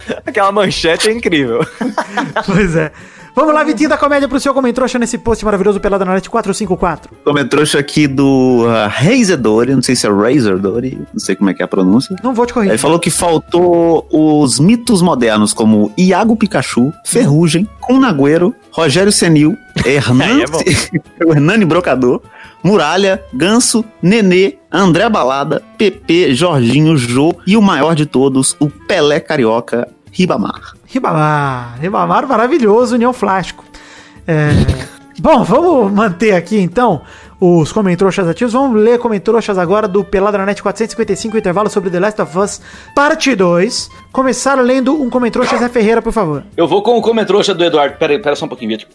Aquela 0.27 0.53
manchete 0.53 1.09
é 1.09 1.13
incrível. 1.13 1.67
Pois 2.47 2.77
é. 2.77 2.93
Vamos 3.35 3.55
lá, 3.55 3.65
Vitinho 3.65 3.89
da 3.89 3.97
Comédia, 3.97 4.29
pro 4.29 4.39
seu 4.39 4.53
comentrouxa 4.53 4.99
nesse 4.99 5.17
post 5.17 5.43
maravilhoso 5.43 5.81
Pelada 5.81 6.05
na 6.05 6.15
Net 6.15 6.29
454. 6.29 7.11
Comentrouxa 7.25 7.79
aqui 7.79 8.07
do 8.07 8.67
uh, 8.67 8.89
Razedori, 8.89 9.75
não 9.75 9.81
sei 9.81 9.97
se 9.97 10.07
é 10.07 10.11
Razordori, 10.11 10.99
não 11.13 11.19
sei 11.19 11.35
como 11.35 11.49
é 11.49 11.55
que 11.55 11.63
é 11.63 11.65
a 11.65 11.69
pronúncia. 11.69 12.15
Não 12.23 12.35
vou 12.35 12.45
te 12.45 12.53
corrigir. 12.53 12.73
Ele 12.73 12.79
falou 12.79 12.99
que 12.99 13.11
faltou 13.11 14.07
os 14.11 14.61
mitos 14.61 15.01
modernos 15.01 15.55
como 15.55 15.91
Iago 15.97 16.37
Pikachu, 16.37 16.93
Ferrugem, 17.07 17.67
Cunagüero, 17.81 18.55
Rogério 18.71 19.11
Senil, 19.11 19.57
Hernan, 19.83 20.45
Aí 20.61 21.01
é 21.19 21.25
o 21.25 21.33
Hernani 21.33 21.65
Brocador, 21.65 22.21
Muralha, 22.63 23.23
Ganso, 23.33 23.85
Nenê, 24.01 24.55
André 24.71 25.09
Balada, 25.09 25.63
Pepe, 25.77 26.35
Jorginho, 26.35 26.97
Jô 26.97 27.35
e 27.47 27.57
o 27.57 27.63
maior 27.63 27.95
de 27.95 28.07
todos, 28.07 28.57
o 28.61 28.69
Pelé 28.69 29.21
Carioca, 29.21 29.89
Ribamar. 30.11 30.75
Ribamar. 30.87 31.79
Ribamar 31.81 32.27
maravilhoso, 32.27 32.95
União 32.95 33.13
Flástico. 33.13 33.65
É, 34.27 34.51
Bom, 35.19 35.45
vamos 35.45 35.93
manter 35.93 36.35
aqui 36.35 36.59
então 36.59 37.03
os 37.39 37.73
comentroxas 37.73 38.27
ativos. 38.27 38.53
Vamos 38.53 38.81
ler 38.81 38.99
comentroxas 38.99 39.59
agora 39.59 39.87
do 39.87 40.05
Peladranet 40.05 40.63
455, 40.63 41.37
intervalo 41.37 41.69
sobre 41.69 41.91
The 41.91 42.01
Last 42.01 42.23
of 42.23 42.39
Us, 42.39 42.61
parte 42.95 43.35
2. 43.35 43.91
Começar 44.11 44.55
lendo 44.61 45.01
um 45.01 45.11
comentroxa 45.11 45.59
Zé 45.59 45.69
Ferreira, 45.69 46.01
por 46.01 46.13
favor. 46.13 46.45
Eu 46.57 46.67
vou 46.67 46.83
com 46.83 46.97
o 46.97 47.03
comentrouxa 47.03 47.55
do 47.55 47.65
Eduardo. 47.65 47.97
Pera, 47.99 48.13
aí, 48.13 48.19
pera 48.19 48.37
só 48.37 48.47
um 48.47 48.49
pouquinho, 48.49 48.71
Vitor. 48.71 48.89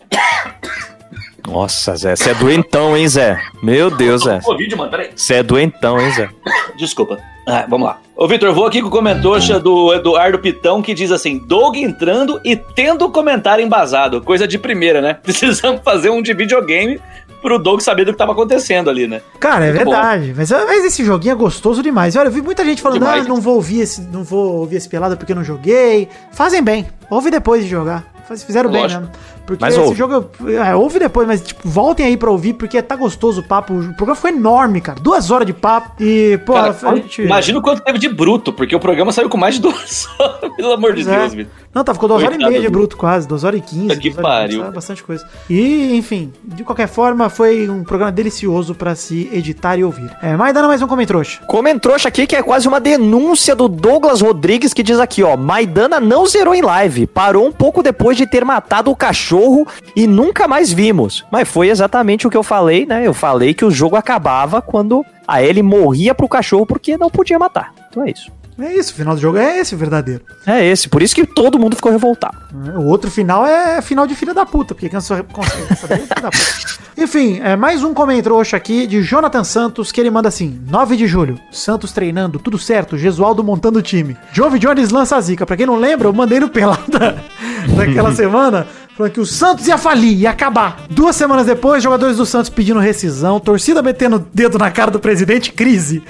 Nossa, 1.48 1.96
Zé, 1.96 2.14
você 2.16 2.32
é 2.32 2.34
doentão, 2.34 2.96
hein, 2.96 3.08
Zé? 3.08 3.40
Meu 3.64 3.90
Deus, 3.90 4.24
Zé. 4.24 4.42
Covid, 4.42 4.76
mano, 4.76 4.92
peraí. 4.92 5.10
Você 5.16 5.36
é 5.36 5.44
doentão, 5.44 6.00
hein, 6.00 6.12
Zé? 6.12 6.30
Desculpa. 6.78 7.18
Ah, 7.48 7.66
vamos 7.70 7.88
lá. 7.88 8.00
Ô, 8.18 8.28
Vitor, 8.28 8.54
vou 8.54 8.66
aqui 8.66 8.82
com 8.82 8.90
o 8.90 8.92
comentoxa 8.92 9.58
do 9.58 9.94
Eduardo 9.94 10.38
Pitão, 10.40 10.82
que 10.82 10.94
diz 10.94 11.10
assim: 11.10 11.38
Doug 11.38 11.78
entrando 11.78 12.42
e 12.44 12.58
tendo 12.58 13.10
comentário 13.10 13.64
embasado. 13.64 14.20
Coisa 14.22 14.46
de 14.46 14.60
primeira, 14.60 15.00
né? 15.02 15.14
Precisamos 15.24 15.82
fazer 15.86 16.10
um 16.10 16.22
de 16.22 16.34
videogame 16.34 17.00
pro 17.42 17.58
Doug 17.58 17.80
saber 17.80 18.04
do 18.04 18.12
que 18.12 18.18
tava 18.18 18.34
acontecendo 18.34 18.90
ali, 18.90 19.08
né? 19.08 19.22
Cara, 19.40 19.66
é 19.68 19.72
Muito 19.72 19.86
bom. 19.86 19.92
verdade. 19.92 20.34
Mas, 20.36 20.52
mas 20.52 20.84
esse 20.84 21.06
joguinho 21.06 21.32
é 21.32 21.36
gostoso 21.36 21.82
demais. 21.82 22.18
Olha, 22.18 22.28
eu 22.28 22.32
vi 22.32 22.42
muita 22.42 22.66
gente 22.66 22.82
falando, 22.82 23.00
Demais. 23.00 23.26
ah, 23.26 23.30
não 23.30 23.40
vou 23.40 23.56
ouvir 23.56 23.80
esse, 23.80 24.02
não 24.02 24.24
vou 24.24 24.58
ouvir 24.58 24.76
esse 24.76 24.90
pelado 24.90 25.16
porque 25.16 25.32
eu 25.32 25.36
não 25.36 25.44
joguei. 25.44 26.10
Fazem 26.34 26.62
bem. 26.62 26.86
Ouve 27.10 27.32
depois 27.32 27.64
de 27.64 27.70
jogar. 27.70 28.04
Fizeram 28.36 28.70
bem 28.70 28.82
Lógico. 28.82 29.02
mesmo. 29.02 29.16
Porque 29.46 29.64
Mas 29.64 29.76
esse 29.76 29.84
ouve. 29.84 29.96
jogo. 29.98 30.30
É, 30.50 30.76
ouve 30.76 31.00
depois, 31.00 31.26
mas 31.26 31.42
tipo, 31.42 31.62
voltem 31.68 32.06
aí 32.06 32.18
pra 32.18 32.30
ouvir, 32.30 32.54
porque 32.54 32.82
tá 32.82 32.96
gostoso 32.98 33.40
o 33.40 33.44
papo. 33.44 33.74
O 33.74 33.94
programa 33.96 34.16
foi 34.16 34.32
enorme, 34.32 34.82
cara. 34.82 35.00
Duas 35.00 35.32
horas 35.32 35.48
de 35.48 35.54
papo. 35.54 35.92
E, 36.04 36.38
pô, 36.46 36.54
Cara, 36.54 36.76
a 36.84 36.96
gente. 36.96 37.22
Imagina 37.22 37.60
o 37.60 37.62
quanto 37.62 37.82
teve 37.82 37.98
de 37.98 38.10
bruto, 38.10 38.52
porque 38.52 38.76
o 38.76 38.80
programa 38.80 39.12
saiu 39.14 39.30
com 39.30 39.38
mais 39.38 39.56
de 39.56 39.62
duas 39.62 40.06
horas. 40.20 40.52
Pelo 40.58 40.74
amor 40.74 40.94
de 40.94 41.10
é. 41.10 41.20
Deus, 41.20 41.34
Vitor. 41.34 41.52
Não, 41.74 41.84
tá, 41.84 41.94
ficou 41.94 42.10
duas 42.10 42.24
horas 42.24 42.36
e 42.36 42.40
meia 42.40 42.60
de 42.60 42.70
bruto 42.70 42.98
quase, 42.98 43.28
duas 43.28 43.44
horas 43.44 43.60
e 43.60 43.64
quinze. 43.64 43.96
Que 43.98 44.08
e 44.10 44.14
pariu. 44.14 44.62
quinze, 44.62 44.74
bastante 44.74 45.04
coisa. 45.04 45.26
E, 45.50 45.96
enfim, 45.96 46.34
de 46.44 46.64
qualquer 46.64 46.88
forma, 46.88 47.30
foi 47.30 47.70
um 47.70 47.84
programa 47.84 48.12
delicioso 48.12 48.74
pra 48.76 48.96
se 48.96 49.30
editar 49.32 49.78
e 49.78 49.84
ouvir. 49.84 50.12
É, 50.22 50.36
mas 50.36 50.54
dando 50.54 50.68
mais 50.68 50.82
um 50.82 50.88
comentrouxa. 50.88 51.40
Comentrouxa 51.46 52.08
aqui 52.10 52.26
que 52.28 52.36
é 52.36 52.42
quase 52.44 52.68
uma 52.68 52.80
denúncia 52.80 53.56
do 53.56 53.68
Douglas 53.70 54.22
Rodrigues 54.22 54.74
que 54.74 54.82
diz 54.84 55.00
aqui, 55.00 55.22
ó, 55.24 55.38
Maidana 55.38 56.00
não 56.00 56.26
zerou 56.26 56.56
em 56.56 56.62
live, 56.62 57.06
parou 57.08 57.46
um 57.48 57.52
pouco 57.52 57.84
depois 57.84 58.17
de 58.18 58.28
ter 58.28 58.44
matado 58.44 58.92
o 58.92 58.96
cachorro 58.96 59.66
e 59.96 60.08
nunca 60.08 60.48
mais 60.48 60.72
vimos. 60.72 61.26
Mas 61.32 61.48
foi 61.48 61.70
exatamente 61.70 62.28
o 62.28 62.30
que 62.30 62.38
eu 62.38 62.44
falei, 62.44 62.86
né? 62.86 63.06
Eu 63.06 63.14
falei 63.14 63.54
que 63.54 63.64
o 63.64 63.72
jogo 63.72 63.96
acabava 63.96 64.62
quando 64.62 65.06
a 65.28 65.42
Ellie 65.42 65.64
morria 65.64 66.14
pro 66.14 66.28
cachorro 66.28 66.66
porque 66.66 66.98
não 66.98 67.10
podia 67.10 67.40
matar. 67.40 67.74
Então 67.90 68.04
é 68.04 68.12
isso. 68.12 68.32
É 68.60 68.74
isso, 68.74 68.92
o 68.92 68.96
final 68.96 69.14
do 69.14 69.22
jogo 69.22 69.38
é 69.38 69.60
esse 69.60 69.76
o 69.76 69.78
verdadeiro. 69.78 70.22
É 70.46 70.66
esse, 70.66 70.90
por 70.90 71.02
isso 71.02 71.14
que 71.14 71.26
todo 71.26 71.60
mundo 71.60 71.76
ficou 71.76 71.92
revoltado. 71.92 72.38
O 72.78 72.86
outro 72.86 73.12
final 73.12 73.46
é 73.46 73.82
final 73.82 74.08
de 74.08 74.16
filha 74.16 74.34
da 74.34 74.46
puta, 74.46 74.74
porque 74.74 74.90
quem 74.90 75.00
só 75.00 75.22
consegue 75.24 75.76
saber 75.76 75.94
é 75.94 75.98
filha 75.98 76.22
da 76.22 76.32
puta. 76.32 76.88
Enfim, 76.98 77.40
é 77.44 77.56
mais 77.56 77.84
um 77.84 77.94
comentrouxa 77.94 78.58
aqui 78.58 78.88
de 78.88 79.04
Jonathan 79.04 79.44
Santos, 79.44 79.92
que 79.92 80.02
ele 80.02 80.10
manda 80.10 80.28
assim: 80.28 80.60
9 80.68 80.98
de 80.98 81.06
julho, 81.06 81.40
Santos 81.52 81.92
treinando, 81.92 82.40
tudo 82.40 82.58
certo, 82.58 82.98
Gesualdo 82.98 83.44
montando 83.44 83.78
o 83.78 83.84
time. 83.84 84.18
Jove 84.34 84.58
Jones 84.58 84.90
lança 84.90 85.16
a 85.16 85.22
zica. 85.22 85.46
Pra 85.46 85.56
quem 85.56 85.68
não 85.68 85.76
lembra, 85.78 86.08
eu 86.08 86.14
mandei 86.14 86.40
no 86.40 86.50
pelada 86.50 87.24
daquela 87.78 88.12
semana. 88.16 88.66
Falando 88.98 89.12
que 89.14 89.20
o 89.20 89.26
Santos 89.26 89.68
ia 89.68 89.78
falir, 89.78 90.18
ia 90.22 90.32
acabar. 90.32 90.84
Duas 90.90 91.16
semanas 91.16 91.46
depois, 91.46 91.84
jogadores 91.84 92.18
do 92.18 92.26
Santos 92.26 92.50
pedindo 92.50 92.80
rescisão, 92.80 93.40
torcida 93.40 93.82
metendo 93.84 94.26
dedo 94.34 94.58
na 94.58 94.72
cara 94.72 94.90
do 94.90 95.00
presidente, 95.00 95.52
crise. 95.52 96.02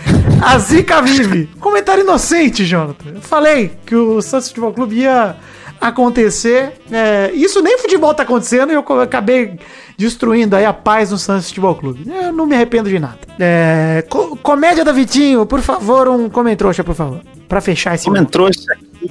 A 0.42 0.58
zica 0.58 1.02
vive. 1.02 1.50
Comentário 1.60 2.04
inocente, 2.04 2.66
Jonathan. 2.66 3.10
Eu 3.16 3.22
falei 3.22 3.74
que 3.86 3.94
o 3.96 4.22
Santos 4.22 4.48
Futebol 4.48 4.72
Clube 4.72 4.96
ia 5.00 5.36
acontecer. 5.82 6.74
é, 6.92 7.32
isso 7.34 7.62
nem 7.62 7.78
futebol 7.78 8.14
tá 8.14 8.24
acontecendo 8.24 8.72
e 8.72 8.76
eu 8.76 8.86
acabei 9.02 9.60
destruindo 9.98 10.56
aí 10.56 10.66
a 10.66 10.74
paz 10.74 11.12
no 11.12 11.18
Santos 11.18 11.48
Futebol 11.50 11.76
Clube. 11.76 12.04
Eu 12.08 12.32
não 12.32 12.46
me 12.46 12.56
arrependo 12.56 12.90
de 12.90 13.00
nada. 13.00 13.18
É, 13.40 14.04
co- 14.10 14.36
comédia 14.38 14.84
da 14.86 14.92
Vitinho, 14.92 15.46
por 15.46 15.62
favor, 15.62 16.08
um 16.08 16.30
comentrouxa, 16.30 16.84
por 16.84 16.96
favor. 16.96 17.20
Pra 17.48 17.62
fechar 17.62 17.96
esse 17.96 18.06
Comentrouxa 18.06 18.62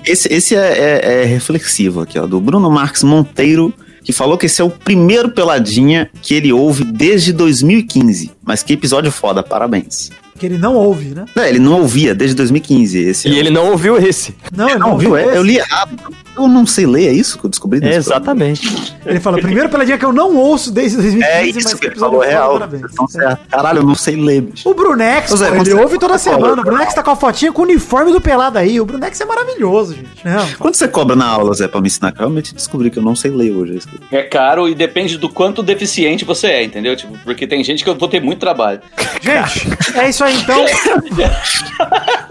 Esse, 0.05 0.32
esse 0.32 0.55
é, 0.55 1.01
é- 1.03 1.22
é 1.22 1.24
reflexivo 1.24 2.01
aqui, 2.01 2.18
ó, 2.18 2.26
do 2.26 2.41
Bruno 2.41 2.70
Marques 2.70 3.03
Monteiro, 3.03 3.72
que 4.05 4.12
falou 4.12 4.39
que 4.39 4.47
esse 4.47 4.61
é 4.61 4.64
o 4.64 4.70
primeiro 4.70 5.30
Peladinha 5.30 6.09
que 6.22 6.34
ele 6.34 6.53
ouve 6.53 6.84
desde 6.84 7.32
2015. 7.32 8.30
Mas 8.45 8.62
que 8.62 8.72
episódio 8.72 9.11
foda, 9.11 9.43
parabéns. 9.43 10.11
Que 10.39 10.47
ele 10.47 10.59
não 10.59 10.74
ouve, 10.74 11.07
né? 11.14 11.24
Não, 11.34 11.45
ele 11.45 11.59
não 11.59 11.80
ouvia 11.80 12.14
desde 12.14 12.37
2015. 12.37 12.99
Esse 12.99 13.28
E 13.28 13.34
é- 13.37 13.39
ele 13.39 13.51
não 13.51 13.70
ouviu 13.70 13.97
esse. 13.97 14.34
Não, 14.55 14.68
ele 14.68 14.78
não 14.78 14.93
ouviu, 14.93 15.16
é, 15.16 15.37
eu 15.37 15.43
li 15.43 15.57
errado. 15.57 15.97
Eu 16.37 16.49
não 16.49 16.66
sei 16.66 16.87
ler, 16.87 17.09
é 17.09 17.12
isso 17.12 17.39
que 17.39 17.47
eu 17.47 17.51
descobri? 17.51 17.80
nesse 17.80 17.97
Exatamente. 17.99 18.97
Ele 19.07 19.18
fala, 19.20 19.39
primeiro 19.39 19.68
peladinha 19.68 19.97
que 19.97 20.05
eu 20.05 20.12
não 20.12 20.37
ouço 20.37 20.70
desde 20.70 20.97
2015, 20.99 21.26
programa? 21.26 21.47
É 21.47 21.51
isso 21.51 21.78
que 21.78 21.87
ele 21.87 21.93
episódio 21.93 22.18
falou, 22.20 22.28
real. 22.28 22.68
estão 22.87 23.09
certos. 23.09 23.47
Caralho, 23.51 23.78
eu 23.78 23.84
não 23.84 23.95
sei 23.95 24.16
ler, 24.16 24.43
bicho. 24.43 24.68
O 24.68 24.74
Brunex, 24.74 25.30
quando 25.30 25.45
ele 25.47 25.64
você- 25.64 25.74
ouve 25.74 25.99
toda 25.99 26.18
semana. 26.18 26.61
O 26.61 26.64
Brunex 26.64 26.93
tá 26.95 27.03
com 27.03 27.11
a 27.11 27.16
fotinha 27.16 27.53
com 27.53 27.62
o 27.62 27.64
uniforme 27.64 28.12
do 28.12 28.20
pelado 28.20 28.59
aí. 28.59 28.80
O 28.80 28.84
Brunex 28.84 29.20
é 29.20 29.24
maravilhoso, 29.24 29.95
gente. 29.95 30.09
Não, 30.24 30.47
Quanto 30.59 30.76
você 30.76 30.87
cobra 30.89 31.16
na 31.16 31.26
aula, 31.26 31.55
Zé, 31.55 31.68
pra 31.68 31.80
me 31.80 31.87
ensinar? 31.87 32.11
Eu 32.11 32.18
realmente 32.18 32.55
descobri 32.55 32.91
que 32.91 32.99
eu 32.99 33.03
não 33.03 33.16
sei 33.16 33.30
ler 33.30 33.53
hoje. 33.53 33.80
é 34.12 34.18
É 34.18 34.22
caro 34.22 34.68
e 34.68 34.74
depende 34.74 35.16
do 35.18 35.28
quanto 35.28 35.62
deficiente 35.62 36.24
você 36.24 36.49
é, 36.49 36.64
entendeu? 36.64 36.95
Tipo, 36.97 37.16
porque 37.24 37.47
tem 37.47 37.62
gente 37.64 37.82
que 37.82 37.91
eu 37.91 37.95
vou 37.95 38.09
ter 38.09 38.20
muito 38.20 38.39
trabalho. 38.41 38.80
Gente, 39.22 39.99
é 39.99 40.09
isso 40.11 40.22
aí 40.24 40.37
então. 40.37 40.64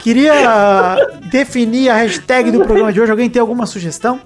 Queria 0.00 0.96
definir 1.30 1.90
a 1.90 1.94
hashtag 1.96 2.50
do 2.50 2.60
programa 2.64 2.92
de 2.92 3.00
hoje. 3.00 3.10
Alguém 3.10 3.28
tem 3.28 3.40
alguma 3.40 3.66
sugestão? 3.66 4.20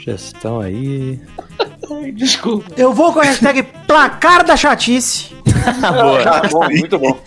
Gestão 0.00 0.60
aí. 0.60 1.18
Ai, 1.90 2.12
desculpa. 2.12 2.66
Eu 2.76 2.92
vou 2.92 3.12
com 3.12 3.20
a 3.20 3.24
hashtag 3.24 3.62
placar 3.86 4.44
da 4.44 4.56
chatice. 4.56 5.36
Tá 5.58 6.42
bom, 6.50 6.64
muito 6.66 6.98
bom. 6.98 7.18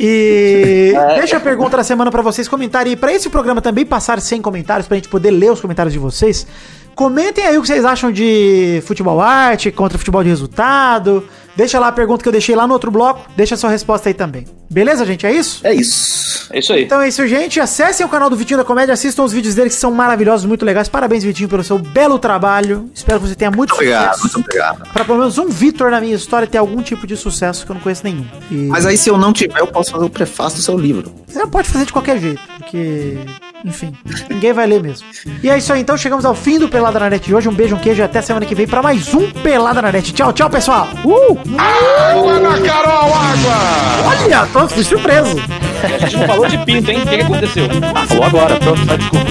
E 0.00 0.92
É. 0.96 1.14
deixa 1.18 1.36
a 1.36 1.40
pergunta 1.40 1.76
da 1.76 1.84
semana 1.84 2.10
pra 2.10 2.22
vocês 2.22 2.48
comentarem. 2.48 2.92
E 2.94 2.96
pra 2.96 3.12
esse 3.12 3.28
programa 3.28 3.60
também 3.60 3.84
passar 3.84 4.20
sem 4.20 4.40
comentários, 4.40 4.88
pra 4.88 4.96
gente 4.96 5.08
poder 5.08 5.30
ler 5.30 5.52
os 5.52 5.60
comentários 5.60 5.92
de 5.92 5.98
vocês. 5.98 6.46
Comentem 6.94 7.44
aí 7.46 7.56
o 7.58 7.60
que 7.62 7.68
vocês 7.68 7.84
acham 7.84 8.10
de 8.10 8.82
futebol 8.86 9.20
arte 9.20 9.70
contra 9.70 9.98
futebol 9.98 10.22
de 10.22 10.28
resultado. 10.30 11.24
Deixa 11.56 11.78
lá 11.78 11.88
a 11.88 11.92
pergunta 11.92 12.22
que 12.22 12.28
eu 12.28 12.32
deixei 12.32 12.54
lá 12.56 12.66
no 12.66 12.72
outro 12.72 12.90
bloco. 12.90 13.28
Deixa 13.36 13.54
a 13.54 13.58
sua 13.58 13.70
resposta 13.70 14.08
aí 14.08 14.14
também. 14.14 14.44
Beleza, 14.70 15.04
gente? 15.04 15.24
É 15.26 15.32
isso? 15.32 15.60
É 15.64 15.72
isso. 15.72 16.48
É 16.52 16.58
isso 16.58 16.72
aí. 16.72 16.84
Então 16.84 17.00
é 17.00 17.08
isso, 17.08 17.24
gente. 17.28 17.60
Acessem 17.60 18.04
o 18.04 18.08
canal 18.08 18.28
do 18.28 18.36
Vitinho 18.36 18.58
da 18.58 18.64
Comédia, 18.64 18.92
assistam 18.92 19.22
os 19.22 19.32
vídeos 19.32 19.54
dele 19.54 19.68
que 19.70 19.76
são 19.76 19.90
maravilhosos, 19.92 20.46
muito 20.46 20.64
legais. 20.64 20.88
Parabéns, 20.88 21.22
Vitinho, 21.22 21.48
pelo 21.48 21.62
seu 21.62 21.78
belo 21.78 22.18
trabalho. 22.18 22.90
Espero 22.94 23.20
que 23.20 23.28
você 23.28 23.34
tenha 23.36 23.50
muito 23.50 23.72
Obrigado, 23.74 24.14
sucesso. 24.16 24.34
muito 24.38 24.46
obrigado. 24.48 24.92
Pra 24.92 25.04
pelo 25.04 25.18
menos 25.18 25.38
um 25.38 25.48
Vitor 25.48 25.90
na 25.90 26.00
minha 26.00 26.14
história 26.16 26.46
ter 26.48 26.58
algum 26.58 26.82
tipo 26.82 27.06
de 27.06 27.16
sucesso 27.16 27.64
que 27.64 27.70
eu 27.70 27.74
não 27.74 27.80
conheço 27.80 28.02
nenhum. 28.04 28.26
E 28.50 28.54
Mas 28.66 28.84
aí, 28.84 28.96
se 28.96 29.08
eu 29.08 29.16
não 29.16 29.32
tiver, 29.32 29.60
eu 29.60 29.66
posso 29.68 29.92
fazer 29.92 30.04
o 30.04 30.10
prefácio 30.10 30.58
do 30.58 30.62
seu 30.62 30.76
livro. 30.76 31.12
você 31.26 31.46
pode 31.46 31.68
fazer 31.68 31.84
de 31.86 31.92
qualquer 31.92 32.18
jeito, 32.18 32.40
porque, 32.58 33.18
enfim, 33.64 33.92
ninguém 34.28 34.52
vai 34.52 34.66
ler 34.66 34.82
mesmo. 34.82 35.06
E 35.42 35.48
é 35.48 35.56
isso 35.56 35.72
aí, 35.72 35.80
então 35.80 35.96
chegamos 35.96 36.26
ao 36.26 36.34
fim 36.34 36.58
do 36.58 36.68
Pelada 36.68 36.98
na 37.00 37.08
Net 37.08 37.24
de 37.24 37.34
hoje. 37.34 37.48
Um 37.48 37.54
beijo, 37.54 37.74
um 37.74 37.78
queijo 37.78 38.02
e 38.02 38.04
até 38.04 38.20
semana 38.20 38.44
que 38.44 38.54
vem 38.54 38.66
pra 38.66 38.82
mais 38.82 39.12
um 39.14 39.30
Pelada 39.30 39.80
na 39.80 39.90
Net. 39.90 40.12
Tchau, 40.12 40.32
tchau, 40.34 40.50
pessoal. 40.50 40.86
Uh! 41.02 41.38
Água 41.58 42.38
na 42.40 42.60
Carol, 42.60 43.14
água! 43.14 44.22
Olha, 44.22 44.46
tô 44.52 44.68
fui 44.68 44.84
surpreso. 44.84 45.36
A 45.82 45.98
gente 45.98 46.16
não 46.18 46.26
falou 46.26 46.46
de 46.46 46.58
pinto, 46.58 46.90
hein? 46.90 46.98
O 46.98 47.06
que, 47.06 47.16
que 47.16 47.22
aconteceu? 47.22 47.64
Ah, 47.94 48.06
falou 48.06 48.24
agora, 48.24 48.56
pronto, 48.56 48.86
tá 48.86 48.96
desculpa. 48.96 49.26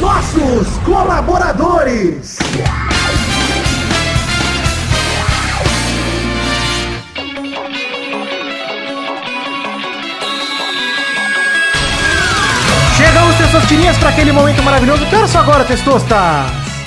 Nossos 0.00 0.78
colaboradores. 0.84 2.38
Chegamos, 13.56 13.66
testosterinhas, 13.66 13.98
para 13.98 14.10
aquele 14.10 14.32
momento 14.32 14.62
maravilhoso. 14.62 15.06
Que 15.06 15.16
horas 15.16 15.30
são 15.30 15.40
agora, 15.40 15.64
testosta? 15.64 16.16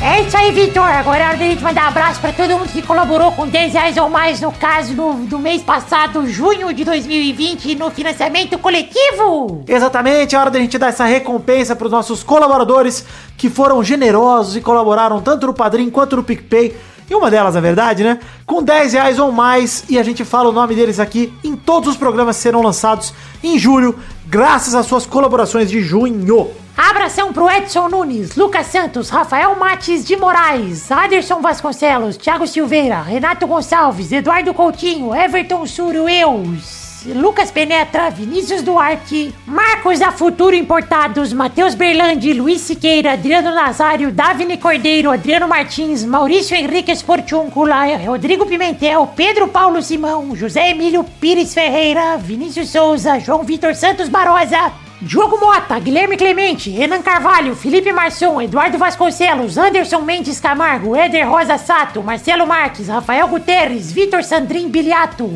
É 0.02 0.22
isso 0.22 0.38
aí, 0.38 0.52
Vitor. 0.52 0.84
Agora 0.84 1.24
é 1.24 1.28
hora 1.28 1.38
da 1.38 1.46
gente 1.46 1.64
mandar 1.64 1.86
um 1.86 1.88
abraço 1.88 2.20
pra 2.22 2.32
todo 2.32 2.58
mundo 2.58 2.70
que 2.70 2.82
colaborou 2.82 3.32
com 3.32 3.48
10 3.48 3.74
reais 3.74 3.98
ou 3.98 4.10
mais, 4.10 4.40
no 4.40 4.52
caso 4.52 4.94
do, 4.94 5.14
do 5.26 5.40
mês 5.40 5.62
passado, 5.62 6.28
junho 6.28 6.72
de 6.74 6.84
2020, 6.84 7.76
no 7.76 7.90
financiamento 7.90 8.58
coletivo. 8.60 9.64
Exatamente, 9.68 10.36
é 10.36 10.40
hora 10.40 10.52
da 10.52 10.60
gente 10.60 10.78
dar 10.78 10.88
essa 10.88 11.06
recompensa 11.06 11.76
para 11.76 11.86
os 11.86 11.92
nossos 11.92 12.24
colaboradores 12.24 13.06
que 13.38 13.50
foram 13.50 13.84
generosos 13.84 14.56
e 14.56 14.62
colaboraram 14.62 15.22
tanto 15.22 15.48
no 15.48 15.54
Padrim 15.54 15.90
quanto 15.90 16.16
no 16.16 16.24
PicPay. 16.24 16.76
E 17.10 17.16
uma 17.16 17.32
delas, 17.32 17.56
na 17.56 17.62
verdade, 17.62 18.04
né? 18.04 18.20
Com 18.46 18.62
10 18.62 18.94
reais 18.94 19.18
ou 19.18 19.32
mais. 19.32 19.84
E 19.90 19.98
a 19.98 20.04
gente 20.04 20.24
fala 20.24 20.50
o 20.50 20.52
nome 20.52 20.76
deles 20.76 21.00
aqui 21.00 21.34
em 21.44 21.56
todos 21.56 21.90
os 21.90 21.98
programas 21.98 22.36
que 22.36 22.44
serão 22.44 22.62
lançados 22.62 23.12
em 23.44 23.58
julho, 23.58 23.98
graças 24.30 24.76
às 24.76 24.86
suas 24.86 25.08
colaborações 25.08 25.70
de 25.70 25.82
junho. 25.82 26.52
Abração 26.78 27.34
pro 27.34 27.50
Edson 27.50 27.90
Nunes, 27.90 28.36
Lucas 28.36 28.68
Santos, 28.68 29.10
Rafael 29.10 29.56
Mates 29.56 30.06
de 30.06 30.16
Moraes, 30.16 30.92
Aderson 30.92 31.42
Vasconcelos, 31.42 32.16
Thiago 32.16 32.46
Silveira, 32.46 33.02
Renato 33.02 33.48
Gonçalves, 33.48 34.12
Eduardo 34.12 34.54
Coutinho, 34.54 35.14
Everton 35.14 35.66
Surueus. 35.66 36.79
Lucas 37.06 37.50
Penetra, 37.52 38.10
Vinícius 38.10 38.62
Duarte, 38.62 39.34
Marcos 39.46 40.00
da 40.00 40.12
Futuro 40.12 40.56
Importados, 40.56 41.32
Matheus 41.32 41.74
Berlandi, 41.74 42.34
Luiz 42.34 42.62
Siqueira, 42.62 43.14
Adriano 43.14 43.54
Nazário, 43.54 44.12
Davine 44.12 44.58
Cordeiro, 44.58 45.12
Adriano 45.12 45.48
Martins, 45.48 46.04
Maurício 46.04 46.56
Henrique 46.58 46.92
Esportúncula, 46.92 47.98
Rodrigo 48.06 48.46
Pimentel, 48.46 49.08
Pedro 49.16 49.48
Paulo 49.48 49.82
Simão, 49.82 50.36
José 50.36 50.72
Emílio 50.72 51.04
Pires 51.22 51.54
Ferreira, 51.54 52.18
Vinícius 52.18 52.70
Souza, 52.70 53.20
João 53.20 53.44
Vitor 53.44 53.74
Santos 53.76 54.10
Barosa, 54.10 54.72
Diogo 55.02 55.38
Mota, 55.40 55.80
Guilherme 55.80 56.18
Clemente, 56.18 56.70
Renan 56.72 57.02
Carvalho, 57.02 57.56
Felipe 57.56 57.94
Marçom, 57.94 58.42
Eduardo 58.42 58.78
Vasconcelos, 58.78 59.58
Anderson 59.58 60.02
Mendes 60.02 60.42
Camargo, 60.42 60.94
Éder 60.94 61.26
Rosa 61.26 61.58
Sato, 61.58 62.04
Marcelo 62.04 62.46
Marques, 62.46 62.90
Rafael 62.90 63.26
Guterres, 63.30 63.94
Vitor 63.94 64.22
Sandrin 64.22 64.68
Biliato, 64.68 65.30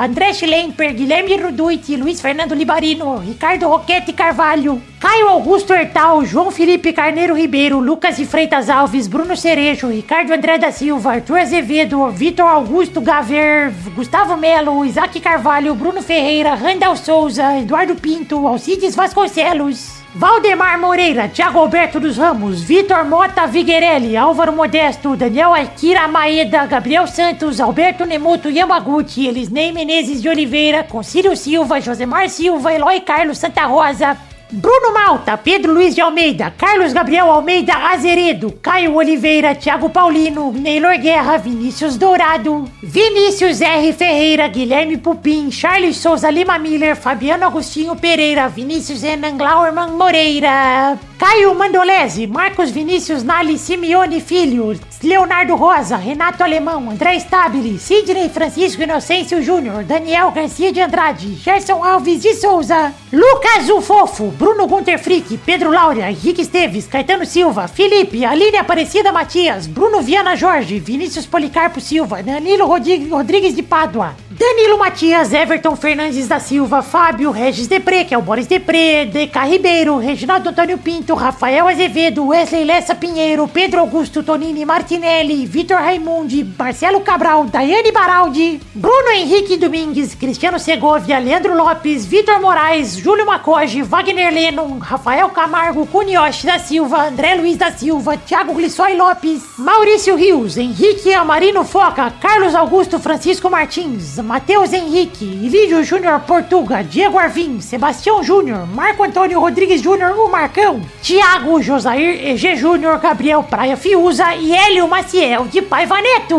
André 0.00 0.32
Schlemper, 0.32 0.94
Guilherme 0.94 1.36
Ruduit, 1.36 1.96
Luiz 1.96 2.20
Fernando 2.20 2.54
Libarino, 2.54 3.18
Ricardo 3.18 3.68
Roquete 3.68 4.12
Carvalho, 4.12 4.80
Caio 5.00 5.28
Augusto 5.28 5.74
Hertal, 5.74 6.24
João 6.24 6.52
Felipe 6.52 6.92
Carneiro 6.92 7.34
Ribeiro, 7.34 7.80
Lucas 7.80 8.16
de 8.16 8.24
Freitas 8.24 8.70
Alves, 8.70 9.08
Bruno 9.08 9.36
Cerejo, 9.36 9.88
Ricardo 9.88 10.32
André 10.32 10.56
da 10.58 10.70
Silva, 10.70 11.14
Arthur 11.14 11.38
Azevedo, 11.38 12.08
Vitor 12.10 12.46
Augusto 12.46 13.00
Gaver, 13.00 13.72
Gustavo 13.96 14.36
Melo, 14.36 14.84
Isaac 14.84 15.18
Carvalho, 15.20 15.74
Bruno 15.74 16.00
Ferreira, 16.00 16.54
Randall 16.54 16.96
Souza, 16.96 17.58
Eduardo 17.58 17.96
Pinto, 17.96 18.46
Vasconcelos. 18.94 19.96
Valdemar 20.14 20.78
Moreira, 20.78 21.28
Thiago 21.28 21.60
Alberto 21.60 22.00
dos 22.00 22.16
Ramos, 22.16 22.62
Vitor 22.62 23.04
Mota 23.04 23.46
Viguerelli, 23.46 24.16
Álvaro 24.16 24.50
Modesto, 24.50 25.14
Daniel 25.14 25.52
Akira 25.52 26.08
Maeda, 26.08 26.64
Gabriel 26.64 27.06
Santos, 27.06 27.60
Alberto 27.60 28.06
Nemoto 28.06 28.48
Yamaguchi, 28.48 29.26
Elisnei 29.26 29.72
Menezes 29.72 30.22
de 30.22 30.28
Oliveira, 30.30 30.84
Concílio 30.84 31.36
Silva, 31.36 31.80
Josemar 31.80 32.30
Silva, 32.30 32.72
Eloy 32.72 33.00
Carlos 33.02 33.36
Santa 33.36 33.66
Rosa, 33.66 34.16
Bruno 34.50 34.92
Malta, 34.92 35.36
Pedro 35.36 35.72
Luiz 35.72 35.94
de 35.94 36.00
Almeida, 36.00 36.52
Carlos 36.56 36.92
Gabriel 36.92 37.28
Almeida 37.28 37.90
Azeredo, 37.90 38.52
Caio 38.62 38.94
Oliveira, 38.94 39.56
Thiago 39.56 39.90
Paulino, 39.90 40.52
Neylor 40.52 40.96
Guerra, 40.98 41.36
Vinícius 41.36 41.96
Dourado, 41.96 42.64
Vinícius 42.80 43.60
R. 43.60 43.92
Ferreira, 43.92 44.46
Guilherme 44.46 44.98
Pupim, 44.98 45.50
Charles 45.50 45.96
Souza 45.96 46.30
Lima 46.30 46.58
Miller, 46.60 46.94
Fabiano 46.94 47.44
Agostinho 47.44 47.96
Pereira, 47.96 48.48
Vinícius 48.48 49.02
Renan 49.02 49.36
Glauerman 49.36 49.90
Moreira, 49.96 50.96
Caio 51.18 51.54
Mandolese, 51.54 52.26
Marcos 52.26 52.70
Vinícius 52.70 53.22
Nali 53.22 53.56
Simeone 53.56 54.20
Filho, 54.20 54.78
Leonardo 55.02 55.54
Rosa, 55.56 55.96
Renato 55.96 56.44
Alemão, 56.44 56.90
André 56.90 57.18
Stabile, 57.18 57.78
Sidney 57.78 58.28
Francisco 58.28 58.82
Inocêncio 58.82 59.40
Júnior, 59.42 59.82
Daniel 59.82 60.30
Garcia 60.30 60.70
de 60.70 60.80
Andrade, 60.82 61.34
Gerson 61.36 61.82
Alves 61.82 62.20
de 62.20 62.34
Souza, 62.34 62.92
Lucas 63.10 63.70
o 63.70 63.80
Fofo, 63.80 64.26
Bruno 64.32 64.66
Gunter 64.66 64.98
Frick, 64.98 65.38
Pedro 65.38 65.70
Laura, 65.70 66.10
Henrique 66.10 66.42
Esteves, 66.42 66.86
Caetano 66.86 67.24
Silva, 67.24 67.66
Felipe, 67.66 68.22
Aline 68.22 68.58
Aparecida 68.58 69.10
Matias, 69.10 69.66
Bruno 69.66 70.02
Viana 70.02 70.36
Jorge, 70.36 70.78
Vinícius 70.78 71.24
Policarpo 71.24 71.80
Silva, 71.80 72.22
Danilo 72.22 72.66
Rodrigues, 72.66 73.54
de 73.56 73.62
Pádua, 73.62 74.14
Danilo 74.38 74.76
Matias, 74.76 75.32
Everton 75.32 75.74
Fernandes 75.76 76.28
da 76.28 76.38
Silva, 76.38 76.82
Fábio, 76.82 77.30
Regis 77.30 77.66
Depré, 77.66 78.04
que 78.04 78.14
é 78.14 78.18
o 78.18 78.22
Boris 78.22 78.46
Depré, 78.46 79.06
DK 79.06 79.34
Ribeiro, 79.48 79.96
Reginaldo 79.96 80.50
Antônio 80.50 80.76
Pinto, 80.76 81.14
Rafael 81.14 81.66
Azevedo, 81.66 82.26
Wesley 82.26 82.62
Lessa 82.62 82.94
Pinheiro, 82.94 83.48
Pedro 83.48 83.80
Augusto 83.80 84.22
Tonini 84.22 84.66
Martinelli, 84.66 85.46
Vitor 85.46 85.78
Raimundi, 85.78 86.44
Marcelo 86.44 87.00
Cabral, 87.00 87.46
Daiane 87.46 87.90
Baraldi, 87.90 88.60
Bruno 88.74 89.08
Henrique 89.08 89.56
Domingues, 89.56 90.14
Cristiano 90.14 90.58
Segovia, 90.58 91.18
Leandro 91.18 91.54
Lopes, 91.54 92.04
Vitor 92.04 92.38
Moraes, 92.38 92.94
Júlio 92.98 93.24
Macoge, 93.24 93.82
Wagner 93.82 94.30
Lennon, 94.30 94.78
Rafael 94.80 95.30
Camargo, 95.30 95.86
Cunioche 95.86 96.46
da 96.46 96.58
Silva, 96.58 97.08
André 97.08 97.36
Luiz 97.36 97.56
da 97.56 97.72
Silva, 97.72 98.18
Thiago 98.18 98.52
Glissói 98.52 98.96
Lopes, 98.96 99.56
Maurício 99.56 100.14
Rios, 100.14 100.58
Henrique 100.58 101.14
Amarino 101.14 101.64
Foca, 101.64 102.12
Carlos 102.20 102.54
Augusto 102.54 102.98
Francisco 102.98 103.48
Martins, 103.48 104.18
Matheus 104.26 104.72
Henrique, 104.72 105.24
Lídio 105.24 105.84
Júnior 105.84 106.18
Portuga, 106.18 106.82
Diego 106.82 107.16
Arvim, 107.16 107.60
Sebastião 107.60 108.24
Júnior, 108.24 108.66
Marco 108.66 109.04
Antônio 109.04 109.38
Rodrigues 109.38 109.80
Júnior, 109.80 110.18
o 110.18 110.28
Marcão, 110.28 110.82
Tiago 111.00 111.62
Josair 111.62 112.26
EG 112.26 112.56
Júnior, 112.56 112.98
Gabriel 112.98 113.44
Praia 113.44 113.76
Fiuza 113.76 114.34
e 114.34 114.52
Hélio 114.52 114.88
Maciel 114.88 115.46
de 115.46 115.62
Paiva 115.62 116.02
Neto. 116.02 116.36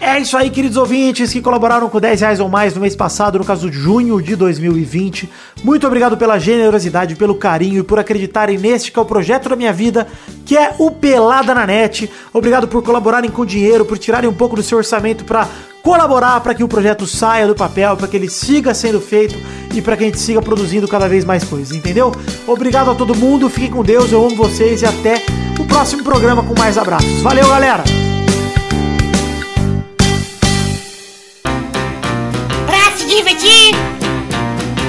É 0.00 0.20
isso 0.20 0.36
aí, 0.36 0.48
queridos 0.48 0.76
ouvintes 0.76 1.32
que 1.32 1.42
colaboraram 1.42 1.88
com 1.88 1.98
10 1.98 2.20
reais 2.20 2.38
ou 2.38 2.48
mais 2.48 2.72
no 2.72 2.80
mês 2.80 2.94
passado, 2.94 3.36
no 3.36 3.44
caso 3.44 3.68
de 3.68 3.76
junho 3.76 4.22
de 4.22 4.36
2020. 4.36 5.28
Muito 5.64 5.88
obrigado 5.88 6.16
pela 6.16 6.38
generosidade, 6.38 7.16
pelo 7.16 7.34
carinho 7.34 7.80
e 7.80 7.82
por 7.82 7.98
acreditarem 7.98 8.58
neste 8.58 8.92
que 8.92 8.98
é 8.98 9.02
o 9.02 9.06
projeto 9.06 9.48
da 9.48 9.56
minha 9.56 9.72
vida, 9.72 10.06
que 10.46 10.56
é 10.56 10.72
o 10.78 10.88
Pelada 10.88 11.52
na 11.52 11.66
Net. 11.66 12.08
Obrigado 12.32 12.68
por 12.68 12.80
colaborarem 12.84 13.30
com 13.30 13.44
dinheiro, 13.44 13.84
por 13.84 13.98
tirarem 13.98 14.30
um 14.30 14.34
pouco 14.34 14.54
do 14.54 14.62
seu 14.62 14.78
orçamento 14.78 15.24
para 15.24 15.48
colaborar 15.84 16.40
para 16.40 16.54
que 16.54 16.64
o 16.64 16.68
projeto 16.68 17.06
saia 17.06 17.46
do 17.46 17.54
papel, 17.54 17.94
para 17.94 18.08
que 18.08 18.16
ele 18.16 18.30
siga 18.30 18.72
sendo 18.72 19.02
feito 19.02 19.36
e 19.74 19.82
para 19.82 19.98
que 19.98 20.04
a 20.04 20.06
gente 20.06 20.18
siga 20.18 20.40
produzindo 20.40 20.88
cada 20.88 21.06
vez 21.06 21.26
mais 21.26 21.44
coisas, 21.44 21.76
entendeu? 21.76 22.10
Obrigado 22.46 22.90
a 22.90 22.94
todo 22.94 23.14
mundo, 23.14 23.50
fiquem 23.50 23.70
com 23.70 23.84
Deus, 23.84 24.10
eu 24.10 24.24
amo 24.24 24.34
vocês 24.34 24.80
e 24.80 24.86
até 24.86 25.22
o 25.60 25.64
próximo 25.66 26.02
programa 26.02 26.42
com 26.42 26.58
mais 26.58 26.78
abraços. 26.78 27.20
Valeu, 27.20 27.46
galera! 27.46 27.84
Pra 32.66 32.96
se 32.96 33.06
divertir, 33.06 33.74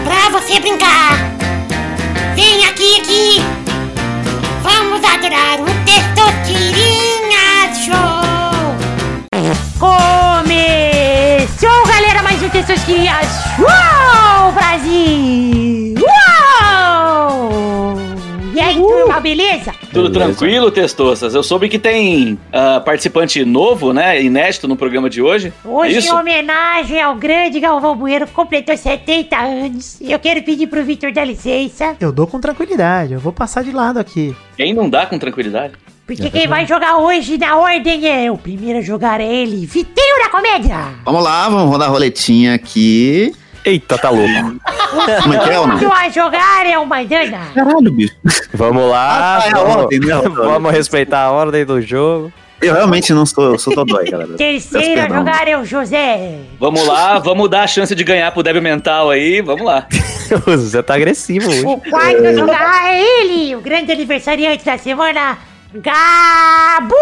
pra 0.05 0.39
você 0.39 0.61
brincar. 0.61 1.35
Vem 2.35 2.65
aqui, 2.65 3.01
aqui. 3.01 3.41
Vamos 4.63 5.03
adorar 5.03 5.59
o 5.59 5.65
Testosterinha 5.85 6.74
um 12.55 12.63
Testosterinha 12.63 13.19
Show, 13.57 14.51
Brasil. 14.53 15.95
Uou! 15.99 17.55
E 18.53 18.59
aí, 18.61 18.75
turma, 18.75 19.19
beleza? 19.19 19.73
Tudo 19.91 20.09
tranquilo, 20.09 20.71
Testoças? 20.71 21.35
Eu 21.35 21.43
soube 21.43 21.67
que 21.67 21.77
tem 21.77 22.39
ah, 22.53 22.79
participante 22.79 23.43
novo, 23.43 23.91
né? 23.91 24.23
Inédito 24.23 24.69
no 24.69 24.77
programa 24.77 25.09
de 25.09 25.21
hoje. 25.21 25.51
Hoje, 25.65 25.95
é 25.95 25.97
isso? 25.97 26.07
em 26.07 26.17
homenagem 26.17 27.01
ao 27.01 27.15
grande 27.15 27.59
Galvão 27.59 27.93
Bueno, 27.95 28.25
que 28.25 28.33
completou 28.33 28.77
70 28.77 29.37
anos. 29.37 29.97
Eu 29.99 30.17
quero 30.17 30.41
pedir 30.41 30.67
pro 30.67 30.83
Vitor 30.83 31.11
dar 31.11 31.25
licença, 31.25 31.97
Eu 31.99 32.13
dou 32.13 32.25
com 32.25 32.39
tranquilidade, 32.39 33.13
eu 33.13 33.19
vou 33.19 33.33
passar 33.33 33.63
de 33.65 33.71
lado 33.71 33.99
aqui. 33.99 34.33
Quem 34.55 34.73
não 34.73 34.89
dá 34.89 35.05
com 35.05 35.19
tranquilidade? 35.19 35.73
Porque 36.05 36.29
quem 36.29 36.47
vai 36.47 36.67
jogar 36.67 36.97
hoje 36.97 37.37
na 37.37 37.57
ordem 37.57 38.07
é 38.07 38.31
o 38.31 38.37
primeiro 38.37 38.79
a 38.79 38.81
jogar 38.81 39.19
é 39.19 39.25
ele, 39.25 39.65
Vitinho 39.65 40.23
da 40.23 40.29
Comédia. 40.29 40.77
Vamos 41.03 41.23
lá, 41.23 41.49
vamos 41.49 41.69
rodar 41.71 41.87
a 41.87 41.91
roletinha 41.91 42.53
aqui. 42.53 43.33
Eita, 43.65 43.97
tá 43.97 44.11
louco. 44.11 44.59
Como 45.23 45.33
é 45.33 45.39
que 45.39 45.49
é 45.49 45.59
o 45.59 45.63
O 45.63 45.67
nome? 45.67 45.85
a 45.85 46.09
jogar 46.09 46.67
é 46.67 46.77
o 46.77 46.85
Maidana. 46.85 47.47
Caralho, 47.55 47.91
bicho. 47.91 48.13
Vamos 48.53 48.87
lá. 48.87 49.37
Ah, 49.37 49.41
tá, 49.41 49.47
é 49.47 49.49
a 49.49 49.63
vamos, 49.63 49.75
ordem, 49.77 49.99
né? 49.99 50.15
vamos 50.29 50.71
respeitar 50.71 51.21
a 51.21 51.31
ordem 51.31 51.65
do 51.65 51.81
jogo. 51.81 52.31
Eu 52.61 52.73
realmente 52.73 53.11
não 53.11 53.25
sou, 53.25 53.53
eu 53.53 53.59
sou 53.59 53.73
dodói, 53.73 54.05
galera. 54.09 54.33
Terceiro 54.37 55.01
a 55.01 55.09
jogar 55.09 55.47
é 55.47 55.57
o 55.57 55.65
José. 55.65 56.41
Vamos 56.59 56.85
lá, 56.85 57.17
vamos 57.17 57.49
dar 57.49 57.63
a 57.63 57.67
chance 57.67 57.95
de 57.95 58.03
ganhar 58.03 58.31
pro 58.31 58.43
débil 58.43 58.61
mental 58.61 59.09
aí. 59.09 59.41
Vamos 59.41 59.65
lá. 59.65 59.87
Você 60.45 60.83
tá 60.83 60.93
agressivo 60.93 61.49
hoje. 61.49 61.65
O 61.65 61.77
quarto 61.77 62.25
a 62.25 62.33
jogar 62.33 62.93
é 62.93 63.01
ele, 63.01 63.55
o 63.55 63.61
grande 63.61 63.91
aniversariante 63.91 64.63
da 64.63 64.77
semana, 64.77 65.39
Gabu. 65.75 66.95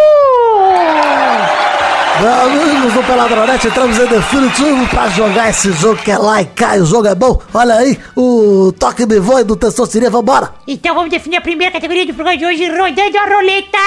Amigos 2.44 2.94
do 2.94 3.04
Peladronete, 3.04 3.68
entramos 3.68 4.00
em 4.00 4.08
definitivo 4.08 4.88
pra 4.88 5.10
jogar 5.10 5.50
esse 5.52 5.72
jogo 5.74 6.02
que 6.02 6.10
é 6.10 6.18
lá 6.18 6.42
e 6.42 6.46
cai. 6.46 6.80
O 6.80 6.86
jogo 6.86 7.08
é 7.08 7.14
bom. 7.14 7.40
Olha 7.54 7.76
aí, 7.76 8.00
o 8.16 8.74
toque 8.80 9.06
me 9.06 9.20
voe 9.20 9.44
do 9.44 9.56
Testosteria, 9.56 10.10
vambora. 10.10 10.56
Então 10.68 10.96
vamos 10.96 11.12
definir 11.12 11.38
a 11.38 11.42
primeira 11.42 11.72
categoria 11.72 12.06
do 12.06 12.16
programa 12.16 12.38
de 12.38 12.46
hoje, 12.46 12.68
rodando 12.70 13.18
a 13.18 13.36
roleta. 13.36 13.78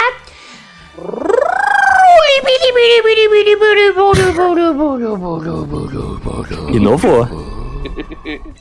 Inovou. 6.73 7.27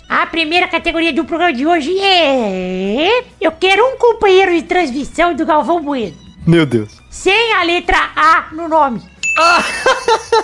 A 0.09 0.25
primeira 0.27 0.67
categoria 0.67 1.11
do 1.11 1.25
programa 1.25 1.53
de 1.53 1.65
hoje 1.65 1.97
é. 1.99 3.23
Eu 3.41 3.51
quero 3.51 3.83
um 3.85 3.97
companheiro 3.97 4.51
de 4.51 4.61
transmissão 4.63 5.33
do 5.33 5.45
Galvão 5.45 5.81
Bueno. 5.81 6.15
Meu 6.45 6.65
Deus. 6.65 7.01
Sem 7.09 7.53
a 7.53 7.63
letra 7.63 7.97
A 8.15 8.45
no 8.51 8.67
nome. 8.69 9.01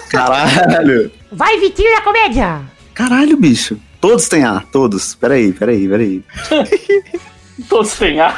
Caralho. 0.10 1.12
Vai, 1.32 1.60
Vitinho 1.60 1.96
da 1.96 2.02
Comédia! 2.02 2.62
Caralho, 2.94 3.38
bicho. 3.38 3.78
Todos 4.02 4.28
têm 4.28 4.44
A, 4.44 4.60
todos. 4.72 5.16
Peraí, 5.16 5.54
peraí, 5.54 5.88
peraí. 5.88 6.24
Todos 7.70 7.90
sem 7.92 8.20
A. 8.20 8.34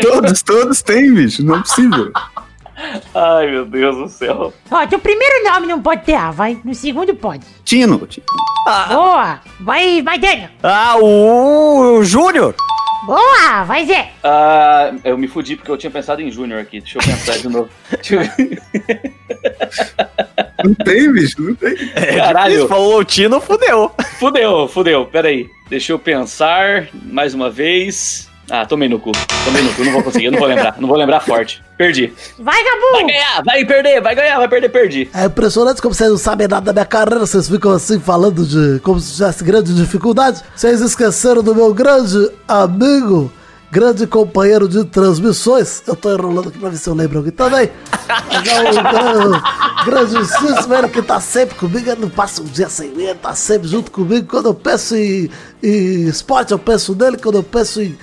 Todos, 0.00 0.42
todos 0.42 0.82
têm, 0.82 1.12
bicho. 1.12 1.44
Não 1.44 1.56
é 1.56 1.60
possível. 1.60 2.12
Ai, 3.14 3.46
meu 3.50 3.64
Deus 3.64 3.96
do 3.96 4.08
céu. 4.08 4.52
Ó, 4.70 4.86
teu 4.86 4.98
primeiro 4.98 5.44
nome 5.50 5.66
não 5.66 5.80
pode 5.82 6.02
ter 6.04 6.14
A, 6.14 6.30
vai. 6.30 6.58
No 6.64 6.74
segundo 6.74 7.14
pode. 7.14 7.44
Tino. 7.64 7.98
Tino. 8.06 8.26
Boa! 8.88 9.40
Vai, 9.60 10.02
vai, 10.02 10.18
Daniel! 10.18 10.50
Ah, 10.62 10.96
o 11.00 12.02
Júnior. 12.02 12.54
Boa! 13.06 13.62
Vai, 13.64 13.86
Zé! 13.86 14.10
Ah, 14.24 14.92
eu 15.04 15.16
me 15.16 15.28
fudi 15.28 15.54
porque 15.56 15.70
eu 15.70 15.76
tinha 15.76 15.90
pensado 15.90 16.20
em 16.20 16.30
Júnior 16.30 16.60
aqui. 16.60 16.80
Deixa 16.80 16.98
eu 16.98 17.02
pensar 17.02 17.38
de 17.38 17.48
novo. 17.48 17.68
Deixa 17.90 18.14
eu- 18.16 18.20
Não 20.64 20.74
tem, 20.74 21.12
bicho. 21.12 21.40
Não 21.40 21.54
tem. 21.54 21.76
Caralho. 22.16 22.62
Você 22.62 22.68
falou 22.68 22.98
o 22.98 23.04
Tino, 23.04 23.40
fudeu. 23.40 23.92
Fudeu, 24.18 24.66
fudeu. 24.68 25.06
Pera 25.06 25.28
aí. 25.28 25.48
Deixa 25.68 25.92
eu 25.92 25.98
pensar 25.98 26.88
mais 27.04 27.34
uma 27.34 27.48
vez. 27.50 28.28
Ah, 28.50 28.64
tomei 28.64 28.88
no 28.88 28.98
cu. 29.00 29.10
Tomei 29.44 29.62
no 29.62 29.72
cu, 29.72 29.84
não 29.84 29.92
vou 29.92 30.02
conseguir, 30.04 30.26
eu 30.26 30.32
não 30.32 30.38
vou 30.38 30.46
lembrar. 30.48 30.76
Não 30.78 30.88
vou 30.88 30.96
lembrar 30.96 31.20
forte. 31.20 31.62
Perdi. 31.76 32.12
Vai, 32.38 32.62
Vai 32.62 32.64
Gabu! 32.64 33.06
ganhar, 33.06 33.42
vai 33.44 33.64
perder, 33.64 34.00
vai 34.00 34.14
ganhar, 34.14 34.38
vai 34.38 34.48
perder, 34.48 34.68
perdi. 34.68 35.10
É 35.12 35.24
impressionante 35.24 35.82
como 35.82 35.92
vocês 35.94 36.08
não 36.10 36.16
sabem 36.16 36.46
nada 36.46 36.66
da 36.66 36.72
minha 36.72 36.84
carreira, 36.84 37.18
vocês 37.18 37.48
ficam 37.48 37.72
assim 37.72 37.98
falando 37.98 38.44
de 38.46 38.80
como 38.80 39.00
se 39.00 39.14
tivesse 39.16 39.42
grande 39.44 39.74
dificuldade. 39.74 40.42
Vocês 40.54 40.80
esqueceram 40.80 41.42
do 41.42 41.54
meu 41.56 41.74
grande 41.74 42.30
amigo, 42.46 43.32
grande 43.70 44.06
companheiro 44.06 44.68
de 44.68 44.84
transmissões. 44.84 45.82
Eu 45.86 45.96
tô 45.96 46.12
enrolando 46.12 46.48
aqui 46.48 46.58
pra 46.58 46.68
ver 46.70 46.76
se 46.76 46.88
eu 46.88 46.94
lembro 46.94 47.18
alguém 47.18 47.32
também. 47.32 47.68
É 48.08 48.70
o 48.70 48.72
gran- 48.74 49.42
grandíssimo, 49.84 50.74
ele 50.74 50.88
que 50.88 51.02
tá 51.02 51.20
sempre 51.20 51.56
comigo, 51.56 51.90
ele 51.90 52.00
não 52.00 52.08
passa 52.10 52.42
um 52.42 52.44
dia 52.46 52.68
sem 52.68 52.90
mim, 52.90 53.04
ele 53.04 53.14
tá 53.18 53.34
sempre 53.34 53.68
junto 53.68 53.90
comigo. 53.90 54.26
Quando 54.28 54.46
eu 54.46 54.54
penso 54.54 54.96
em, 54.96 55.28
em 55.62 56.06
esporte, 56.08 56.52
eu 56.52 56.58
penso 56.58 56.94
nele, 56.94 57.16
quando 57.18 57.36
eu 57.36 57.42
penso 57.42 57.82
em. 57.82 57.96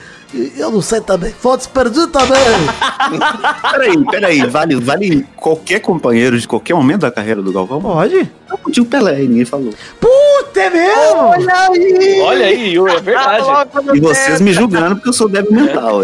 Eu 0.58 0.72
não 0.72 0.82
sei 0.82 1.00
também. 1.02 1.32
Fontes 1.32 1.68
perdi 1.68 2.08
também. 2.08 2.38
Peraí, 3.72 4.06
peraí. 4.06 4.46
Vale, 4.48 4.76
vale 4.76 5.28
qualquer 5.36 5.80
companheiro 5.80 6.40
de 6.40 6.48
qualquer 6.48 6.74
momento 6.74 7.02
da 7.02 7.12
carreira 7.12 7.42
do 7.42 7.52
Galvão? 7.52 7.82
Pode? 7.82 8.32
Eu 8.50 8.58
podia 8.58 8.84
o 8.84 8.86
Pelé, 8.86 9.20
ninguém 9.20 9.46
falou. 9.46 9.74
Puta, 10.00 10.60
é 10.60 10.70
mesmo? 10.70 12.24
Olha 12.24 12.46
aí, 12.46 12.74
Yuri, 12.74 12.96
é 12.96 13.00
verdade. 13.00 13.46
E 13.94 14.00
vocês 14.00 14.42
me 14.42 14.54
julgando 14.54 14.96
porque 14.96 15.10
eu 15.10 15.14
sou 15.14 15.28
débil 15.30 15.52
mental. 15.52 16.02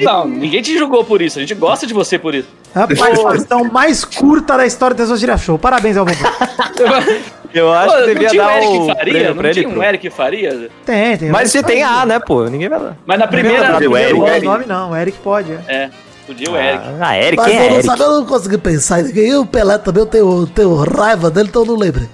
Não, 0.00 0.26
ninguém 0.26 0.62
te 0.62 0.76
julgou 0.76 1.04
por 1.04 1.20
isso. 1.20 1.38
A 1.38 1.40
gente 1.40 1.54
gosta 1.54 1.86
de 1.86 1.94
você 1.94 2.18
por 2.18 2.34
isso. 2.34 2.48
É 2.74 2.80
a 2.80 2.86
participação 2.86 3.64
mais 3.64 4.04
curta 4.04 4.56
da 4.56 4.66
história 4.66 4.94
do 4.94 4.98
Tesouro 4.98 5.38
Show. 5.38 5.58
Parabéns, 5.58 5.96
Galvão. 5.96 6.14
Eu 7.52 7.72
acho 7.72 7.94
Pô, 7.96 8.02
que 8.04 8.14
devia 8.14 8.34
dar 8.42 8.56
Eric 8.62 8.78
o 8.78 8.86
Faria? 8.86 9.28
Não 9.28 9.36
pra 9.36 9.50
ele. 9.50 9.60
tinha 9.64 9.68
um. 9.78 9.82
Eric 9.82 10.10
Faria? 10.10 10.70
Tem, 10.86 11.16
tem. 11.18 11.30
Mas 11.30 11.50
você 11.50 11.62
tem 11.62 11.82
A, 11.82 12.06
né, 12.06 12.18
pô? 12.20 12.44
Ninguém 12.44 12.68
vai 12.68 12.78
dar. 12.80 12.96
Mas 13.06 13.18
na 13.18 13.26
primeira... 13.26 13.76
O 13.88 13.96
Eric, 13.96 14.44
nome 14.46 14.66
não, 14.66 14.90
o 14.92 14.96
Eric 14.96 15.18
pode. 15.18 15.52
é. 15.52 15.58
É, 15.68 15.90
podia 16.26 16.50
o 16.50 16.56
Eric. 16.56 16.84
Ah, 17.00 17.16
Eric, 17.18 17.36
Mas 17.36 17.46
quem 17.46 17.56
eu 17.56 17.62
é 17.62 17.66
não 17.68 17.74
Eric? 17.74 17.86
sabia, 17.86 18.04
eu 18.04 18.12
não 18.12 18.26
consegui 18.26 18.58
pensar. 18.58 19.00
E 19.00 19.34
o 19.34 19.44
Pelé 19.46 19.78
também, 19.78 20.02
eu 20.02 20.06
tenho, 20.06 20.46
tenho 20.46 20.74
raiva 20.76 21.30
dele, 21.30 21.48
então 21.48 21.62
eu 21.62 21.66
não 21.66 21.76
lembrei. 21.76 22.08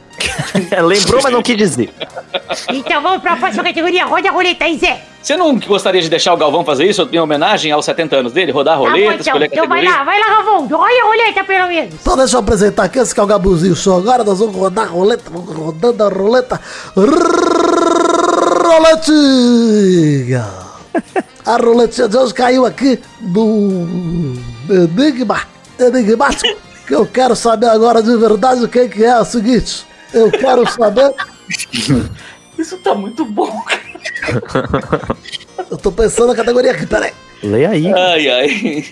Lembrou, 0.82 1.20
mas 1.22 1.32
não 1.32 1.42
quis 1.42 1.56
dizer. 1.56 1.92
Então 2.72 3.02
vamos 3.02 3.20
pra 3.22 3.36
próxima 3.36 3.62
categoria, 3.62 4.04
roda 4.06 4.28
a 4.28 4.32
roleta 4.32 4.64
aí, 4.64 4.78
Zé! 4.78 5.00
Você 5.22 5.36
não 5.36 5.58
gostaria 5.58 6.00
de 6.00 6.08
deixar 6.08 6.32
o 6.32 6.36
Galvão 6.36 6.64
fazer 6.64 6.84
isso 6.84 7.08
em 7.12 7.18
homenagem 7.18 7.72
aos 7.72 7.84
70 7.84 8.16
anos 8.16 8.32
dele? 8.32 8.52
Rodar 8.52 8.74
a 8.74 8.76
Tá 8.76 8.82
bom, 8.84 8.90
roleta, 8.90 9.06
então. 9.14 9.20
escolher 9.20 9.44
a 9.44 9.48
Então 9.48 9.66
vai 9.68 9.82
categoria? 9.84 9.98
lá, 9.98 10.04
vai 10.04 10.20
lá, 10.20 10.26
Galvão! 10.42 10.68
Olha 10.80 11.02
a 11.02 11.06
roleta 11.06 11.44
pelo 11.44 11.66
menos! 11.68 11.94
Então 12.00 12.16
deixa 12.16 12.36
eu 12.36 12.40
apresentar 12.40 12.84
aqui, 12.84 12.98
esse 13.00 13.12
que 13.12 13.20
é 13.20 13.22
o 13.22 13.26
Gabuzinho 13.26 13.74
Show. 13.74 13.98
Agora 13.98 14.22
nós 14.22 14.38
vamos 14.38 14.54
rodar 14.54 14.84
a 14.86 14.88
roleta, 14.88 15.24
vamos 15.30 15.52
rodando 15.54 16.04
a 16.04 16.08
roleta. 16.08 16.60
Roletinha! 18.66 20.44
A 21.44 21.56
roletinha 21.56 22.08
de 22.08 22.16
hoje 22.16 22.32
caiu 22.34 22.64
aqui 22.64 22.98
no 23.20 23.86
Enigma, 24.70 25.40
enigmático, 25.78 26.56
que 26.86 26.94
eu 26.94 27.04
quero 27.06 27.34
saber 27.36 27.66
agora 27.68 28.02
de 28.02 28.16
verdade 28.16 28.64
o 28.64 28.68
que 28.68 28.88
que 28.88 29.04
é, 29.04 29.08
é 29.08 29.20
o 29.20 29.24
seguinte. 29.24 29.84
Eu 30.16 30.30
quero 30.30 30.66
saber, 30.70 31.14
Isso 32.58 32.78
tá 32.78 32.94
muito 32.94 33.24
bom, 33.24 33.60
cara. 33.62 35.16
eu 35.70 35.76
tô 35.76 35.92
pensando 35.92 36.28
na 36.28 36.34
categoria 36.34 36.70
aqui, 36.72 36.86
peraí. 36.86 37.12
Leia 37.42 37.70
aí. 37.70 37.92
Ai, 37.92 38.30
ai. 38.30 38.84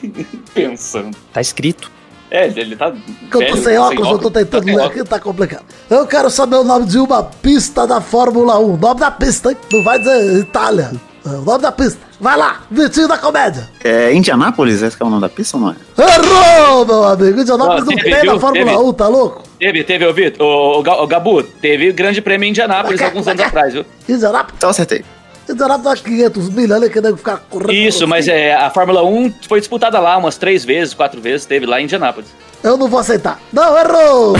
Pensando. 0.52 1.16
Tá 1.32 1.40
escrito. 1.40 1.90
É, 2.30 2.46
ele, 2.46 2.76
tá. 2.76 2.92
Que 3.30 3.36
eu 3.36 3.46
tô 3.46 3.56
sem 3.56 3.78
óculos, 3.78 4.10
eu 4.10 4.18
tô 4.18 4.30
tentando 4.30 4.66
tá 4.66 4.72
ler 4.72 4.82
aqui, 4.82 5.04
tá 5.04 5.18
complicado. 5.18 5.64
Eu 5.88 6.06
quero 6.06 6.28
saber 6.28 6.56
o 6.56 6.64
nome 6.64 6.86
de 6.86 6.98
uma 6.98 7.22
pista 7.22 7.86
da 7.86 8.00
Fórmula 8.00 8.58
1. 8.58 8.76
Nome 8.76 9.00
da 9.00 9.10
pista, 9.10 9.50
hein? 9.50 9.56
Não 9.72 9.82
vai 9.82 9.98
dizer 9.98 10.40
Itália. 10.40 10.92
É 11.26 11.28
o 11.30 11.40
nome 11.42 11.62
da 11.62 11.72
pista. 11.72 11.98
Vai 12.20 12.36
lá, 12.36 12.62
Vitinho 12.70 13.08
da 13.08 13.16
Comédia. 13.16 13.68
É 13.82 14.12
Indianápolis? 14.12 14.82
Esse 14.82 14.96
que 14.96 15.02
é 15.02 15.06
o 15.06 15.08
nome 15.08 15.22
da 15.22 15.28
pista 15.28 15.56
ou 15.56 15.62
não 15.62 15.70
é? 15.70 15.74
Errou, 15.98 16.84
meu 16.86 17.04
amigo. 17.04 17.40
Indianápolis 17.40 17.84
Não, 17.84 17.92
não 17.92 17.96
teve, 17.96 18.10
tem 18.14 18.24
na 18.24 18.32
viu? 18.32 18.40
Fórmula 18.40 18.64
Teve. 18.66 18.76
1, 18.82 18.92
tá 18.92 19.08
louco? 19.08 19.42
Teve, 19.58 19.84
teve, 19.84 20.06
ô 20.06 20.12
Vitor, 20.12 20.46
o, 20.46 20.76
o, 20.76 21.02
o 21.02 21.06
Gabu, 21.06 21.42
teve 21.42 21.92
grande 21.92 22.20
prêmio 22.20 22.46
em 22.46 22.50
Indianápolis 22.50 23.00
alguns 23.00 23.26
anos 23.26 23.42
atrás, 23.42 23.72
viu? 23.72 23.84
Indianápolis, 24.08 24.54
Então 24.58 24.68
acertei. 24.70 25.02
Indianápolis 25.54 26.00
dá 26.00 26.04
500 26.04 26.48
mil 26.50 26.74
ali 26.74 26.90
que 26.90 27.00
deve 27.00 27.16
ficar 27.16 27.38
correndo. 27.48 27.72
Isso, 27.72 28.06
mas 28.06 28.28
é, 28.28 28.54
a 28.54 28.70
Fórmula 28.70 29.02
1 29.04 29.34
foi 29.48 29.60
disputada 29.60 29.98
lá 29.98 30.16
umas 30.16 30.36
três 30.36 30.64
vezes, 30.64 30.94
quatro 30.94 31.20
vezes, 31.20 31.46
teve 31.46 31.66
lá 31.66 31.80
em 31.80 31.84
Indianápolis. 31.84 32.28
Eu 32.64 32.78
não 32.78 32.88
vou 32.88 32.98
aceitar. 32.98 33.38
Não, 33.52 33.76
errou. 33.76 34.32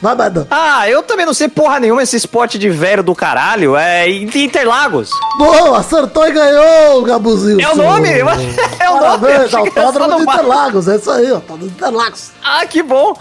Vai 0.00 0.14
mandando. 0.14 0.46
Ah, 0.50 0.88
eu 0.88 1.02
também 1.02 1.26
não 1.26 1.34
sei 1.34 1.48
porra 1.48 1.78
nenhuma 1.78 2.02
esse 2.02 2.16
esporte 2.16 2.58
de 2.58 2.70
velho 2.70 3.02
do 3.02 3.14
caralho. 3.14 3.76
É 3.76 4.08
Interlagos. 4.08 5.10
Boa, 5.36 5.78
acertou 5.78 6.26
e 6.26 6.32
ganhou, 6.32 7.02
Gabuzinho. 7.02 7.60
É 7.60 7.68
o 7.70 7.76
nome? 7.76 8.08
É 8.08 8.22
o 8.22 8.26
nome. 8.26 8.54
Parabéns, 9.00 9.52
autódromo 9.52 10.10
no 10.10 10.16
de. 10.16 10.22
Interlagos. 10.22 10.88
É 10.88 10.96
isso 10.96 11.10
aí, 11.10 11.30
autódromo 11.30 11.68
de 11.68 11.74
Interlagos. 11.74 12.30
Ah, 12.42 12.64
que 12.66 12.82
bom. 12.82 13.14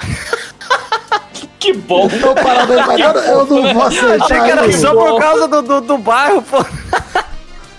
Que 1.60 1.74
bom! 1.74 2.08
Então, 2.12 2.36
parabéns, 2.36 2.86
mas 2.86 3.00
eu, 3.00 3.46
não 3.46 3.74
vou 3.74 3.84
aceitar. 3.84 4.24
Achei 4.24 4.42
que 4.42 4.52
era 4.52 4.72
só 4.74 4.94
por 4.94 5.20
causa 5.20 5.48
do, 5.48 5.62
do, 5.62 5.82
do 5.82 5.98
bairro, 5.98 6.42
pô. 6.42 6.58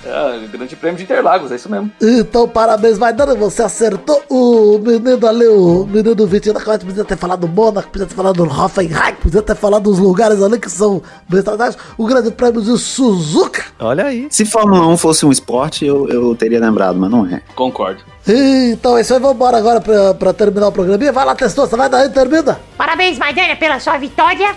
É, 0.08 0.46
grande 0.46 0.74
prêmio 0.74 0.96
de 0.96 1.04
Interlagos, 1.04 1.52
é 1.52 1.56
isso 1.56 1.70
mesmo. 1.70 1.90
Então, 2.00 2.48
parabéns, 2.48 2.98
Maidana, 2.98 3.34
você 3.34 3.62
acertou 3.62 4.22
o 4.28 4.78
menino 4.78 5.26
ali, 5.26 5.46
o 5.46 5.86
menino 5.86 6.26
Vitinho 6.26 6.54
da 6.54 6.60
Comédia, 6.60 6.86
podia 6.86 7.04
ter 7.04 7.16
falado 7.16 7.40
do 7.40 7.48
Mônaco, 7.48 7.90
podia 7.90 8.06
ter 8.06 8.14
falado 8.14 8.36
do 8.36 8.44
Hoffenheim, 8.44 9.14
podia 9.20 9.42
ter 9.42 9.54
falado 9.54 9.82
dos 9.82 9.98
lugares 9.98 10.42
ali 10.42 10.58
que 10.58 10.70
são 10.70 11.02
bem 11.28 11.42
tradicionais. 11.42 11.76
O 11.96 12.06
grande 12.06 12.30
prêmio 12.30 12.62
de 12.62 12.78
Suzuka. 12.78 13.64
Olha 13.78 14.06
aí. 14.06 14.26
Se 14.30 14.44
Fórmula 14.44 14.86
1 14.88 14.96
fosse 14.96 15.26
um 15.26 15.30
esporte, 15.30 15.84
eu, 15.84 16.08
eu 16.08 16.34
teria 16.34 16.58
lembrado, 16.60 16.98
mas 16.98 17.10
não 17.10 17.26
é. 17.26 17.42
Concordo. 17.54 18.02
Então 18.26 18.98
é 18.98 19.00
isso 19.00 19.14
aí, 19.14 19.20
vambora 19.20 19.56
agora 19.56 19.80
pra, 19.80 20.14
pra 20.14 20.32
terminar 20.32 20.68
o 20.68 20.72
programinha. 20.72 21.12
Vai 21.12 21.24
lá, 21.24 21.34
Testosta, 21.34 21.76
vai 21.76 21.88
daí, 21.88 22.08
termina. 22.10 22.58
Parabéns, 22.76 23.18
Maidana, 23.18 23.56
pela 23.56 23.80
sua 23.80 23.96
vitória. 23.98 24.54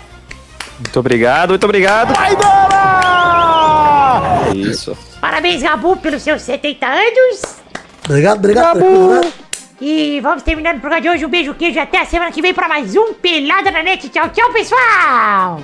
Muito 0.82 0.98
obrigado, 1.00 1.50
muito 1.50 1.64
obrigado. 1.64 2.12
Isso. 4.54 4.96
Parabéns, 5.20 5.62
Gabu, 5.62 5.96
pelos 5.96 6.22
seus 6.22 6.42
70 6.42 6.86
anos. 6.86 7.56
Obrigado, 8.04 8.38
obrigado. 8.38 8.80
né? 8.80 9.32
E 9.80 10.20
vamos 10.20 10.42
terminando 10.42 10.76
o 10.76 10.80
programa 10.80 11.00
de 11.00 11.08
hoje. 11.08 11.24
Um 11.24 11.28
beijo, 11.28 11.54
queijo. 11.54 11.80
Até 11.80 12.00
a 12.00 12.04
semana 12.04 12.30
que 12.30 12.42
vem 12.42 12.52
pra 12.54 12.68
mais 12.68 12.94
um 12.94 13.14
Pelada 13.14 13.70
na 13.70 13.82
Net. 13.82 14.08
Tchau, 14.08 14.28
tchau, 14.30 14.52
pessoal. 14.52 15.60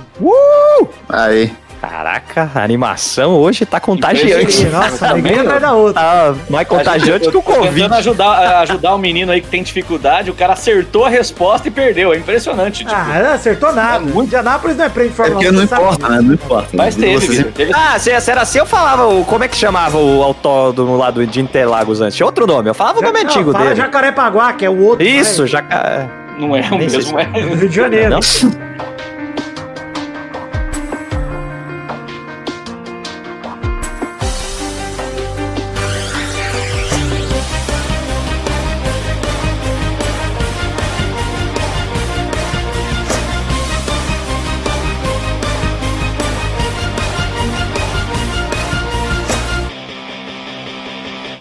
Aí. 1.07 1.51
Caraca, 1.81 2.51
a 2.53 2.61
animação 2.61 3.31
hoje 3.31 3.65
tá 3.65 3.79
contagiante. 3.79 4.65
Nossa, 4.65 5.07
alegria 5.09 5.41
atrás 5.41 5.61
da 5.61 5.73
outra. 5.73 6.01
Tá 6.01 6.35
mais 6.49 6.67
contagiante 6.67 7.29
que 7.29 7.37
o 7.37 7.41
Tô 7.41 7.41
Tentando 7.41 7.65
Covid. 7.67 7.93
ajudar, 7.93 8.61
ajudar 8.63 8.95
o 8.95 8.97
menino 8.97 9.31
aí 9.31 9.39
que 9.39 9.47
tem 9.47 9.63
dificuldade, 9.63 10.29
o 10.29 10.33
cara 10.33 10.53
acertou 10.53 11.05
a 11.05 11.09
resposta 11.09 11.69
e 11.69 11.71
perdeu. 11.71 12.13
É 12.13 12.17
impressionante. 12.17 12.79
Tipo, 12.83 12.91
Ah, 12.93 13.21
não 13.23 13.31
acertou 13.33 13.71
nada. 13.71 13.95
É 13.97 13.99
muito- 13.99 14.27
Indianápolis 14.27 14.75
não 14.75 14.85
é 14.85 14.89
prêmio 14.89 15.11
de 15.11 15.13
É 15.13 15.17
Fórmula 15.17 15.35
porque 15.41 15.49
1. 15.49 15.51
não 15.53 15.61
você 15.61 15.67
sabe 15.67 15.81
importa, 15.83 16.09
né? 16.09 16.21
Não 16.21 16.33
importa. 16.33 16.69
mas 16.73 16.95
teve, 16.95 17.27
Vitor. 17.27 17.51
Teve 17.53 17.71
Ah, 17.73 17.97
se, 17.97 18.19
se 18.21 18.31
era 18.31 18.41
assim, 18.41 18.59
eu 18.59 18.65
falava 18.65 19.07
o. 19.07 19.23
Como 19.23 19.43
é 19.43 19.47
que 19.47 19.55
chamava 19.55 19.97
o 19.97 20.21
autódromo 20.21 20.97
lá 20.97 21.09
do, 21.11 21.25
de 21.25 21.39
Interlagos 21.39 22.01
antes? 22.01 22.15
Tinha 22.17 22.25
outro 22.25 22.45
nome, 22.45 22.69
eu 22.69 22.73
falava 22.73 22.99
o 22.99 23.01
nome 23.01 23.23
Não, 23.23 23.29
antigo 23.29 23.51
fala 23.53 23.65
dele. 23.65 23.75
Jacarepaguá, 23.77 24.51
que 24.53 24.65
é 24.65 24.69
o 24.69 24.83
outro. 24.83 25.05
Isso, 25.05 25.43
né? 25.43 25.47
já. 25.47 25.59
é. 25.59 26.05
Não 26.37 26.55
é 26.55 26.61
o 26.71 26.77
mesmo, 26.77 27.19
é. 27.19 27.23
Rio 27.23 27.69
de 27.69 27.75
Janeiro. 27.75 28.09
Não? 28.11 28.19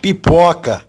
Pipoca. 0.09 0.88